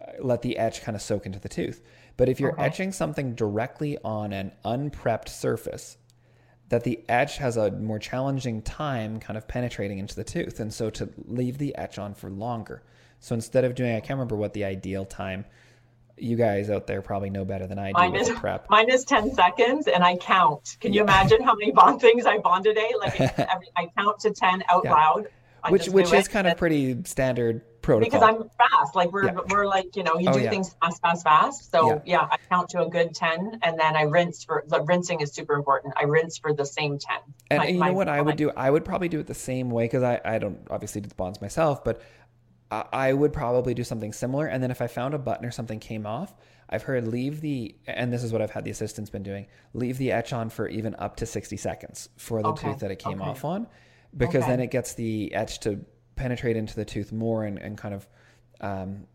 uh, 0.00 0.12
let 0.20 0.42
the 0.42 0.56
etch 0.58 0.82
kind 0.82 0.96
of 0.96 1.02
soak 1.02 1.26
into 1.26 1.38
the 1.38 1.48
tooth. 1.48 1.82
But 2.16 2.28
if 2.28 2.40
you're 2.40 2.52
okay. 2.52 2.64
etching 2.64 2.92
something 2.92 3.34
directly 3.34 3.98
on 4.02 4.32
an 4.32 4.52
unprepped 4.64 5.28
surface, 5.28 5.98
that 6.68 6.84
the 6.84 7.00
etch 7.08 7.38
has 7.38 7.56
a 7.56 7.70
more 7.70 7.98
challenging 7.98 8.62
time 8.62 9.20
kind 9.20 9.36
of 9.36 9.46
penetrating 9.46 9.98
into 9.98 10.16
the 10.16 10.24
tooth. 10.24 10.58
And 10.58 10.72
so 10.72 10.90
to 10.90 11.10
leave 11.26 11.58
the 11.58 11.76
etch 11.76 11.98
on 11.98 12.14
for 12.14 12.30
longer. 12.30 12.82
So 13.20 13.34
instead 13.34 13.64
of 13.64 13.74
doing, 13.74 13.94
I 13.94 14.00
can't 14.00 14.18
remember 14.18 14.36
what 14.36 14.52
the 14.52 14.64
ideal 14.64 15.04
time, 15.04 15.44
you 16.18 16.36
guys 16.36 16.70
out 16.70 16.86
there 16.86 17.02
probably 17.02 17.30
know 17.30 17.44
better 17.44 17.66
than 17.66 17.78
I 17.78 17.88
do 17.88 17.94
mine 17.94 18.16
is, 18.16 18.30
prep. 18.30 18.68
Mine 18.70 18.90
is 18.90 19.04
10 19.04 19.34
seconds 19.34 19.86
and 19.86 20.02
I 20.02 20.16
count. 20.16 20.76
Can 20.80 20.92
you 20.92 21.02
imagine 21.02 21.42
how 21.42 21.54
many 21.54 21.72
bond 21.72 22.00
things 22.00 22.26
I 22.26 22.38
bond 22.38 22.66
a 22.66 22.70
eh? 22.70 22.74
day? 22.74 22.92
Like 22.98 23.20
every, 23.38 23.68
I 23.76 23.88
count 23.96 24.20
to 24.20 24.30
10 24.30 24.64
out 24.68 24.82
yeah. 24.84 24.92
loud. 24.92 25.28
I 25.62 25.70
which 25.70 25.88
which 25.88 26.12
is 26.12 26.28
kind 26.28 26.46
of 26.46 26.56
pretty 26.56 27.02
standard 27.04 27.62
protocol. 27.82 28.20
Because 28.20 28.22
I'm 28.22 28.50
fast. 28.56 28.94
Like 28.94 29.12
we're 29.12 29.26
yeah. 29.26 29.38
we're 29.50 29.66
like, 29.66 29.96
you 29.96 30.04
know, 30.04 30.18
you 30.18 30.28
oh, 30.28 30.32
do 30.32 30.48
things 30.48 30.74
fast, 30.80 31.00
fast, 31.00 31.24
fast. 31.24 31.70
So 31.70 32.02
yeah. 32.06 32.28
I 32.30 32.36
count 32.48 32.70
to 32.70 32.82
a 32.82 32.88
good 32.88 33.14
10 33.14 33.60
and 33.62 33.78
then 33.78 33.96
I 33.96 34.02
rinse 34.02 34.44
for 34.44 34.64
the 34.68 34.82
rinsing 34.82 35.20
is 35.20 35.32
super 35.32 35.54
important. 35.54 35.94
I 35.96 36.04
rinse 36.04 36.38
for 36.38 36.52
the 36.52 36.64
same 36.64 36.98
10. 36.98 37.16
And, 37.50 37.58
My- 37.58 37.64
and 37.66 37.74
you 37.74 37.80
my- 37.80 37.88
know 37.88 37.94
what 37.94 38.08
I 38.08 38.20
would 38.20 38.36
do? 38.36 38.50
I 38.56 38.70
would 38.70 38.84
probably 38.84 39.08
do 39.08 39.18
it 39.18 39.26
the 39.26 39.34
same 39.34 39.70
way 39.70 39.84
because 39.84 40.02
I, 40.02 40.20
I 40.24 40.38
don't 40.38 40.58
obviously 40.70 41.00
do 41.00 41.08
the 41.08 41.14
bonds 41.14 41.40
myself, 41.40 41.84
but 41.84 42.00
I, 42.70 42.84
I 42.92 43.12
would 43.12 43.32
probably 43.32 43.74
do 43.74 43.84
something 43.84 44.12
similar. 44.12 44.46
And 44.46 44.62
then 44.62 44.70
if 44.70 44.80
I 44.80 44.86
found 44.86 45.14
a 45.14 45.18
button 45.18 45.44
or 45.44 45.50
something 45.50 45.78
came 45.80 46.06
off, 46.06 46.34
I've 46.68 46.82
heard 46.82 47.06
leave 47.06 47.40
the, 47.40 47.74
and 47.86 48.12
this 48.12 48.24
is 48.24 48.32
what 48.32 48.42
I've 48.42 48.50
had 48.50 48.64
the 48.64 48.70
assistants 48.70 49.10
been 49.10 49.22
doing, 49.22 49.46
leave 49.72 49.98
the 49.98 50.12
etch 50.12 50.32
on 50.32 50.50
for 50.50 50.68
even 50.68 50.94
up 50.98 51.16
to 51.16 51.26
60 51.26 51.56
seconds 51.56 52.08
for 52.16 52.42
the 52.42 52.48
Okay, 52.48 52.68
tooth 52.70 52.80
that 52.80 52.90
it 52.90 52.98
came 52.98 53.20
okay. 53.20 53.30
off 53.30 53.44
on, 53.44 53.68
because 54.16 54.44
Okay. 54.44 54.52
then 54.52 54.60
it 54.60 54.70
gets 54.70 54.94
the 54.94 55.32
etch 55.34 55.60
to 55.60 55.80
penetrate 56.16 56.56
into 56.56 56.74
the 56.74 56.84
tooth 56.84 57.12
more 57.12 57.44
and, 57.44 57.58
and 57.58 57.78
kind 57.78 57.94
of, 57.94 58.08
um, 58.60 59.06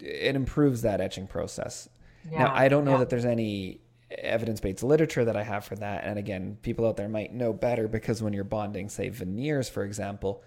it 0.00 0.34
improves 0.34 0.82
that 0.82 1.00
etching 1.00 1.26
process. 1.28 1.88
now, 2.30 2.52
I 2.52 2.68
don't 2.68 2.84
know 2.84 2.92
yeah. 2.92 2.96
that 2.98 3.10
there's 3.10 3.24
any 3.24 3.80
evidence 4.10 4.60
based 4.60 4.82
literature 4.82 5.24
that 5.24 5.36
I 5.36 5.42
have 5.42 5.64
for 5.64 5.76
that. 5.76 6.04
And 6.04 6.18
again, 6.18 6.58
people 6.62 6.86
out 6.86 6.96
there 6.96 7.08
might 7.08 7.32
know 7.32 7.52
better 7.52 7.88
because 7.88 8.22
when 8.22 8.32
you're 8.32 8.44
bonding, 8.44 8.88
say, 8.88 9.08
veneers, 9.08 9.68
for 9.68 9.84
example, 9.84 10.42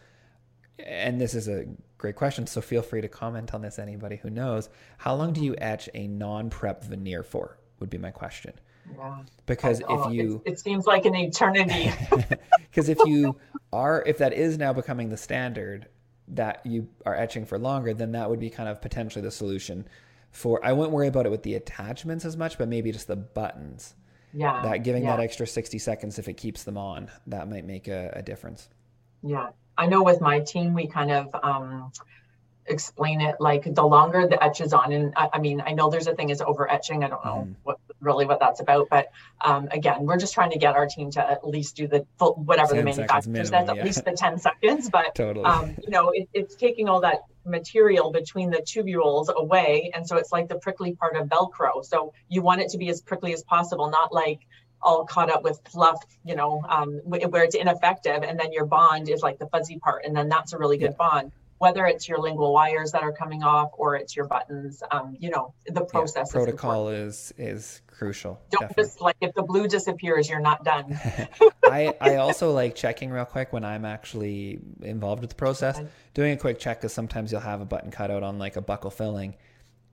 and 0.79 1.19
this 1.19 1.33
is 1.33 1.47
a 1.47 1.65
great 1.97 2.15
question, 2.15 2.47
so 2.47 2.61
feel 2.61 2.81
free 2.81 3.01
to 3.01 3.07
comment 3.07 3.53
on 3.53 3.61
this, 3.61 3.79
anybody 3.79 4.17
who 4.17 4.29
knows. 4.29 4.69
How 4.97 5.15
long 5.15 5.33
do 5.33 5.43
you 5.43 5.55
etch 5.57 5.89
a 5.93 6.07
non 6.07 6.49
prep 6.49 6.83
veneer 6.83 7.23
for? 7.23 7.57
Would 7.79 7.89
be 7.89 7.97
my 7.97 8.11
question. 8.11 8.53
Yeah. 8.95 9.19
Because 9.45 9.81
Oh, 9.87 10.07
if 10.07 10.13
you, 10.13 10.41
it, 10.45 10.53
it 10.53 10.59
seems 10.59 10.85
like 10.85 11.05
an 11.05 11.15
eternity. 11.15 11.91
because 12.69 12.89
if 12.89 12.99
you 13.05 13.35
are, 13.73 14.03
if 14.05 14.19
that 14.19 14.33
is 14.33 14.57
now 14.57 14.73
becoming 14.73 15.09
the 15.09 15.17
standard 15.17 15.87
that 16.29 16.65
you 16.65 16.87
are 17.05 17.15
etching 17.15 17.45
for 17.45 17.57
longer, 17.57 17.93
then 17.93 18.11
that 18.13 18.29
would 18.29 18.39
be 18.39 18.49
kind 18.49 18.69
of 18.69 18.81
potentially 18.81 19.21
the 19.21 19.31
solution 19.31 19.87
for. 20.31 20.63
I 20.63 20.73
wouldn't 20.73 20.93
worry 20.93 21.07
about 21.07 21.25
it 21.25 21.29
with 21.29 21.43
the 21.43 21.55
attachments 21.55 22.25
as 22.25 22.37
much, 22.37 22.57
but 22.57 22.67
maybe 22.67 22.91
just 22.91 23.07
the 23.07 23.15
buttons. 23.15 23.95
yeah. 24.33 24.61
That 24.63 24.83
giving 24.83 25.03
yeah. 25.03 25.17
that 25.17 25.23
extra 25.23 25.47
60 25.47 25.77
seconds, 25.79 26.19
if 26.19 26.27
it 26.27 26.33
keeps 26.33 26.63
them 26.63 26.77
on, 26.77 27.09
that 27.27 27.49
might 27.49 27.65
make 27.65 27.87
a, 27.87 28.11
a 28.15 28.21
difference. 28.21 28.69
Yeah, 29.23 29.49
I 29.77 29.85
know 29.87 30.03
with 30.03 30.21
my 30.21 30.39
team, 30.39 30.73
we 30.73 30.87
kind 30.87 31.11
of 31.11 31.35
um, 31.43 31.91
explain 32.65 33.21
it 33.21 33.35
like 33.39 33.63
the 33.73 33.83
longer 33.83 34.27
the 34.27 34.41
etch 34.43 34.61
is 34.61 34.73
on, 34.73 34.91
and 34.91 35.13
I, 35.15 35.29
I 35.33 35.39
mean, 35.39 35.61
I 35.65 35.71
know 35.73 35.89
there's 35.89 36.07
a 36.07 36.15
thing 36.15 36.29
is 36.29 36.41
over 36.41 36.69
etching. 36.69 37.03
I 37.03 37.09
don't 37.09 37.23
know 37.23 37.47
Mhm. 37.47 37.55
what 37.63 37.77
really 37.99 38.25
what 38.25 38.39
that's 38.39 38.59
about, 38.59 38.87
but 38.89 39.07
um, 39.41 39.67
again, 39.71 40.05
we're 40.05 40.17
just 40.17 40.33
trying 40.33 40.51
to 40.51 40.59
get 40.59 40.75
our 40.75 40.85
team 40.87 41.09
to 41.11 41.31
at 41.31 41.47
least 41.47 41.75
do 41.75 41.87
the 41.87 42.05
full, 42.19 42.33
whatever 42.35 42.75
the 42.75 42.83
10 42.83 42.93
seconds 42.93 43.27
manufacturer 43.27 43.43
says, 43.43 43.51
minimum, 43.51 43.69
at 43.69 43.75
yeah. 43.77 43.83
least 43.83 44.05
the 44.05 44.11
10 44.11 44.37
seconds. 44.47 44.89
But 44.89 45.15
Totally. 45.15 45.45
um, 45.45 45.75
you 45.81 45.89
know, 45.89 46.11
it, 46.11 46.29
it's 46.33 46.55
taking 46.55 46.89
all 46.89 47.01
that 47.01 47.21
material 47.43 48.11
between 48.11 48.49
the 48.51 48.57
tubules 48.57 49.29
away, 49.33 49.91
and 49.95 50.05
so 50.07 50.17
it's 50.17 50.31
like 50.31 50.47
the 50.47 50.59
prickly 50.59 50.93
part 50.93 51.15
of 51.15 51.27
Velcro. 51.27 51.83
So 51.83 52.13
you 52.27 52.41
want 52.41 52.61
it 52.61 52.69
to 52.69 52.77
be 52.77 52.89
as 52.89 53.01
prickly 53.01 53.33
as 53.33 53.43
possible, 53.43 53.89
not 53.89 54.13
like 54.13 54.41
all 54.81 55.05
caught 55.05 55.29
up 55.29 55.43
with 55.43 55.59
fluff, 55.69 56.03
you 56.23 56.35
know, 56.35 56.63
um, 56.67 56.99
wh- 57.05 57.31
where 57.31 57.43
it's 57.43 57.55
ineffective, 57.55 58.23
and 58.23 58.39
then 58.39 58.51
your 58.51 58.65
bond 58.65 59.09
is 59.09 59.21
like 59.21 59.39
the 59.39 59.47
fuzzy 59.47 59.79
part, 59.79 60.05
and 60.05 60.15
then 60.15 60.29
that's 60.29 60.53
a 60.53 60.57
really 60.57 60.77
good 60.77 60.95
bond. 60.97 61.31
Whether 61.59 61.87
it's 61.87 62.07
your 62.07 62.19
lingual 62.19 62.53
wires 62.53 62.91
that 62.91 63.01
are 63.01 63.11
coming 63.11 63.41
off 63.41 63.71
or 63.73 63.95
it's 63.95 64.15
your 64.15 64.27
buttons, 64.27 64.83
um, 64.91 65.17
you 65.19 65.31
know, 65.31 65.55
the 65.65 65.85
process 65.85 66.27
is 66.27 66.33
protocol 66.33 66.89
is 66.89 67.33
is 67.37 67.81
crucial. 67.87 68.39
Don't 68.51 68.61
definitely. 68.61 68.83
just 68.83 69.01
like 69.01 69.17
if 69.21 69.33
the 69.33 69.41
blue 69.41 69.67
disappears, 69.67 70.29
you're 70.29 70.39
not 70.39 70.63
done. 70.63 70.99
I, 71.65 71.95
I 71.99 72.15
also 72.17 72.51
like 72.51 72.75
checking 72.75 73.09
real 73.09 73.25
quick 73.25 73.51
when 73.53 73.65
I'm 73.65 73.85
actually 73.85 74.59
involved 74.81 75.21
with 75.21 75.31
the 75.31 75.35
process, 75.35 75.81
doing 76.13 76.33
a 76.33 76.37
quick 76.37 76.59
check 76.59 76.79
because 76.79 76.93
sometimes 76.93 77.31
you'll 77.31 77.41
have 77.41 77.59
a 77.59 77.65
button 77.65 77.89
cut 77.89 78.11
out 78.11 78.21
on 78.21 78.37
like 78.37 78.55
a 78.55 78.61
buccal 78.61 78.93
filling, 78.93 79.35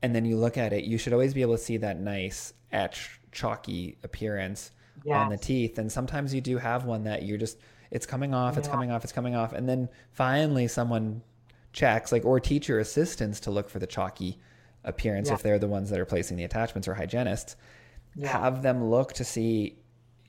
and 0.02 0.14
then 0.14 0.26
you 0.26 0.36
look 0.36 0.58
at 0.58 0.74
it. 0.74 0.84
You 0.84 0.98
should 0.98 1.14
always 1.14 1.32
be 1.32 1.40
able 1.40 1.56
to 1.56 1.62
see 1.62 1.78
that 1.78 1.98
nice 1.98 2.52
etch 2.72 3.20
chalky 3.34 3.98
appearance 4.02 4.70
on 5.10 5.28
the 5.28 5.36
teeth. 5.36 5.78
And 5.78 5.90
sometimes 5.92 6.32
you 6.32 6.40
do 6.40 6.56
have 6.58 6.84
one 6.86 7.04
that 7.04 7.24
you're 7.24 7.36
just 7.38 7.58
it's 7.90 8.06
coming 8.06 8.32
off, 8.34 8.56
it's 8.56 8.66
Yeah. 8.66 8.72
coming 8.74 8.90
off, 8.90 9.04
it's 9.04 9.12
coming 9.12 9.34
off, 9.36 9.52
and 9.52 9.68
then 9.68 9.88
finally 10.12 10.66
someone 10.66 11.22
checks 11.72 12.10
like 12.12 12.24
or 12.24 12.40
teacher 12.40 12.78
assistants 12.78 13.38
to 13.40 13.50
look 13.50 13.68
for 13.68 13.78
the 13.78 13.86
chalky 13.86 14.38
appearance 14.84 15.28
Yeah. 15.28 15.34
if 15.34 15.42
they're 15.42 15.58
the 15.58 15.68
ones 15.68 15.90
that 15.90 16.00
are 16.00 16.04
placing 16.04 16.36
the 16.36 16.44
attachments 16.44 16.88
or 16.88 16.94
hygienists 16.94 17.56
Yeah. 18.16 18.28
have 18.28 18.62
them 18.62 18.84
look 18.90 19.12
to 19.14 19.24
see 19.24 19.78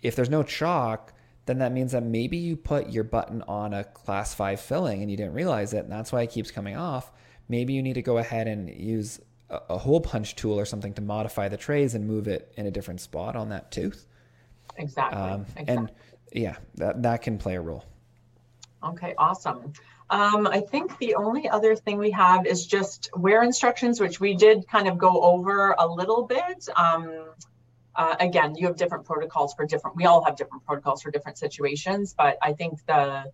if 0.01 0.15
there's 0.15 0.29
no 0.29 0.43
chalk, 0.43 1.13
then 1.45 1.59
that 1.59 1.71
means 1.71 1.91
that 1.93 2.03
maybe 2.03 2.37
you 2.37 2.55
put 2.57 2.89
your 2.89 3.03
button 3.03 3.41
on 3.47 3.73
a 3.73 3.83
class 3.83 4.33
five 4.33 4.59
filling 4.59 5.01
and 5.01 5.09
you 5.09 5.17
didn't 5.17 5.33
realize 5.33 5.73
it, 5.73 5.83
and 5.83 5.91
that's 5.91 6.11
why 6.11 6.21
it 6.23 6.29
keeps 6.31 6.51
coming 6.51 6.75
off. 6.75 7.11
Maybe 7.47 7.73
you 7.73 7.81
need 7.81 7.93
to 7.93 8.01
go 8.01 8.17
ahead 8.17 8.47
and 8.47 8.69
use 8.69 9.19
a, 9.49 9.61
a 9.69 9.77
hole 9.77 10.01
punch 10.01 10.35
tool 10.35 10.59
or 10.59 10.65
something 10.65 10.93
to 10.93 11.01
modify 11.01 11.47
the 11.49 11.57
trays 11.57 11.95
and 11.95 12.07
move 12.07 12.27
it 12.27 12.51
in 12.57 12.65
a 12.65 12.71
different 12.71 13.01
spot 13.01 13.35
on 13.35 13.49
that 13.49 13.71
tooth. 13.71 14.07
Exactly. 14.77 15.19
Um, 15.21 15.41
exactly. 15.41 15.75
And 15.75 15.91
yeah, 16.31 16.57
that, 16.75 17.03
that 17.03 17.21
can 17.21 17.37
play 17.37 17.55
a 17.55 17.61
role. 17.61 17.85
Okay, 18.83 19.15
awesome. 19.17 19.73
Um, 20.09 20.45
I 20.45 20.61
think 20.61 20.97
the 20.99 21.15
only 21.15 21.49
other 21.49 21.75
thing 21.75 21.97
we 21.97 22.11
have 22.11 22.45
is 22.45 22.65
just 22.65 23.09
wear 23.15 23.41
instructions, 23.41 23.99
which 23.99 24.19
we 24.19 24.35
did 24.35 24.67
kind 24.67 24.87
of 24.87 24.97
go 24.97 25.21
over 25.21 25.75
a 25.77 25.87
little 25.87 26.23
bit. 26.23 26.67
Um, 26.75 27.25
uh, 27.95 28.15
again, 28.19 28.55
you 28.55 28.67
have 28.67 28.75
different 28.75 29.05
protocols 29.05 29.53
for 29.55 29.65
different, 29.65 29.95
we 29.95 30.05
all 30.05 30.23
have 30.23 30.35
different 30.35 30.63
protocols 30.65 31.01
for 31.01 31.09
different 31.09 31.37
situations, 31.37 32.13
but 32.15 32.37
I 32.41 32.53
think 32.53 32.85
the, 32.85 33.31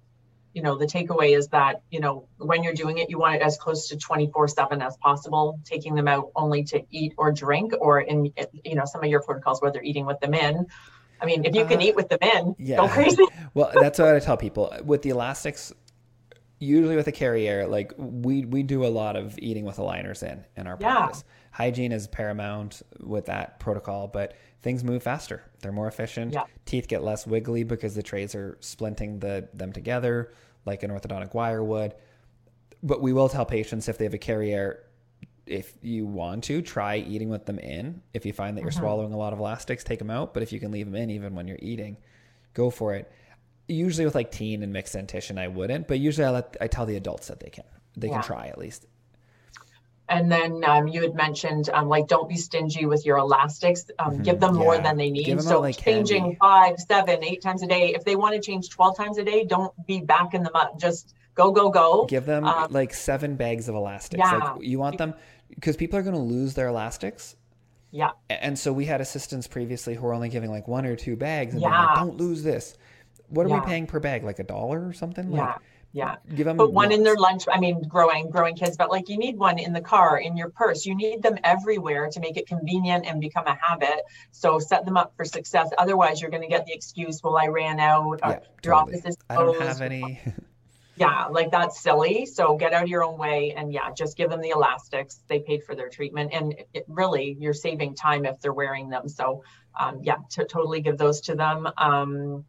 you 0.53 0.61
know, 0.61 0.77
the 0.77 0.85
takeaway 0.85 1.37
is 1.37 1.47
that, 1.49 1.81
you 1.89 1.99
know, 1.99 2.27
when 2.37 2.63
you're 2.63 2.73
doing 2.73 2.97
it, 2.97 3.09
you 3.09 3.17
want 3.17 3.35
it 3.35 3.41
as 3.41 3.57
close 3.57 3.87
to 3.89 3.97
24 3.97 4.47
seven 4.49 4.81
as 4.81 4.97
possible, 4.97 5.59
taking 5.63 5.95
them 5.95 6.07
out 6.07 6.31
only 6.35 6.63
to 6.65 6.81
eat 6.91 7.13
or 7.17 7.31
drink, 7.31 7.73
or 7.79 8.01
in, 8.01 8.33
you 8.63 8.75
know, 8.75 8.85
some 8.85 9.03
of 9.03 9.09
your 9.09 9.21
protocols 9.21 9.61
where 9.61 9.71
they're 9.71 9.83
eating 9.83 10.05
with 10.05 10.19
them 10.19 10.33
in. 10.33 10.65
I 11.21 11.25
mean, 11.25 11.45
if 11.45 11.55
you 11.55 11.65
can 11.65 11.77
Uh, 11.77 11.83
eat 11.83 11.95
with 11.95 12.09
them 12.09 12.19
in, 12.21 12.55
yeah. 12.57 12.77
go 12.77 12.87
crazy. 12.87 13.23
Well, 13.53 13.71
that's 13.73 13.99
what 13.99 14.15
I 14.15 14.19
tell 14.19 14.37
people 14.37 14.73
with 14.83 15.01
the 15.01 15.09
elastics. 15.09 15.73
Usually 16.59 16.95
with 16.95 17.07
a 17.07 17.11
Carriere, 17.11 17.65
like 17.67 17.91
we 17.97 18.45
we 18.45 18.61
do 18.63 18.85
a 18.85 18.87
lot 18.87 19.15
of 19.15 19.37
eating 19.39 19.65
with 19.65 19.77
aligners 19.77 20.21
in 20.21 20.45
in 20.55 20.67
our 20.67 20.77
Yeah. 20.79 20.95
practice. 20.97 21.23
Hygiene 21.51 21.91
is 21.91 22.07
paramount 22.07 22.81
with 22.99 23.25
that 23.25 23.59
protocol, 23.59 24.07
but 24.07 24.33
things 24.61 24.83
move 24.83 25.03
faster. 25.03 25.43
They're 25.61 25.71
more 25.71 25.87
efficient. 25.87 26.33
Yeah. 26.33 26.43
Teeth 26.65 26.87
get 26.87 27.03
less 27.03 27.25
wiggly 27.25 27.63
because 27.63 27.95
the 27.95 28.03
trays 28.03 28.35
are 28.35 28.57
splinting 28.61 29.19
the 29.19 29.47
them 29.53 29.73
together 29.73 30.31
like 30.65 30.83
an 30.83 30.91
orthodontic 30.91 31.33
wire 31.33 31.63
would. 31.63 31.95
But 32.83 33.01
we 33.01 33.13
will 33.13 33.29
tell 33.29 33.45
patients 33.45 33.87
if 33.87 33.97
they 33.97 34.05
have 34.05 34.13
a 34.13 34.19
Carriere, 34.19 34.83
if 35.45 35.73
you 35.81 36.05
want 36.05 36.43
to 36.45 36.61
try 36.61 36.97
eating 36.97 37.29
with 37.29 37.45
them 37.45 37.59
in. 37.59 38.01
If 38.13 38.25
you 38.25 38.33
find 38.33 38.57
that 38.57 38.61
you're 38.61 38.71
mm-hmm. 38.71 38.79
swallowing 38.79 39.13
a 39.13 39.17
lot 39.17 39.33
of 39.33 39.39
elastics, 39.39 39.83
take 39.83 39.99
them 39.99 40.09
out. 40.09 40.33
But 40.33 40.43
if 40.43 40.51
you 40.51 40.59
can 40.59 40.71
leave 40.71 40.85
them 40.85 40.95
in 40.95 41.09
even 41.09 41.35
when 41.35 41.47
you're 41.47 41.59
eating, 41.61 41.97
go 42.53 42.69
for 42.69 42.93
it. 42.95 43.11
Usually 43.67 44.05
with 44.05 44.15
like 44.15 44.31
teen 44.31 44.63
and 44.63 44.73
mixed 44.73 44.93
dentition, 44.93 45.37
I 45.37 45.47
wouldn't. 45.47 45.87
But 45.87 45.99
usually 45.99 46.25
I 46.25 46.31
let 46.31 46.57
I 46.59 46.67
tell 46.67 46.85
the 46.85 46.95
adults 46.95 47.27
that 47.27 47.39
they 47.39 47.49
can. 47.49 47.65
They 47.95 48.07
Yeah. 48.07 48.13
can 48.13 48.23
try 48.23 48.47
at 48.47 48.57
least. 48.57 48.87
And 50.11 50.31
then 50.31 50.63
um, 50.65 50.87
you 50.87 51.01
had 51.01 51.15
mentioned 51.15 51.69
um, 51.73 51.87
like 51.87 52.07
don't 52.07 52.27
be 52.27 52.35
stingy 52.35 52.85
with 52.85 53.05
your 53.05 53.17
elastics. 53.17 53.85
Um, 53.97 54.21
Give 54.21 54.39
them 54.39 54.55
more 54.55 54.73
Mm-hmm. 54.75 54.83
Than 54.83 54.97
they 54.97 55.09
need. 55.09 55.41
So 55.41 55.61
can 55.63 55.73
changing 55.73 56.35
five, 56.39 56.75
seven, 56.79 57.23
eight 57.23 57.41
times 57.41 57.63
a 57.63 57.67
day. 57.67 57.93
If 57.95 58.03
they 58.03 58.15
want 58.15 58.35
to 58.35 58.41
change 58.41 58.69
twelve 58.69 58.95
times 58.97 59.17
a 59.17 59.23
day, 59.23 59.45
don't 59.45 59.73
be 59.87 60.01
backing 60.01 60.43
them 60.43 60.55
up. 60.55 60.77
Just 60.79 61.15
go, 61.33 61.51
go, 61.51 61.69
go. 61.69 62.05
Give 62.05 62.25
them 62.25 62.43
Um, 62.45 62.71
like 62.71 62.93
seven 62.93 63.35
bags 63.37 63.69
of 63.69 63.75
elastics. 63.75 64.19
yeah. 64.19 64.37
Like 64.37 64.63
you 64.63 64.79
want 64.79 64.97
them 64.97 65.13
because 65.49 65.77
people 65.77 65.97
are 65.97 66.03
going 66.03 66.15
to 66.15 66.21
lose 66.21 66.53
their 66.53 66.67
elastics. 66.67 67.35
Yeah, 67.93 68.11
And 68.29 68.57
so 68.57 68.71
we 68.71 68.85
had 68.85 69.01
assistants 69.01 69.47
previously 69.47 69.95
who 69.95 70.03
were 70.03 70.13
only 70.13 70.29
giving 70.29 70.49
like 70.49 70.65
one 70.65 70.85
or 70.85 70.95
two 70.95 71.17
bags 71.17 71.53
and 71.53 71.61
Yeah. 71.61 71.87
like, 71.87 71.95
don't 71.97 72.15
lose 72.15 72.41
this. 72.41 72.77
What 73.27 73.45
are 73.45 73.49
we 73.49 73.59
paying 73.65 73.85
per 73.85 73.99
bag? 73.99 74.23
Like 74.23 74.39
a 74.39 74.43
dollar 74.45 74.87
or 74.87 74.93
something? 74.93 75.29
yeah, 75.31 75.45
Like, 75.47 75.55
yeah. 75.93 76.15
give 76.35 76.45
them 76.45 76.57
Put 76.57 76.71
one 76.71 76.91
in 76.91 77.03
their 77.03 77.15
lunch. 77.15 77.45
I 77.51 77.59
mean, 77.59 77.81
growing, 77.83 78.29
growing 78.29 78.55
kids, 78.55 78.77
but 78.77 78.89
like 78.89 79.09
you 79.09 79.17
need 79.17 79.37
one 79.37 79.59
in 79.59 79.73
the 79.73 79.81
car, 79.81 80.17
in 80.17 80.37
your 80.37 80.49
purse. 80.49 80.85
You 80.85 80.95
need 80.95 81.21
them 81.21 81.37
everywhere 81.43 82.09
to 82.09 82.19
make 82.19 82.37
it 82.37 82.47
convenient 82.47 83.05
and 83.05 83.19
become 83.19 83.45
a 83.47 83.55
habit. 83.55 84.01
So 84.31 84.59
set 84.59 84.85
them 84.85 84.97
up 84.97 85.13
for 85.15 85.25
success. 85.25 85.69
Otherwise, 85.77 86.21
you're 86.21 86.31
going 86.31 86.43
to 86.43 86.49
get 86.49 86.65
the 86.65 86.73
excuse, 86.73 87.21
"Well, 87.23 87.37
I 87.37 87.47
ran 87.47 87.79
out. 87.79 88.19
Or 88.23 88.29
Yeah, 88.29 88.39
your 88.63 88.73
totally. 88.75 88.97
office 88.97 89.05
is 89.05 89.17
I 89.29 89.35
don't 89.35 89.61
have 89.61 89.81
any. 89.81 90.19
Yeah, 90.97 91.27
like 91.27 91.49
that's 91.49 91.81
silly. 91.81 92.27
So 92.27 92.57
get 92.57 92.73
out 92.73 92.83
of 92.83 92.89
your 92.89 93.03
own 93.03 93.17
way 93.17 93.55
and 93.57 93.73
yeah, 93.73 93.91
just 93.91 94.17
give 94.17 94.29
them 94.29 94.41
the 94.41 94.49
elastics. 94.49 95.23
They 95.27 95.39
paid 95.39 95.63
for 95.63 95.73
their 95.73 95.89
treatment 95.89 96.31
and 96.31 96.53
it 96.75 96.85
really 96.87 97.35
you're 97.39 97.55
saving 97.55 97.95
time 97.95 98.25
if 98.25 98.39
they're 98.39 98.53
wearing 98.53 98.89
them. 98.89 99.07
So 99.07 99.43
um, 99.79 100.01
yeah, 100.03 100.17
to 100.31 100.45
totally 100.45 100.81
give 100.81 100.99
those 100.99 101.21
to 101.21 101.35
them. 101.35 101.67
Um, 101.77 102.45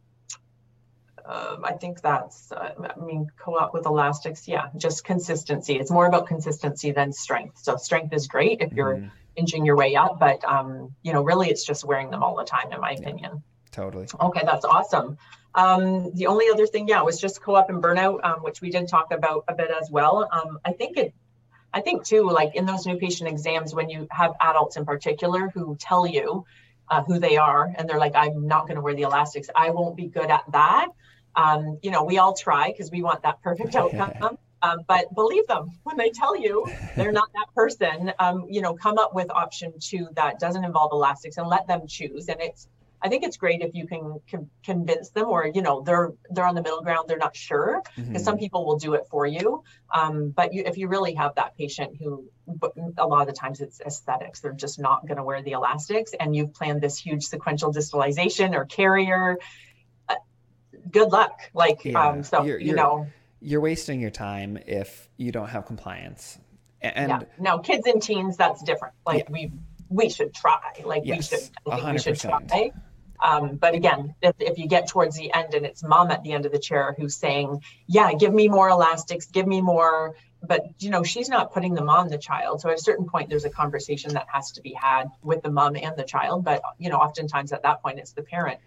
uh, 1.25 1.57
I 1.65 1.73
think 1.75 2.01
that's, 2.01 2.51
uh, 2.53 2.73
I 2.97 3.05
mean, 3.05 3.29
co-op 3.39 3.75
with 3.75 3.87
elastics. 3.87 4.49
Yeah, 4.49 4.69
just 4.77 5.05
consistency. 5.05 5.75
It's 5.75 5.91
more 5.91 6.07
about 6.07 6.27
consistency 6.27 6.93
than 6.93 7.13
strength. 7.13 7.59
So 7.59 7.77
strength 7.77 8.13
is 8.13 8.27
great 8.27 8.61
if 8.61 8.73
you're 8.77 8.97
Mhm, 8.97 9.11
inching 9.37 9.65
your 9.65 9.77
way 9.77 9.97
up, 9.97 10.19
but 10.21 10.45
um, 10.45 10.95
you 11.03 11.13
know, 11.13 11.23
really 11.23 11.49
it's 11.49 11.65
just 11.65 11.85
wearing 11.85 12.11
them 12.11 12.23
all 12.23 12.37
the 12.37 12.45
time, 12.45 12.73
in 12.73 12.81
my 12.81 12.93
opinion. 12.93 13.43
totally. 13.71 14.07
Okay, 14.21 14.43
that's 14.45 14.65
awesome. 14.65 15.17
Um, 15.55 16.13
the 16.15 16.27
only 16.27 16.47
other 16.51 16.67
thing, 16.67 16.89
yeah, 16.89 17.03
was 17.03 17.21
just 17.21 17.43
co-op 17.43 17.69
and 17.71 17.83
burnout, 17.83 18.25
um, 18.25 18.41
which 18.41 18.61
we 18.61 18.71
did 18.71 18.89
talk 18.89 19.13
about 19.13 19.45
a 19.49 19.55
bit 19.55 19.71
as 19.71 19.91
well. 19.91 20.29
Um, 20.33 20.59
I 20.65 20.73
think 20.73 20.97
it, 20.97 21.15
I 21.73 21.81
think 21.81 22.05
too, 22.05 22.29
like 22.31 22.55
in 22.55 22.67
those 22.67 22.87
new 22.87 22.97
patient 22.97 23.29
exams, 23.29 23.75
when 23.75 23.89
you 23.89 24.07
have 24.11 24.33
adults 24.41 24.77
in 24.77 24.85
particular 24.85 25.51
who 25.55 25.77
tell 25.79 26.07
you, 26.07 26.45
uh, 26.91 27.03
who 27.05 27.19
they 27.19 27.37
are 27.37 27.73
and 27.79 27.89
they're 27.89 27.99
like 27.99 28.13
i'm 28.15 28.47
not 28.47 28.67
going 28.67 28.75
to 28.75 28.83
wear 28.83 28.95
the 28.95 29.03
elastics 29.03 29.49
i 29.55 29.71
won't 29.71 29.97
be 29.97 30.09
good 30.09 30.31
at 30.31 30.43
that 30.53 30.89
um, 31.37 31.79
you 31.83 31.91
know 31.91 32.05
we 32.05 32.19
all 32.19 32.35
try 32.35 32.71
because 32.71 32.91
we 32.91 33.03
want 33.03 33.23
that 33.23 33.41
perfect 33.43 33.75
outcome 33.75 34.39
um, 34.63 34.79
but 34.87 35.13
believe 35.15 35.47
them 35.47 35.71
when 35.83 35.97
they 35.97 36.11
tell 36.11 36.37
you 36.37 36.67
they're 36.97 37.13
not 37.13 37.33
that 37.33 37.47
person 37.55 38.13
um, 38.19 38.47
you 38.49 38.61
know 38.61 38.75
come 38.75 38.99
up 38.99 39.15
with 39.15 39.31
option 39.31 39.73
two 39.81 40.09
that 40.15 40.39
doesn't 40.39 40.65
involve 40.65 40.93
elastics 40.93 41.37
and 41.37 41.49
let 41.49 41.67
them 41.67 41.87
choose 41.87 42.29
and 42.29 42.41
it's 42.41 42.69
I 43.03 43.09
think 43.09 43.25
it's 43.25 43.37
great 43.37 43.63
if 43.63 43.75
you 43.75 43.87
can 43.87 44.21
con- 44.31 44.49
convince 44.65 45.11
them, 45.11 45.27
or 45.27 45.51
you 45.53 45.61
know, 45.61 45.83
they're 45.83 46.13
they're 46.31 46.47
on 46.47 46.55
the 46.55 46.63
middle 46.63 46.83
ground, 46.83 47.09
they're 47.09 47.19
not 47.19 47.35
sure, 47.35 47.83
because 47.97 48.09
mm-hmm. 48.09 48.17
some 48.19 48.39
people 48.39 48.65
will 48.65 48.79
do 48.79 48.95
it 48.95 49.07
for 49.11 49.27
you. 49.27 49.65
Um, 49.93 50.31
but 50.31 50.55
you, 50.55 50.63
if 50.65 50.79
you 50.79 50.89
really 50.89 51.15
have 51.15 51.35
that 51.35 51.57
patient 51.57 51.97
who, 51.99 52.25
a 52.97 53.07
lot 53.07 53.23
of 53.23 53.27
the 53.27 53.33
times 53.33 53.61
it's 53.61 53.81
aesthetics, 53.81 54.41
they're 54.41 54.53
just 54.53 54.79
not 54.79 55.07
going 55.07 55.17
to 55.17 55.25
wear 55.25 55.43
the 55.43 55.53
elastics, 55.53 56.13
and 56.19 56.37
you've 56.37 56.55
planned 56.55 56.81
this 56.81 56.97
huge 56.97 57.25
sequential 57.25 57.73
distalization 57.73 58.55
or 58.55 58.65
Carriere. 58.65 59.39
Good 60.91 61.11
luck, 61.11 61.41
like 61.55 61.85
yeah. 61.85 62.09
um, 62.09 62.23
so 62.23 62.43
you're, 62.43 62.59
you're, 62.59 62.69
you 62.69 62.75
know. 62.75 63.07
You're 63.41 63.61
wasting 63.61 64.01
your 64.01 64.11
time 64.11 64.59
if 64.67 65.09
you 65.17 65.33
don't 65.33 65.49
have 65.49 65.67
compliance. 65.67 66.39
And 66.81 67.11
yeah. 67.11 67.21
now 67.39 67.59
kids 67.59 67.87
and 67.87 68.03
teens, 68.03 68.37
that's 68.37 68.63
different. 68.63 68.95
Like 69.07 69.25
yeah. 69.25 69.33
we 69.33 69.53
we 69.89 70.09
should 70.09 70.35
try. 70.35 70.73
Like 70.85 71.03
yes, 71.05 71.31
we 71.31 71.39
should, 71.39 71.51
I 71.67 71.77
think 71.77 71.87
100%. 71.87 71.93
we 71.93 71.99
should 71.99 72.21
try. 72.21 72.73
Um, 73.23 73.57
but 73.57 73.75
again, 73.75 74.15
if, 74.21 74.35
if 74.41 74.59
you 74.59 74.67
get 74.67 74.89
towards 74.89 75.17
the 75.17 75.33
end 75.33 75.55
and 75.55 75.65
it's 75.65 75.83
mom 75.85 76.11
at 76.11 76.25
the 76.25 76.33
end 76.33 76.45
of 76.45 76.53
the 76.53 76.59
chair 76.59 76.95
who's 76.99 77.15
saying, 77.15 77.63
yeah, 77.87 78.13
give 78.15 78.35
me 78.35 78.49
more 78.49 78.69
elastics, 78.69 79.27
give 79.27 79.47
me 79.47 79.61
more, 79.61 80.17
but 80.43 80.65
you 80.81 80.91
know, 80.91 81.05
she's 81.05 81.29
not 81.29 81.53
putting 81.53 81.75
them 81.75 81.89
on 81.89 82.09
the 82.09 82.19
child. 82.19 82.61
So 82.61 82.71
at 82.71 82.79
a 82.79 82.83
certain 82.83 83.07
point, 83.07 83.29
there's 83.29 83.45
a 83.45 83.51
conversation 83.51 84.15
that 84.15 84.27
has 84.33 84.51
to 84.53 84.61
be 84.61 84.73
had 84.73 85.09
with 85.23 85.43
the 85.43 85.51
mom 85.51 85.77
and 85.77 85.97
the 85.97 86.03
child. 86.03 86.45
But 86.45 86.63
you 86.79 86.91
know, 86.91 86.97
oftentimes 86.97 87.53
at 87.53 87.63
that 87.63 87.81
point, 87.81 88.01
it's 88.01 88.13
the 88.13 88.23
parent. 88.23 88.59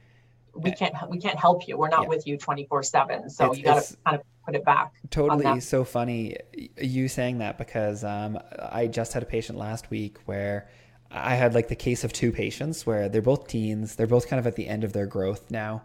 We 0.55 0.71
can't 0.71 0.93
we 1.09 1.19
can't 1.19 1.37
help 1.37 1.67
you. 1.67 1.77
We're 1.77 1.89
not 1.89 2.03
yeah. 2.03 2.09
with 2.09 2.27
you 2.27 2.37
24 2.37 2.83
seven. 2.83 3.29
So 3.29 3.49
it's, 3.49 3.57
you 3.57 3.63
got 3.63 3.83
to 3.83 3.97
kind 4.05 4.19
of 4.19 4.23
put 4.45 4.55
it 4.55 4.63
back. 4.63 4.93
Totally 5.09 5.59
so 5.59 5.83
funny 5.83 6.37
you 6.77 7.07
saying 7.07 7.39
that 7.39 7.57
because 7.57 8.03
um, 8.03 8.39
I 8.59 8.87
just 8.87 9.13
had 9.13 9.23
a 9.23 9.25
patient 9.25 9.57
last 9.57 9.89
week 9.89 10.17
where 10.25 10.69
I 11.11 11.35
had 11.35 11.53
like 11.53 11.67
the 11.67 11.75
case 11.75 12.03
of 12.03 12.13
two 12.13 12.31
patients 12.31 12.85
where 12.85 13.09
they're 13.09 13.21
both 13.21 13.47
teens. 13.47 13.95
They're 13.95 14.07
both 14.07 14.27
kind 14.27 14.39
of 14.39 14.47
at 14.47 14.55
the 14.55 14.67
end 14.67 14.83
of 14.83 14.93
their 14.93 15.05
growth 15.05 15.49
now 15.49 15.83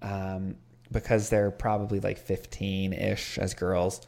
um, 0.00 0.56
because 0.90 1.30
they're 1.30 1.50
probably 1.50 2.00
like 2.00 2.18
15 2.18 2.92
ish 2.92 3.38
as 3.38 3.54
girls. 3.54 4.00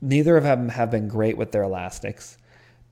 Neither 0.00 0.36
of 0.36 0.44
them 0.44 0.68
have 0.70 0.90
been 0.90 1.08
great 1.08 1.36
with 1.36 1.52
their 1.52 1.62
elastics. 1.62 2.36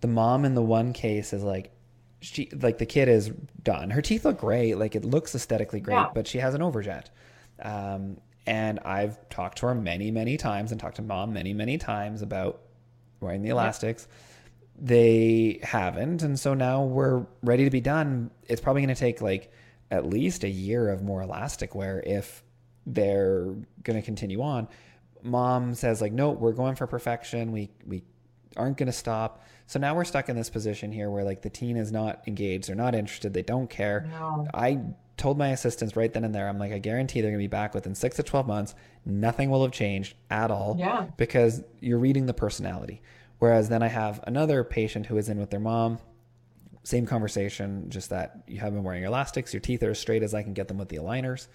The 0.00 0.08
mom 0.08 0.44
in 0.44 0.54
the 0.54 0.62
one 0.62 0.92
case 0.92 1.32
is 1.32 1.42
like, 1.42 1.72
she 2.20 2.50
like 2.60 2.78
the 2.78 2.86
kid 2.86 3.08
is 3.08 3.28
done. 3.62 3.90
Her 3.90 4.02
teeth 4.02 4.24
look 4.24 4.38
great, 4.38 4.74
like 4.74 4.94
it 4.94 5.04
looks 5.04 5.34
aesthetically 5.34 5.80
great, 5.80 5.94
yeah. 5.94 6.08
but 6.14 6.26
she 6.26 6.38
has 6.38 6.54
an 6.54 6.60
overjet. 6.60 7.06
Um, 7.62 8.18
and 8.46 8.78
I've 8.80 9.28
talked 9.28 9.58
to 9.58 9.66
her 9.66 9.74
many, 9.74 10.10
many 10.10 10.36
times, 10.36 10.72
and 10.72 10.80
talked 10.80 10.96
to 10.96 11.02
mom 11.02 11.32
many, 11.32 11.52
many 11.52 11.76
times 11.78 12.22
about 12.22 12.60
wearing 13.20 13.42
the 13.42 13.50
elastics. 13.50 14.06
Yeah 14.08 14.16
they 14.80 15.58
haven't 15.62 16.22
and 16.22 16.38
so 16.38 16.54
now 16.54 16.84
we're 16.84 17.26
ready 17.42 17.64
to 17.64 17.70
be 17.70 17.80
done 17.80 18.30
it's 18.46 18.60
probably 18.60 18.80
going 18.80 18.94
to 18.94 18.98
take 18.98 19.20
like 19.20 19.52
at 19.90 20.06
least 20.06 20.44
a 20.44 20.48
year 20.48 20.88
of 20.88 21.02
more 21.02 21.22
elastic 21.22 21.74
wear 21.74 22.02
if 22.06 22.44
they're 22.86 23.44
going 23.82 23.96
to 23.98 24.02
continue 24.02 24.40
on 24.40 24.68
mom 25.22 25.74
says 25.74 26.00
like 26.00 26.12
no 26.12 26.30
we're 26.30 26.52
going 26.52 26.76
for 26.76 26.86
perfection 26.86 27.50
we 27.50 27.68
we 27.86 28.04
aren't 28.56 28.76
going 28.76 28.86
to 28.86 28.92
stop 28.92 29.44
so 29.66 29.78
now 29.78 29.94
we're 29.94 30.04
stuck 30.04 30.28
in 30.28 30.36
this 30.36 30.50
position 30.50 30.92
here 30.92 31.10
where 31.10 31.24
like 31.24 31.42
the 31.42 31.50
teen 31.50 31.76
is 31.76 31.92
not 31.92 32.22
engaged 32.26 32.68
they're 32.68 32.76
not 32.76 32.94
interested 32.94 33.34
they 33.34 33.42
don't 33.42 33.70
care 33.70 34.08
no. 34.10 34.46
i 34.54 34.78
told 35.16 35.36
my 35.36 35.48
assistants 35.48 35.96
right 35.96 36.12
then 36.12 36.24
and 36.24 36.34
there 36.34 36.48
i'm 36.48 36.58
like 36.58 36.72
i 36.72 36.78
guarantee 36.78 37.20
they're 37.20 37.30
going 37.30 37.40
to 37.40 37.44
be 37.44 37.48
back 37.48 37.74
within 37.74 37.94
6 37.94 38.16
to 38.16 38.22
12 38.22 38.46
months 38.46 38.74
nothing 39.04 39.50
will 39.50 39.62
have 39.62 39.72
changed 39.72 40.14
at 40.30 40.50
all 40.50 40.76
yeah 40.78 41.06
because 41.16 41.62
you're 41.80 41.98
reading 41.98 42.26
the 42.26 42.34
personality 42.34 43.02
Whereas 43.38 43.68
then 43.68 43.82
I 43.82 43.88
have 43.88 44.20
another 44.26 44.64
patient 44.64 45.06
who 45.06 45.16
is 45.16 45.28
in 45.28 45.38
with 45.38 45.50
their 45.50 45.60
mom. 45.60 45.98
Same 46.82 47.06
conversation, 47.06 47.90
just 47.90 48.10
that 48.10 48.42
you 48.46 48.58
have 48.60 48.72
been 48.72 48.82
wearing 48.82 49.04
elastics, 49.04 49.52
your 49.52 49.60
teeth 49.60 49.82
are 49.82 49.90
as 49.90 49.98
straight 49.98 50.22
as 50.22 50.34
I 50.34 50.42
can 50.42 50.54
get 50.54 50.68
them 50.68 50.78
with 50.78 50.88
the 50.88 50.96
aligners. 50.96 51.46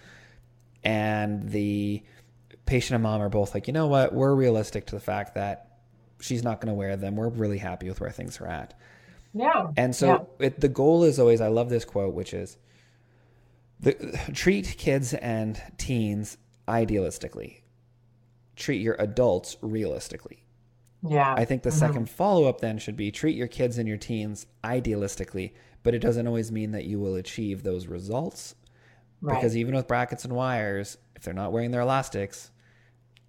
And 0.82 1.48
the 1.50 2.02
patient 2.66 2.94
and 2.94 3.02
mom 3.02 3.20
are 3.20 3.28
both 3.28 3.54
like, 3.54 3.66
you 3.66 3.72
know 3.72 3.86
what, 3.86 4.14
we're 4.14 4.34
realistic 4.34 4.86
to 4.86 4.94
the 4.94 5.00
fact 5.00 5.34
that 5.34 5.73
she's 6.20 6.42
not 6.42 6.60
going 6.60 6.68
to 6.68 6.74
wear 6.74 6.96
them. 6.96 7.16
We're 7.16 7.28
really 7.28 7.58
happy 7.58 7.88
with 7.88 8.00
where 8.00 8.10
things 8.10 8.40
are 8.40 8.46
at. 8.46 8.78
Yeah. 9.32 9.68
And 9.76 9.94
so 9.94 10.06
yeah. 10.38 10.46
It, 10.46 10.60
the 10.60 10.68
goal 10.68 11.04
is 11.04 11.18
always, 11.18 11.40
I 11.40 11.48
love 11.48 11.68
this 11.68 11.84
quote, 11.84 12.14
which 12.14 12.32
is 12.32 12.56
the, 13.80 13.94
treat 14.32 14.76
kids 14.78 15.12
and 15.14 15.60
teens 15.76 16.38
idealistically, 16.68 17.60
treat 18.56 18.80
your 18.80 18.96
adults 18.98 19.56
realistically. 19.60 20.42
Yeah. 21.06 21.34
I 21.36 21.44
think 21.44 21.62
the 21.62 21.70
mm-hmm. 21.70 21.78
second 21.78 22.10
follow 22.10 22.44
up 22.44 22.60
then 22.60 22.78
should 22.78 22.96
be 22.96 23.10
treat 23.10 23.36
your 23.36 23.48
kids 23.48 23.76
and 23.76 23.88
your 23.88 23.98
teens 23.98 24.46
idealistically, 24.62 25.52
but 25.82 25.94
it 25.94 25.98
doesn't 25.98 26.26
always 26.26 26.50
mean 26.50 26.70
that 26.70 26.84
you 26.84 26.98
will 26.98 27.16
achieve 27.16 27.62
those 27.62 27.86
results. 27.86 28.54
Right. 29.20 29.34
Because 29.34 29.56
even 29.56 29.74
with 29.74 29.88
brackets 29.88 30.24
and 30.24 30.34
wires, 30.34 30.96
if 31.16 31.22
they're 31.22 31.34
not 31.34 31.52
wearing 31.52 31.72
their 31.72 31.80
elastics, 31.80 32.50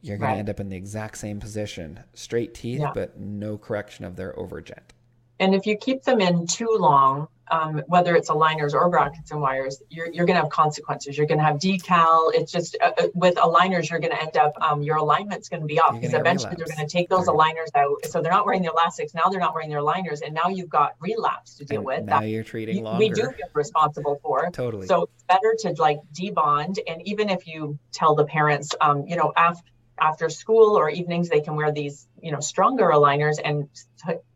you're 0.01 0.17
going 0.17 0.29
right. 0.29 0.33
to 0.35 0.39
end 0.39 0.49
up 0.49 0.59
in 0.59 0.69
the 0.69 0.75
exact 0.75 1.17
same 1.17 1.39
position 1.39 1.99
straight 2.13 2.53
teeth, 2.53 2.81
yeah. 2.81 2.91
but 2.93 3.19
no 3.19 3.57
correction 3.57 4.05
of 4.05 4.15
their 4.15 4.33
overjet. 4.33 4.91
And 5.39 5.53
if 5.53 5.65
you 5.65 5.75
keep 5.75 6.03
them 6.03 6.21
in 6.21 6.47
too 6.47 6.75
long, 6.79 7.27
um, 7.49 7.83
whether 7.87 8.15
it's 8.15 8.29
aligners 8.29 8.73
or 8.73 8.89
brackets 8.89 9.31
and 9.31 9.39
wires, 9.39 9.81
you're, 9.89 10.11
you're 10.11 10.25
going 10.25 10.35
to 10.35 10.41
have 10.41 10.49
consequences. 10.49 11.17
You're 11.17 11.27
going 11.27 11.37
to 11.37 11.43
have 11.43 11.57
decal. 11.57 12.31
It's 12.33 12.51
just 12.51 12.75
uh, 12.81 12.91
uh 12.97 13.07
with 13.13 13.35
aligners, 13.35 13.89
you're 13.89 13.99
going 13.99 14.13
to 14.13 14.21
end 14.21 14.35
up, 14.37 14.53
um, 14.61 14.81
your 14.81 14.97
alignment's 14.97 15.49
going 15.49 15.61
to 15.61 15.67
be 15.67 15.79
off 15.79 15.93
because 15.93 16.13
eventually 16.13 16.55
they're 16.57 16.65
going 16.65 16.87
to 16.87 16.91
take 16.91 17.07
those 17.09 17.27
aligners 17.27 17.69
out. 17.75 18.05
So 18.05 18.21
they're 18.21 18.31
not 18.31 18.45
wearing 18.45 18.63
the 18.63 18.71
elastics. 18.71 19.13
Now 19.13 19.29
they're 19.29 19.39
not 19.39 19.53
wearing 19.53 19.69
their 19.69 19.81
aligners. 19.81 20.21
And 20.25 20.33
now 20.33 20.47
you've 20.47 20.69
got 20.69 20.95
relapse 20.99 21.55
to 21.55 21.65
deal 21.65 21.77
and 21.77 21.85
with. 21.85 22.05
Now 22.05 22.21
that 22.21 22.29
you're 22.29 22.43
treating 22.43 22.83
longer. 22.83 22.99
We 22.99 23.09
do 23.09 23.29
get 23.37 23.51
responsible 23.53 24.19
for. 24.23 24.49
Totally. 24.51 24.87
So 24.87 25.03
it's 25.03 25.23
better 25.23 25.55
to 25.59 25.81
like 25.81 25.99
debond. 26.13 26.79
And 26.87 27.07
even 27.07 27.29
if 27.29 27.45
you 27.45 27.77
tell 27.91 28.15
the 28.15 28.25
parents, 28.25 28.73
um, 28.81 29.05
you 29.05 29.17
know, 29.17 29.33
after, 29.35 29.69
after 29.99 30.29
school 30.29 30.77
or 30.77 30.89
evenings, 30.89 31.29
they 31.29 31.41
can 31.41 31.55
wear 31.55 31.71
these, 31.71 32.07
you 32.21 32.31
know, 32.31 32.39
stronger 32.39 32.85
aligners 32.85 33.39
and 33.43 33.69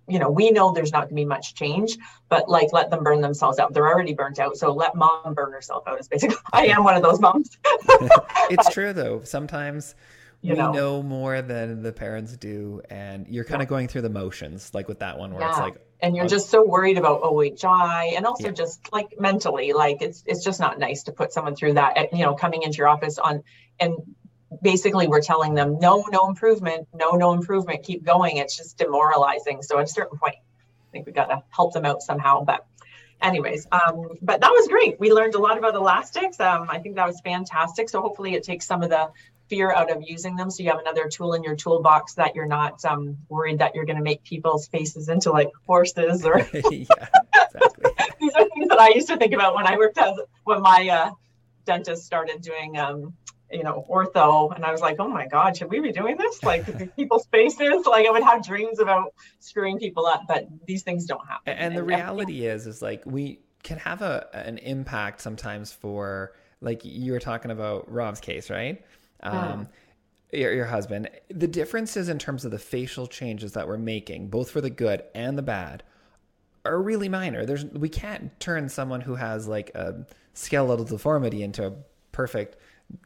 you 0.09 0.19
know, 0.19 0.29
we 0.29 0.51
know 0.51 0.73
there's 0.73 0.91
not 0.91 1.01
going 1.01 1.09
to 1.09 1.15
be 1.15 1.25
much 1.25 1.53
change, 1.53 1.97
but 2.27 2.49
like 2.49 2.73
let 2.73 2.89
them 2.89 3.03
burn 3.03 3.21
themselves 3.21 3.59
out. 3.59 3.73
They're 3.73 3.87
already 3.87 4.13
burnt 4.13 4.39
out. 4.39 4.57
So 4.57 4.73
let 4.73 4.95
mom 4.95 5.33
burn 5.35 5.51
herself 5.51 5.87
out 5.87 5.99
is 5.99 6.07
basically, 6.07 6.37
I 6.51 6.67
am 6.67 6.83
one 6.83 6.95
of 6.95 7.03
those 7.03 7.19
moms. 7.19 7.57
it's 8.49 8.69
true 8.73 8.91
though. 8.91 9.21
Sometimes 9.23 9.95
you 10.41 10.53
we 10.53 10.59
know. 10.59 10.71
know. 10.71 11.03
more 11.03 11.41
than 11.41 11.83
the 11.83 11.93
parents 11.93 12.35
do. 12.35 12.81
And 12.89 13.27
you're 13.27 13.43
kind 13.43 13.59
yeah. 13.59 13.63
of 13.63 13.69
going 13.69 13.87
through 13.87 14.01
the 14.01 14.09
motions, 14.09 14.73
like 14.73 14.87
with 14.87 14.99
that 14.99 15.19
one 15.19 15.31
where 15.31 15.41
yeah. 15.41 15.49
it's 15.49 15.59
like, 15.59 15.75
and 16.01 16.15
you're 16.15 16.25
oh, 16.25 16.29
just 16.29 16.49
so 16.49 16.65
worried 16.65 16.97
about 16.97 17.21
OHI 17.21 18.15
and 18.15 18.25
also 18.25 18.47
yeah. 18.47 18.53
just 18.53 18.91
like 18.91 19.19
mentally, 19.19 19.73
like 19.73 20.01
it's, 20.01 20.23
it's 20.25 20.43
just 20.43 20.59
not 20.59 20.79
nice 20.79 21.03
to 21.03 21.11
put 21.11 21.33
someone 21.33 21.55
through 21.55 21.73
that, 21.73 21.97
eh, 21.97 22.07
you 22.13 22.23
know, 22.23 22.33
coming 22.35 22.63
into 22.63 22.77
your 22.77 22.87
office 22.87 23.19
on, 23.19 23.43
and 23.79 23.95
basically 24.61 25.07
we're 25.07 25.21
telling 25.21 25.53
them 25.53 25.77
no 25.79 26.05
no 26.11 26.27
improvement 26.27 26.87
no 26.93 27.11
no 27.11 27.33
improvement 27.33 27.83
keep 27.83 28.03
going. 28.03 28.37
It's 28.37 28.57
just 28.57 28.77
demoralizing. 28.77 29.61
So 29.61 29.77
at 29.79 29.85
a 29.85 29.87
certain 29.87 30.17
point 30.17 30.35
i 30.35 30.91
think 30.91 31.05
we 31.05 31.11
got 31.11 31.27
to 31.27 31.43
help 31.49 31.73
them 31.73 31.85
out 31.85 32.01
somehow 32.01 32.43
but 32.43 32.65
anyways 33.21 33.67
um, 33.71 34.17
but 34.21 34.41
that 34.41 34.49
was 34.49 34.67
great. 34.67 34.99
We 34.99 35.11
learned 35.11 35.35
a 35.35 35.39
lot 35.39 35.57
about 35.57 35.75
elastics. 35.75 36.39
Um, 36.39 36.67
i 36.69 36.79
think 36.79 36.95
that 36.95 37.07
was 37.07 37.19
fantastic. 37.21 37.89
So 37.89 38.01
hopefully 38.01 38.33
it 38.33 38.43
takes 38.43 38.65
some 38.65 38.83
of 38.83 38.89
the 38.89 39.09
fear 39.49 39.71
out 39.73 39.91
of 39.91 40.03
using 40.05 40.35
them. 40.35 40.51
So 40.51 40.63
you 40.63 40.69
have 40.69 40.79
another 40.79 41.09
tool 41.09 41.33
in 41.33 41.43
your 41.43 41.55
toolbox 41.55 42.13
that 42.13 42.35
you're 42.35 42.45
not 42.45 42.85
um, 42.85 43.17
worried 43.29 43.57
that 43.59 43.73
you're 43.73 43.85
going 43.85 43.97
to 43.97 44.03
make 44.03 44.23
people's 44.23 44.67
faces 44.67 45.09
into 45.09 45.31
like 45.31 45.49
horses 45.67 46.23
or 46.23 46.37
yeah, 46.53 46.61
exactly. 46.61 47.91
these 48.19 48.33
are 48.35 48.47
things 48.49 48.67
that 48.69 48.79
i 48.79 48.89
used 48.89 49.07
to 49.07 49.17
think 49.17 49.33
about 49.33 49.55
when 49.55 49.65
i 49.65 49.75
worked 49.75 49.97
as 49.97 50.15
when 50.43 50.61
my 50.61 50.87
uh, 50.89 51.11
dentist 51.65 52.05
started 52.05 52.41
doing 52.41 52.77
um, 52.77 53.13
you 53.51 53.63
know, 53.63 53.85
ortho. 53.89 54.55
And 54.55 54.63
I 54.63 54.71
was 54.71 54.81
like, 54.81 54.97
oh 54.99 55.07
my 55.07 55.27
God, 55.27 55.57
should 55.57 55.69
we 55.69 55.79
be 55.79 55.91
doing 55.91 56.17
this? 56.17 56.43
Like 56.43 56.95
people's 56.95 57.25
faces? 57.27 57.85
Like 57.85 58.07
I 58.07 58.11
would 58.11 58.23
have 58.23 58.45
dreams 58.45 58.79
about 58.79 59.13
screwing 59.39 59.79
people 59.79 60.05
up, 60.05 60.23
but 60.27 60.47
these 60.65 60.83
things 60.83 61.05
don't 61.05 61.25
happen. 61.25 61.53
And, 61.53 61.59
and 61.59 61.77
the 61.77 61.83
reality 61.83 62.45
is, 62.45 62.67
is 62.67 62.81
like 62.81 63.03
we 63.05 63.39
can 63.63 63.77
have 63.77 64.01
a 64.01 64.27
an 64.33 64.57
impact 64.59 65.21
sometimes 65.21 65.71
for 65.73 66.33
like 66.61 66.81
you 66.83 67.11
were 67.11 67.19
talking 67.19 67.51
about 67.51 67.91
Rob's 67.91 68.19
case, 68.19 68.49
right? 68.49 68.83
Um, 69.21 69.67
your, 70.31 70.53
your 70.53 70.65
husband. 70.65 71.09
The 71.29 71.47
differences 71.47 72.09
in 72.09 72.19
terms 72.19 72.45
of 72.45 72.51
the 72.51 72.59
facial 72.59 73.07
changes 73.07 73.53
that 73.53 73.67
we're 73.67 73.77
making, 73.77 74.29
both 74.29 74.51
for 74.51 74.61
the 74.61 74.69
good 74.69 75.03
and 75.15 75.37
the 75.37 75.41
bad, 75.41 75.83
are 76.65 76.81
really 76.81 77.09
minor. 77.09 77.45
There's 77.45 77.65
we 77.65 77.89
can't 77.89 78.37
turn 78.39 78.69
someone 78.69 79.01
who 79.01 79.15
has 79.15 79.47
like 79.47 79.71
a 79.75 80.05
skeletal 80.33 80.85
deformity 80.85 81.43
into 81.43 81.67
a 81.67 81.73
perfect 82.11 82.57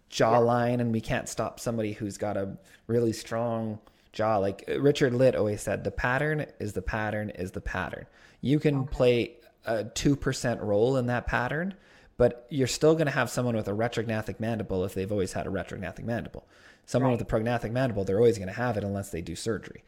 jawline, 0.09 0.79
and 0.79 0.91
we 0.91 1.01
can't 1.01 1.27
stop 1.27 1.59
somebody 1.59 1.93
who's 1.93 2.17
got 2.17 2.37
a 2.37 2.55
really 2.87 3.13
strong 3.13 3.79
jaw. 4.11 4.37
Like 4.37 4.63
Richard 4.79 5.13
Litt 5.13 5.35
always 5.35 5.61
said, 5.61 5.83
the 5.83 5.91
pattern 5.91 6.45
is 6.59 6.73
the 6.73 6.81
pattern 6.81 7.31
is 7.31 7.51
the 7.51 7.61
pattern. 7.61 8.05
You 8.41 8.59
can 8.59 8.79
okay. 8.79 8.91
play 8.91 9.31
a 9.65 9.83
2% 9.83 10.61
role 10.61 10.97
in 10.97 11.07
that 11.07 11.27
pattern, 11.27 11.73
but 12.17 12.45
you're 12.49 12.67
still 12.67 12.93
going 12.93 13.07
to 13.07 13.11
have 13.11 13.29
someone 13.29 13.55
with 13.55 13.67
a 13.67 13.71
retrognathic 13.71 14.39
mandible 14.39 14.83
if 14.85 14.93
they've 14.93 15.11
always 15.11 15.33
had 15.33 15.47
a 15.47 15.49
retrognathic 15.49 16.03
mandible. 16.03 16.47
Someone 16.85 17.11
right. 17.11 17.19
with 17.19 17.27
a 17.27 17.31
prognathic 17.31 17.71
mandible, 17.71 18.03
they're 18.03 18.17
always 18.17 18.37
going 18.37 18.49
to 18.49 18.53
have 18.53 18.77
it 18.77 18.83
unless 18.83 19.09
they 19.09 19.21
do 19.21 19.35
surgery. 19.35 19.83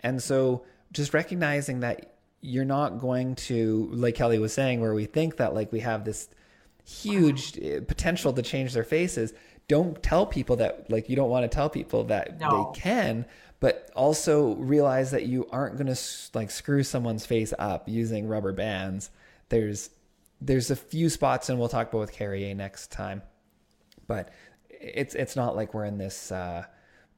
And 0.00 0.22
so 0.22 0.64
just 0.92 1.12
recognizing 1.12 1.80
that 1.80 2.14
you're 2.40 2.64
not 2.64 2.98
going 2.98 3.34
to, 3.34 3.88
like 3.92 4.14
Kelley 4.14 4.38
was 4.38 4.52
saying, 4.52 4.80
where 4.80 4.94
we 4.94 5.04
think 5.04 5.36
that 5.36 5.54
like 5.54 5.70
we 5.72 5.80
have 5.80 6.04
this 6.04 6.28
huge 6.88 7.58
uh, 7.58 7.80
potential 7.86 8.32
to 8.32 8.42
change 8.42 8.72
their 8.72 8.84
faces. 8.84 9.32
Don't 9.68 10.02
tell 10.02 10.24
people 10.24 10.56
that, 10.56 10.90
like, 10.90 11.08
you 11.08 11.16
don't 11.16 11.28
want 11.28 11.44
to 11.44 11.54
tell 11.54 11.68
people 11.68 12.04
that 12.04 12.40
no. 12.40 12.72
they 12.72 12.80
can, 12.80 13.26
but 13.60 13.90
also 13.94 14.54
realize 14.54 15.10
that 15.10 15.26
you 15.26 15.46
aren't 15.50 15.76
going 15.76 15.94
to 15.94 16.00
like 16.34 16.50
screw 16.50 16.82
someone's 16.82 17.26
face 17.26 17.52
up 17.58 17.88
using 17.88 18.26
rubber 18.26 18.52
bands. 18.52 19.10
There's 19.48 19.90
there's 20.40 20.70
a 20.70 20.76
few 20.76 21.08
spots, 21.08 21.48
and 21.48 21.58
we'll 21.58 21.68
talk 21.68 21.88
about 21.88 21.98
with 21.98 22.12
Carriere 22.12 22.54
next 22.54 22.92
time, 22.92 23.22
but 24.06 24.30
it's 24.70 25.14
it's 25.14 25.36
not 25.36 25.56
like 25.56 25.74
we're 25.74 25.84
in 25.84 25.98
this 25.98 26.30
uh, 26.30 26.64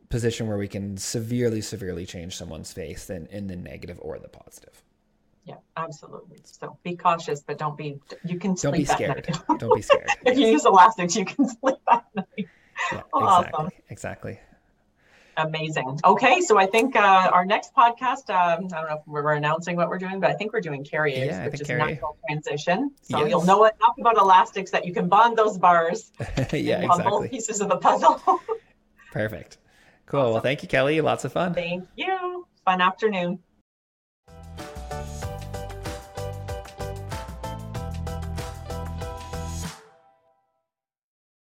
position 0.09 0.49
where 0.49 0.57
we 0.57 0.69
can 0.69 0.97
severely 0.97 1.61
severely 1.61 2.07
change 2.07 2.37
someone's 2.37 2.73
face 2.73 3.11
in, 3.11 3.27
in 3.27 3.47
the 3.47 3.57
negative 3.57 3.99
or 4.01 4.19
the 4.19 4.29
positive. 4.29 4.83
Yeah, 5.51 5.56
absolutely. 5.77 6.39
So 6.44 6.78
be 6.82 6.97
cautious, 6.97 7.43
but 7.43 7.59
don't 7.59 7.77
be. 7.77 8.01
You 8.24 8.39
can 8.39 8.56
sleep 8.56 8.72
don't 8.72 8.81
be 8.81 8.85
scared. 8.85 9.28
don't 9.59 9.74
be 9.74 9.82
scared. 9.90 10.09
if 10.24 10.39
you 10.39 10.47
use 10.47 10.64
elastics, 10.64 11.16
you 11.16 11.24
can 11.24 11.48
sleep 11.60 11.78
at 11.90 12.05
night. 12.14 12.48
Yeah, 12.93 13.02
awesome. 13.12 13.70
Exactly. 13.89 13.89
Exactly. 13.89 14.40
Amazing. 15.36 15.98
Okay, 16.05 16.40
so 16.40 16.59
I 16.59 16.66
think 16.66 16.97
uh, 16.97 17.31
our 17.32 17.47
next 17.47 17.74
podcast, 17.74 18.28
um, 18.28 18.66
I 18.66 18.81
don't 18.81 18.90
know 18.90 18.97
if 18.97 19.06
we're 19.06 19.32
announcing 19.32 19.74
what 19.74 19.89
we're 19.89 19.98
doing, 19.98 20.20
but 20.20 20.28
I 20.31 20.35
think 20.35 20.52
we're 20.52 20.60
doing 20.60 20.85
Carrieres, 20.85 21.27
yeah, 21.27 21.47
which 21.47 21.60
is 21.60 21.66
carry. 21.66 21.93
natural 21.93 22.18
transition. 22.28 22.90
So 23.02 23.20
yes. 23.20 23.31
you'll 23.31 23.44
know 23.44 23.64
enough 23.64 23.94
about 23.98 24.18
elastics 24.18 24.70
that 24.72 24.85
you 24.85 24.93
can 24.93 25.09
bond 25.09 25.39
those 25.39 25.56
bars. 25.56 26.12
yeah, 26.52 26.82
exactly. 26.82 27.05
both 27.05 27.31
pieces 27.31 27.60
of 27.62 27.70
the 27.70 27.77
puzzle. 27.77 28.20
Perfect. 29.12 29.59
Cool. 30.06 30.20
Awesome. 30.20 30.32
Well, 30.32 30.43
thank 30.43 30.62
you, 30.62 30.68
Kelley. 30.68 31.01
Lots 31.01 31.24
of 31.24 31.32
fun. 31.32 31.55
Thank 31.55 31.89
you. 31.97 32.47
Fun 32.64 32.81
afternoon. 32.81 33.39